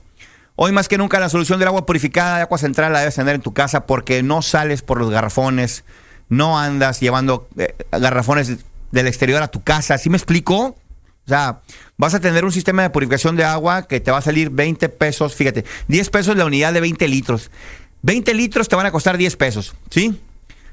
Hoy 0.57 0.73
más 0.73 0.89
que 0.89 0.99
nunca 0.99 1.21
la 1.21 1.29
solución 1.29 1.59
del 1.59 1.69
agua 1.69 1.87
purificada 1.87 2.37
de 2.37 2.43
Agua 2.43 2.59
Central 2.59 2.93
la 2.93 2.99
debes 3.01 3.15
tener 3.15 3.37
en 3.37 3.41
tu 3.41 3.55
casa 3.55 3.87
porque 3.87 4.23
no 4.25 4.43
sales 4.43 4.83
por 4.83 4.99
los 4.99 5.09
garrafones, 5.11 5.85
no 6.29 6.59
andas 6.59 6.99
llevando 7.01 7.49
eh, 7.57 7.75
garrafones 7.93 8.59
del 8.91 9.07
exterior 9.07 9.41
a 9.43 9.49
tu 9.49 9.63
casa. 9.63 9.97
¿Sí 9.99 10.11
me 10.11 10.17
explico? 10.17 10.57
O 10.67 11.29
sea, 11.29 11.61
vas 11.97 12.15
a 12.15 12.21
tener 12.21 12.45
un 12.45 12.51
sistema 12.53 12.83
de 12.83 12.91
purificación 12.91 13.37
de 13.37 13.45
agua 13.45 13.87
que 13.87 14.01
te 14.01 14.11
va 14.11 14.19
a 14.19 14.23
salir 14.23 14.51
20 14.51 14.89
pesos, 14.89 15.35
fíjate, 15.37 15.65
10 15.87 16.11
pesos 16.11 16.37
la 16.37 16.45
unidad 16.45 16.73
de 16.73 16.81
20 16.81 17.07
litros. 17.07 17.51
20 18.03 18.35
litros 18.35 18.69
te 18.69 18.75
van 18.77 18.87
a 18.87 18.91
costar 18.91 19.17
10 19.17 19.37
pesos, 19.37 19.75
¿sí? 19.91 20.21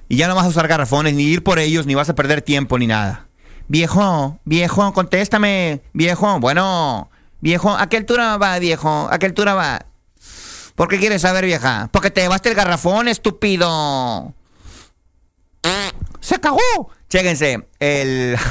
Y 0.08 0.18
ya 0.18 0.28
no 0.28 0.36
vas 0.36 0.46
a 0.46 0.50
usar 0.50 0.68
garrafones, 0.68 1.14
ni 1.14 1.24
ir 1.24 1.44
por 1.44 1.60
ellos, 1.60 1.86
ni 1.86 1.96
vas 1.96 2.10
a 2.10 2.16
perder 2.16 2.42
tiempo, 2.42 2.78
ni 2.78 2.88
nada. 2.88 3.28
Viejo, 3.68 4.40
viejo, 4.46 4.94
contéstame, 4.94 5.82
viejo. 5.94 6.40
Bueno, 6.40 7.10
viejo, 7.42 7.72
¿a 7.72 7.88
qué 7.90 7.98
altura 7.98 8.38
va, 8.38 8.60
viejo? 8.60 9.08
¿A 9.12 9.18
qué 9.18 9.26
altura 9.26 9.56
va? 9.56 9.86
¿Por 10.76 10.88
qué 10.90 11.00
quieres 11.00 11.22
saber, 11.22 11.46
vieja? 11.46 11.90
Porque 11.92 12.12
te 12.12 12.22
llevaste 12.22 12.50
el 12.50 12.56
garrafón, 12.56 13.08
estúpido. 13.08 14.34
¡Se 16.20 16.40
cagó! 16.40 16.90
Chéquense, 17.10 17.68
el... 17.80 18.38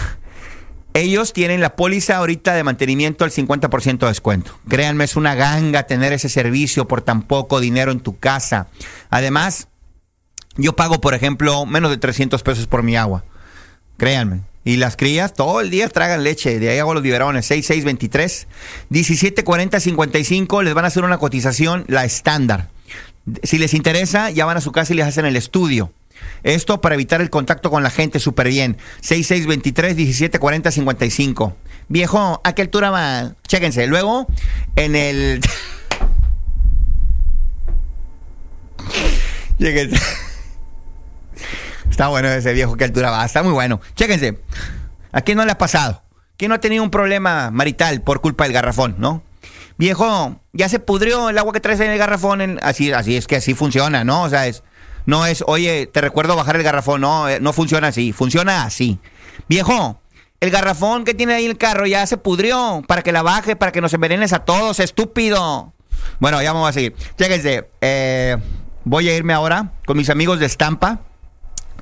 Ellos 0.94 1.32
tienen 1.32 1.60
la 1.60 1.74
póliza 1.74 2.18
ahorita 2.18 2.54
de 2.54 2.62
mantenimiento 2.62 3.24
al 3.24 3.32
50% 3.32 3.98
de 3.98 4.06
descuento. 4.06 4.56
Créanme, 4.68 5.02
es 5.02 5.16
una 5.16 5.34
ganga 5.34 5.88
tener 5.88 6.12
ese 6.12 6.28
servicio 6.28 6.86
por 6.86 7.02
tan 7.02 7.22
poco 7.22 7.58
dinero 7.58 7.90
en 7.90 7.98
tu 7.98 8.16
casa. 8.16 8.68
Además, 9.10 9.66
yo 10.56 10.76
pago, 10.76 11.00
por 11.00 11.14
ejemplo, 11.14 11.66
menos 11.66 11.90
de 11.90 11.96
300 11.96 12.42
pesos 12.42 12.66
por 12.66 12.82
mi 12.82 12.96
agua. 12.96 13.24
Créanme. 13.96 14.40
Y 14.64 14.76
las 14.76 14.96
crías 14.96 15.34
todo 15.34 15.60
el 15.60 15.70
día 15.70 15.88
tragan 15.88 16.24
leche. 16.24 16.58
De 16.58 16.70
ahí 16.70 16.78
hago 16.78 16.94
los 16.94 17.02
biberones. 17.02 17.46
6623 17.46 18.46
1740 18.88 19.80
55. 19.80 20.62
Les 20.62 20.74
van 20.74 20.84
a 20.84 20.88
hacer 20.88 21.04
una 21.04 21.18
cotización, 21.18 21.84
la 21.86 22.04
estándar. 22.04 22.70
Si 23.42 23.58
les 23.58 23.74
interesa, 23.74 24.30
ya 24.30 24.46
van 24.46 24.56
a 24.56 24.60
su 24.60 24.72
casa 24.72 24.92
y 24.92 24.96
les 24.96 25.06
hacen 25.06 25.26
el 25.26 25.36
estudio. 25.36 25.92
Esto 26.42 26.80
para 26.80 26.94
evitar 26.94 27.20
el 27.20 27.30
contacto 27.30 27.70
con 27.70 27.82
la 27.82 27.90
gente, 27.90 28.20
súper 28.20 28.48
bien. 28.48 28.78
6623 29.00 29.96
1740 29.96 30.70
55. 30.70 31.56
Viejo, 31.88 32.40
¿a 32.42 32.54
qué 32.54 32.62
altura 32.62 32.90
va? 32.90 33.34
Chéquense. 33.46 33.86
Luego, 33.86 34.26
en 34.76 34.96
el. 34.96 35.40
Chéquense. 39.58 40.23
Está 41.94 42.08
bueno 42.08 42.28
ese 42.28 42.52
viejo, 42.52 42.76
¿qué 42.76 42.82
altura 42.82 43.12
va? 43.12 43.24
Está 43.24 43.44
muy 43.44 43.52
bueno. 43.52 43.80
Chéquense. 43.94 44.36
¿A 45.12 45.20
quién 45.20 45.38
no 45.38 45.44
le 45.44 45.52
ha 45.52 45.58
pasado? 45.58 46.02
¿Quién 46.36 46.48
no 46.48 46.56
ha 46.56 46.58
tenido 46.58 46.82
un 46.82 46.90
problema 46.90 47.52
marital 47.52 48.00
por 48.02 48.20
culpa 48.20 48.42
del 48.42 48.52
garrafón, 48.52 48.96
no? 48.98 49.22
Viejo, 49.78 50.40
ya 50.52 50.68
se 50.68 50.80
pudrió 50.80 51.28
el 51.28 51.38
agua 51.38 51.52
que 51.52 51.60
traes 51.60 51.78
en 51.78 51.92
el 51.92 51.98
garrafón. 51.98 52.58
así, 52.62 52.90
así 52.90 53.16
es 53.16 53.28
que 53.28 53.36
así 53.36 53.54
funciona, 53.54 54.02
¿no? 54.02 54.24
O 54.24 54.28
sea, 54.28 54.48
es, 54.48 54.64
no 55.06 55.24
es, 55.24 55.44
oye, 55.46 55.86
te 55.86 56.00
recuerdo 56.00 56.34
bajar 56.34 56.56
el 56.56 56.64
garrafón. 56.64 57.00
No, 57.00 57.28
eh, 57.28 57.38
no 57.38 57.52
funciona 57.52 57.86
así. 57.86 58.12
Funciona 58.12 58.64
así. 58.64 58.98
Viejo, 59.48 60.00
el 60.40 60.50
garrafón 60.50 61.04
que 61.04 61.14
tiene 61.14 61.34
ahí 61.34 61.46
el 61.46 61.56
carro 61.56 61.86
ya 61.86 62.04
se 62.08 62.16
pudrió. 62.16 62.82
Para 62.88 63.02
que 63.02 63.12
la 63.12 63.22
baje, 63.22 63.54
para 63.54 63.70
que 63.70 63.80
nos 63.80 63.94
envenenes 63.94 64.32
a 64.32 64.40
todos, 64.40 64.80
estúpido. 64.80 65.72
Bueno, 66.18 66.42
ya 66.42 66.52
vamos 66.52 66.70
a 66.70 66.72
seguir. 66.72 66.96
Chéquense. 67.16 67.68
eh, 67.80 68.36
voy 68.82 69.08
a 69.08 69.16
irme 69.16 69.32
ahora 69.32 69.70
con 69.86 69.96
mis 69.96 70.10
amigos 70.10 70.40
de 70.40 70.46
Estampa 70.46 70.98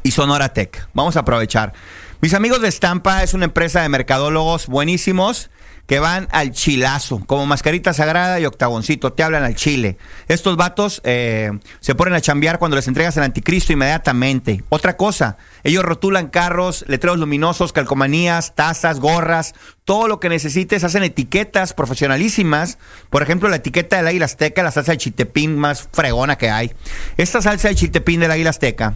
y 0.03 0.11
Sonora 0.11 0.53
Tech. 0.53 0.89
Vamos 0.95 1.17
a 1.17 1.21
aprovechar. 1.21 1.73
Mis 2.21 2.35
amigos 2.35 2.61
de 2.61 2.69
Estampa 2.69 3.23
es 3.23 3.35
una 3.35 3.47
empresa 3.47 3.83
de 3.83 3.89
mercadólogos 3.89 4.69
buenísimos 4.69 5.51
que 5.87 5.99
van 5.99 6.29
al 6.31 6.53
chilazo, 6.53 7.23
como 7.27 7.45
mascarita 7.47 7.93
sagrada 7.93 8.39
y 8.39 8.47
octagoncito, 8.47 9.13
te 9.13 9.23
hablan 9.23 9.43
al 9.43 9.57
chile. 9.57 9.99
Estos 10.29 10.57
vatos 10.57 11.01
eh, 11.05 11.51
se 11.81 11.95
ponen 11.95 12.15
a 12.15 12.21
chambear 12.21 12.59
cuando 12.59 12.77
les 12.77 12.87
entregas 12.87 13.17
el 13.17 13.25
anticristo 13.25 13.73
inmediatamente. 13.73 14.63
Otra 14.69 14.97
cosa, 14.97 15.37
ellos 15.65 15.85
rotulan 15.85 16.29
carros, 16.29 16.85
letreros 16.87 17.19
luminosos, 17.19 17.73
calcomanías, 17.73 18.55
tazas, 18.55 19.01
gorras, 19.01 19.55
todo 19.85 20.07
lo 20.09 20.21
que 20.21 20.29
necesites, 20.29 20.85
hacen 20.85 21.03
etiquetas 21.03 21.75
profesionalísimas. 21.75 22.79
Por 23.11 23.23
ejemplo, 23.23 23.49
la 23.49 23.57
etiqueta 23.57 23.97
del 23.97 24.07
águila 24.07 24.27
azteca, 24.27 24.63
la 24.63 24.71
salsa 24.71 24.93
de 24.93 24.99
chiltepín 24.99 25.59
más 25.59 25.89
fregona 25.93 26.39
que 26.39 26.51
hay. 26.51 26.73
Esta 27.17 27.43
salsa 27.43 27.69
de 27.69 27.75
chiltepín 27.75 28.21
del 28.21 28.31
águila 28.31 28.51
azteca 28.51 28.95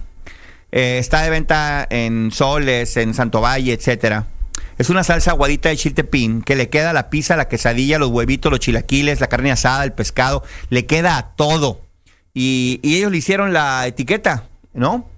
eh, 0.73 0.99
está 0.99 1.23
de 1.23 1.31
venta 1.31 1.87
en 1.89 2.31
Soles, 2.33 2.97
en 2.97 3.15
Santo 3.15 3.41
Valle, 3.41 3.73
etcétera. 3.73 4.27
Es 4.79 4.91
una 4.91 5.05
salsa 5.05 5.31
aguadita 5.31 5.71
de 5.71 5.77
chiltepín 5.77 6.43
que 6.43 6.55
le 6.55 6.69
queda 6.69 6.91
a 6.91 6.93
la 6.93 7.09
pizza, 7.09 7.37
la 7.37 7.49
quesadilla, 7.49 7.99
los 7.99 8.11
huevitos, 8.11 8.51
los 8.51 8.61
chilaquiles, 8.61 9.21
la 9.21 9.29
carne 9.29 9.51
asada, 9.51 9.85
el 9.85 9.93
pescado, 9.93 10.45
le 10.69 10.85
queda 10.85 11.17
a 11.17 11.35
todo. 11.35 11.81
Y, 12.35 12.81
ellos 12.83 13.11
le 13.11 13.17
hicieron 13.17 13.55
la 13.55 13.87
etiqueta, 13.87 14.45
¿no? 14.75 15.09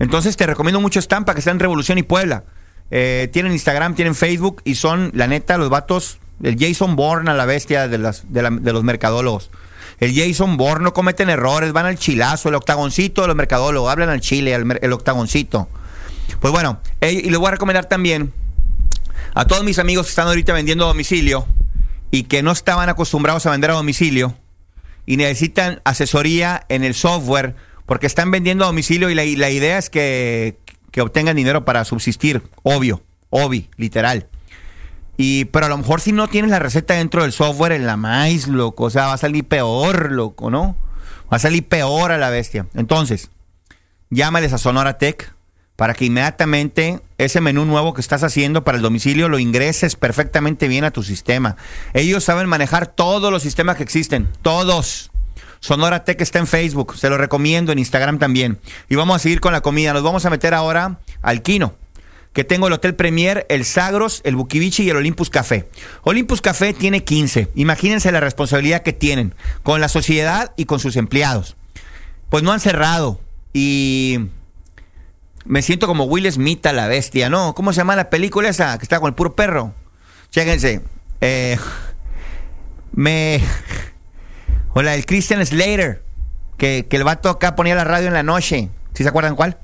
Entonces 0.00 0.36
te 0.36 0.46
recomiendo 0.46 0.80
mucho 0.80 0.98
Estampa, 0.98 1.34
que 1.34 1.38
está 1.38 1.52
en 1.52 1.60
Revolución 1.60 1.98
y 1.98 2.02
Puebla. 2.02 2.42
Eh, 2.90 3.28
tienen 3.32 3.52
Instagram, 3.52 3.94
tienen 3.94 4.16
Facebook 4.16 4.62
y 4.64 4.74
son, 4.74 5.12
la 5.14 5.28
neta, 5.28 5.56
los 5.58 5.70
vatos, 5.70 6.18
el 6.42 6.56
Jason 6.58 6.96
Bourne 6.96 7.30
a 7.30 7.34
la 7.34 7.44
bestia 7.44 7.86
de, 7.86 7.98
de 7.98 8.72
los 8.72 8.82
mercadólogos. 8.82 9.50
El 9.98 10.14
Jason 10.14 10.56
Bourne 10.56 10.84
no 10.84 10.92
cometen 10.92 11.30
errores, 11.30 11.72
van 11.72 11.86
al 11.86 11.98
chilazo, 11.98 12.48
el 12.48 12.54
octagoncito 12.56 13.26
los 13.26 13.36
mercadólogos, 13.36 13.90
hablan 13.90 14.08
al 14.08 14.20
chile, 14.20 14.56
mer- 14.64 14.80
el 14.82 14.92
octagoncito. 14.92 15.68
Pues 16.40 16.52
bueno, 16.52 16.80
eh, 17.00 17.12
y 17.12 17.30
les 17.30 17.38
voy 17.38 17.48
a 17.48 17.52
recomendar 17.52 17.86
también 17.86 18.32
a 19.34 19.46
todos 19.46 19.64
mis 19.64 19.78
amigos 19.78 20.06
que 20.06 20.10
están 20.10 20.26
ahorita 20.26 20.52
vendiendo 20.52 20.84
a 20.84 20.88
domicilio 20.88 21.46
y 22.10 22.24
que 22.24 22.42
no 22.42 22.52
estaban 22.52 22.88
acostumbrados 22.88 23.46
a 23.46 23.50
vender 23.50 23.70
a 23.70 23.74
domicilio 23.74 24.36
y 25.06 25.16
necesitan 25.16 25.80
asesoría 25.84 26.64
en 26.68 26.82
el 26.84 26.94
software 26.94 27.54
porque 27.86 28.06
están 28.06 28.30
vendiendo 28.30 28.64
a 28.64 28.68
domicilio 28.68 29.10
y 29.10 29.14
la, 29.14 29.24
la 29.24 29.50
idea 29.50 29.78
es 29.78 29.90
que, 29.90 30.58
que 30.90 31.00
obtengan 31.02 31.36
dinero 31.36 31.64
para 31.64 31.84
subsistir, 31.84 32.42
obvio, 32.62 33.02
obvio, 33.30 33.64
literal. 33.76 34.28
Y, 35.16 35.46
pero 35.46 35.66
a 35.66 35.68
lo 35.68 35.78
mejor 35.78 36.00
si 36.00 36.12
no 36.12 36.28
tienes 36.28 36.50
la 36.50 36.58
receta 36.58 36.94
dentro 36.94 37.22
del 37.22 37.32
software 37.32 37.72
en 37.72 37.86
la 37.86 37.96
maíz, 37.96 38.48
loco, 38.48 38.84
o 38.84 38.90
sea, 38.90 39.06
va 39.06 39.12
a 39.14 39.18
salir 39.18 39.44
peor, 39.44 40.10
loco, 40.10 40.50
¿no? 40.50 40.76
Va 41.32 41.36
a 41.36 41.40
salir 41.40 41.66
peor 41.66 42.12
a 42.12 42.18
la 42.18 42.30
bestia. 42.30 42.66
Entonces, 42.74 43.30
llámales 44.10 44.52
a 44.52 44.58
Sonora 44.58 44.98
Tech 44.98 45.32
para 45.76 45.94
que 45.94 46.04
inmediatamente 46.04 47.00
ese 47.18 47.40
menú 47.40 47.64
nuevo 47.64 47.94
que 47.94 48.00
estás 48.00 48.22
haciendo 48.22 48.64
para 48.64 48.76
el 48.76 48.82
domicilio 48.82 49.28
lo 49.28 49.38
ingreses 49.38 49.96
perfectamente 49.96 50.68
bien 50.68 50.84
a 50.84 50.90
tu 50.90 51.02
sistema. 51.02 51.56
Ellos 51.92 52.24
saben 52.24 52.48
manejar 52.48 52.86
todos 52.86 53.32
los 53.32 53.42
sistemas 53.42 53.76
que 53.76 53.82
existen, 53.82 54.28
todos. 54.42 55.10
Sonora 55.60 56.04
Tech 56.04 56.20
está 56.20 56.38
en 56.38 56.46
Facebook, 56.46 56.96
se 56.96 57.08
lo 57.08 57.16
recomiendo 57.16 57.72
en 57.72 57.78
Instagram 57.78 58.18
también. 58.18 58.58
Y 58.88 58.96
vamos 58.96 59.16
a 59.16 59.18
seguir 59.18 59.40
con 59.40 59.52
la 59.52 59.62
comida. 59.62 59.94
Nos 59.94 60.02
vamos 60.02 60.26
a 60.26 60.30
meter 60.30 60.54
ahora 60.54 60.98
al 61.22 61.42
Kino, 61.42 61.74
que 62.34 62.42
tengo 62.42 62.66
el 62.66 62.72
Hotel 62.72 62.96
Premier, 62.96 63.46
el 63.48 63.64
Sagros, 63.64 64.20
el 64.24 64.34
Bukivichi 64.34 64.82
y 64.82 64.90
el 64.90 64.96
Olympus 64.96 65.30
Café. 65.30 65.68
Olympus 66.02 66.40
Café 66.40 66.74
tiene 66.74 67.04
15. 67.04 67.48
Imagínense 67.54 68.10
la 68.10 68.18
responsabilidad 68.18 68.82
que 68.82 68.92
tienen 68.92 69.34
con 69.62 69.80
la 69.80 69.88
sociedad 69.88 70.52
y 70.56 70.64
con 70.64 70.80
sus 70.80 70.96
empleados. 70.96 71.56
Pues 72.30 72.42
no 72.42 72.50
han 72.50 72.58
cerrado 72.58 73.20
y 73.52 74.18
me 75.44 75.62
siento 75.62 75.86
como 75.86 76.04
Will 76.04 76.30
Smith 76.30 76.66
a 76.66 76.72
la 76.72 76.88
bestia, 76.88 77.30
¿no? 77.30 77.54
¿Cómo 77.54 77.72
se 77.72 77.78
llama 77.78 77.94
la 77.94 78.10
película 78.10 78.48
esa 78.48 78.76
que 78.78 78.84
está 78.84 78.98
con 78.98 79.08
el 79.08 79.14
puro 79.14 79.36
perro? 79.36 79.72
Chéquense. 80.30 80.80
Eh, 81.20 81.56
me. 82.92 83.40
Hola, 84.72 84.96
el 84.96 85.06
Christian 85.06 85.44
Slater. 85.46 86.02
Que, 86.58 86.86
que 86.88 86.96
el 86.96 87.04
vato 87.04 87.28
acá 87.28 87.54
ponía 87.56 87.74
la 87.76 87.84
radio 87.84 88.08
en 88.08 88.14
la 88.14 88.22
noche. 88.22 88.70
¿Sí 88.92 89.02
se 89.04 89.08
acuerdan 89.08 89.36
cuál? 89.36 89.56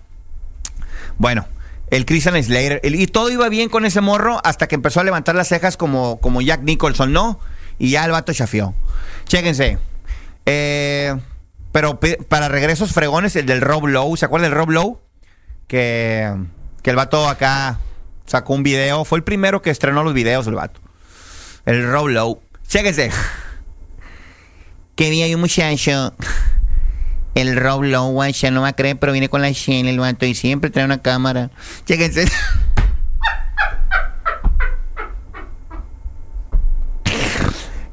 Bueno, 1.18 1.46
el 1.90 2.06
Christian 2.06 2.42
Slater. 2.42 2.80
Y 2.84 3.06
todo 3.08 3.30
iba 3.30 3.48
bien 3.48 3.68
con 3.68 3.84
ese 3.84 4.00
morro 4.00 4.40
hasta 4.44 4.66
que 4.68 4.74
empezó 4.74 5.00
a 5.00 5.04
levantar 5.04 5.34
las 5.34 5.48
cejas 5.48 5.76
como, 5.76 6.20
como 6.20 6.40
Jack 6.40 6.62
Nicholson, 6.62 7.12
¿no? 7.12 7.38
Y 7.78 7.90
ya 7.90 8.04
el 8.04 8.10
vato 8.12 8.32
chafió. 8.32 8.74
Chéquense. 9.26 9.78
Eh, 10.46 11.14
pero 11.72 12.00
pe- 12.00 12.18
para 12.28 12.48
regresos 12.48 12.92
fregones, 12.92 13.36
el 13.36 13.46
del 13.46 13.60
Rob 13.60 13.86
Lowe. 13.86 14.16
¿Se 14.16 14.24
acuerdan 14.26 14.50
del 14.50 14.58
Rob 14.58 14.70
Lowe? 14.70 15.00
Que, 15.66 16.34
que 16.82 16.90
el 16.90 16.96
vato 16.96 17.28
acá 17.28 17.78
sacó 18.26 18.54
un 18.54 18.62
video. 18.62 19.04
Fue 19.04 19.18
el 19.18 19.24
primero 19.24 19.62
que 19.62 19.70
estrenó 19.70 20.02
los 20.02 20.14
videos, 20.14 20.46
el 20.46 20.54
vato. 20.54 20.80
El 21.66 21.90
Rob 21.90 22.08
Lowe. 22.08 22.40
Chéquense. 22.68 23.10
Que 24.96 25.08
vi 25.08 25.22
hay 25.22 25.34
un 25.34 25.40
muchacho. 25.40 26.14
El 27.34 27.56
Rob 27.56 27.84
Lowe, 27.84 28.32
ya 28.32 28.50
no 28.50 28.62
va 28.62 28.68
a 28.68 28.72
creer, 28.72 28.98
pero 28.98 29.12
viene 29.12 29.28
con 29.28 29.42
la 29.42 29.50
Shane, 29.50 29.88
el 29.90 29.98
vato, 29.98 30.26
y 30.26 30.34
siempre 30.34 30.70
trae 30.70 30.84
una 30.84 31.00
cámara. 31.00 31.50
Chéquense. 31.86 32.26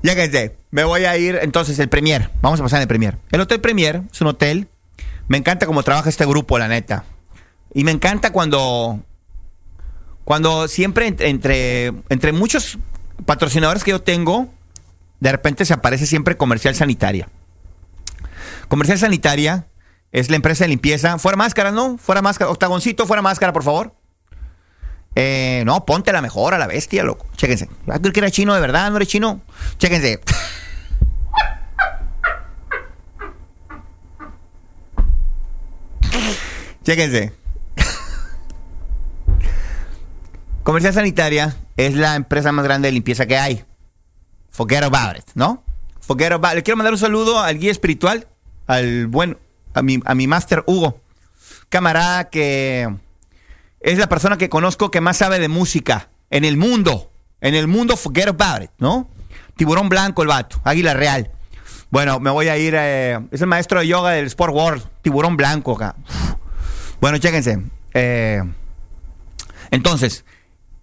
Chéquense. 0.04 0.58
Me 0.72 0.84
voy 0.84 1.06
a 1.06 1.18
ir 1.18 1.40
entonces 1.42 1.78
el 1.80 1.90
Premier. 1.90 2.30
Vamos 2.42 2.60
a 2.60 2.64
pasar 2.64 2.82
el 2.82 2.88
Premier. 2.88 3.18
El 3.32 3.42
Hotel 3.42 3.60
Premier 3.60 4.04
es 4.12 4.22
un 4.22 4.28
hotel. 4.28 4.68
Me 5.28 5.38
encanta 5.38 5.66
cómo 5.66 5.84
trabaja 5.84 6.10
este 6.10 6.26
grupo, 6.26 6.58
la 6.58 6.68
neta. 6.68 7.04
Y 7.74 7.84
me 7.84 7.92
encanta 7.92 8.32
cuando. 8.32 9.02
Cuando 10.24 10.68
siempre 10.68 11.14
entre, 11.20 11.88
entre 12.10 12.32
muchos 12.32 12.78
patrocinadores 13.26 13.84
que 13.84 13.92
yo 13.92 14.02
tengo, 14.02 14.50
de 15.20 15.32
repente 15.32 15.66
se 15.66 15.74
aparece 15.74 16.06
siempre 16.06 16.38
Comercial 16.38 16.76
Sanitaria. 16.76 17.30
Comercial 18.68 18.98
Sanitaria 18.98 19.68
es 20.12 20.30
la 20.30 20.36
empresa 20.36 20.64
de 20.64 20.70
limpieza. 20.70 21.18
Fuera 21.20 21.38
máscara, 21.38 21.72
¿no? 21.72 21.98
Fuera 21.98 22.22
máscara. 22.22 22.52
Octagoncito, 22.52 23.06
fuera 23.08 23.22
máscara, 23.22 23.54
por 23.54 23.64
favor. 23.64 23.94
Eh, 25.16 25.64
no, 25.66 25.86
ponte 25.86 26.14
la 26.14 26.22
mejor 26.22 26.54
a 26.54 26.60
la 26.60 26.68
bestia, 26.68 27.04
loco. 27.04 27.26
Chéquense. 27.36 27.70
Ah, 27.88 27.98
creo 28.00 28.14
que 28.14 28.20
era 28.20 28.30
chino 28.30 28.54
de 28.54 28.62
verdad, 28.62 28.92
no 28.92 28.98
eres 28.98 29.08
chino. 29.08 29.42
Chéquense. 29.80 30.20
Chéquense. 36.84 37.34
Comercial 40.64 40.94
Sanitaria 40.94 41.56
es 41.78 41.96
la 41.96 42.16
empresa 42.16 42.52
más 42.52 42.66
grande 42.66 42.90
de 42.90 42.92
limpieza 42.92 43.26
que 43.26 43.38
hay. 43.38 43.64
Forget 44.50 44.84
about 44.84 45.18
it, 45.18 45.26
¿no? 45.34 45.64
Forget 46.00 46.32
about 46.32 46.56
Le 46.56 46.64
quiero 46.64 46.78
mandar 46.78 46.94
un 46.94 47.00
saludo 47.00 47.40
al 47.40 47.58
guía 47.58 47.72
espiritual, 47.72 48.28
al 48.68 49.08
buen, 49.08 49.38
a 49.74 49.82
mi, 49.82 50.00
a 50.06 50.14
mi 50.16 50.28
máster 50.28 50.64
Hugo. 50.68 51.00
Camarada 51.70 52.30
que 52.30 52.88
es 53.82 53.98
la 53.98 54.08
persona 54.08 54.38
que 54.38 54.50
conozco 54.50 54.92
que 54.92 55.02
más 55.02 55.18
sabe 55.18 55.40
de 55.40 55.48
música 55.50 56.10
en 56.30 56.46
el 56.46 56.58
mundo. 56.58 57.12
En 57.42 57.56
el 57.56 57.68
mundo, 57.68 57.98
forget 57.98 58.28
about 58.28 58.64
it, 58.64 58.72
¿no? 58.80 59.10
Tiburón 59.56 59.90
blanco 59.90 60.22
el 60.22 60.28
vato, 60.30 60.60
águila 60.64 60.94
real. 60.94 61.32
Bueno, 61.90 62.20
me 62.20 62.30
voy 62.32 62.48
a 62.50 62.58
ir. 62.58 62.74
eh, 62.78 63.20
es 63.32 63.42
el 63.42 63.48
maestro 63.48 63.80
de 63.80 63.88
yoga 63.88 64.12
del 64.12 64.26
Sport 64.28 64.54
World, 64.54 64.84
tiburón 65.02 65.38
blanco 65.38 65.74
acá. 65.76 65.96
Bueno, 67.00 67.18
chéquense. 67.18 67.60
Eh, 67.94 68.42
entonces, 69.72 70.26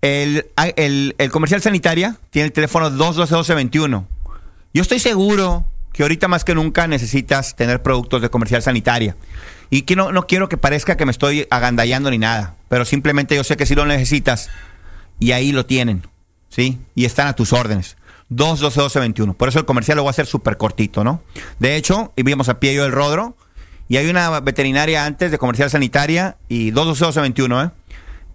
El, 0.00 0.46
el- 0.76 1.14
el 1.16 1.30
comercial 1.30 1.62
sanitaria 1.62 2.16
tiene 2.30 2.46
el 2.46 2.52
teléfono 2.52 2.90
212-1221. 2.90 4.04
Yo 4.74 4.82
estoy 4.82 4.98
seguro 4.98 5.64
que 5.94 6.02
ahorita 6.02 6.28
más 6.28 6.44
que 6.44 6.54
nunca 6.54 6.86
necesitas 6.86 7.56
tener 7.56 7.80
productos 7.82 8.20
de 8.20 8.28
comercial 8.28 8.60
sanitaria. 8.60 9.16
Y 9.70 9.82
que 9.82 9.96
no, 9.96 10.12
no 10.12 10.26
quiero 10.26 10.48
que 10.48 10.58
parezca 10.58 10.96
que 10.96 11.06
me 11.06 11.12
estoy 11.12 11.46
agandallando 11.50 12.10
ni 12.10 12.18
nada, 12.18 12.56
pero 12.68 12.84
simplemente 12.84 13.34
yo 13.34 13.44
sé 13.44 13.56
que 13.56 13.64
si 13.64 13.74
lo 13.74 13.86
necesitas 13.86 14.50
y 15.18 15.32
ahí 15.32 15.52
lo 15.52 15.64
tienen, 15.64 16.06
¿sí? 16.50 16.78
Y 16.94 17.06
están 17.06 17.28
a 17.28 17.34
tus 17.34 17.52
órdenes. 17.52 17.96
212-1221. 18.30 19.34
Por 19.34 19.48
eso 19.48 19.60
el 19.60 19.64
comercial 19.64 19.96
lo 19.96 20.02
voy 20.02 20.08
a 20.08 20.10
hacer 20.10 20.26
súper 20.26 20.56
cortito, 20.56 21.04
¿no? 21.04 21.22
De 21.60 21.76
hecho, 21.76 22.12
íbamos 22.16 22.48
a 22.48 22.58
pie 22.58 22.74
yo 22.74 22.82
del 22.82 22.92
Rodro 22.92 23.36
y 23.88 23.96
hay 23.96 24.08
una 24.08 24.40
veterinaria 24.40 25.04
antes 25.04 25.30
de 25.30 25.38
comercial 25.38 25.70
sanitaria 25.70 26.36
y 26.48 26.72
212-1221, 26.72 27.66
¿eh? 27.66 27.70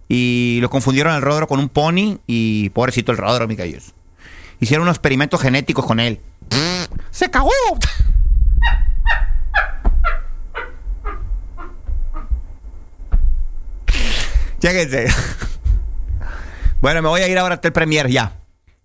Y 0.08 0.58
lo 0.60 0.70
confundieron 0.70 1.12
al 1.12 1.22
Rodro 1.22 1.46
con 1.46 1.60
un 1.60 1.68
pony 1.68 2.18
y 2.26 2.70
pobrecito 2.70 3.12
el 3.12 3.18
Rodro, 3.18 3.46
mi. 3.46 3.56
Hicieron 4.60 4.82
unos 4.82 4.96
experimentos 4.96 5.40
genéticos 5.40 5.86
con 5.86 6.00
él. 6.00 6.20
¡Se 7.10 7.30
cagó! 7.30 7.50
Chéquense. 14.60 15.06
Bueno, 16.80 17.02
me 17.02 17.08
voy 17.08 17.20
a 17.22 17.28
ir 17.28 17.38
ahora 17.38 17.54
al 17.54 17.58
Hotel 17.58 17.72
Premier 17.72 18.08
ya. 18.08 18.32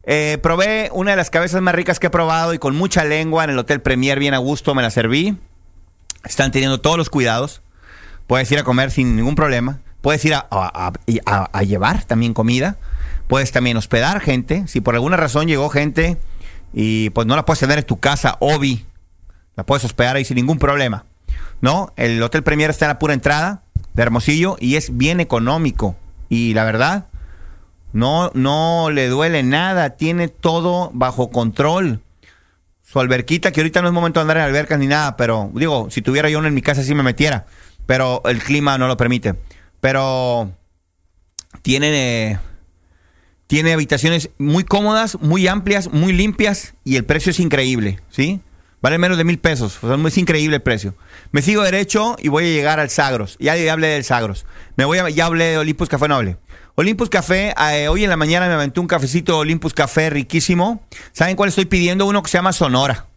Eh, 0.04 0.38
probé 0.42 0.90
una 0.94 1.12
de 1.12 1.18
las 1.18 1.30
cabezas 1.30 1.62
más 1.62 1.74
ricas 1.76 2.00
que 2.00 2.08
he 2.08 2.12
probado 2.12 2.54
y 2.54 2.60
con 2.60 2.76
mucha 2.76 3.04
lengua 3.04 3.44
en 3.44 3.50
el 3.52 3.60
Hotel 3.60 3.82
Premier, 3.82 4.20
bien 4.20 4.34
a 4.34 4.38
gusto, 4.38 4.76
me 4.76 4.82
la 4.82 4.92
serví. 4.92 5.38
Están 6.24 6.52
teniendo 6.52 6.80
todos 6.82 6.98
los 6.98 7.10
cuidados. 7.10 7.62
Puedes 8.28 8.52
ir 8.52 8.60
a 8.60 8.64
comer 8.64 8.92
sin 8.92 9.16
ningún 9.16 9.36
problema. 9.36 9.80
Puedes 10.02 10.24
ir 10.26 10.34
a, 10.36 10.46
a- 10.52 11.64
llevar 11.64 12.04
también 12.04 12.34
comida. 12.34 12.78
Puedes 13.28 13.52
también 13.52 13.78
hospedar 13.78 14.20
gente. 14.22 14.68
Si 14.68 14.82
por 14.82 14.94
alguna 14.96 15.18
razón 15.18 15.48
llegó 15.48 15.70
gente 15.70 16.18
y 16.78 17.10
pues 17.12 17.26
no 17.26 17.38
la 17.38 17.46
puedes 17.46 17.62
tener 17.62 17.80
en 17.80 17.86
tu 17.86 18.02
casa, 18.02 18.36
Obi, 18.42 18.86
la 19.56 19.66
puedes 19.66 19.86
hospedar 19.86 20.18
ahí 20.18 20.26
sin 20.26 20.36
ningún 20.36 20.60
problema. 20.60 21.06
¿No? 21.62 21.94
El 21.96 22.22
Hotel 22.22 22.44
Premier 22.44 22.70
está 22.70 22.86
en 22.86 22.90
la 22.90 23.00
pura 23.00 23.14
entrada 23.14 23.64
de 23.94 24.04
Hermosillo 24.04 24.58
y 24.60 24.76
es 24.76 24.98
bien 24.98 25.22
económico. 25.22 25.96
Y 26.28 26.54
la 26.54 26.66
verdad, 26.66 27.06
no, 27.94 28.30
no 28.34 28.90
le 28.92 29.08
duele 29.08 29.42
nada. 29.42 29.92
Tiene 29.92 30.28
todo 30.28 30.92
bajo 30.94 31.30
control. 31.30 32.02
Su 32.84 33.00
alberquita, 33.00 33.52
que 33.52 33.62
ahorita 33.62 33.82
no 33.82 33.88
es 33.88 33.94
momento 33.94 34.20
de 34.20 34.24
andar 34.24 34.38
en 34.38 34.44
albercas 34.44 34.78
ni 34.78 34.88
nada, 34.88 35.16
pero 35.16 35.50
digo, 35.54 35.88
si 35.90 36.02
tuviera 36.02 36.30
yo 36.30 36.40
uno 36.40 36.50
en 36.50 36.54
mi 36.54 36.62
casa 36.62 36.84
sí 36.84 36.94
me 36.94 37.04
metiera. 37.04 37.46
Pero 37.86 38.22
el 38.26 38.44
clima 38.44 38.78
no 38.78 38.88
lo 38.88 38.98
permite. 38.98 39.36
Pero 39.80 40.52
tiene, 41.62 42.38
tiene 43.48 43.74
habitaciones 43.74 44.30
muy 44.38 44.64
cómodas, 44.64 45.18
muy 45.22 45.48
amplias, 45.48 45.92
muy 45.92 46.14
limpias 46.14 46.74
y 46.84 46.96
el 46.96 47.06
precio 47.06 47.32
es 47.32 47.40
increíble, 47.40 48.00
¿sí? 48.10 48.40
Vale 48.82 48.98
menos 48.98 49.18
de 49.18 49.24
mil 49.24 49.40
pesos, 49.40 49.84
o 49.84 49.88
sea, 49.88 50.08
es 50.08 50.18
increíble 50.18 50.58
el 50.58 50.62
precio. 50.62 50.94
Me 51.32 51.42
sigo 51.42 51.64
derecho 51.64 52.16
y 52.20 52.30
voy 52.30 52.44
a 52.44 52.48
llegar 52.48 52.80
al 52.80 52.90
Sagros. 52.90 53.36
Ya, 53.40 53.56
ya 53.56 53.74
hablé 53.74 53.88
del 53.88 54.04
Sagros. 54.04 54.46
Me 54.76 54.86
voy 54.86 55.00
a, 55.00 55.10
ya 55.10 55.26
hablé 55.26 55.46
de 55.46 55.58
Olympus 55.58 55.90
Café 55.90 56.08
Noble. 56.08 56.38
Olympus 56.76 57.10
Café, 57.10 57.54
eh, 57.72 57.88
hoy 57.88 58.04
en 58.04 58.10
la 58.10 58.18
mañana 58.18 58.48
me 58.48 58.54
aventé 58.54 58.80
un 58.80 58.88
cafecito 58.88 59.34
de 59.34 59.40
Olympus 59.40 59.74
Café 59.74 60.10
riquísimo. 60.10 60.84
¿Saben 61.14 61.36
cuál 61.36 61.50
estoy 61.50 61.66
pidiendo? 61.66 62.06
Uno 62.06 62.22
que 62.22 62.30
se 62.30 62.38
llama 62.38 62.54
Sonora. 62.54 63.08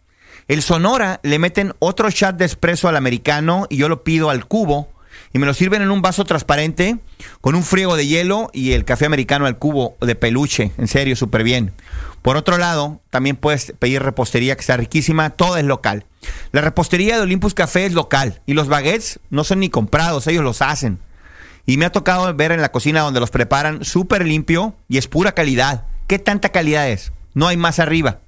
El 0.47 0.63
Sonora 0.63 1.19
le 1.21 1.37
meten 1.37 1.73
otro 1.79 2.09
shot 2.09 2.35
de 2.35 2.45
espresso 2.45 2.87
al 2.87 2.95
americano 2.95 3.67
y 3.69 3.77
yo 3.77 3.89
lo 3.89 4.03
pido 4.03 4.29
al 4.29 4.47
cubo 4.47 4.89
y 5.33 5.39
me 5.39 5.45
lo 5.45 5.53
sirven 5.53 5.81
en 5.81 5.91
un 5.91 6.01
vaso 6.01 6.25
transparente 6.25 6.97
con 7.41 7.55
un 7.55 7.63
friego 7.63 7.95
de 7.95 8.07
hielo 8.07 8.49
y 8.53 8.73
el 8.73 8.85
café 8.85 9.05
americano 9.05 9.45
al 9.45 9.57
cubo 9.57 9.95
de 10.01 10.15
peluche. 10.15 10.71
En 10.77 10.87
serio, 10.87 11.15
súper 11.15 11.43
bien. 11.43 11.71
Por 12.21 12.35
otro 12.35 12.57
lado, 12.57 12.99
también 13.09 13.35
puedes 13.35 13.73
pedir 13.79 14.01
repostería 14.03 14.55
que 14.55 14.61
está 14.61 14.77
riquísima, 14.77 15.29
todo 15.29 15.57
es 15.57 15.63
local. 15.63 16.05
La 16.51 16.61
repostería 16.61 17.15
de 17.15 17.21
Olympus 17.21 17.53
Café 17.53 17.85
es 17.85 17.93
local 17.93 18.41
y 18.45 18.53
los 18.53 18.67
baguettes 18.67 19.19
no 19.29 19.43
son 19.43 19.59
ni 19.59 19.69
comprados, 19.69 20.27
ellos 20.27 20.43
los 20.43 20.61
hacen. 20.61 20.99
Y 21.65 21.77
me 21.77 21.85
ha 21.85 21.91
tocado 21.91 22.33
ver 22.33 22.51
en 22.51 22.61
la 22.61 22.71
cocina 22.71 23.01
donde 23.01 23.19
los 23.19 23.29
preparan 23.29 23.85
súper 23.85 24.25
limpio 24.25 24.75
y 24.87 24.97
es 24.97 25.07
pura 25.07 25.33
calidad. 25.33 25.85
¿Qué 26.07 26.17
tanta 26.17 26.49
calidad 26.49 26.89
es? 26.89 27.11
No 27.35 27.47
hay 27.47 27.57
más 27.57 27.79
arriba. 27.79 28.19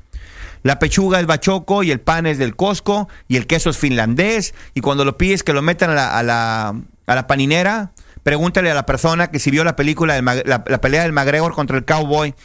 La 0.63 0.79
pechuga 0.79 1.19
es 1.19 1.25
bachoco 1.25 1.83
y 1.83 1.91
el 1.91 1.99
pan 1.99 2.25
es 2.27 2.37
del 2.37 2.55
Costco 2.55 3.09
y 3.27 3.37
el 3.37 3.47
queso 3.47 3.69
es 3.69 3.77
finlandés. 3.77 4.53
Y 4.73 4.81
cuando 4.81 5.05
lo 5.05 5.17
pides 5.17 5.43
que 5.43 5.53
lo 5.53 5.61
metan 5.61 5.89
a 5.91 5.93
la, 5.95 6.17
a 6.17 6.23
la, 6.23 6.75
la 7.07 7.27
paninera, 7.27 7.91
pregúntale 8.23 8.69
a 8.69 8.73
la 8.75 8.85
persona 8.85 9.31
que 9.31 9.39
si 9.39 9.49
vio 9.51 9.63
la 9.63 9.75
película, 9.75 10.13
del 10.13 10.25
la, 10.25 10.63
la 10.65 10.81
pelea 10.81 11.01
del 11.03 11.13
McGregor 11.13 11.53
contra 11.53 11.77
el 11.77 11.85
Cowboy. 11.85 12.35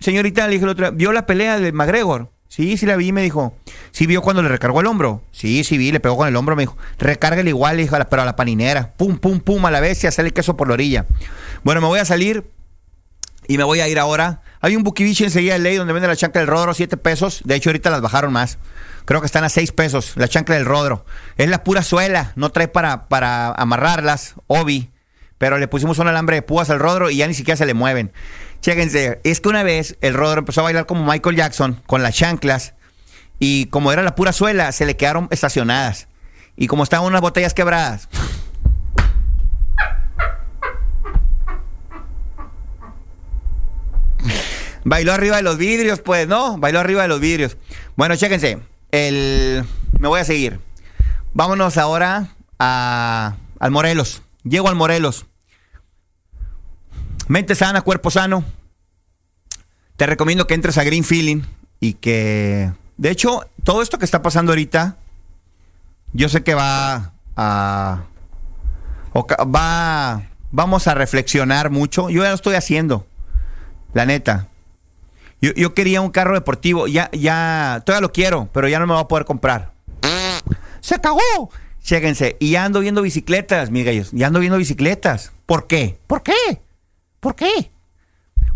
Señorita, 0.00 0.46
le 0.46 0.52
dije 0.54 0.64
el 0.64 0.70
otro, 0.70 0.92
¿vio 0.92 1.12
la 1.12 1.26
pelea 1.26 1.58
del 1.58 1.72
McGregor? 1.72 2.30
Sí, 2.48 2.76
sí 2.76 2.84
la 2.84 2.96
vi, 2.96 3.12
me 3.12 3.22
dijo. 3.22 3.54
¿Sí 3.92 4.06
vio 4.06 4.22
cuando 4.22 4.42
le 4.42 4.48
recargó 4.48 4.80
el 4.80 4.86
hombro? 4.86 5.22
Sí, 5.30 5.62
sí 5.62 5.78
vi, 5.78 5.92
le 5.92 6.00
pegó 6.00 6.16
con 6.16 6.26
el 6.26 6.34
hombro, 6.34 6.56
me 6.56 6.62
dijo. 6.64 6.76
Recárgale 6.98 7.48
igual, 7.50 7.76
le 7.76 7.82
dijo, 7.82 7.96
la- 7.96 8.08
pero 8.08 8.22
a 8.22 8.24
la 8.24 8.34
paninera. 8.34 8.92
Pum, 8.96 9.18
pum, 9.18 9.38
pum, 9.38 9.64
a 9.66 9.70
la 9.70 9.78
vez 9.80 10.02
y 10.02 10.06
hacerle 10.08 10.32
queso 10.32 10.56
por 10.56 10.66
la 10.66 10.74
orilla. 10.74 11.06
Bueno, 11.62 11.80
me 11.80 11.86
voy 11.86 12.00
a 12.00 12.04
salir 12.04 12.50
y 13.46 13.56
me 13.56 13.64
voy 13.64 13.80
a 13.80 13.88
ir 13.88 13.98
ahora. 14.00 14.42
Hay 14.60 14.76
un 14.76 14.82
buquibiche 14.82 15.24
enseguida 15.24 15.54
de 15.54 15.60
ley 15.60 15.76
donde 15.76 15.92
vende 15.92 16.08
la 16.08 16.16
chancla 16.16 16.40
del 16.40 16.48
rodro, 16.48 16.74
7 16.74 16.96
pesos. 16.98 17.40
De 17.44 17.54
hecho, 17.54 17.70
ahorita 17.70 17.88
las 17.90 18.02
bajaron 18.02 18.32
más. 18.32 18.58
Creo 19.06 19.20
que 19.20 19.26
están 19.26 19.44
a 19.44 19.48
6 19.48 19.72
pesos, 19.72 20.12
la 20.16 20.28
chancla 20.28 20.56
del 20.56 20.66
rodro. 20.66 21.04
Es 21.36 21.48
la 21.48 21.64
pura 21.64 21.82
suela, 21.82 22.32
no 22.36 22.50
trae 22.50 22.68
para, 22.68 23.08
para 23.08 23.52
amarrarlas, 23.52 24.34
obi. 24.46 24.90
Pero 25.38 25.56
le 25.58 25.68
pusimos 25.68 25.98
un 25.98 26.08
alambre 26.08 26.36
de 26.36 26.42
púas 26.42 26.68
al 26.68 26.78
rodro 26.78 27.08
y 27.08 27.16
ya 27.16 27.26
ni 27.26 27.32
siquiera 27.32 27.56
se 27.56 27.64
le 27.64 27.72
mueven. 27.72 28.12
Chéquense, 28.60 29.20
es 29.24 29.40
que 29.40 29.48
una 29.48 29.62
vez 29.62 29.96
el 30.02 30.12
rodro 30.12 30.40
empezó 30.40 30.60
a 30.60 30.64
bailar 30.64 30.84
como 30.84 31.10
Michael 31.10 31.36
Jackson 31.36 31.80
con 31.86 32.02
las 32.02 32.14
chanclas 32.14 32.74
y 33.38 33.66
como 33.66 33.90
era 33.90 34.02
la 34.02 34.14
pura 34.14 34.34
suela, 34.34 34.70
se 34.70 34.84
le 34.84 34.98
quedaron 34.98 35.28
estacionadas. 35.30 36.08
Y 36.56 36.66
como 36.66 36.82
estaban 36.82 37.06
unas 37.06 37.22
botellas 37.22 37.54
quebradas, 37.54 38.10
Bailó 44.84 45.12
arriba 45.12 45.36
de 45.36 45.42
los 45.42 45.58
vidrios, 45.58 46.00
pues, 46.00 46.26
¿no? 46.26 46.56
Bailó 46.58 46.80
arriba 46.80 47.02
de 47.02 47.08
los 47.08 47.20
vidrios. 47.20 47.56
Bueno, 47.96 48.16
chéquense. 48.16 48.58
El... 48.90 49.64
Me 49.98 50.08
voy 50.08 50.20
a 50.20 50.24
seguir. 50.24 50.58
Vámonos 51.34 51.78
ahora 51.78 52.28
a... 52.58 53.36
al 53.58 53.70
Morelos. 53.70 54.22
Llego 54.42 54.68
al 54.68 54.74
Morelos. 54.74 55.26
Mente 57.28 57.54
sana, 57.54 57.82
cuerpo 57.82 58.10
sano. 58.10 58.44
Te 59.96 60.06
recomiendo 60.06 60.46
que 60.46 60.54
entres 60.54 60.78
a 60.78 60.84
Green 60.84 61.04
Feeling 61.04 61.42
y 61.78 61.94
que... 61.94 62.72
De 62.96 63.10
hecho, 63.10 63.48
todo 63.64 63.82
esto 63.82 63.98
que 63.98 64.04
está 64.04 64.22
pasando 64.22 64.52
ahorita, 64.52 64.96
yo 66.12 66.28
sé 66.28 66.42
que 66.42 66.54
va 66.54 67.12
a... 67.36 68.02
Va... 69.14 70.22
Vamos 70.52 70.88
a 70.88 70.94
reflexionar 70.94 71.70
mucho. 71.70 72.10
Yo 72.10 72.22
ya 72.22 72.30
lo 72.30 72.34
estoy 72.34 72.54
haciendo. 72.54 73.06
La 73.92 74.06
neta. 74.06 74.48
Yo, 75.40 75.52
yo 75.54 75.74
quería 75.74 76.00
un 76.00 76.10
carro 76.10 76.34
deportivo. 76.34 76.86
Ya, 76.86 77.10
ya, 77.12 77.82
todavía 77.84 78.02
lo 78.02 78.12
quiero, 78.12 78.48
pero 78.52 78.68
ya 78.68 78.78
no 78.78 78.86
me 78.86 78.94
va 78.94 79.00
a 79.00 79.08
poder 79.08 79.24
comprar. 79.24 79.72
¡Se 80.80 81.00
cagó! 81.00 81.50
Chéquense. 81.82 82.36
Y 82.40 82.50
ya 82.50 82.64
ando 82.64 82.80
viendo 82.80 83.02
bicicletas, 83.02 83.70
mis 83.70 83.84
gallos. 83.84 84.10
Ya 84.12 84.26
ando 84.26 84.40
viendo 84.40 84.58
bicicletas. 84.58 85.32
¿Por 85.46 85.66
qué? 85.66 85.98
¿Por 86.06 86.22
qué? 86.22 86.60
¿Por 87.20 87.34
qué? 87.34 87.70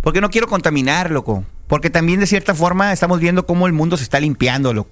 Porque 0.02 0.20
no 0.20 0.31
quiero 0.31 0.47
contaminar, 0.48 1.11
loco. 1.11 1.44
Porque 1.66 1.90
también 1.90 2.20
de 2.20 2.27
cierta 2.27 2.55
forma 2.55 2.93
estamos 2.93 3.20
viendo 3.20 3.47
cómo 3.47 3.66
el 3.66 3.73
mundo 3.73 3.97
se 3.97 4.05
está 4.05 4.20
limpiando, 4.20 4.73
loco. 4.74 4.90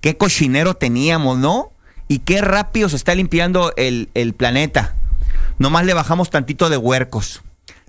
Qué 0.00 0.16
cochinero 0.16 0.74
teníamos, 0.74 1.38
¿no? 1.38 1.72
Y 2.08 2.20
qué 2.20 2.40
rápido 2.40 2.88
se 2.88 2.96
está 2.96 3.14
limpiando 3.14 3.72
el, 3.76 4.08
el 4.14 4.32
planeta. 4.32 4.94
Nomás 5.58 5.84
le 5.84 5.94
bajamos 5.94 6.30
tantito 6.30 6.68
de 6.68 6.76
huercos. 6.76 7.42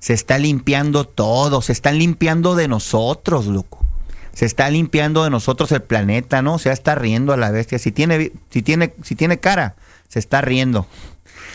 Se 0.07 0.13
está 0.13 0.37
limpiando 0.37 1.03
todo, 1.03 1.61
se 1.61 1.73
están 1.73 1.99
limpiando 1.99 2.55
de 2.55 2.69
nosotros, 2.69 3.47
loco. 3.47 3.85
Se 4.31 4.45
está 4.45 4.69
limpiando 4.69 5.25
de 5.25 5.29
nosotros 5.29 5.69
el 5.73 5.81
planeta, 5.81 6.41
¿no? 6.41 6.59
Se 6.59 6.71
está 6.71 6.95
riendo 6.95 7.33
a 7.33 7.37
la 7.37 7.51
bestia. 7.51 7.77
Si 7.77 7.91
tiene, 7.91 8.31
si 8.49 8.61
tiene, 8.61 8.93
si 9.03 9.15
tiene 9.15 9.41
cara, 9.41 9.75
se 10.07 10.19
está 10.19 10.39
riendo. 10.39 10.87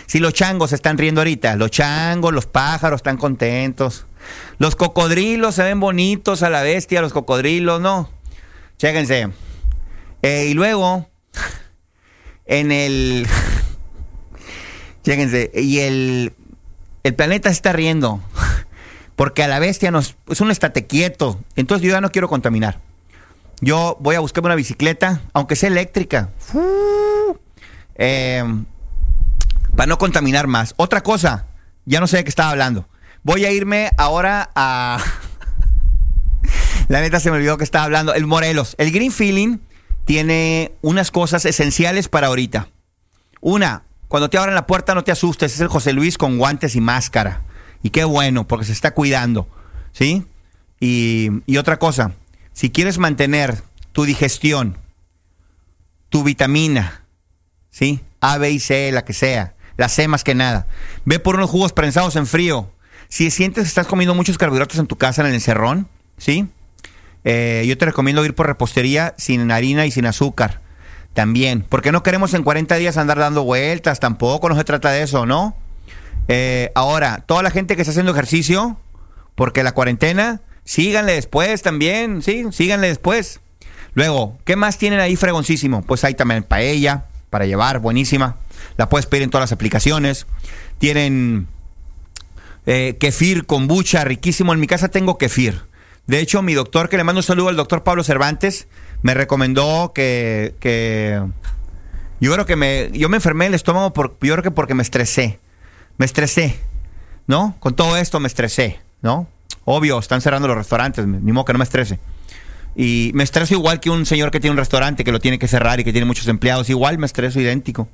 Si 0.04 0.18
los 0.18 0.34
changos 0.34 0.68
se 0.68 0.76
están 0.76 0.98
riendo 0.98 1.22
ahorita, 1.22 1.56
los 1.56 1.70
changos, 1.70 2.34
los 2.34 2.44
pájaros 2.44 2.98
están 2.98 3.16
contentos. 3.16 4.04
Los 4.58 4.76
cocodrilos 4.76 5.54
se 5.54 5.62
ven 5.62 5.80
bonitos 5.80 6.42
a 6.42 6.50
la 6.50 6.60
bestia, 6.60 7.00
los 7.00 7.14
cocodrilos, 7.14 7.80
¿no? 7.80 8.10
Chéquense. 8.76 9.30
Eh, 10.20 10.48
y 10.50 10.52
luego, 10.52 11.08
en 12.44 12.70
el. 12.70 13.26
Chéquense. 15.04 15.50
Y 15.54 15.78
el. 15.78 16.34
El 17.02 17.14
planeta 17.14 17.48
se 17.48 17.54
está 17.54 17.72
riendo. 17.72 18.20
Porque 19.16 19.42
a 19.42 19.48
la 19.48 19.58
bestia 19.58 19.90
nos. 19.90 20.16
Es 20.28 20.40
un 20.40 20.50
estate 20.50 20.86
quieto. 20.86 21.40
Entonces 21.56 21.86
yo 21.86 21.92
ya 21.92 22.00
no 22.00 22.10
quiero 22.10 22.28
contaminar. 22.28 22.78
Yo 23.60 23.96
voy 24.00 24.16
a 24.16 24.20
buscarme 24.20 24.48
una 24.48 24.56
bicicleta, 24.56 25.22
aunque 25.32 25.54
sea 25.54 25.68
eléctrica. 25.68 26.30
Eh, 27.94 28.44
para 29.76 29.86
no 29.86 29.98
contaminar 29.98 30.48
más. 30.48 30.74
Otra 30.76 31.02
cosa, 31.02 31.46
ya 31.84 32.00
no 32.00 32.06
sé 32.06 32.16
de 32.16 32.24
qué 32.24 32.30
estaba 32.30 32.50
hablando. 32.50 32.88
Voy 33.22 33.44
a 33.44 33.52
irme 33.52 33.90
ahora 33.98 34.50
a. 34.54 34.98
La 36.88 37.00
neta 37.00 37.20
se 37.20 37.30
me 37.30 37.36
olvidó 37.36 37.56
que 37.56 37.64
estaba 37.64 37.84
hablando. 37.84 38.14
El 38.14 38.26
Morelos. 38.26 38.74
El 38.78 38.90
Green 38.90 39.12
Feeling 39.12 39.58
tiene 40.04 40.72
unas 40.82 41.10
cosas 41.10 41.44
esenciales 41.44 42.08
para 42.08 42.26
ahorita. 42.26 42.68
Una, 43.40 43.84
cuando 44.12 44.28
te 44.28 44.36
abran 44.36 44.54
la 44.54 44.66
puerta 44.66 44.94
no 44.94 45.04
te 45.04 45.10
asustes. 45.10 45.54
Es 45.54 45.60
el 45.62 45.68
José 45.68 45.94
Luis 45.94 46.18
con 46.18 46.36
guantes 46.36 46.76
y 46.76 46.82
máscara. 46.82 47.40
Y 47.82 47.88
qué 47.88 48.04
bueno, 48.04 48.46
porque 48.46 48.66
se 48.66 48.72
está 48.72 48.90
cuidando. 48.90 49.48
¿Sí? 49.92 50.26
Y, 50.80 51.56
otra 51.56 51.78
cosa. 51.78 52.12
Si 52.52 52.68
quieres 52.68 52.98
mantener 52.98 53.62
tu 53.92 54.04
digestión, 54.04 54.76
tu 56.10 56.24
vitamina, 56.24 57.06
¿sí? 57.70 58.00
A, 58.20 58.36
B 58.36 58.50
y 58.50 58.60
C, 58.60 58.92
la 58.92 59.02
que 59.06 59.14
sea. 59.14 59.54
La 59.78 59.88
C 59.88 60.08
más 60.08 60.24
que 60.24 60.34
nada. 60.34 60.66
Ve 61.06 61.18
por 61.18 61.36
unos 61.36 61.48
jugos 61.48 61.72
prensados 61.72 62.14
en 62.16 62.26
frío. 62.26 62.70
Si 63.08 63.30
sientes 63.30 63.64
que 63.64 63.68
estás 63.68 63.86
comiendo 63.86 64.14
muchos 64.14 64.36
carbohidratos 64.36 64.78
en 64.78 64.88
tu 64.88 64.96
casa 64.96 65.22
en 65.22 65.28
el 65.28 65.34
encerrón, 65.34 65.88
¿sí? 66.18 66.48
Eh, 67.24 67.64
yo 67.66 67.78
te 67.78 67.86
recomiendo 67.86 68.22
ir 68.26 68.34
por 68.34 68.46
repostería 68.46 69.14
sin 69.16 69.50
harina 69.50 69.86
y 69.86 69.90
sin 69.90 70.04
azúcar. 70.04 70.60
También. 71.14 71.64
Porque 71.68 71.92
no 71.92 72.02
queremos 72.02 72.34
en 72.34 72.42
40 72.42 72.76
días 72.76 72.96
andar 72.96 73.18
dando 73.18 73.44
vueltas. 73.44 74.00
Tampoco 74.00 74.48
no 74.48 74.56
se 74.56 74.64
trata 74.64 74.90
de 74.90 75.02
eso, 75.02 75.26
¿no? 75.26 75.56
Eh, 76.28 76.70
ahora, 76.74 77.24
toda 77.26 77.42
la 77.42 77.50
gente 77.50 77.76
que 77.76 77.82
está 77.82 77.90
haciendo 77.90 78.12
ejercicio, 78.12 78.78
porque 79.34 79.62
la 79.62 79.72
cuarentena, 79.72 80.40
síganle 80.64 81.12
después 81.14 81.62
también, 81.62 82.22
¿sí? 82.22 82.46
Síganle 82.52 82.88
después. 82.88 83.40
Luego, 83.94 84.38
¿qué 84.44 84.56
más 84.56 84.78
tienen 84.78 85.00
ahí 85.00 85.16
fregoncísimo? 85.16 85.82
Pues 85.82 86.04
hay 86.04 86.14
también 86.14 86.44
paella 86.44 87.06
para 87.30 87.46
llevar, 87.46 87.80
buenísima. 87.80 88.36
La 88.76 88.88
puedes 88.88 89.06
pedir 89.06 89.24
en 89.24 89.30
todas 89.30 89.42
las 89.42 89.52
aplicaciones. 89.52 90.26
Tienen 90.78 91.46
eh, 92.66 92.96
kefir, 92.98 93.44
kombucha, 93.44 94.04
riquísimo. 94.04 94.52
En 94.52 94.60
mi 94.60 94.66
casa 94.66 94.88
tengo 94.88 95.18
kefir. 95.18 95.60
De 96.06 96.20
hecho, 96.20 96.42
mi 96.42 96.54
doctor, 96.54 96.88
que 96.88 96.96
le 96.96 97.04
mando 97.04 97.20
un 97.20 97.24
saludo 97.24 97.48
al 97.48 97.56
doctor 97.56 97.84
Pablo 97.84 98.02
Cervantes, 98.02 98.66
me 99.02 99.14
recomendó 99.14 99.92
que, 99.94 100.54
que 100.60 101.20
yo 102.20 102.32
creo 102.32 102.46
que 102.46 102.56
me, 102.56 102.90
yo 102.92 103.08
me 103.08 103.16
enfermé 103.16 103.46
el 103.46 103.54
estómago 103.54 103.92
por, 103.92 104.16
yo 104.20 104.40
que 104.42 104.50
porque 104.50 104.74
me 104.74 104.82
estresé. 104.82 105.38
Me 105.98 106.06
estresé, 106.06 106.58
¿no? 107.26 107.56
Con 107.60 107.74
todo 107.74 107.96
esto 107.96 108.18
me 108.20 108.28
estresé, 108.28 108.80
¿no? 109.02 109.26
Obvio, 109.64 109.98
están 109.98 110.20
cerrando 110.20 110.48
los 110.48 110.56
restaurantes, 110.56 111.06
ni 111.06 111.32
modo 111.32 111.44
que 111.44 111.52
no 111.52 111.58
me 111.58 111.64
estrese. 111.64 111.98
Y 112.74 113.10
me 113.14 113.22
estreso 113.22 113.54
igual 113.54 113.80
que 113.80 113.90
un 113.90 114.06
señor 114.06 114.30
que 114.30 114.40
tiene 114.40 114.52
un 114.52 114.58
restaurante 114.58 115.04
que 115.04 115.12
lo 115.12 115.20
tiene 115.20 115.38
que 115.38 115.46
cerrar 115.46 115.78
y 115.80 115.84
que 115.84 115.92
tiene 115.92 116.06
muchos 116.06 116.26
empleados. 116.28 116.70
Igual 116.70 116.98
me 116.98 117.06
estreso 117.06 117.38
idéntico. 117.40 117.86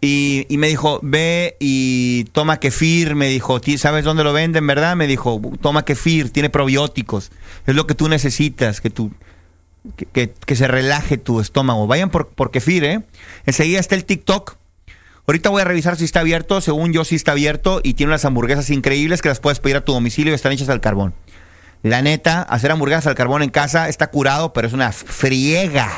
Y, 0.00 0.44
y 0.50 0.58
me 0.58 0.66
dijo, 0.68 0.98
ve 1.02 1.56
y 1.60 2.24
toma 2.32 2.58
kefir. 2.58 3.14
Me 3.14 3.28
dijo, 3.28 3.60
"Ti- 3.60 3.78
¿sabes 3.78 4.04
dónde 4.04 4.24
lo 4.24 4.32
venden, 4.32 4.66
verdad? 4.66 4.96
Me 4.96 5.06
dijo, 5.06 5.40
toma 5.62 5.84
kefir, 5.84 6.30
tiene 6.30 6.50
probióticos. 6.50 7.30
Es 7.66 7.74
lo 7.74 7.86
que 7.86 7.94
tú 7.94 8.08
necesitas, 8.08 8.80
que 8.80 8.90
tú, 8.90 9.12
que, 9.94 10.56
se 10.56 10.68
relaje 10.68 11.18
tu 11.18 11.40
estómago. 11.40 11.86
Vayan 11.86 12.10
por, 12.10 12.28
por 12.28 12.50
kefir, 12.50 12.84
¿eh? 12.84 13.02
Enseguida 13.44 13.80
está 13.80 13.94
el 13.94 14.04
TikTok. 14.04 14.56
Ahorita 15.26 15.50
voy 15.50 15.62
a 15.62 15.64
revisar 15.64 15.96
si 15.96 16.04
está 16.04 16.20
abierto. 16.20 16.60
Según 16.60 16.92
yo, 16.92 17.04
sí 17.04 17.16
está 17.16 17.32
abierto. 17.32 17.80
Y 17.82 17.94
tiene 17.94 18.10
unas 18.10 18.24
hamburguesas 18.24 18.70
increíbles 18.70 19.22
que 19.22 19.28
las 19.28 19.40
puedes 19.40 19.60
pedir 19.60 19.76
a 19.76 19.84
tu 19.84 19.92
domicilio 19.92 20.32
y 20.32 20.36
están 20.36 20.52
hechas 20.52 20.68
al 20.68 20.80
carbón. 20.80 21.14
La 21.82 22.02
neta, 22.02 22.42
hacer 22.42 22.70
hamburguesas 22.70 23.06
al 23.06 23.14
carbón 23.14 23.42
en 23.42 23.50
casa 23.50 23.88
está 23.88 24.08
curado, 24.08 24.52
pero 24.52 24.66
es 24.66 24.72
una 24.72 24.92
friega. 24.92 25.90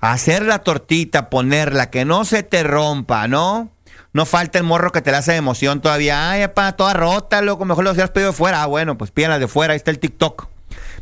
Hacer 0.00 0.42
la 0.42 0.60
tortita, 0.60 1.30
ponerla, 1.30 1.90
que 1.90 2.04
no 2.04 2.24
se 2.24 2.42
te 2.42 2.62
rompa, 2.62 3.28
¿no? 3.28 3.70
No 4.12 4.24
falta 4.24 4.58
el 4.58 4.64
morro 4.64 4.92
que 4.92 5.02
te 5.02 5.10
la 5.10 5.18
hace 5.18 5.32
de 5.32 5.38
emoción 5.38 5.80
todavía. 5.80 6.30
Ay, 6.30 6.48
pa, 6.48 6.72
toda 6.72 6.94
rota, 6.94 7.42
loco. 7.42 7.64
Mejor 7.64 7.84
lo 7.84 7.90
hubieras 7.90 8.10
pedido 8.10 8.30
de 8.30 8.36
fuera. 8.36 8.62
Ah, 8.62 8.66
bueno, 8.66 8.96
pues 8.96 9.10
pídanlas 9.10 9.40
de 9.40 9.48
fuera. 9.48 9.72
Ahí 9.72 9.76
está 9.76 9.90
el 9.90 9.98
TikTok. 9.98 10.48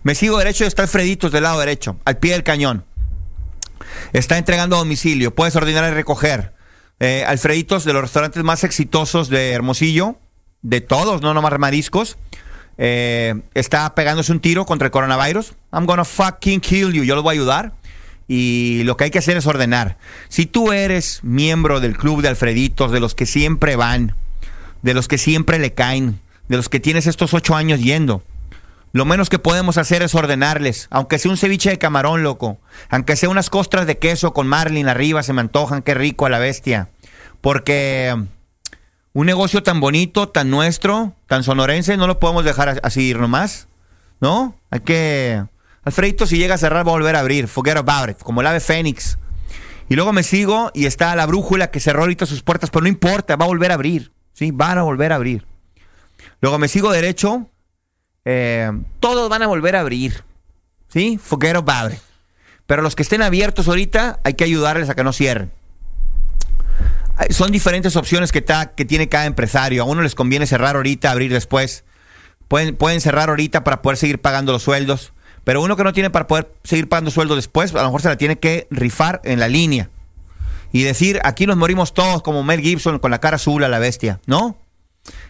Me 0.04 0.14
sigo 0.14 0.38
derecho 0.38 0.64
y 0.64 0.66
está 0.66 0.82
Alfreditos 0.82 1.32
del 1.32 1.44
lado 1.44 1.58
derecho, 1.58 1.96
al 2.04 2.18
pie 2.18 2.32
del 2.32 2.42
cañón. 2.42 2.84
Está 4.12 4.36
entregando 4.36 4.76
a 4.76 4.80
domicilio. 4.80 5.34
Puedes 5.34 5.56
ordenar 5.56 5.90
y 5.90 5.94
recoger. 5.94 6.52
Eh, 7.00 7.24
Alfreditos, 7.26 7.84
de 7.84 7.94
los 7.94 8.02
restaurantes 8.02 8.44
más 8.44 8.64
exitosos 8.64 9.30
de 9.30 9.52
Hermosillo, 9.52 10.18
de 10.60 10.82
todos, 10.82 11.22
no 11.22 11.32
nomás 11.32 11.58
mariscos. 11.58 12.18
Eh, 12.76 13.34
está 13.54 13.94
pegándose 13.94 14.30
un 14.30 14.40
tiro 14.40 14.66
contra 14.66 14.86
el 14.86 14.92
coronavirus. 14.92 15.54
I'm 15.72 15.86
gonna 15.86 16.04
fucking 16.04 16.60
kill 16.60 16.92
you. 16.92 17.04
Yo 17.04 17.14
lo 17.14 17.22
voy 17.22 17.36
a 17.36 17.40
ayudar. 17.40 17.72
Y 18.28 18.82
lo 18.84 18.98
que 18.98 19.04
hay 19.04 19.10
que 19.10 19.18
hacer 19.18 19.38
es 19.38 19.46
ordenar. 19.46 19.96
Si 20.28 20.44
tú 20.44 20.72
eres 20.72 21.20
miembro 21.22 21.80
del 21.80 21.96
club 21.96 22.20
de 22.20 22.28
Alfreditos, 22.28 22.92
de 22.92 23.00
los 23.00 23.14
que 23.14 23.24
siempre 23.24 23.74
van, 23.74 24.14
de 24.82 24.92
los 24.92 25.08
que 25.08 25.16
siempre 25.16 25.58
le 25.58 25.72
caen, 25.72 26.20
de 26.48 26.56
los 26.58 26.68
que 26.68 26.80
tienes 26.80 27.06
estos 27.06 27.32
ocho 27.32 27.56
años 27.56 27.80
yendo, 27.80 28.22
lo 28.94 29.04
menos 29.04 29.28
que 29.28 29.40
podemos 29.40 29.76
hacer 29.76 30.02
es 30.02 30.14
ordenarles, 30.14 30.86
aunque 30.88 31.18
sea 31.18 31.28
un 31.28 31.36
ceviche 31.36 31.68
de 31.68 31.78
camarón, 31.80 32.22
loco, 32.22 32.58
aunque 32.88 33.16
sea 33.16 33.28
unas 33.28 33.50
costras 33.50 33.88
de 33.88 33.98
queso 33.98 34.32
con 34.32 34.46
marlin 34.46 34.86
arriba, 34.86 35.24
se 35.24 35.32
me 35.32 35.40
antojan, 35.40 35.82
qué 35.82 35.94
rico 35.94 36.26
a 36.26 36.30
la 36.30 36.38
bestia. 36.38 36.88
Porque 37.40 38.14
un 39.12 39.26
negocio 39.26 39.64
tan 39.64 39.80
bonito, 39.80 40.28
tan 40.28 40.48
nuestro, 40.48 41.12
tan 41.26 41.42
sonorense, 41.42 41.96
no 41.96 42.06
lo 42.06 42.20
podemos 42.20 42.44
dejar 42.44 42.80
así 42.84 43.02
ir 43.02 43.18
nomás, 43.18 43.66
¿no? 44.20 44.54
Hay 44.70 44.80
que... 44.80 45.42
Alfredito, 45.82 46.24
si 46.24 46.38
llega 46.38 46.54
a 46.54 46.58
cerrar, 46.58 46.86
va 46.86 46.92
a 46.92 46.94
volver 46.94 47.16
a 47.16 47.20
abrir, 47.20 47.48
forget 47.48 47.76
about 47.76 48.10
it, 48.10 48.18
como 48.18 48.42
el 48.42 48.46
ave 48.46 48.60
fénix. 48.60 49.18
Y 49.88 49.96
luego 49.96 50.12
me 50.12 50.22
sigo 50.22 50.70
y 50.72 50.86
está 50.86 51.16
la 51.16 51.26
brújula 51.26 51.72
que 51.72 51.80
cerró 51.80 52.02
ahorita 52.02 52.26
sus 52.26 52.44
puertas, 52.44 52.70
pero 52.70 52.82
no 52.82 52.88
importa, 52.88 53.34
va 53.34 53.44
a 53.44 53.48
volver 53.48 53.72
a 53.72 53.74
abrir, 53.74 54.12
¿sí? 54.34 54.52
Van 54.52 54.78
a 54.78 54.82
volver 54.82 55.10
a 55.10 55.16
abrir. 55.16 55.48
Luego 56.40 56.60
me 56.60 56.68
sigo 56.68 56.92
derecho, 56.92 57.50
eh, 58.24 58.70
todos 59.00 59.28
van 59.28 59.42
a 59.42 59.46
volver 59.46 59.76
a 59.76 59.80
abrir. 59.80 60.24
¿Sí? 60.88 61.18
About 61.30 61.92
it. 61.92 61.98
Pero 62.66 62.82
los 62.82 62.94
que 62.94 63.02
estén 63.02 63.22
abiertos 63.22 63.68
ahorita, 63.68 64.20
hay 64.24 64.34
que 64.34 64.44
ayudarles 64.44 64.88
a 64.88 64.94
que 64.94 65.04
no 65.04 65.12
cierren. 65.12 65.52
Son 67.30 67.52
diferentes 67.52 67.96
opciones 67.96 68.32
que, 68.32 68.44
que 68.76 68.84
tiene 68.84 69.08
cada 69.08 69.26
empresario. 69.26 69.82
A 69.82 69.86
uno 69.86 70.02
les 70.02 70.14
conviene 70.14 70.46
cerrar 70.46 70.76
ahorita, 70.76 71.10
abrir 71.10 71.32
después. 71.32 71.84
Pueden, 72.48 72.76
pueden 72.76 73.00
cerrar 73.00 73.28
ahorita 73.28 73.64
para 73.64 73.82
poder 73.82 73.98
seguir 73.98 74.20
pagando 74.20 74.52
los 74.52 74.62
sueldos. 74.62 75.12
Pero 75.44 75.62
uno 75.62 75.76
que 75.76 75.84
no 75.84 75.92
tiene 75.92 76.10
para 76.10 76.26
poder 76.26 76.52
seguir 76.64 76.88
pagando 76.88 77.10
sueldos 77.10 77.36
después, 77.36 77.72
a 77.74 77.78
lo 77.78 77.84
mejor 77.84 78.02
se 78.02 78.08
la 78.08 78.16
tiene 78.16 78.38
que 78.38 78.66
rifar 78.70 79.20
en 79.24 79.38
la 79.38 79.48
línea. 79.48 79.90
Y 80.72 80.82
decir, 80.82 81.20
aquí 81.22 81.46
nos 81.46 81.56
morimos 81.56 81.92
todos 81.94 82.22
como 82.22 82.42
Mel 82.42 82.60
Gibson 82.60 82.98
con 82.98 83.10
la 83.10 83.20
cara 83.20 83.36
azul 83.36 83.62
a 83.62 83.68
la 83.68 83.78
bestia, 83.78 84.20
¿no? 84.26 84.56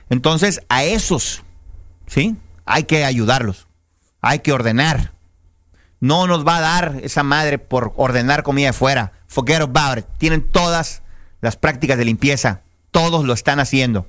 Entonces, 0.09 0.61
a 0.69 0.85
esos, 0.85 1.43
¿sí? 2.07 2.37
Hay 2.65 2.85
que 2.85 3.05
ayudarlos. 3.05 3.67
Hay 4.21 4.41
que 4.41 4.53
ordenar. 4.53 5.13
No 6.01 6.27
nos 6.27 6.47
va 6.47 6.59
a 6.59 6.61
dar 6.61 7.01
esa 7.03 7.23
madre 7.23 7.59
por 7.59 7.93
ordenar 7.97 8.43
comida 8.43 8.69
de 8.69 8.73
fuera. 8.73 9.13
Forget 9.27 9.63
about 9.63 9.99
it. 9.99 10.07
Tienen 10.19 10.43
todas 10.43 11.03
las 11.41 11.57
prácticas 11.57 11.99
de 11.99 12.05
limpieza. 12.05 12.61
Todos 12.91 13.25
lo 13.25 13.33
están 13.33 13.61
haciendo. 13.61 14.07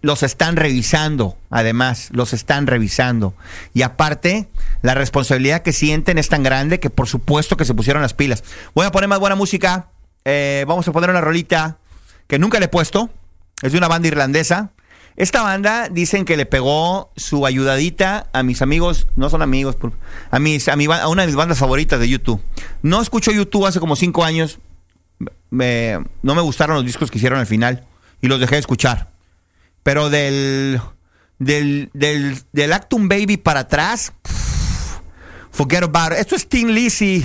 Los 0.00 0.22
están 0.22 0.56
revisando, 0.56 1.38
además, 1.48 2.10
los 2.12 2.34
están 2.34 2.66
revisando. 2.66 3.32
Y 3.72 3.80
aparte, 3.82 4.48
la 4.82 4.92
responsabilidad 4.92 5.62
que 5.62 5.72
sienten 5.72 6.18
es 6.18 6.28
tan 6.28 6.42
grande 6.42 6.78
que 6.78 6.90
por 6.90 7.08
supuesto 7.08 7.56
que 7.56 7.64
se 7.64 7.72
pusieron 7.72 8.02
las 8.02 8.12
pilas. 8.12 8.44
Voy 8.74 8.84
a 8.84 8.92
poner 8.92 9.08
más 9.08 9.18
buena 9.18 9.34
música. 9.34 9.88
Eh, 10.26 10.66
vamos 10.68 10.86
a 10.86 10.92
poner 10.92 11.08
una 11.08 11.22
rolita 11.22 11.78
que 12.26 12.38
nunca 12.38 12.58
le 12.58 12.66
he 12.66 12.68
puesto. 12.68 13.08
Es 13.62 13.72
de 13.72 13.78
una 13.78 13.88
banda 13.88 14.08
irlandesa. 14.08 14.72
Esta 15.16 15.42
banda 15.42 15.88
dicen 15.88 16.24
que 16.24 16.36
le 16.36 16.44
pegó 16.44 17.12
su 17.16 17.46
ayudadita 17.46 18.26
a 18.32 18.42
mis 18.42 18.62
amigos, 18.62 19.06
no 19.14 19.30
son 19.30 19.42
amigos, 19.42 19.76
a, 20.30 20.38
mis, 20.40 20.68
a, 20.68 21.08
una 21.08 21.22
de 21.22 21.26
mis 21.28 21.36
bandas 21.36 21.58
favoritas 21.58 22.00
de 22.00 22.08
YouTube. 22.08 22.40
No 22.82 23.00
escucho 23.00 23.30
YouTube 23.30 23.66
hace 23.66 23.78
como 23.78 23.94
cinco 23.94 24.24
años. 24.24 24.58
No 25.50 26.34
me 26.34 26.40
gustaron 26.40 26.76
los 26.76 26.84
discos 26.84 27.10
que 27.12 27.18
hicieron 27.18 27.38
al 27.38 27.46
final 27.46 27.84
y 28.20 28.26
los 28.26 28.40
dejé 28.40 28.56
de 28.56 28.60
escuchar. 28.60 29.10
Pero 29.84 30.10
del, 30.10 30.80
del, 31.38 31.90
del, 31.92 32.38
del 32.52 32.72
Actum 32.72 33.08
Baby 33.08 33.36
para 33.36 33.60
atrás, 33.60 34.12
forget 35.52 35.84
about 35.84 36.12
it. 36.12 36.18
Esto 36.18 36.34
es 36.34 36.48
Teen 36.48 36.74
Lizzy. 36.74 37.24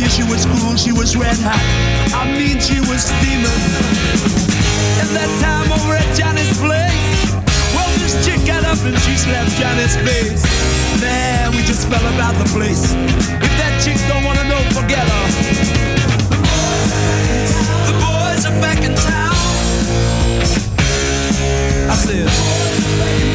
you, 0.00 0.08
she 0.08 0.24
was 0.24 0.46
cool, 0.46 0.76
she 0.76 0.92
was 0.92 1.16
red 1.16 1.36
hot. 1.44 1.60
I 2.16 2.24
mean, 2.32 2.58
she 2.58 2.80
was 2.88 3.04
steaming. 3.04 3.64
And 5.00 5.08
that 5.12 5.28
time 5.44 5.68
over 5.68 5.92
at 5.92 6.08
Johnny's 6.16 6.56
place, 6.56 7.36
well, 7.76 7.90
this 8.00 8.16
chick 8.24 8.40
got 8.48 8.64
up 8.64 8.80
and 8.80 8.96
she 9.04 9.14
slapped 9.16 9.52
Johnny's 9.60 9.96
face. 10.00 10.42
Man, 11.00 11.52
we 11.52 11.60
just 11.68 11.86
fell 11.88 12.04
about 12.16 12.34
the 12.40 12.48
place. 12.56 12.94
If 13.44 13.52
that 13.60 13.76
chick 13.84 14.00
don't 14.08 14.24
wanna 14.24 14.44
know, 14.48 14.60
forget 14.72 15.04
her. 15.04 15.26
The 16.32 16.40
boys, 16.48 17.52
the 17.84 17.94
boys 18.00 18.42
are 18.48 18.56
back 18.64 18.80
in 18.80 18.94
town. 18.96 19.36
I 21.92 21.96
said. 22.00 23.29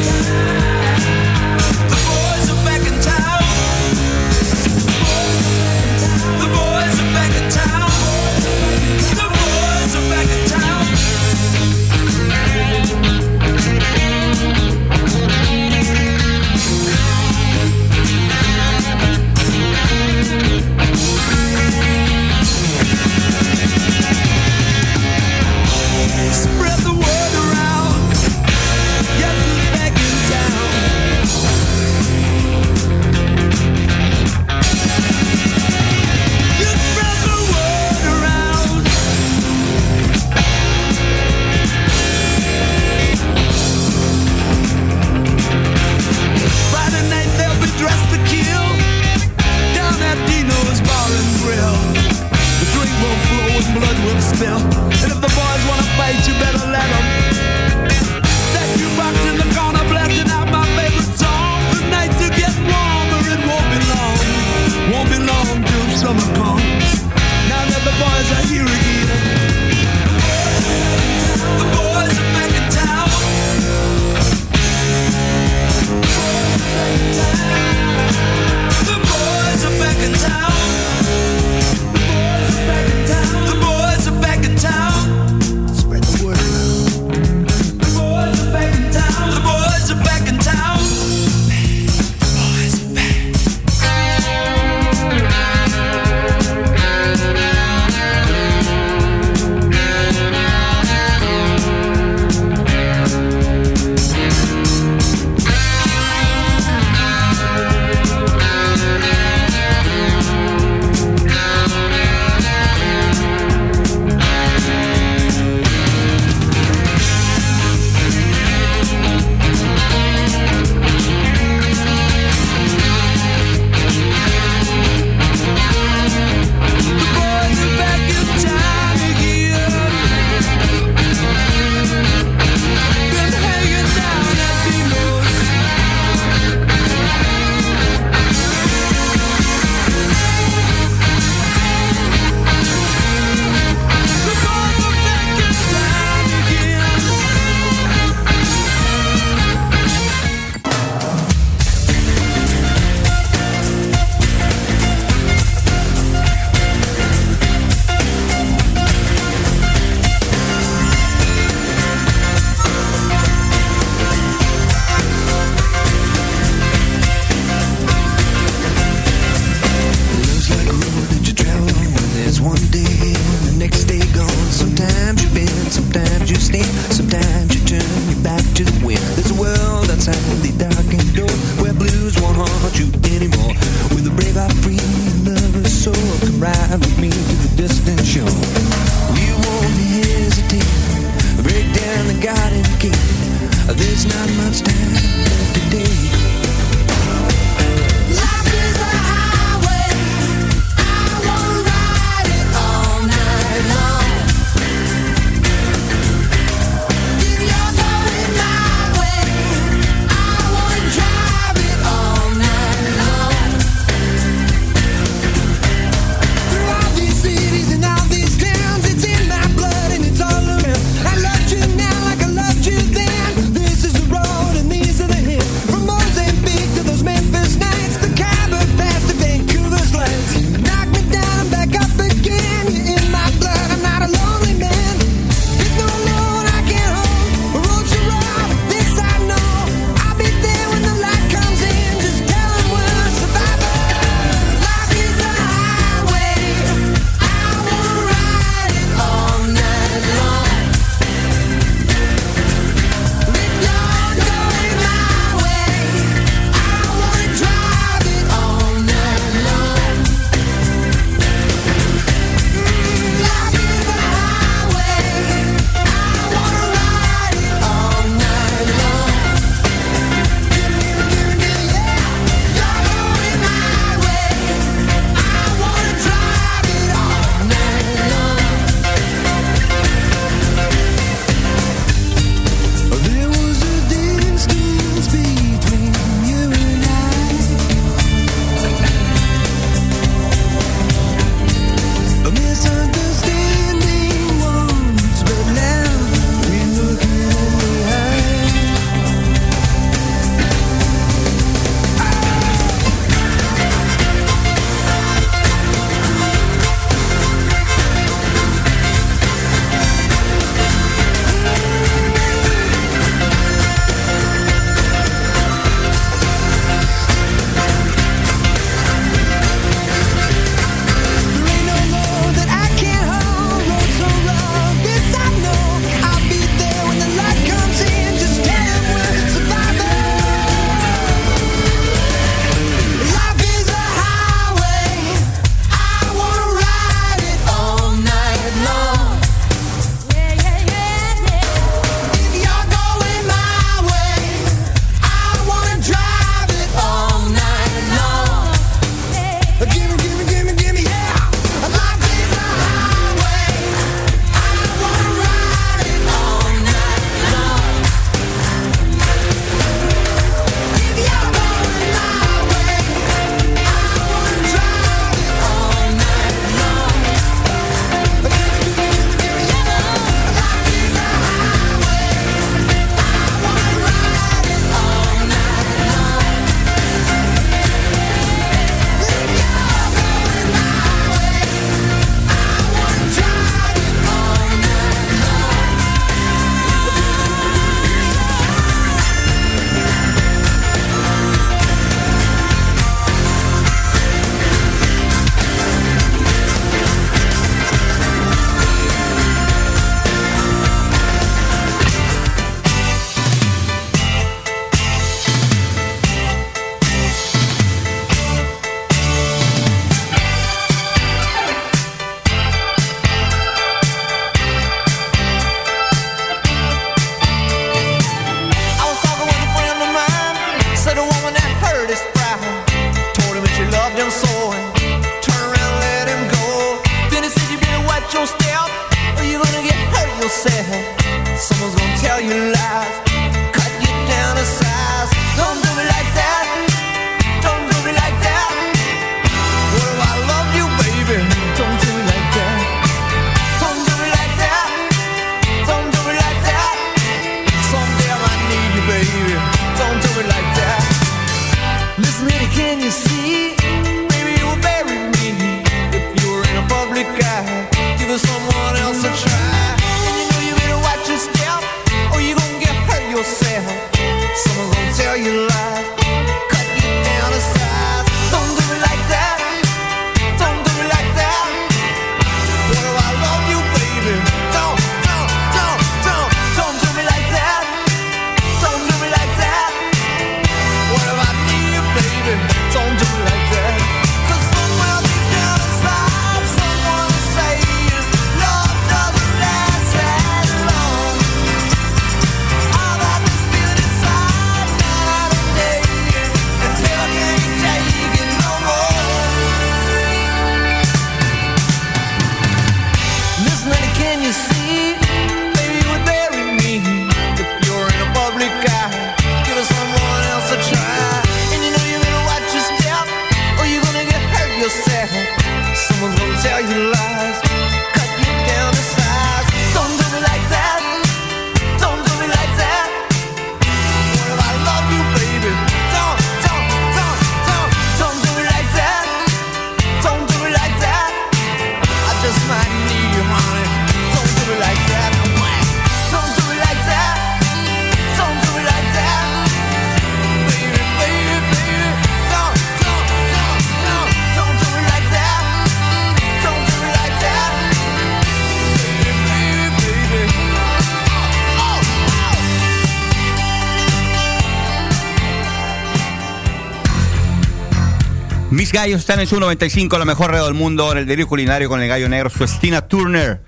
Gallos 558.76 559.00
están 559.00 559.20
en 559.20 559.26
su 559.26 559.40
95, 559.40 559.98
la 559.98 560.04
mejor 560.04 560.32
red 560.32 560.42
del 560.42 560.52
mundo 560.52 560.92
en 560.92 560.98
el 560.98 561.06
delirio 561.06 561.26
culinario 561.26 561.66
con 561.66 561.80
el 561.80 561.88
gallo 561.88 562.10
negro, 562.10 562.28
suestina 562.28 562.86
Turner, 562.86 563.40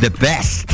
the 0.00 0.10
best. 0.10 0.73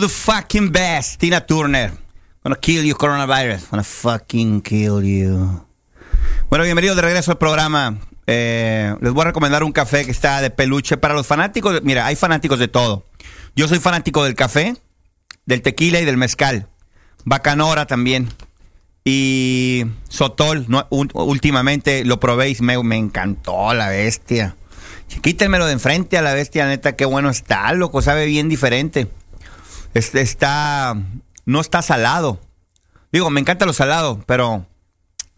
The 0.00 0.08
fucking 0.08 0.70
best, 0.70 1.20
Tina 1.20 1.40
Turner. 1.40 1.92
Gonna 2.42 2.56
kill 2.56 2.84
you, 2.84 2.94
coronavirus. 2.94 3.70
Gonna 3.70 3.82
fucking 3.82 4.62
kill 4.62 5.02
you. 5.02 5.64
Bueno, 6.48 6.64
bienvenidos 6.64 6.96
de 6.96 7.02
regreso 7.02 7.32
al 7.32 7.38
programa. 7.38 7.98
Eh, 8.26 8.94
les 9.00 9.12
voy 9.12 9.22
a 9.22 9.26
recomendar 9.26 9.64
un 9.64 9.72
café 9.72 10.04
que 10.04 10.10
está 10.10 10.40
de 10.40 10.50
peluche 10.50 10.96
para 10.96 11.14
los 11.14 11.26
fanáticos. 11.26 11.82
Mira, 11.82 12.06
hay 12.06 12.16
fanáticos 12.16 12.58
de 12.58 12.68
todo. 12.68 13.04
Yo 13.56 13.66
soy 13.66 13.78
fanático 13.80 14.24
del 14.24 14.34
café, 14.34 14.76
del 15.46 15.62
tequila 15.62 16.00
y 16.00 16.04
del 16.04 16.16
mezcal. 16.16 16.68
Bacanora 17.24 17.86
también. 17.86 18.28
Y 19.04 19.86
Sotol, 20.08 20.66
últimamente 20.90 22.04
lo 22.04 22.20
probé 22.20 22.50
y 22.50 22.56
me, 22.60 22.82
me 22.82 22.96
encantó 22.96 23.74
la 23.74 23.88
bestia. 23.88 24.54
Quítenmelo 25.22 25.66
de 25.66 25.72
enfrente 25.72 26.18
a 26.18 26.22
la 26.22 26.34
bestia, 26.34 26.66
neta, 26.66 26.94
qué 26.94 27.06
bueno 27.06 27.30
está, 27.30 27.72
loco, 27.72 28.02
sabe 28.02 28.26
bien 28.26 28.48
diferente. 28.48 29.08
Está, 29.98 30.96
no 31.44 31.60
está 31.60 31.82
salado. 31.82 32.40
Digo, 33.12 33.30
me 33.30 33.40
encanta 33.40 33.66
lo 33.66 33.72
salado, 33.72 34.22
pero 34.26 34.66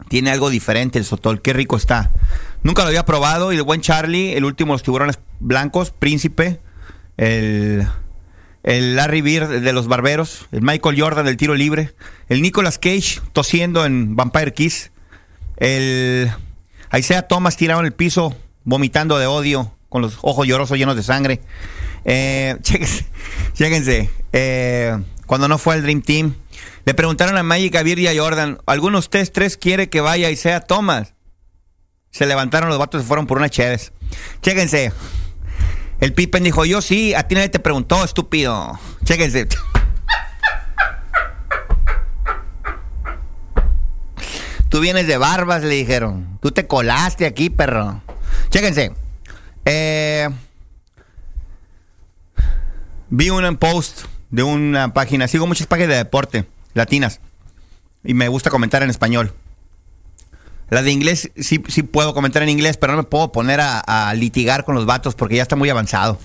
tiene 0.07 0.31
algo 0.31 0.49
diferente 0.49 0.99
el 0.99 1.05
Sotol, 1.05 1.41
qué 1.41 1.53
rico 1.53 1.77
está. 1.77 2.11
Nunca 2.63 2.83
lo 2.83 2.89
había 2.89 3.05
probado 3.05 3.51
y 3.51 3.57
el 3.57 3.63
buen 3.63 3.81
Charlie, 3.81 4.33
el 4.35 4.45
último 4.45 4.73
de 4.73 4.75
los 4.75 4.83
tiburones 4.83 5.19
blancos, 5.39 5.91
Príncipe, 5.91 6.59
el, 7.17 7.87
el 8.63 8.95
Larry 8.95 9.21
Bird 9.21 9.61
de 9.61 9.73
los 9.73 9.87
barberos, 9.87 10.47
el 10.51 10.61
Michael 10.61 11.01
Jordan 11.01 11.25
del 11.25 11.37
tiro 11.37 11.55
libre, 11.55 11.93
el 12.29 12.41
Nicolas 12.41 12.77
Cage 12.77 13.21
tosiendo 13.33 13.85
en 13.85 14.15
Vampire 14.15 14.53
Kiss, 14.53 14.91
el 15.57 16.31
Isaiah 16.93 17.27
Thomas 17.27 17.57
tirado 17.57 17.79
en 17.79 17.87
el 17.87 17.93
piso 17.93 18.35
vomitando 18.63 19.17
de 19.17 19.27
odio 19.27 19.73
con 19.89 20.01
los 20.01 20.17
ojos 20.21 20.47
llorosos 20.47 20.77
llenos 20.77 20.95
de 20.95 21.03
sangre. 21.03 21.41
Eh, 22.05 22.57
chéquense, 22.61 23.05
chéquense, 23.53 24.09
eh, 24.33 24.97
cuando 25.25 25.47
no 25.47 25.57
fue 25.57 25.75
el 25.75 25.83
Dream 25.83 26.01
Team, 26.01 26.35
le 26.85 26.93
preguntaron 26.93 27.37
a 27.37 27.43
Magic, 27.43 27.75
a 27.75 27.83
y 27.83 28.07
a 28.07 28.21
Jordan, 28.21 28.59
¿alguno 28.65 28.97
de 28.97 28.99
ustedes 28.99 29.31
tres 29.31 29.57
quiere 29.57 29.89
que 29.89 30.01
vaya 30.01 30.31
Isaiah 30.31 30.61
Thomas? 30.61 31.13
Se 32.09 32.25
levantaron 32.25 32.69
los 32.69 32.77
vatos 32.77 33.03
y 33.03 33.05
fueron 33.05 33.27
por 33.27 33.37
una 33.37 33.49
Cheves. 33.49 33.93
Chéquense. 34.41 34.91
El 36.01 36.13
Pippen 36.13 36.43
dijo, 36.43 36.65
yo 36.65 36.81
sí, 36.81 37.13
a 37.13 37.27
ti 37.27 37.35
nadie 37.35 37.49
te 37.49 37.59
preguntó, 37.59 38.03
estúpido. 38.03 38.79
Chéquense. 39.03 39.47
Tú 44.67 44.79
vienes 44.79 45.05
de 45.05 45.17
barbas, 45.17 45.63
le 45.63 45.75
dijeron. 45.75 46.39
Tú 46.41 46.51
te 46.51 46.65
colaste 46.65 47.25
aquí, 47.25 47.49
perro. 47.49 48.01
Chéquense. 48.49 48.93
Eh, 49.65 50.29
vi 53.11 53.29
un 53.29 53.57
post 53.57 54.05
de 54.31 54.41
una 54.41 54.93
página. 54.93 55.27
Sigo 55.27 55.45
muchas 55.45 55.67
páginas 55.67 55.89
de 55.89 55.97
deporte 55.97 56.45
latinas. 56.73 57.19
Y 58.03 58.15
me 58.15 58.27
gusta 58.29 58.49
comentar 58.49 58.81
en 58.81 58.89
español. 58.89 59.33
La 60.69 60.81
de 60.81 60.91
inglés, 60.91 61.29
sí, 61.35 61.61
sí 61.67 61.83
puedo 61.83 62.13
comentar 62.13 62.41
en 62.41 62.49
inglés, 62.49 62.77
pero 62.77 62.93
no 62.93 62.99
me 62.99 63.03
puedo 63.03 63.31
poner 63.31 63.59
a, 63.61 64.13
litigar 64.15 64.63
con 64.63 64.73
los 64.73 64.85
vatos 64.85 65.13
porque 65.15 65.35
ya 65.35 65.43
está 65.43 65.57
muy 65.57 65.69
avanzado. 65.69 66.17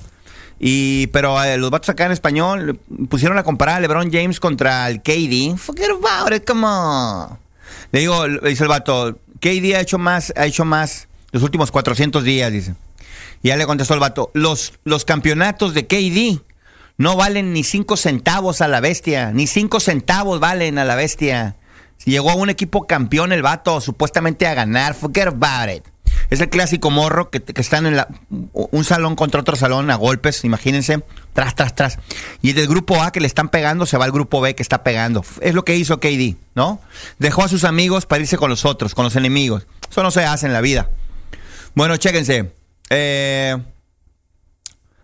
Y, 0.58 1.08
pero 1.08 1.42
eh, 1.42 1.58
los 1.58 1.70
vatos 1.70 1.90
acá 1.90 2.06
en 2.06 2.12
español 2.12 2.80
pusieron 3.10 3.36
a 3.36 3.42
comparar 3.42 3.76
a 3.76 3.80
LeBron 3.80 4.10
James 4.10 4.38
contra 4.38 4.88
el 4.88 5.02
KD. 5.02 5.58
Forget 5.58 5.90
about 5.90 6.32
it, 6.32 6.46
come 6.46 6.64
on. 6.64 7.38
Le 7.90 8.00
digo, 8.00 8.26
le 8.26 8.48
dice 8.48 8.62
el 8.62 8.68
vato, 8.68 9.18
KD 9.40 9.74
ha 9.74 9.80
hecho 9.80 9.98
más, 9.98 10.32
ha 10.36 10.46
hecho 10.46 10.64
más 10.64 11.08
los 11.32 11.42
últimos 11.42 11.72
400 11.72 12.22
días, 12.22 12.52
dice. 12.52 12.74
Y 13.42 13.48
ya 13.48 13.56
le 13.56 13.66
contestó 13.66 13.94
el 13.94 14.00
vato, 14.00 14.30
los, 14.32 14.74
los 14.84 15.04
campeonatos 15.04 15.74
de 15.74 15.86
KD 15.86 16.45
no 16.98 17.16
valen 17.16 17.52
ni 17.52 17.62
5 17.62 17.96
centavos 17.96 18.60
a 18.60 18.68
la 18.68 18.80
bestia, 18.80 19.32
ni 19.32 19.46
5 19.46 19.80
centavos 19.80 20.40
valen 20.40 20.78
a 20.78 20.84
la 20.84 20.94
bestia. 20.94 21.56
Llegó 22.04 22.30
a 22.30 22.34
un 22.34 22.50
equipo 22.50 22.86
campeón 22.86 23.32
el 23.32 23.42
vato, 23.42 23.80
supuestamente 23.80 24.46
a 24.46 24.54
ganar, 24.54 24.94
forget 24.94 25.28
about 25.28 25.74
it. 25.74 25.84
Es 26.30 26.40
el 26.40 26.48
clásico 26.48 26.90
morro 26.90 27.30
que, 27.30 27.42
que 27.42 27.60
están 27.60 27.86
en 27.86 27.96
la, 27.96 28.08
un 28.30 28.84
salón 28.84 29.16
contra 29.16 29.40
otro 29.40 29.56
salón 29.56 29.90
a 29.90 29.96
golpes, 29.96 30.44
imagínense, 30.44 31.02
tras, 31.32 31.54
tras, 31.54 31.74
tras. 31.74 31.98
Y 32.42 32.52
del 32.52 32.68
grupo 32.68 33.02
A 33.02 33.12
que 33.12 33.20
le 33.20 33.26
están 33.26 33.48
pegando 33.48 33.86
se 33.86 33.96
va 33.96 34.04
al 34.04 34.12
grupo 34.12 34.40
B 34.40 34.54
que 34.54 34.62
está 34.62 34.82
pegando. 34.82 35.24
Es 35.40 35.54
lo 35.54 35.64
que 35.64 35.76
hizo 35.76 36.00
KD, 36.00 36.36
¿no? 36.54 36.80
Dejó 37.18 37.44
a 37.44 37.48
sus 37.48 37.64
amigos 37.64 38.06
para 38.06 38.22
irse 38.22 38.38
con 38.38 38.50
los 38.50 38.64
otros, 38.64 38.94
con 38.94 39.04
los 39.04 39.16
enemigos. 39.16 39.66
Eso 39.90 40.02
no 40.02 40.10
se 40.10 40.24
hace 40.24 40.46
en 40.46 40.52
la 40.52 40.60
vida. 40.60 40.90
Bueno, 41.74 41.96
chéquense. 41.96 42.52
Eh, 42.90 43.56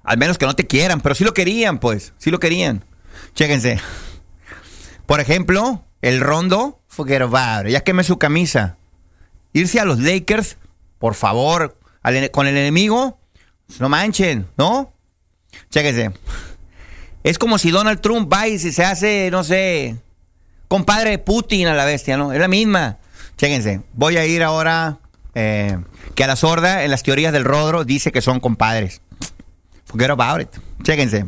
al 0.05 0.19
menos 0.19 0.39
que 0.39 0.47
no 0.47 0.55
te 0.55 0.67
quieran, 0.67 1.01
pero 1.01 1.15
sí 1.15 1.25
lo 1.25 1.35
querían, 1.35 1.79
pues. 1.79 2.13
Sí 2.19 2.31
lo 2.31 2.41
querían. 2.41 2.85
Chéquense. 3.35 3.79
Por 5.07 5.21
ejemplo, 5.21 5.85
el 6.01 6.21
Rondo, 6.21 6.81
forget 6.89 7.23
ya 7.69 7.83
quemé 7.83 8.05
su 8.05 8.19
camisa. 8.19 8.77
Irse 9.53 9.81
a 9.81 9.85
los 9.85 9.99
Lakers, 9.99 10.57
por 10.99 11.15
favor, 11.15 11.79
con 12.33 12.47
el 12.47 12.57
enemigo, 12.57 13.19
pues, 13.67 13.81
no 13.81 13.89
manchen, 13.89 14.47
¿no? 14.57 14.93
Chéquense. 15.71 16.13
Es 17.23 17.39
como 17.39 17.59
si 17.59 17.71
Donald 17.71 18.01
Trump 18.01 18.33
va 18.33 18.49
y 18.49 18.59
se 18.59 18.73
se 18.73 18.85
hace, 18.85 19.31
no 19.31 19.45
sé, 19.45 19.97
compadre 20.69 21.11
de 21.11 21.19
Putin 21.19 21.69
a 21.69 21.75
la 21.75 21.85
bestia, 21.85 22.17
¿no? 22.17 22.33
Es 22.33 22.41
la 22.41 22.49
misma. 22.49 22.99
Chéquense. 23.37 23.83
Voy 23.93 24.17
a 24.17 24.25
ir 24.25 24.43
ahora 24.43 24.99
eh, 25.35 25.79
que 26.15 26.25
a 26.25 26.27
la 26.27 26.37
sorda, 26.37 26.85
en 26.85 26.91
las 26.91 27.03
teorías 27.03 27.33
del 27.33 27.45
Rodro, 27.45 27.85
dice 27.85 28.11
que 28.11 28.23
son 28.23 28.41
compadres. 28.41 29.02
Forget 29.93 30.11
about 30.11 30.41
it. 30.41 30.49
Chéquense. 30.83 31.27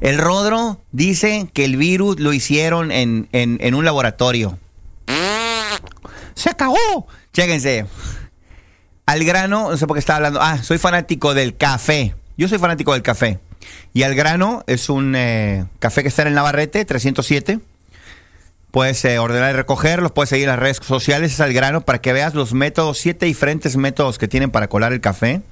El 0.00 0.18
Rodro 0.18 0.80
dice 0.92 1.48
que 1.52 1.64
el 1.64 1.76
virus 1.76 2.20
lo 2.20 2.32
hicieron 2.32 2.92
en, 2.92 3.28
en- 3.32 3.58
en 3.60 3.74
un 3.74 3.84
laboratorio. 3.84 4.58
¡Se 6.34 6.54
cagó! 6.54 7.06
Chéquense. 7.32 7.86
Al 9.06 9.24
grano, 9.24 9.70
no 9.70 9.76
sé 9.76 9.86
por 9.86 9.94
qué 9.96 10.00
estaba 10.00 10.18
hablando. 10.18 10.40
Ah, 10.42 10.62
soy 10.62 10.78
fanático 10.78 11.32
del 11.32 11.56
café. 11.56 12.14
Yo 12.36 12.48
soy 12.48 12.58
fanático 12.58 12.92
del 12.92 13.02
café. 13.02 13.38
Y 13.94 14.02
al 14.02 14.14
grano 14.14 14.62
es 14.66 14.90
un 14.90 15.14
eh, 15.16 15.64
café 15.78 16.02
que 16.02 16.08
está 16.08 16.22
en 16.22 16.28
el 16.28 16.34
Navarrete, 16.34 16.84
307. 16.84 17.60
Puedes 18.70 19.04
eh, 19.04 19.18
ordenar 19.18 19.54
y 19.54 19.56
recoger, 19.56 20.02
los 20.02 20.12
puedes 20.12 20.28
seguir 20.28 20.48
las 20.48 20.58
redes 20.58 20.78
sociales, 20.82 21.32
es 21.32 21.40
al 21.40 21.52
grano, 21.52 21.80
para 21.82 22.00
que 22.00 22.12
veas 22.12 22.34
los 22.34 22.52
métodos, 22.52 22.98
siete 22.98 23.26
diferentes 23.26 23.76
métodos 23.76 24.18
que 24.18 24.28
tienen 24.28 24.50
para 24.50 24.68
colar 24.68 24.92
el 24.92 25.00
café. 25.00 25.42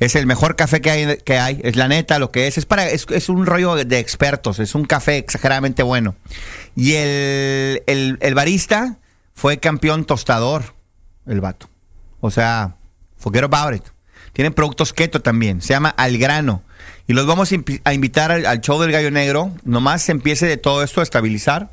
Es 0.00 0.16
el 0.16 0.26
mejor 0.26 0.56
café 0.56 0.80
que 0.80 0.90
hay, 0.90 1.18
que 1.18 1.38
hay. 1.38 1.60
es 1.62 1.76
la 1.76 1.86
neta 1.86 2.18
lo 2.18 2.30
que 2.30 2.46
es. 2.46 2.56
Es, 2.56 2.64
para, 2.64 2.88
es, 2.88 3.06
es 3.10 3.28
un 3.28 3.44
rollo 3.44 3.76
de 3.76 3.98
expertos, 3.98 4.58
es 4.58 4.74
un 4.74 4.86
café 4.86 5.18
exageradamente 5.18 5.82
bueno. 5.82 6.14
Y 6.74 6.94
el, 6.94 7.82
el, 7.86 8.34
barista 8.34 8.96
fue 9.34 9.58
campeón 9.58 10.06
tostador, 10.06 10.74
el 11.26 11.42
vato. 11.42 11.68
O 12.20 12.30
sea, 12.30 12.76
forget 13.18 13.44
about 13.44 13.74
it. 13.74 13.84
Tienen 14.32 14.54
productos 14.54 14.94
keto 14.94 15.20
también, 15.20 15.60
se 15.60 15.74
llama 15.74 15.90
Al 15.90 16.16
Grano. 16.16 16.62
Y 17.06 17.12
los 17.12 17.26
vamos 17.26 17.52
a 17.84 17.92
invitar 17.92 18.32
al, 18.32 18.46
al 18.46 18.60
show 18.62 18.80
del 18.80 18.92
Gallo 18.92 19.10
Negro. 19.10 19.52
Nomás 19.64 20.02
se 20.02 20.12
empiece 20.12 20.46
de 20.46 20.56
todo 20.56 20.82
esto 20.82 21.00
a 21.00 21.02
estabilizar. 21.02 21.68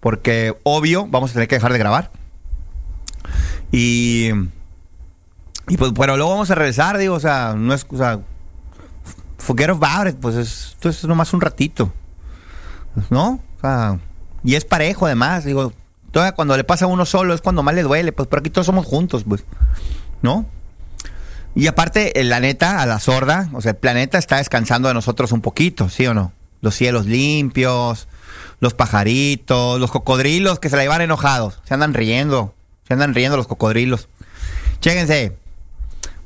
Porque 0.00 0.56
obvio, 0.62 1.06
vamos 1.06 1.30
a 1.30 1.34
tener 1.34 1.48
que 1.48 1.56
dejar 1.56 1.72
de 1.72 1.78
grabar. 1.78 2.10
Y. 3.72 4.30
Y 5.68 5.76
pues, 5.76 5.92
pero 5.94 6.16
luego 6.16 6.30
vamos 6.32 6.50
a 6.50 6.54
regresar, 6.54 6.96
digo, 6.98 7.14
o 7.14 7.20
sea, 7.20 7.54
no 7.56 7.74
es. 7.74 7.86
O 7.90 7.96
sea, 7.96 8.20
forget 9.38 9.70
about 9.70 10.08
it, 10.08 10.16
pues 10.20 10.36
es- 10.36 10.68
esto 10.72 10.88
es 10.88 11.04
nomás 11.04 11.32
un 11.32 11.40
ratito. 11.40 11.92
¿No? 13.10 13.40
O 13.58 13.60
sea, 13.60 13.98
y 14.44 14.54
es 14.54 14.64
parejo 14.64 15.06
además, 15.06 15.44
digo. 15.44 15.72
Todavía 16.10 16.32
cuando 16.32 16.56
le 16.56 16.64
pasa 16.64 16.86
a 16.86 16.88
uno 16.88 17.04
solo 17.04 17.34
es 17.34 17.42
cuando 17.42 17.62
más 17.62 17.74
le 17.74 17.82
duele, 17.82 18.12
pues 18.12 18.28
por 18.28 18.38
aquí 18.38 18.48
todos 18.48 18.66
somos 18.66 18.86
juntos, 18.86 19.24
pues. 19.28 19.44
¿No? 20.22 20.46
Y 21.54 21.66
aparte, 21.66 22.18
eh, 22.18 22.24
la 22.24 22.40
neta, 22.40 22.80
a 22.80 22.86
la 22.86 22.98
sorda, 22.98 23.50
o 23.52 23.60
sea, 23.60 23.72
el 23.72 23.76
planeta 23.76 24.16
está 24.16 24.36
descansando 24.38 24.88
de 24.88 24.94
nosotros 24.94 25.32
un 25.32 25.42
poquito, 25.42 25.90
¿sí 25.90 26.06
o 26.06 26.14
no? 26.14 26.32
Los 26.62 26.74
cielos 26.76 27.04
limpios, 27.06 28.08
los 28.60 28.74
pajaritos, 28.74 29.78
los 29.78 29.90
cocodrilos 29.90 30.58
que 30.58 30.68
se 30.68 30.76
la 30.76 30.84
iban 30.84 31.00
enojados, 31.00 31.60
se 31.64 31.74
andan 31.74 31.94
riendo, 31.94 32.54
se 32.86 32.94
andan 32.94 33.14
riendo 33.14 33.36
los 33.36 33.46
cocodrilos. 33.46 34.08
Chéquense. 34.80 35.36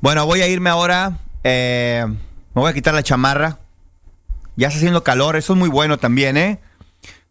Bueno, 0.01 0.27
voy 0.27 0.43
a 0.43 0.49
irme 0.49 0.71
ahora, 0.71 1.19
eh, 1.45 2.05
me 2.07 2.61
voy 2.61 2.71
a 2.71 2.75
quitar 2.75 2.95
la 2.95 3.03
chamarra. 3.03 3.59
Ya 4.57 4.69
está 4.69 4.79
haciendo 4.79 5.03
calor, 5.03 5.37
eso 5.37 5.55
es 5.55 5.59
muy 5.59 5.69
bueno 5.69 5.99
también, 5.99 6.37
¿eh? 6.37 6.59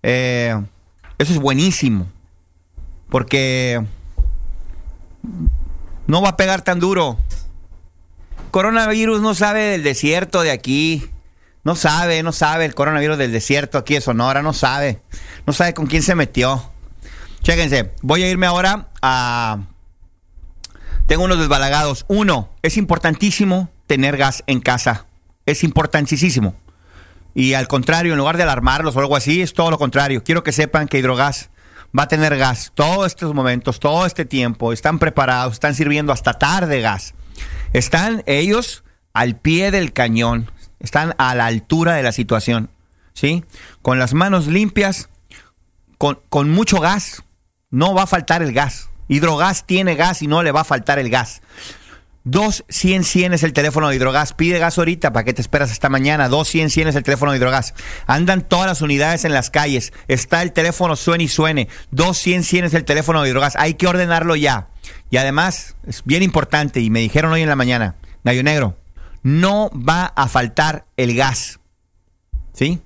Eh, 0.04 0.60
eso 1.18 1.34
es 1.34 1.40
buenísimo. 1.40 2.08
Porque 3.10 3.84
no 6.08 6.22
va 6.22 6.30
a 6.30 6.38
pegar 6.38 6.64
tan 6.64 6.80
duro. 6.80 7.18
Coronavirus 8.50 9.22
no 9.22 9.36
sabe 9.36 9.62
del 9.64 9.84
desierto 9.84 10.42
de 10.42 10.52
aquí. 10.52 11.10
No 11.64 11.76
sabe, 11.76 12.24
no 12.24 12.32
sabe 12.32 12.66
el 12.66 12.76
coronavirus 12.76 13.18
del 13.18 13.32
desierto 13.32 13.78
aquí 13.78 13.94
de 13.94 14.02
Sonora, 14.02 14.42
no 14.42 14.54
sabe. 14.54 15.02
No 15.46 15.54
sabe 15.54 15.74
con 15.74 15.86
quién 15.86 16.02
se 16.02 16.16
metió. 16.16 16.72
Chéquense, 17.44 17.92
voy 18.02 18.24
a 18.24 18.30
irme 18.30 18.46
ahora 18.46 18.88
a... 19.02 19.60
Tengo 21.08 21.24
unos 21.24 21.40
desbalagados. 21.40 22.06
Uno, 22.08 22.50
es 22.62 22.78
importantísimo 22.78 23.70
tener 23.88 24.18
gas 24.18 24.44
en 24.48 24.62
casa. 24.62 25.06
es 25.46 25.64
importantísimo. 25.64 26.56
Y 27.34 27.54
al 27.54 27.68
contrario, 27.68 28.14
en 28.14 28.20
lugar 28.20 28.38
de 28.38 28.44
alarmarlos 28.44 28.96
o 28.96 29.00
algo 29.00 29.16
así, 29.16 29.42
es 29.42 29.54
todo 29.54 29.72
lo 29.72 29.78
contrario. 29.78 30.24
Quiero 30.24 30.44
que 30.44 30.52
sepan 30.52 30.88
que 30.88 31.00
Hidrogas 31.00 31.50
va 31.98 32.04
a 32.04 32.08
tener 32.08 32.38
gas 32.38 32.72
todos 32.74 33.08
estos 33.08 33.34
momentos, 33.34 33.80
todo 33.80 34.06
este 34.06 34.26
tiempo. 34.26 34.74
Están 34.74 35.00
preparados, 35.00 35.54
están 35.54 35.76
sirviendo 35.76 36.12
hasta 36.12 36.34
tarde 36.34 36.82
gas. 36.82 37.14
Están 37.74 38.24
ellos 38.26 38.84
al 39.14 39.36
pie 39.38 39.72
del 39.72 39.94
cañón, 39.94 40.52
están 40.82 41.16
a 41.18 41.34
la 41.36 41.46
altura 41.46 41.94
de 41.94 42.04
la 42.04 42.12
situación, 42.12 42.70
¿sí? 43.14 43.44
Con 43.82 44.00
las 44.00 44.14
manos 44.14 44.48
limpias, 44.48 45.10
con, 45.98 46.20
con 46.30 46.50
mucho 46.50 46.80
gas, 46.80 47.24
no 47.70 47.94
va 47.94 48.04
a 48.04 48.08
faltar 48.08 48.42
el 48.42 48.54
gas. 48.54 48.90
Hidrogas 49.08 49.66
tiene 49.66 49.96
gas 49.96 50.22
y 50.22 50.28
no 50.28 50.44
le 50.44 50.52
va 50.52 50.62
a 50.62 50.66
faltar 50.66 51.00
el 51.00 51.10
gas. 51.10 51.42
2100 52.24 53.04
100 53.04 53.34
es 53.34 53.44
el 53.44 53.54
teléfono 53.54 53.90
de 53.90 53.96
Hidrogas. 53.96 54.34
Pide 54.34 54.60
gas 54.60 54.78
ahorita 54.78 55.12
para 55.12 55.24
que 55.24 55.34
te 55.34 55.42
esperas 55.42 55.72
hasta 55.72 55.90
mañana. 55.90 56.30
2100 56.30 56.70
100 56.70 56.88
es 56.90 56.96
el 56.96 57.04
teléfono 57.04 57.32
de 57.32 57.38
Hidrogas. 57.38 57.74
Andan 58.06 58.42
todas 58.42 58.68
las 58.68 58.82
unidades 58.82 59.26
en 59.26 59.34
las 59.34 59.50
calles. 59.50 59.92
Está 60.08 60.42
el 60.44 60.52
teléfono 60.52 60.96
suene 60.96 61.24
y 61.24 61.28
suene. 61.28 61.68
2100 61.92 62.44
100 62.44 62.66
es 62.66 62.74
el 62.74 62.86
teléfono 62.86 63.24
de 63.24 63.30
Hidrogas. 63.30 63.56
Hay 63.56 63.74
que 63.74 63.88
ordenarlo 63.88 64.36
ya. 64.36 64.68
Y 65.10 65.18
además, 65.18 65.76
es 65.88 66.04
bien 66.06 66.24
importante, 66.24 66.80
y 66.80 66.90
me 66.90 67.00
dijeron 67.00 67.32
hoy 67.32 67.42
en 67.42 67.50
la 67.50 67.56
mañana, 67.56 67.96
Gallo 68.24 68.44
Negro, 68.44 68.78
no 69.24 69.70
va 69.74 70.06
a 70.06 70.28
faltar 70.28 70.86
el 70.98 71.16
gas. 71.16 71.60
¿Sí? 72.54 72.82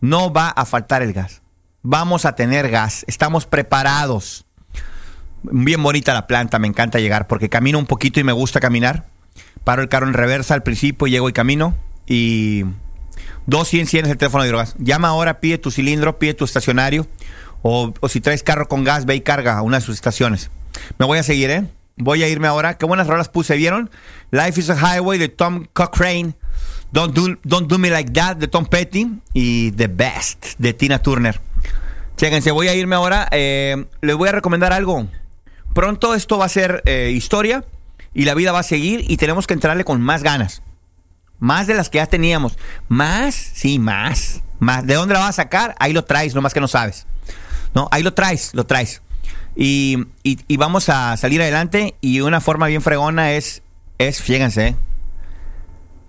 No 0.00 0.32
va 0.32 0.48
a 0.48 0.64
faltar 0.64 1.02
el 1.02 1.12
gas. 1.12 1.42
Vamos 1.82 2.24
a 2.24 2.34
tener 2.34 2.70
gas. 2.70 3.04
Estamos 3.06 3.46
preparados. 3.46 4.46
Bien 5.42 5.82
bonita 5.82 6.14
la 6.14 6.26
planta, 6.26 6.58
me 6.58 6.68
encanta 6.68 7.00
llegar 7.00 7.26
porque 7.26 7.50
camino 7.50 7.78
un 7.78 7.86
poquito 7.86 8.18
y 8.20 8.24
me 8.24 8.32
gusta 8.32 8.60
caminar. 8.60 9.04
Paro 9.62 9.82
el 9.82 9.88
carro 9.88 10.06
en 10.06 10.14
reversa 10.14 10.54
al 10.54 10.62
principio, 10.62 11.06
llego 11.06 11.28
y 11.28 11.32
camino. 11.32 11.74
Y 12.06 12.64
200 13.46 13.90
100 13.90 14.06
es 14.06 14.10
el 14.12 14.18
teléfono 14.18 14.42
de 14.42 14.48
hidrogas. 14.48 14.74
Llama 14.78 15.08
ahora, 15.08 15.40
pide 15.40 15.58
tu 15.58 15.70
cilindro, 15.70 16.18
pide 16.18 16.34
tu 16.34 16.44
estacionario. 16.44 17.06
O, 17.62 17.92
o 18.00 18.08
si 18.08 18.20
traes 18.20 18.42
carro 18.42 18.68
con 18.68 18.84
gas, 18.84 19.06
ve 19.06 19.16
y 19.16 19.20
carga 19.20 19.58
a 19.58 19.62
una 19.62 19.78
de 19.78 19.84
sus 19.84 19.94
estaciones. 19.94 20.50
Me 20.98 21.06
voy 21.06 21.18
a 21.18 21.22
seguir, 21.22 21.50
¿eh? 21.50 21.66
Voy 21.96 22.22
a 22.22 22.28
irme 22.28 22.48
ahora. 22.48 22.76
Qué 22.76 22.86
buenas 22.86 23.06
rolas 23.06 23.28
puse, 23.28 23.56
¿vieron? 23.56 23.90
Life 24.30 24.60
is 24.60 24.70
a 24.70 24.76
Highway 24.76 25.18
de 25.18 25.28
Tom 25.28 25.66
Cochrane. 25.72 26.34
Don't 26.92 27.14
do, 27.14 27.38
Don't 27.44 27.68
do 27.68 27.78
Me 27.78 27.90
Like 27.90 28.12
That 28.12 28.36
de 28.36 28.48
Tom 28.48 28.66
Petty. 28.66 29.20
Y 29.32 29.72
The 29.72 29.88
Best 29.88 30.54
de 30.58 30.72
Tina 30.74 31.00
Turner. 31.00 31.40
Chéquense, 32.16 32.50
voy 32.50 32.68
a 32.68 32.74
irme 32.74 32.96
ahora. 32.96 33.28
Eh, 33.30 33.86
les 34.00 34.16
voy 34.16 34.28
a 34.28 34.32
recomendar 34.32 34.72
algo. 34.72 35.06
Pronto 35.72 36.14
esto 36.14 36.38
va 36.38 36.44
a 36.44 36.48
ser 36.48 36.82
eh, 36.86 37.10
historia 37.12 37.64
y 38.14 38.24
la 38.24 38.34
vida 38.34 38.52
va 38.52 38.60
a 38.60 38.64
seguir 38.64 39.04
y 39.08 39.16
tenemos 39.16 39.46
que 39.46 39.54
entrarle 39.54 39.84
con 39.84 40.00
más 40.00 40.22
ganas. 40.22 40.62
Más 41.40 41.66
de 41.66 41.74
las 41.74 41.90
que 41.90 41.98
ya 41.98 42.06
teníamos. 42.06 42.56
Más, 42.88 43.34
sí, 43.34 43.78
más. 43.78 44.40
Más. 44.60 44.86
¿De 44.86 44.94
dónde 44.94 45.14
la 45.14 45.20
vas 45.20 45.30
a 45.30 45.42
sacar? 45.42 45.74
Ahí 45.80 45.92
lo 45.92 46.04
traes, 46.04 46.34
nomás 46.34 46.54
que 46.54 46.60
no 46.60 46.68
sabes. 46.68 47.06
No, 47.74 47.88
ahí 47.90 48.04
lo 48.04 48.14
traes, 48.14 48.54
lo 48.54 48.64
traes. 48.64 49.02
Y, 49.56 49.98
y- 50.22 50.38
y 50.48 50.56
vamos 50.56 50.88
a 50.88 51.16
salir 51.16 51.40
adelante 51.40 51.94
y 52.00 52.20
una 52.20 52.40
forma 52.40 52.66
bien 52.66 52.82
fregona 52.82 53.32
es, 53.32 53.62
es, 53.98 54.20
fíjense, 54.20 54.68
¿eh? 54.68 54.76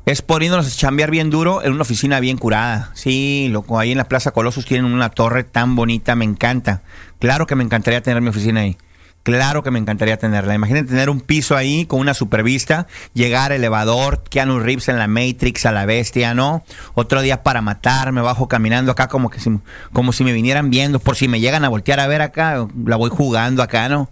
es 0.07 0.21
poniéndonos 0.21 0.67
a 0.67 0.75
chambear 0.77 1.09
bien 1.11 1.29
duro 1.29 1.63
en 1.63 1.71
una 1.73 1.81
oficina 1.83 2.19
bien 2.19 2.37
curada. 2.37 2.91
Sí, 2.93 3.47
loco, 3.51 3.79
ahí 3.79 3.91
en 3.91 3.97
la 3.97 4.07
Plaza 4.07 4.31
Colosos 4.31 4.65
tienen 4.65 4.85
una 4.91 5.09
torre 5.09 5.43
tan 5.43 5.75
bonita, 5.75 6.15
me 6.15 6.25
encanta. 6.25 6.81
Claro 7.19 7.47
que 7.47 7.55
me 7.55 7.63
encantaría 7.63 8.01
tener 8.01 8.21
mi 8.21 8.29
oficina 8.29 8.61
ahí. 8.61 8.77
Claro 9.25 9.63
que 9.63 9.71
me 9.71 9.79
encantaría 9.79 10.17
tenerla. 10.17 10.55
Imagínate 10.55 10.87
tener 10.87 11.09
un 11.09 11.19
piso 11.19 11.57
ahí 11.57 11.85
con 11.85 11.99
una 11.99 12.13
supervista, 12.13 12.87
llegar 13.13 13.51
elevador, 13.51 14.23
Keanu 14.29 14.59
Reeves 14.59 14.87
en 14.87 14.97
la 14.97 15.07
Matrix 15.07 15.65
a 15.65 15.73
la 15.73 15.85
bestia, 15.85 16.33
¿no? 16.33 16.63
Otro 16.93 17.21
día 17.21 17.43
para 17.43 17.61
matar, 17.61 18.13
me 18.13 18.21
bajo 18.21 18.47
caminando 18.47 18.91
acá 18.91 19.07
como 19.07 19.29
que 19.29 19.39
si, 19.39 19.49
como 19.91 20.13
si 20.13 20.23
me 20.23 20.31
vinieran 20.31 20.69
viendo, 20.69 20.99
por 20.99 21.17
si 21.17 21.27
me 21.27 21.39
llegan 21.41 21.65
a 21.65 21.69
voltear 21.69 21.99
a 21.99 22.07
ver 22.07 22.21
acá, 22.21 22.67
la 22.85 22.95
voy 22.95 23.09
jugando 23.09 23.63
acá, 23.63 23.89
¿no? 23.89 24.09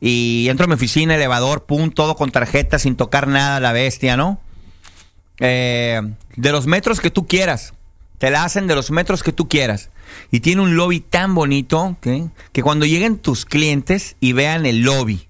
Y 0.00 0.48
entro 0.48 0.64
a 0.64 0.68
mi 0.68 0.74
oficina, 0.74 1.14
elevador, 1.14 1.66
pum, 1.66 1.90
todo 1.90 2.16
con 2.16 2.30
tarjeta, 2.30 2.78
sin 2.78 2.96
tocar 2.96 3.28
nada, 3.28 3.60
la 3.60 3.72
bestia, 3.72 4.16
¿no? 4.16 4.40
eh, 5.40 6.00
de 6.36 6.52
los 6.52 6.66
metros 6.66 7.00
que 7.00 7.10
tú 7.10 7.26
quieras. 7.26 7.74
Te 8.18 8.30
la 8.30 8.44
hacen 8.44 8.66
de 8.66 8.74
los 8.74 8.90
metros 8.90 9.22
que 9.22 9.32
tú 9.32 9.48
quieras. 9.48 9.90
Y 10.30 10.40
tiene 10.40 10.62
un 10.62 10.76
lobby 10.76 11.00
tan 11.00 11.34
bonito 11.34 11.80
¿ok? 11.80 12.06
que 12.52 12.62
cuando 12.62 12.86
lleguen 12.86 13.18
tus 13.18 13.44
clientes 13.44 14.16
y 14.20 14.32
vean 14.32 14.66
el 14.66 14.82
lobby 14.82 15.28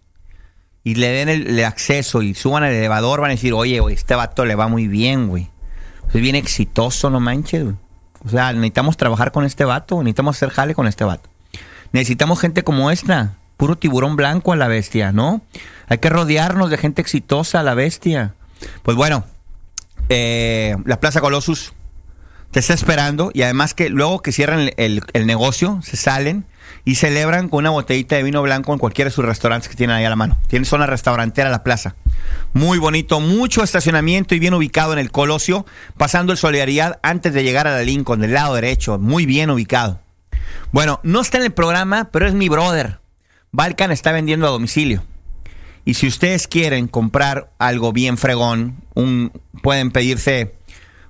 y 0.85 0.95
le 0.95 1.09
den 1.09 1.29
el, 1.29 1.65
acceso 1.65 2.23
y 2.23 2.35
suban 2.35 2.63
al 2.63 2.73
elevador, 2.73 3.21
van 3.21 3.31
a 3.31 3.35
decir, 3.35 3.53
oye, 3.53 3.81
güey, 3.81 3.95
este 3.95 4.15
vato 4.15 4.45
le 4.45 4.55
va 4.55 4.69
muy 4.69 4.87
bien, 4.87 5.27
güey. 5.29 5.51
Es 6.09 6.21
bien 6.21 6.37
exitoso, 6.37 7.11
no 7.11 7.19
manches, 7.19 7.65
güey. 7.65 7.75
O 8.25 8.29
sea, 8.29 8.53
necesitamos 8.53 8.97
trabajar 8.97 9.33
con 9.33 9.45
este 9.45 9.65
vato, 9.65 9.97
necesitamos 10.03 10.37
hacer 10.37 10.51
jale 10.51 10.75
con 10.75 10.87
este 10.87 11.05
vato. 11.05 11.29
Necesitamos 11.93 12.41
gente 12.41 12.63
como 12.63 12.91
esta, 12.93 13.35
puro 13.57 13.77
tiburón 13.77 14.17
blanco 14.17 14.53
a 14.53 14.57
la 14.57 14.69
bestia, 14.69 15.13
¿no? 15.13 15.41
Hay 15.89 15.99
que 15.99 16.09
rodearnos 16.09 16.71
de 16.71 16.79
gente 16.79 17.03
exitosa 17.03 17.61
a 17.61 17.63
la 17.63 17.75
bestia. 17.75 18.35
Pues 18.83 18.97
bueno, 18.97 19.25
eh, 20.09 20.77
la 20.85 21.01
Plaza 21.01 21.21
Colossus 21.21 21.73
te 22.57 22.61
está 22.61 22.73
esperando 22.73 23.31
y 23.35 23.43
además 23.43 23.75
que 23.75 23.91
luego 23.91 24.23
que 24.23 24.33
cierran 24.33 24.71
el, 24.79 25.03
negocio, 25.27 25.79
se 25.83 25.99
salen 25.99 26.47
y 26.87 26.95
celebran 26.95 27.51
con 27.51 27.59
una 27.59 27.69
botellita 27.69 28.17
de 28.17 28.23
vino 28.23 28.41
blanco 28.41 28.73
en 28.73 28.79
cualquiera 28.79 29.11
de 29.11 29.15
sus 29.15 29.27
restaurantes 29.27 29.69
que 29.69 29.77
tienen 29.77 29.95
ahí 29.95 30.07
a 30.07 30.09
la 30.09 30.17
mano. 30.17 30.39
Tienen 30.49 30.65
zona 30.65 30.87
restaurantera 30.87 31.51
la 31.51 31.63
plaza. 31.63 31.97
Muy 32.55 32.79
bonito, 32.79 33.21
mucho 33.21 33.63
estacionamiento 33.63 34.35
y 34.35 34.39
bien 34.39 34.55
ubicado 34.55 34.95
en 34.95 34.99
el 34.99 35.11
Colosio, 35.11 35.67
pasando 35.99 36.33
el 36.33 36.39
Solidaridad 36.39 36.99
antes 37.03 37.35
de 37.35 37.43
llegar 37.43 37.67
a 37.67 37.73
la 37.73 37.83
Lincoln, 37.83 38.21
del 38.21 38.33
lado 38.33 38.55
derecho, 38.55 38.99
muy 38.99 39.27
bien 39.27 39.51
ubicado. 39.51 40.01
Bueno, 40.73 40.99
no 41.03 41.21
está 41.21 41.37
en 41.37 41.45
el 41.45 41.53
programa, 41.53 42.09
pero 42.11 42.27
es 42.27 42.33
mi 42.33 42.49
brother. 42.49 43.01
Balkan 43.53 43.93
está 43.93 44.13
vendiendo 44.13 44.47
a 44.47 44.51
domicilio. 44.51 45.05
Y 45.85 45.93
si 45.93 46.07
ustedes 46.07 46.49
quieren 46.49 46.89
comprar 46.89 47.51
algo 47.59 47.93
bien 47.93 48.17
fregón, 48.17 48.77
un, 48.95 49.31
pueden 49.63 49.91
pedirse 49.91 50.56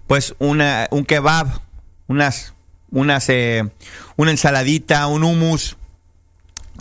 pues 0.07 0.35
una, 0.39 0.89
un 0.91 1.05
kebab, 1.05 1.61
unas, 2.07 2.55
unas, 2.91 3.29
eh, 3.29 3.69
una 4.17 4.31
ensaladita, 4.31 5.07
un 5.07 5.25
hummus, 5.25 5.77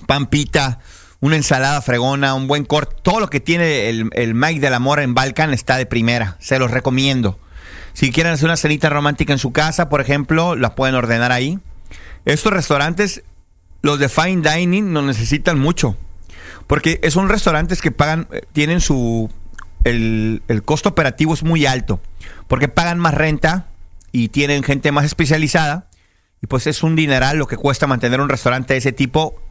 pampita, 0.06 0.80
una 1.20 1.36
ensalada 1.36 1.82
fregona, 1.82 2.34
un 2.34 2.48
buen 2.48 2.66
corte. 2.66 2.96
Todo 3.02 3.20
lo 3.20 3.30
que 3.30 3.40
tiene 3.40 3.90
el, 3.90 4.10
el 4.14 4.36
Mike 4.36 4.60
del 4.60 4.74
Amor 4.74 5.00
en 5.00 5.14
Balkan 5.14 5.54
está 5.54 5.78
de 5.78 5.86
primera. 5.86 6.38
Se 6.40 6.60
los 6.60 6.72
recomiendo. 6.72 7.40
Si 7.94 8.12
quieren 8.12 8.34
hacer 8.34 8.46
una 8.46 8.58
cenita 8.58 8.90
romántica 8.90 9.32
en 9.34 9.40
su 9.40 9.54
casa, 9.54 9.88
por 9.88 10.02
ejemplo, 10.02 10.56
la 10.56 10.76
pueden 10.76 10.96
ordenar 10.96 11.32
ahí. 11.32 11.60
Estos 12.26 12.52
restaurantes, 12.52 13.24
los 13.82 14.00
de 14.00 14.10
fine 14.10 14.42
dining, 14.42 14.92
no 14.92 15.02
necesitan 15.02 15.58
mucho. 15.58 15.96
Porque 16.68 17.00
son 17.10 17.30
restaurantes 17.30 17.82
que 17.82 17.92
pagan, 17.92 18.28
eh, 18.32 18.42
tienen 18.52 18.82
su. 18.82 19.32
El, 19.86 20.44
el 20.50 20.64
costo 20.64 20.90
operativo 20.90 21.34
es 21.34 21.44
muy 21.44 21.66
alto. 21.66 22.02
Porque 22.48 22.68
pagan 22.68 23.00
más 23.00 23.14
renta 23.14 23.68
y 24.12 24.28
tienen 24.28 24.64
gente 24.64 24.92
más 24.92 25.06
especializada. 25.06 25.88
Y 26.42 26.48
pues 26.48 26.68
es 26.68 26.84
un 26.84 26.98
dineral 26.98 27.38
lo 27.38 27.48
que 27.48 27.56
cuesta 27.56 27.88
mantener 27.88 28.20
un 28.20 28.30
restaurante 28.30 28.74
de 28.74 28.80
ese 28.80 28.92
tipo 28.92 29.42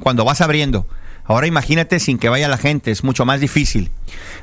cuando 0.00 0.24
vas 0.24 0.42
abriendo. 0.42 0.86
Ahora 1.24 1.46
imagínate 1.46 2.00
sin 2.00 2.18
que 2.18 2.28
vaya 2.28 2.48
la 2.48 2.58
gente, 2.58 2.90
es 2.90 3.04
mucho 3.04 3.24
más 3.24 3.40
difícil. 3.40 3.90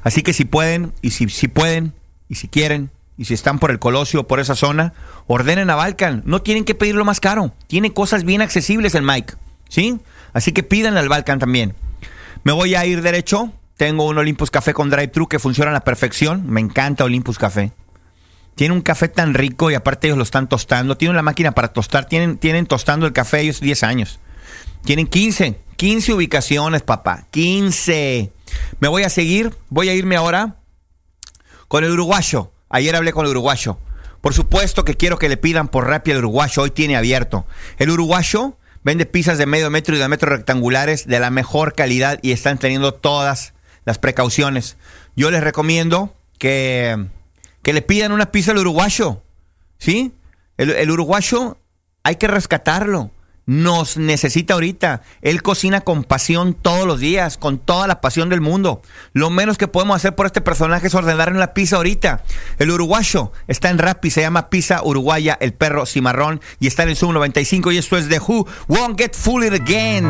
Así 0.03 0.23
que 0.23 0.33
si 0.33 0.45
pueden, 0.45 0.93
y 1.01 1.11
si, 1.11 1.27
si 1.29 1.47
pueden, 1.47 1.93
y 2.29 2.35
si 2.35 2.47
quieren, 2.47 2.91
y 3.17 3.25
si 3.25 3.33
están 3.33 3.59
por 3.59 3.71
el 3.71 3.79
Colosio 3.79 4.21
o 4.21 4.27
por 4.27 4.39
esa 4.39 4.55
zona, 4.55 4.93
ordenen 5.25 5.69
a 5.69 5.75
Balkan. 5.75 6.21
No 6.25 6.41
tienen 6.41 6.63
que 6.63 6.75
pedirlo 6.75 7.03
más 7.03 7.19
caro. 7.19 7.51
Tiene 7.67 7.91
cosas 7.91 8.23
bien 8.23 8.41
accesibles 8.41 8.95
el 8.95 9.03
Mike. 9.03 9.33
¿Sí? 9.69 9.99
Así 10.33 10.51
que 10.51 10.63
pídanle 10.63 10.99
al 10.99 11.09
Balkan 11.09 11.39
también. 11.39 11.73
Me 12.43 12.51
voy 12.51 12.75
a 12.75 12.85
ir 12.85 13.01
derecho. 13.01 13.51
Tengo 13.77 14.05
un 14.05 14.17
Olympus 14.17 14.49
Café 14.49 14.73
con 14.73 14.89
drive-thru 14.89 15.27
que 15.27 15.37
funciona 15.37 15.69
a 15.69 15.73
la 15.73 15.83
perfección. 15.83 16.49
Me 16.49 16.59
encanta 16.59 17.03
Olympus 17.03 17.37
Café. 17.37 17.71
Tiene 18.55 18.73
un 18.73 18.81
café 18.81 19.07
tan 19.07 19.35
rico 19.35 19.69
y 19.69 19.75
aparte 19.75 20.07
ellos 20.07 20.17
lo 20.17 20.23
están 20.23 20.49
tostando. 20.49 20.97
Tienen 20.97 21.15
la 21.15 21.21
máquina 21.21 21.51
para 21.51 21.67
tostar. 21.67 22.05
Tienen, 22.05 22.39
tienen 22.39 22.65
tostando 22.65 23.05
el 23.05 23.13
café 23.13 23.41
ellos 23.41 23.61
10 23.61 23.83
años. 23.83 24.19
Tienen 24.83 25.05
15. 25.05 25.59
15 25.75 26.13
ubicaciones, 26.13 26.81
papá. 26.81 27.27
15. 27.29 28.31
Me 28.79 28.87
voy 28.87 29.03
a 29.03 29.09
seguir. 29.09 29.55
Voy 29.69 29.89
a 29.89 29.93
irme 29.93 30.15
ahora 30.15 30.55
con 31.67 31.83
el 31.83 31.91
uruguayo. 31.91 32.51
Ayer 32.69 32.95
hablé 32.95 33.13
con 33.13 33.25
el 33.25 33.31
uruguayo. 33.31 33.77
Por 34.21 34.33
supuesto 34.33 34.83
que 34.83 34.95
quiero 34.95 35.19
que 35.19 35.29
le 35.29 35.37
pidan 35.37 35.67
por 35.67 35.85
Rappi 35.85 36.09
el 36.09 36.17
uruguayo. 36.17 36.63
Hoy 36.63 36.71
tiene 36.71 36.97
abierto. 36.97 37.45
El 37.77 37.91
uruguayo 37.91 38.57
vende 38.83 39.05
pizzas 39.05 39.37
de 39.37 39.45
medio 39.45 39.69
metro 39.69 39.95
y 39.95 39.99
de 39.99 40.07
metro 40.07 40.31
rectangulares 40.31 41.05
de 41.05 41.19
la 41.19 41.29
mejor 41.29 41.75
calidad 41.75 42.17
y 42.23 42.31
están 42.31 42.57
teniendo 42.57 42.95
todas 42.95 43.53
las 43.87 43.99
precauciones. 43.99 44.75
Yo 45.15 45.31
les 45.31 45.41
recomiendo 45.41 46.13
que, 46.37 47.07
que 47.63 47.71
le 47.71 47.81
pidan 47.81 48.11
una 48.11 48.31
pizza 48.33 48.51
al 48.51 48.57
uruguayo, 48.57 49.23
¿sí? 49.79 50.11
El, 50.57 50.71
el 50.71 50.91
uruguayo 50.91 51.57
hay 52.03 52.17
que 52.17 52.27
rescatarlo 52.27 53.11
nos 53.47 53.95
necesita 53.95 54.55
ahorita. 54.55 55.01
Él 55.21 55.41
cocina 55.41 55.81
con 55.81 56.03
pasión 56.03 56.53
todos 56.53 56.85
los 56.85 56.99
días, 56.99 57.37
con 57.37 57.57
toda 57.57 57.87
la 57.87 58.01
pasión 58.01 58.29
del 58.29 58.41
mundo. 58.41 58.81
Lo 59.13 59.29
menos 59.29 59.57
que 59.57 59.69
podemos 59.69 59.95
hacer 59.95 60.15
por 60.15 60.25
este 60.25 60.41
personaje 60.41 60.87
es 60.87 60.95
ordenarle 60.95 61.39
la 61.39 61.53
pizza 61.53 61.77
ahorita. 61.77 62.23
El 62.59 62.71
uruguayo 62.71 63.31
está 63.47 63.69
en 63.69 63.77
Rappi, 63.77 64.11
se 64.11 64.21
llama 64.21 64.49
Pizza 64.49 64.83
Uruguaya, 64.83 65.37
el 65.39 65.53
perro 65.53 65.85
cimarrón, 65.85 66.41
y 66.59 66.67
está 66.67 66.83
en 66.83 66.89
el 66.89 66.97
Zoom 66.97 67.13
95 67.13 67.71
y 67.71 67.77
esto 67.77 67.97
es 67.97 68.09
The 68.09 68.19
Who 68.19 68.45
Won't 68.67 68.99
Get 68.99 69.15
Fooled 69.15 69.53
Again. 69.53 70.05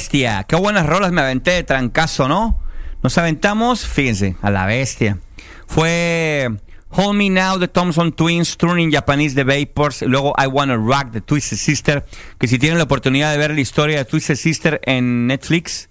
Bestia. 0.00 0.44
Qué 0.48 0.56
buenas 0.56 0.86
rolas 0.86 1.12
me 1.12 1.20
aventé 1.20 1.50
de 1.50 1.62
trancazo, 1.62 2.26
¿no? 2.26 2.58
Nos 3.02 3.18
aventamos, 3.18 3.86
fíjense, 3.86 4.34
a 4.40 4.50
la 4.50 4.64
bestia. 4.64 5.18
Fue 5.66 6.48
Hold 6.88 7.18
Me 7.18 7.28
Now 7.28 7.58
de 7.58 7.68
Thompson 7.68 8.10
Twins, 8.10 8.56
Turning 8.56 8.90
Japanese 8.90 9.34
de 9.34 9.44
Vapors, 9.44 10.00
luego 10.00 10.32
I 10.42 10.46
Wanna 10.46 10.76
Rock 10.76 11.10
de 11.10 11.20
Twisted 11.20 11.58
Sister, 11.58 12.06
que 12.38 12.48
si 12.48 12.58
tienen 12.58 12.78
la 12.78 12.84
oportunidad 12.84 13.30
de 13.30 13.36
ver 13.36 13.50
la 13.50 13.60
historia 13.60 13.98
de 13.98 14.06
Twisted 14.06 14.36
Sister 14.36 14.80
en 14.86 15.26
Netflix, 15.26 15.90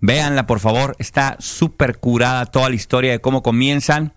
véanla 0.00 0.48
por 0.48 0.58
favor, 0.58 0.96
está 0.98 1.36
súper 1.38 1.98
curada 1.98 2.46
toda 2.46 2.68
la 2.68 2.74
historia 2.74 3.12
de 3.12 3.20
cómo 3.20 3.44
comienzan, 3.44 4.14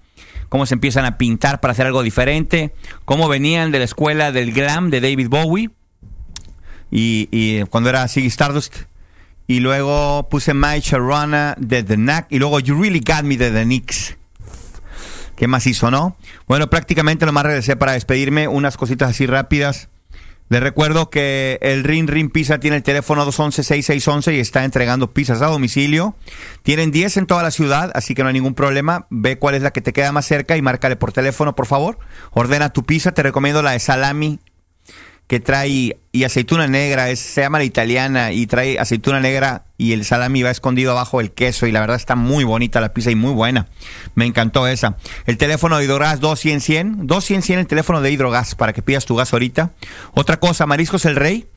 cómo 0.49 0.65
se 0.65 0.73
empiezan 0.73 1.05
a 1.05 1.19
pintar 1.19 1.59
para 1.59 1.73
hacer 1.73 1.85
algo 1.85 2.01
diferente, 2.01 2.73
cómo 3.05 3.27
venían 3.27 3.71
de 3.71 3.77
la 3.77 3.85
escuela 3.85 4.31
del 4.31 4.51
glam 4.51 4.89
de 4.89 4.99
David 4.99 5.29
Bowie, 5.29 5.69
y, 6.89 7.29
y 7.31 7.65
cuando 7.65 7.91
era 7.91 8.07
Ziggy 8.07 8.29
Stardust. 8.29 8.87
Y 9.47 9.61
luego 9.61 10.27
puse 10.29 10.53
My 10.53 10.79
Sharona 10.81 11.55
de 11.57 11.81
The 11.83 11.95
Knack. 11.95 12.27
Y 12.29 12.39
luego 12.39 12.59
You 12.59 12.79
Really 12.79 12.99
Got 12.99 13.23
Me 13.23 13.37
de 13.37 13.51
The 13.51 13.63
Knicks. 13.63 14.17
¿Qué 15.37 15.47
más 15.47 15.65
hizo, 15.67 15.89
no? 15.89 16.17
Bueno, 16.47 16.69
prácticamente 16.69 17.25
nomás 17.25 17.45
regresé 17.45 17.75
para 17.75 17.93
despedirme. 17.93 18.47
Unas 18.47 18.75
cositas 18.75 19.11
así 19.11 19.25
rápidas. 19.25 19.87
Les 20.49 20.61
recuerdo 20.61 21.09
que 21.09 21.59
el 21.61 21.83
Ring 21.83 22.09
Ring 22.09 22.31
Pizza 22.31 22.57
tiene 22.59 22.77
el 22.77 22.83
teléfono 22.83 23.25
211-6611 23.25 24.33
y 24.35 24.39
está 24.39 24.63
entregando 24.63 25.13
pizzas 25.13 25.41
a 25.41 25.47
domicilio. 25.47 26.15
Tienen 26.63 26.91
10 26.91 27.17
en 27.17 27.25
toda 27.27 27.43
la 27.43 27.51
ciudad, 27.51 27.91
así 27.95 28.15
que 28.15 28.23
no 28.23 28.29
hay 28.29 28.33
ningún 28.33 28.53
problema. 28.53 29.07
Ve 29.09 29.37
cuál 29.37 29.55
es 29.55 29.61
la 29.61 29.71
que 29.71 29.81
te 29.81 29.91
queda 29.91 30.13
más 30.13 30.25
cerca 30.25 30.55
y 30.55 30.61
márcale 30.61 30.95
por 30.95 31.11
teléfono, 31.11 31.53
por 31.53 31.65
favor. 31.65 31.99
Ordena 32.31 32.71
tu 32.71 32.83
pizza. 32.83 33.11
Te 33.11 33.23
recomiendo 33.23 33.61
la 33.61 33.71
de 33.71 33.79
salami 33.79 34.39
que 35.27 35.41
trae 35.41 35.97
y 36.13 36.23
aceituna 36.23 36.67
negra, 36.67 37.09
es, 37.09 37.19
se 37.19 37.41
llama 37.41 37.57
la 37.57 37.65
italiana 37.65 38.31
y 38.31 38.47
trae 38.47 38.79
aceituna 38.79 39.19
negra 39.19 39.65
y 39.77 39.91
el 39.91 40.05
salami 40.05 40.41
va 40.41 40.51
escondido 40.51 40.91
abajo 40.91 41.19
del 41.19 41.31
queso 41.31 41.67
y 41.67 41.71
la 41.71 41.81
verdad 41.81 41.97
está 41.97 42.15
muy 42.15 42.45
bonita 42.45 42.79
la 42.79 42.93
pizza 42.93 43.11
y 43.11 43.15
muy 43.15 43.33
buena. 43.33 43.67
Me 44.15 44.25
encantó 44.25 44.67
esa. 44.67 44.95
El 45.25 45.37
teléfono 45.37 45.77
de 45.77 45.83
Hidrogas 45.83 46.21
2100 46.21 46.61
100, 46.61 47.07
2100 47.07 47.41
100 47.41 47.59
el 47.59 47.67
teléfono 47.67 48.01
de 48.01 48.11
Hidrogas 48.11 48.55
para 48.55 48.71
que 48.71 48.81
pidas 48.81 49.05
tu 49.05 49.15
gas 49.15 49.33
ahorita. 49.33 49.71
Otra 50.13 50.39
cosa, 50.39 50.65
Mariscos 50.65 51.05
El 51.05 51.17
Rey 51.17 51.47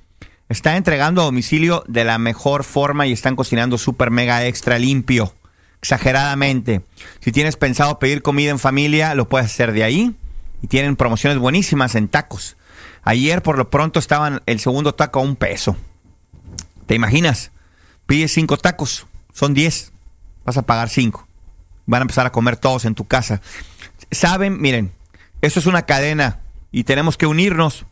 está 0.49 0.77
entregando 0.77 1.23
a 1.23 1.27
domicilio 1.27 1.85
de 1.87 2.05
la 2.05 2.19
mejor 2.19 2.65
forma 2.65 3.07
y 3.07 3.13
están 3.13 3.37
cocinando 3.37 3.79
súper 3.79 4.11
mega 4.11 4.45
extra 4.47 4.79
limpio. 4.81 5.33
Exageradamente. 5.81 6.83
Si 7.21 7.31
tienes 7.31 7.57
pensado 7.57 8.01
pedir 8.01 8.21
comida 8.21 8.51
en 8.51 8.59
familia, 8.59 9.15
lo 9.15 9.29
puedes 9.29 9.47
hacer 9.47 9.73
de 9.73 9.85
ahí. 9.85 10.15
Y 10.61 10.67
tienen 10.67 10.97
promociones 10.97 11.39
buenísimas 11.39 11.95
en 11.95 12.09
tacos. 12.09 12.57
Ayer 13.03 13.43
por 13.43 13.57
lo 13.57 13.71
pronto 13.71 13.99
estaban 13.99 14.43
el 14.47 14.61
segundo 14.61 14.95
taco 14.95 15.21
a 15.21 15.23
un 15.23 15.37
peso. 15.37 15.77
¿Te 16.87 16.95
imaginas? 16.95 17.51
Pides 18.07 18.33
cinco 18.33 18.57
tacos, 18.57 19.07
son 19.33 19.55
diez. 19.55 19.93
Vas 20.45 20.57
a 20.57 20.63
pagar 20.63 20.89
cinco. 20.89 21.27
Van 21.87 22.03
a 22.03 22.05
empezar 22.05 22.27
a 22.27 22.33
comer 22.33 22.57
todos 22.57 22.85
en 22.85 22.95
tu 22.95 23.07
casa. 23.07 23.41
Saben, 24.11 24.61
miren, 24.61 24.93
esto 25.41 25.61
es 25.61 25.67
una 25.67 25.83
cadena 25.83 26.41
y 26.73 26.85
tenemos 26.85 27.17
que 27.17 27.27
unirnos 27.27 27.85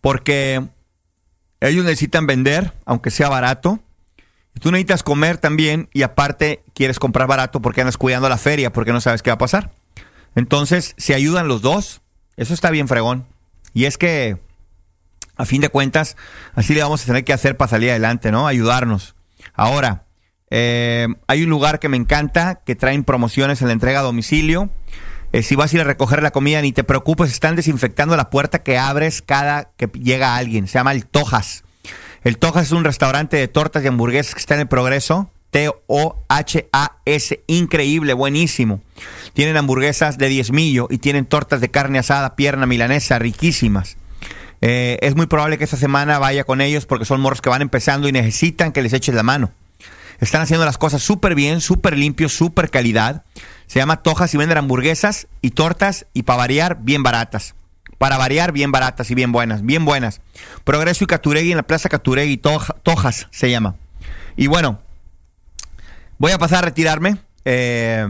porque 0.00 0.62
ellos 1.60 1.84
necesitan 1.84 2.26
vender, 2.26 2.72
aunque 2.84 3.10
sea 3.10 3.28
barato. 3.28 3.80
Tú 4.60 4.70
necesitas 4.70 5.02
comer 5.02 5.38
también 5.38 5.88
y 5.92 6.02
aparte 6.02 6.62
quieres 6.74 6.98
comprar 6.98 7.26
barato 7.26 7.60
porque 7.60 7.80
andas 7.80 7.96
cuidando 7.96 8.28
la 8.28 8.38
feria 8.38 8.72
porque 8.72 8.92
no 8.92 9.00
sabes 9.00 9.22
qué 9.22 9.30
va 9.30 9.34
a 9.34 9.38
pasar. 9.38 9.72
Entonces, 10.34 10.94
se 10.96 11.14
ayudan 11.14 11.48
los 11.48 11.62
dos. 11.62 12.00
Eso 12.36 12.54
está 12.54 12.70
bien 12.70 12.88
fregón. 12.88 13.26
Y 13.74 13.84
es 13.84 13.98
que, 13.98 14.38
a 15.36 15.44
fin 15.44 15.60
de 15.60 15.68
cuentas, 15.68 16.16
así 16.54 16.74
le 16.74 16.82
vamos 16.82 17.02
a 17.02 17.06
tener 17.06 17.24
que 17.24 17.32
hacer 17.32 17.56
para 17.56 17.70
salir 17.70 17.90
adelante, 17.90 18.32
¿no? 18.32 18.46
Ayudarnos. 18.46 19.14
Ahora, 19.54 20.04
eh, 20.50 21.06
hay 21.28 21.42
un 21.42 21.50
lugar 21.50 21.78
que 21.78 21.88
me 21.88 21.96
encanta, 21.96 22.62
que 22.64 22.74
traen 22.74 23.04
promociones 23.04 23.62
en 23.62 23.68
la 23.68 23.72
entrega 23.72 24.00
a 24.00 24.02
domicilio. 24.02 24.70
Eh, 25.32 25.42
si 25.42 25.54
vas 25.54 25.72
a 25.72 25.76
ir 25.76 25.80
a 25.82 25.84
recoger 25.84 26.22
la 26.22 26.32
comida, 26.32 26.60
ni 26.60 26.72
te 26.72 26.82
preocupes, 26.82 27.30
están 27.30 27.54
desinfectando 27.54 28.16
la 28.16 28.30
puerta 28.30 28.62
que 28.62 28.78
abres 28.78 29.22
cada 29.22 29.70
que 29.76 29.86
llega 29.86 30.36
alguien. 30.36 30.66
Se 30.66 30.74
llama 30.74 30.92
el 30.92 31.06
Tojas. 31.06 31.62
El 32.24 32.36
Tojas 32.36 32.64
es 32.66 32.72
un 32.72 32.84
restaurante 32.84 33.36
de 33.36 33.48
tortas 33.48 33.84
y 33.84 33.86
hamburguesas 33.86 34.34
que 34.34 34.40
está 34.40 34.54
en 34.54 34.60
el 34.60 34.68
progreso. 34.68 35.30
T-O-H-A-S. 35.50 37.40
Increíble, 37.46 38.12
buenísimo. 38.14 38.80
Tienen 39.34 39.56
hamburguesas 39.56 40.18
de 40.18 40.28
diezmillo 40.28 40.86
y 40.90 40.98
tienen 40.98 41.26
tortas 41.26 41.60
de 41.60 41.70
carne 41.70 41.98
asada, 41.98 42.36
pierna 42.36 42.66
milanesa, 42.66 43.18
riquísimas. 43.18 43.96
Eh, 44.62 44.98
es 45.02 45.16
muy 45.16 45.26
probable 45.26 45.56
que 45.58 45.64
esta 45.64 45.76
semana 45.76 46.18
vaya 46.18 46.44
con 46.44 46.60
ellos 46.60 46.84
porque 46.86 47.04
son 47.04 47.20
morros 47.20 47.40
que 47.40 47.48
van 47.48 47.62
empezando 47.62 48.08
y 48.08 48.12
necesitan 48.12 48.72
que 48.72 48.82
les 48.82 48.92
eches 48.92 49.14
la 49.14 49.22
mano. 49.22 49.50
Están 50.20 50.42
haciendo 50.42 50.66
las 50.66 50.76
cosas 50.76 51.02
súper 51.02 51.34
bien, 51.34 51.60
súper 51.62 51.96
limpio, 51.96 52.28
súper 52.28 52.68
calidad. 52.70 53.22
Se 53.66 53.78
llama 53.78 54.02
Tojas 54.02 54.34
y 54.34 54.36
venden 54.36 54.58
hamburguesas 54.58 55.28
y 55.40 55.52
tortas 55.52 56.04
y 56.12 56.24
para 56.24 56.38
variar, 56.38 56.78
bien 56.82 57.02
baratas. 57.02 57.54
Para 57.96 58.18
variar, 58.18 58.52
bien 58.52 58.70
baratas 58.72 59.10
y 59.10 59.14
bien 59.14 59.32
buenas, 59.32 59.64
bien 59.64 59.84
buenas. 59.86 60.20
Progreso 60.64 61.04
y 61.04 61.06
Caturegui 61.06 61.52
en 61.52 61.56
la 61.56 61.62
Plaza 61.62 61.88
Caturegui, 61.88 62.36
Toja- 62.36 62.74
Tojas 62.82 63.28
se 63.30 63.50
llama. 63.50 63.76
Y 64.36 64.46
bueno, 64.46 64.80
voy 66.20 66.30
a 66.32 66.38
pasar 66.38 66.58
a 66.58 66.66
retirarme. 66.66 67.16
Eh, 67.44 68.06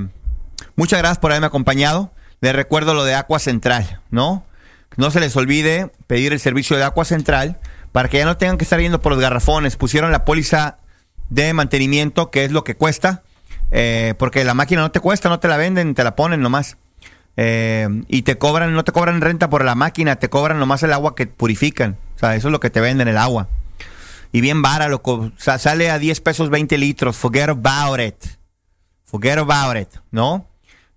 muchas 0.76 0.98
gracias 0.98 1.18
por 1.18 1.30
haberme 1.30 1.46
acompañado. 1.46 2.12
Les 2.42 2.54
recuerdo 2.54 2.92
lo 2.92 3.04
de 3.04 3.14
Aqua 3.14 3.38
Central, 3.38 4.00
¿no? 4.10 4.44
No 4.96 5.10
se 5.10 5.20
les 5.20 5.34
olvide 5.36 5.90
pedir 6.06 6.32
el 6.32 6.40
servicio 6.40 6.76
de 6.76 6.84
Aqua 6.84 7.04
Central 7.04 7.58
para 7.92 8.08
que 8.08 8.18
ya 8.18 8.24
no 8.26 8.36
tengan 8.36 8.58
que 8.58 8.64
estar 8.64 8.80
yendo 8.80 9.00
por 9.00 9.12
los 9.12 9.20
garrafones. 9.20 9.76
Pusieron 9.76 10.10
la 10.10 10.24
póliza 10.24 10.78
de 11.30 11.52
mantenimiento, 11.54 12.30
que 12.30 12.44
es 12.44 12.50
lo 12.50 12.64
que 12.64 12.74
cuesta, 12.74 13.22
eh, 13.70 14.14
porque 14.18 14.42
la 14.42 14.54
máquina 14.54 14.82
no 14.82 14.90
te 14.90 14.98
cuesta, 14.98 15.28
no 15.28 15.38
te 15.38 15.46
la 15.46 15.56
venden, 15.56 15.94
te 15.94 16.02
la 16.02 16.16
ponen 16.16 16.42
nomás. 16.42 16.76
Eh, 17.36 17.88
y 18.08 18.22
te 18.22 18.36
cobran, 18.38 18.74
no 18.74 18.82
te 18.82 18.90
cobran 18.90 19.20
renta 19.20 19.48
por 19.48 19.64
la 19.64 19.76
máquina, 19.76 20.16
te 20.16 20.28
cobran 20.28 20.58
nomás 20.58 20.82
el 20.82 20.92
agua 20.92 21.14
que 21.14 21.28
purifican. 21.28 21.96
O 22.16 22.18
sea, 22.18 22.34
eso 22.34 22.48
es 22.48 22.52
lo 22.52 22.58
que 22.58 22.70
te 22.70 22.80
venden, 22.80 23.06
el 23.06 23.18
agua. 23.18 23.46
Y 24.32 24.40
bien 24.40 24.62
vara, 24.62 24.88
loco. 24.88 25.32
Sale 25.36 25.90
a 25.90 25.98
10 25.98 26.20
pesos 26.20 26.50
20 26.50 26.78
litros. 26.78 27.16
Forget 27.16 27.48
about 27.50 28.00
it. 28.00 28.14
Forget 29.04 29.38
about 29.38 29.76
it, 29.76 29.88
¿no? 30.10 30.46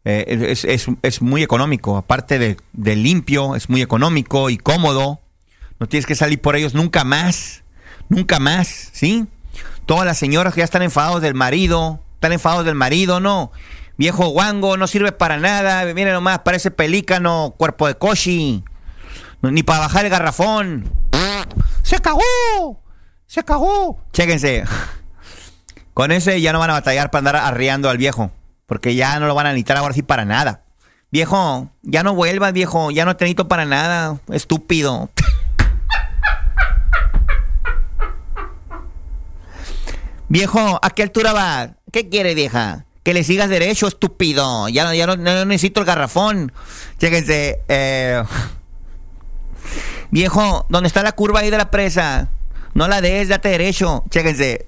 Eh, 0.05 0.47
es, 0.51 0.65
es- 0.65 0.87
es 1.01 1.21
muy 1.21 1.41
económico. 1.43 1.97
Aparte 1.97 2.37
de, 2.37 2.57
de 2.73 2.95
limpio, 2.95 3.55
es 3.55 3.69
muy 3.69 3.81
económico 3.81 4.49
y 4.49 4.57
cómodo. 4.57 5.19
No 5.79 5.87
tienes 5.87 6.05
que 6.05 6.15
salir 6.15 6.39
por 6.41 6.55
ellos 6.55 6.73
nunca 6.73 7.03
más. 7.03 7.63
Nunca 8.09 8.39
más, 8.39 8.67
¿sí? 8.91 9.25
Todas 9.85 10.05
las 10.05 10.17
señoras 10.17 10.53
que 10.53 10.59
ya 10.59 10.65
están 10.65 10.81
enfadados 10.83 11.21
del 11.21 11.33
marido, 11.33 11.99
están 12.15 12.33
enfadados 12.33 12.65
del 12.65 12.75
marido, 12.75 13.19
no. 13.19 13.51
Viejo 13.97 14.27
guango, 14.27 14.77
no 14.77 14.87
sirve 14.87 15.11
para 15.11 15.37
nada. 15.37 15.85
Mire 15.93 16.11
nomás, 16.11 16.39
parece 16.39 16.69
pelícano, 16.71 17.55
cuerpo 17.57 17.87
de 17.87 17.95
coshi. 17.95 18.63
Ni 19.41 19.63
para 19.63 19.79
bajar 19.79 20.05
el 20.05 20.11
garrafón. 20.11 20.89
¡Se 21.81 21.97
cagó! 21.99 22.82
¡Se 23.33 23.43
cagó! 23.43 23.97
Chéquense. 24.13 24.63
Con 25.95 26.11
ese 26.11 26.39
ya 26.39 26.53
no 26.53 26.59
van 26.59 26.69
a 26.69 26.73
batallar 26.73 27.09
para 27.09 27.17
andar 27.21 27.35
arriando 27.37 27.89
al 27.89 27.97
viejo. 27.97 28.29
Porque 28.67 28.93
ya 28.93 29.19
no 29.19 29.25
lo 29.25 29.33
van 29.33 29.47
a 29.47 29.49
necesitar 29.49 29.77
ahora 29.77 29.95
sí 29.95 30.03
para 30.03 30.23
nada. 30.23 30.61
Viejo, 31.09 31.71
ya 31.81 32.03
no 32.03 32.13
vuelvas, 32.13 32.53
viejo. 32.53 32.91
Ya 32.91 33.05
no 33.05 33.15
te 33.15 33.25
necesito 33.25 33.47
para 33.47 33.65
nada. 33.65 34.19
Estúpido. 34.31 35.09
Viejo, 40.29 40.79
¿a 40.81 40.89
qué 40.91 41.01
altura 41.03 41.33
va? 41.33 41.69
¿Qué 41.91 42.09
quiere, 42.09 42.35
vieja? 42.35 42.85
Que 43.03 43.13
le 43.15 43.23
sigas 43.23 43.49
derecho, 43.49 43.87
estúpido. 43.87 44.69
Ya, 44.69 44.83
no- 44.83 44.93
ya 44.93 45.07
no, 45.07 45.15
no 45.15 45.45
necesito 45.45 45.79
el 45.79 45.85
garrafón. 45.87 46.51
Chéquense. 46.99 47.61
Eh... 47.67 48.23
Viejo, 50.11 50.67
¿dónde 50.69 50.87
está 50.87 51.01
la 51.01 51.11
curva 51.13 51.39
ahí 51.39 51.49
de 51.49 51.57
la 51.57 51.71
presa? 51.71 52.29
No 52.73 52.87
la 52.87 53.01
des, 53.01 53.29
date 53.29 53.49
derecho. 53.49 54.03
Chéquense. 54.09 54.65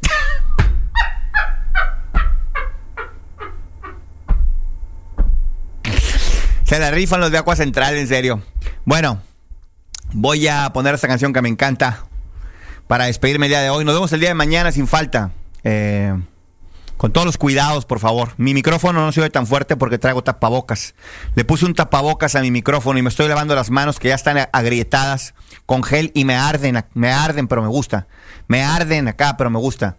Se 6.64 6.80
la 6.80 6.92
rifan 6.92 7.19
los 7.19 7.32
de 7.32 7.38
Agua 7.38 7.56
Central, 7.56 7.95
en 7.95 8.08
serio. 8.08 8.42
Bueno, 8.85 9.22
Voy 10.17 10.48
a 10.48 10.72
poner 10.72 10.95
esta 10.95 11.09
canción 11.09 11.34
que 11.34 11.42
me 11.42 11.50
encanta 11.50 12.06
para 12.88 13.06
despedirme 13.06 13.48
el 13.48 13.50
día 13.50 13.61
de 13.61 13.69
hoy. 13.69 13.84
Nos 13.84 13.95
vemos 13.95 14.14
el 14.14 14.22
día 14.22 14.30
de 14.30 14.35
mañana 14.35 14.72
sin 14.72 14.88
falta. 14.88 15.32
Eh, 15.66 16.17
con 16.95 17.11
todos 17.11 17.25
los 17.25 17.38
cuidados, 17.38 17.85
por 17.85 18.00
favor. 18.00 18.32
Mi 18.38 18.53
micrófono 18.53 19.06
no 19.06 19.11
se 19.11 19.19
oye 19.19 19.30
tan 19.30 19.45
fuerte 19.45 19.75
porque 19.75 19.98
traigo 19.98 20.24
tapabocas. 20.24 20.95
Le 21.35 21.43
puse 21.43 21.66
un 21.66 21.74
tapabocas 21.74 22.35
a 22.35 22.42
mi 22.42 22.50
micrófono 22.50 22.98
y 22.98 23.01
me 23.01 23.09
estoy 23.09 23.27
lavando 23.27 23.56
las 23.56 23.69
manos 23.69 24.00
que 24.00 24.08
ya 24.08 24.16
están 24.16 24.48
agrietadas 24.53 25.34
con 25.66 25.84
gel 25.84 26.11
y 26.14 26.26
me 26.26 26.35
arden, 26.35 26.84
me 26.94 27.11
arden, 27.11 27.48
pero 27.48 27.61
me 27.61 27.68
gusta. 27.68 28.08
Me 28.48 28.64
arden 28.64 29.08
acá, 29.08 29.35
pero 29.38 29.50
me 29.50 29.60
gusta. 29.60 29.98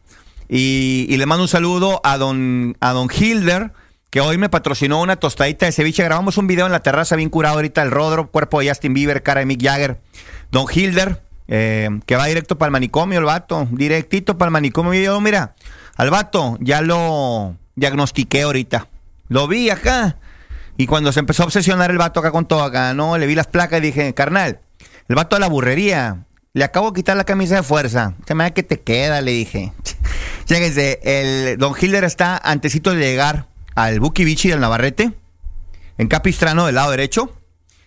Y, 0.49 1.15
le 1.17 1.27
mando 1.27 1.43
un 1.43 1.49
saludo 1.49 2.01
a 2.05 2.19
don, 2.19 2.77
a 2.81 2.93
don 2.93 3.09
Hilder, 3.11 3.73
que 4.11 4.21
hoy 4.21 4.39
me 4.39 4.49
patrocinó 4.49 5.01
una 5.01 5.17
tostadita 5.17 5.67
de 5.67 5.73
ceviche. 5.73 6.05
Grabamos 6.05 6.39
un 6.39 6.47
video 6.47 6.67
en 6.67 6.73
la 6.73 6.81
terraza 6.81 7.17
bien 7.17 7.31
curado 7.31 7.57
ahorita, 7.57 7.83
el 7.83 7.91
Rodro, 7.91 8.31
cuerpo 8.31 8.61
de 8.61 8.69
Justin 8.69 8.95
Bieber, 8.95 9.23
cara 9.23 9.41
de 9.41 9.47
Mick 9.47 9.63
Jagger. 9.63 9.99
Don 10.53 10.67
Hilder, 10.73 11.21
eh, 11.49 11.91
que 12.07 12.17
va 12.17 12.27
directo 12.27 12.57
para 12.57 12.69
el 12.69 12.73
manicomio, 12.73 13.19
el 13.19 13.25
vato, 13.25 13.67
directito 13.73 14.39
para 14.39 14.49
el 14.49 14.53
manicomio. 14.53 14.95
Y 14.95 15.03
yo, 15.03 15.21
mira, 15.21 15.55
al 15.97 16.11
vato 16.11 16.57
ya 16.61 16.81
lo 16.81 17.57
diagnostiqué 17.75 18.43
ahorita. 18.43 18.87
Lo 19.29 19.49
vi 19.49 19.71
acá. 19.71 20.17
Y 20.77 20.87
cuando 20.87 21.11
se 21.11 21.21
empezó 21.21 21.43
a 21.43 21.47
obsesionar 21.47 21.91
el 21.91 21.99
vato 21.99 22.21
acá 22.21 22.31
con 22.31 22.47
todo 22.47 22.63
acá, 22.63 22.95
no, 22.95 23.19
le 23.19 23.27
vi 23.27 23.35
las 23.35 23.47
placas 23.47 23.79
y 23.79 23.83
dije, 23.83 24.15
carnal, 24.15 24.61
el 25.09 25.17
vato 25.17 25.37
de 25.37 25.41
la 25.41 25.49
burrería. 25.49 26.25
Le 26.53 26.65
acabo 26.65 26.91
de 26.91 26.97
quitar 26.97 27.17
la 27.17 27.25
camisa 27.25 27.57
de 27.57 27.63
fuerza. 27.63 28.15
Se 28.27 28.35
me 28.35 28.45
da 28.45 28.51
que 28.51 28.63
te 28.63 28.81
queda, 28.81 29.21
le 29.21 29.33
dije. 29.33 29.73
Chéquense, 30.47 31.01
el 31.03 31.59
Don 31.59 31.75
Hilder 31.79 32.05
está 32.05 32.39
antesito 32.39 32.95
de 32.95 33.01
llegar 33.01 33.47
al 33.75 34.01
Buki 34.01 34.25
Bichi 34.25 34.49
del 34.49 34.61
Navarrete, 34.61 35.13
en 35.99 36.09
Capistrano, 36.09 36.67
del 36.67 36.77
lado 36.77 36.91
derecho. 36.91 37.33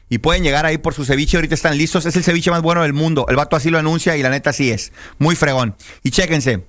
Y 0.08 0.20
pueden 0.20 0.44
llegar 0.44 0.66
ahí 0.66 0.78
por 0.78 0.94
su 0.94 1.06
ceviche, 1.06 1.38
ahorita 1.38 1.56
están 1.56 1.78
listos. 1.78 2.06
Es 2.06 2.16
el 2.16 2.24
ceviche 2.24 2.50
más 2.52 2.62
bueno 2.62 2.82
del 2.82 2.94
mundo. 2.94 3.26
El 3.30 3.36
vato 3.36 3.56
así 3.56 3.70
lo 3.70 3.78
anuncia 3.78 4.18
y 4.18 4.24
la 4.24 4.30
neta 4.30 4.50
así 4.50 4.72
es. 4.72 4.92
Muy 5.20 5.36
fregón. 5.36 5.76
Y 6.04 6.12
chéquense. 6.12 6.64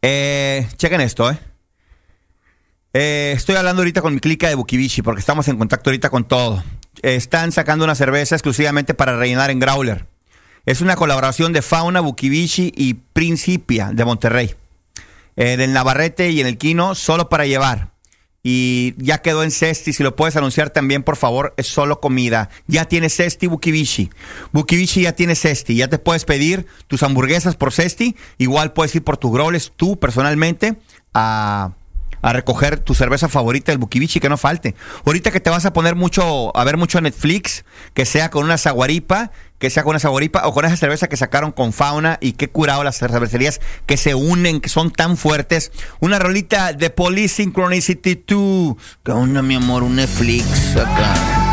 Eh, 0.00 0.68
chequen 0.76 1.00
esto, 1.00 1.30
¿eh? 1.30 1.38
Eh, 2.92 3.32
estoy 3.34 3.56
hablando 3.56 3.80
ahorita 3.80 4.02
con 4.02 4.14
mi 4.14 4.20
clica 4.20 4.48
de 4.48 4.54
Bukibishi 4.54 5.02
porque 5.02 5.20
estamos 5.20 5.48
en 5.48 5.58
contacto 5.58 5.90
ahorita 5.90 6.10
con 6.10 6.24
todo. 6.28 6.62
Están 7.04 7.52
sacando 7.52 7.84
una 7.84 7.94
cerveza 7.94 8.34
exclusivamente 8.34 8.94
para 8.94 9.18
rellenar 9.18 9.50
en 9.50 9.58
Growler. 9.58 10.06
Es 10.64 10.80
una 10.80 10.96
colaboración 10.96 11.52
de 11.52 11.60
Fauna, 11.60 12.00
Bukibishi 12.00 12.72
y 12.74 12.94
Principia 12.94 13.90
de 13.92 14.06
Monterrey. 14.06 14.54
Eh, 15.36 15.58
del 15.58 15.74
Navarrete 15.74 16.30
y 16.30 16.40
en 16.40 16.46
el 16.46 16.56
Quino, 16.56 16.94
solo 16.94 17.28
para 17.28 17.44
llevar. 17.44 17.90
Y 18.42 18.94
ya 18.96 19.18
quedó 19.18 19.42
en 19.42 19.50
Cesti, 19.50 19.92
si 19.92 20.02
lo 20.02 20.16
puedes 20.16 20.36
anunciar 20.36 20.70
también, 20.70 21.02
por 21.02 21.16
favor, 21.16 21.52
es 21.58 21.66
solo 21.66 22.00
comida. 22.00 22.48
Ya 22.68 22.86
tiene 22.86 23.10
Cesti 23.10 23.48
Bukibishi. 23.48 24.08
Bukibishi 24.52 25.02
ya 25.02 25.12
tiene 25.12 25.34
Cesti. 25.34 25.76
Ya 25.76 25.88
te 25.88 25.98
puedes 25.98 26.24
pedir 26.24 26.64
tus 26.86 27.02
hamburguesas 27.02 27.54
por 27.54 27.70
Cesti. 27.70 28.16
Igual 28.38 28.72
puedes 28.72 28.94
ir 28.94 29.04
por 29.04 29.18
tus 29.18 29.30
growles 29.30 29.72
tú 29.76 29.98
personalmente 29.98 30.76
a, 31.12 31.72
a 32.24 32.32
recoger 32.32 32.78
tu 32.78 32.94
cerveza 32.94 33.28
favorita 33.28 33.70
del 33.70 33.78
Bukibishi, 33.78 34.18
que 34.18 34.30
no 34.30 34.38
falte. 34.38 34.74
Ahorita 35.04 35.30
que 35.30 35.40
te 35.40 35.50
vas 35.50 35.66
a 35.66 35.74
poner 35.74 35.94
mucho, 35.94 36.56
a 36.56 36.64
ver 36.64 36.78
mucho 36.78 36.98
Netflix, 37.02 37.66
que 37.92 38.06
sea 38.06 38.30
con 38.30 38.44
una 38.44 38.56
saguaripa, 38.56 39.30
que 39.58 39.68
sea 39.68 39.82
con 39.82 39.90
una 39.90 39.98
saguaripa 39.98 40.46
o 40.46 40.54
con 40.54 40.64
esa 40.64 40.78
cerveza 40.78 41.06
que 41.06 41.18
sacaron 41.18 41.52
con 41.52 41.74
fauna 41.74 42.16
y 42.22 42.32
qué 42.32 42.48
curado 42.48 42.82
las 42.82 42.96
cervecerías 42.96 43.60
que 43.84 43.98
se 43.98 44.14
unen, 44.14 44.62
que 44.62 44.70
son 44.70 44.90
tan 44.90 45.18
fuertes. 45.18 45.70
Una 46.00 46.18
rolita 46.18 46.72
de 46.72 46.88
Police 46.88 47.36
Synchronicity 47.36 48.24
2. 48.26 48.74
Que 49.04 49.12
onda, 49.12 49.42
mi 49.42 49.56
amor, 49.56 49.82
un 49.82 49.96
Netflix 49.96 50.76
acá. 50.76 51.43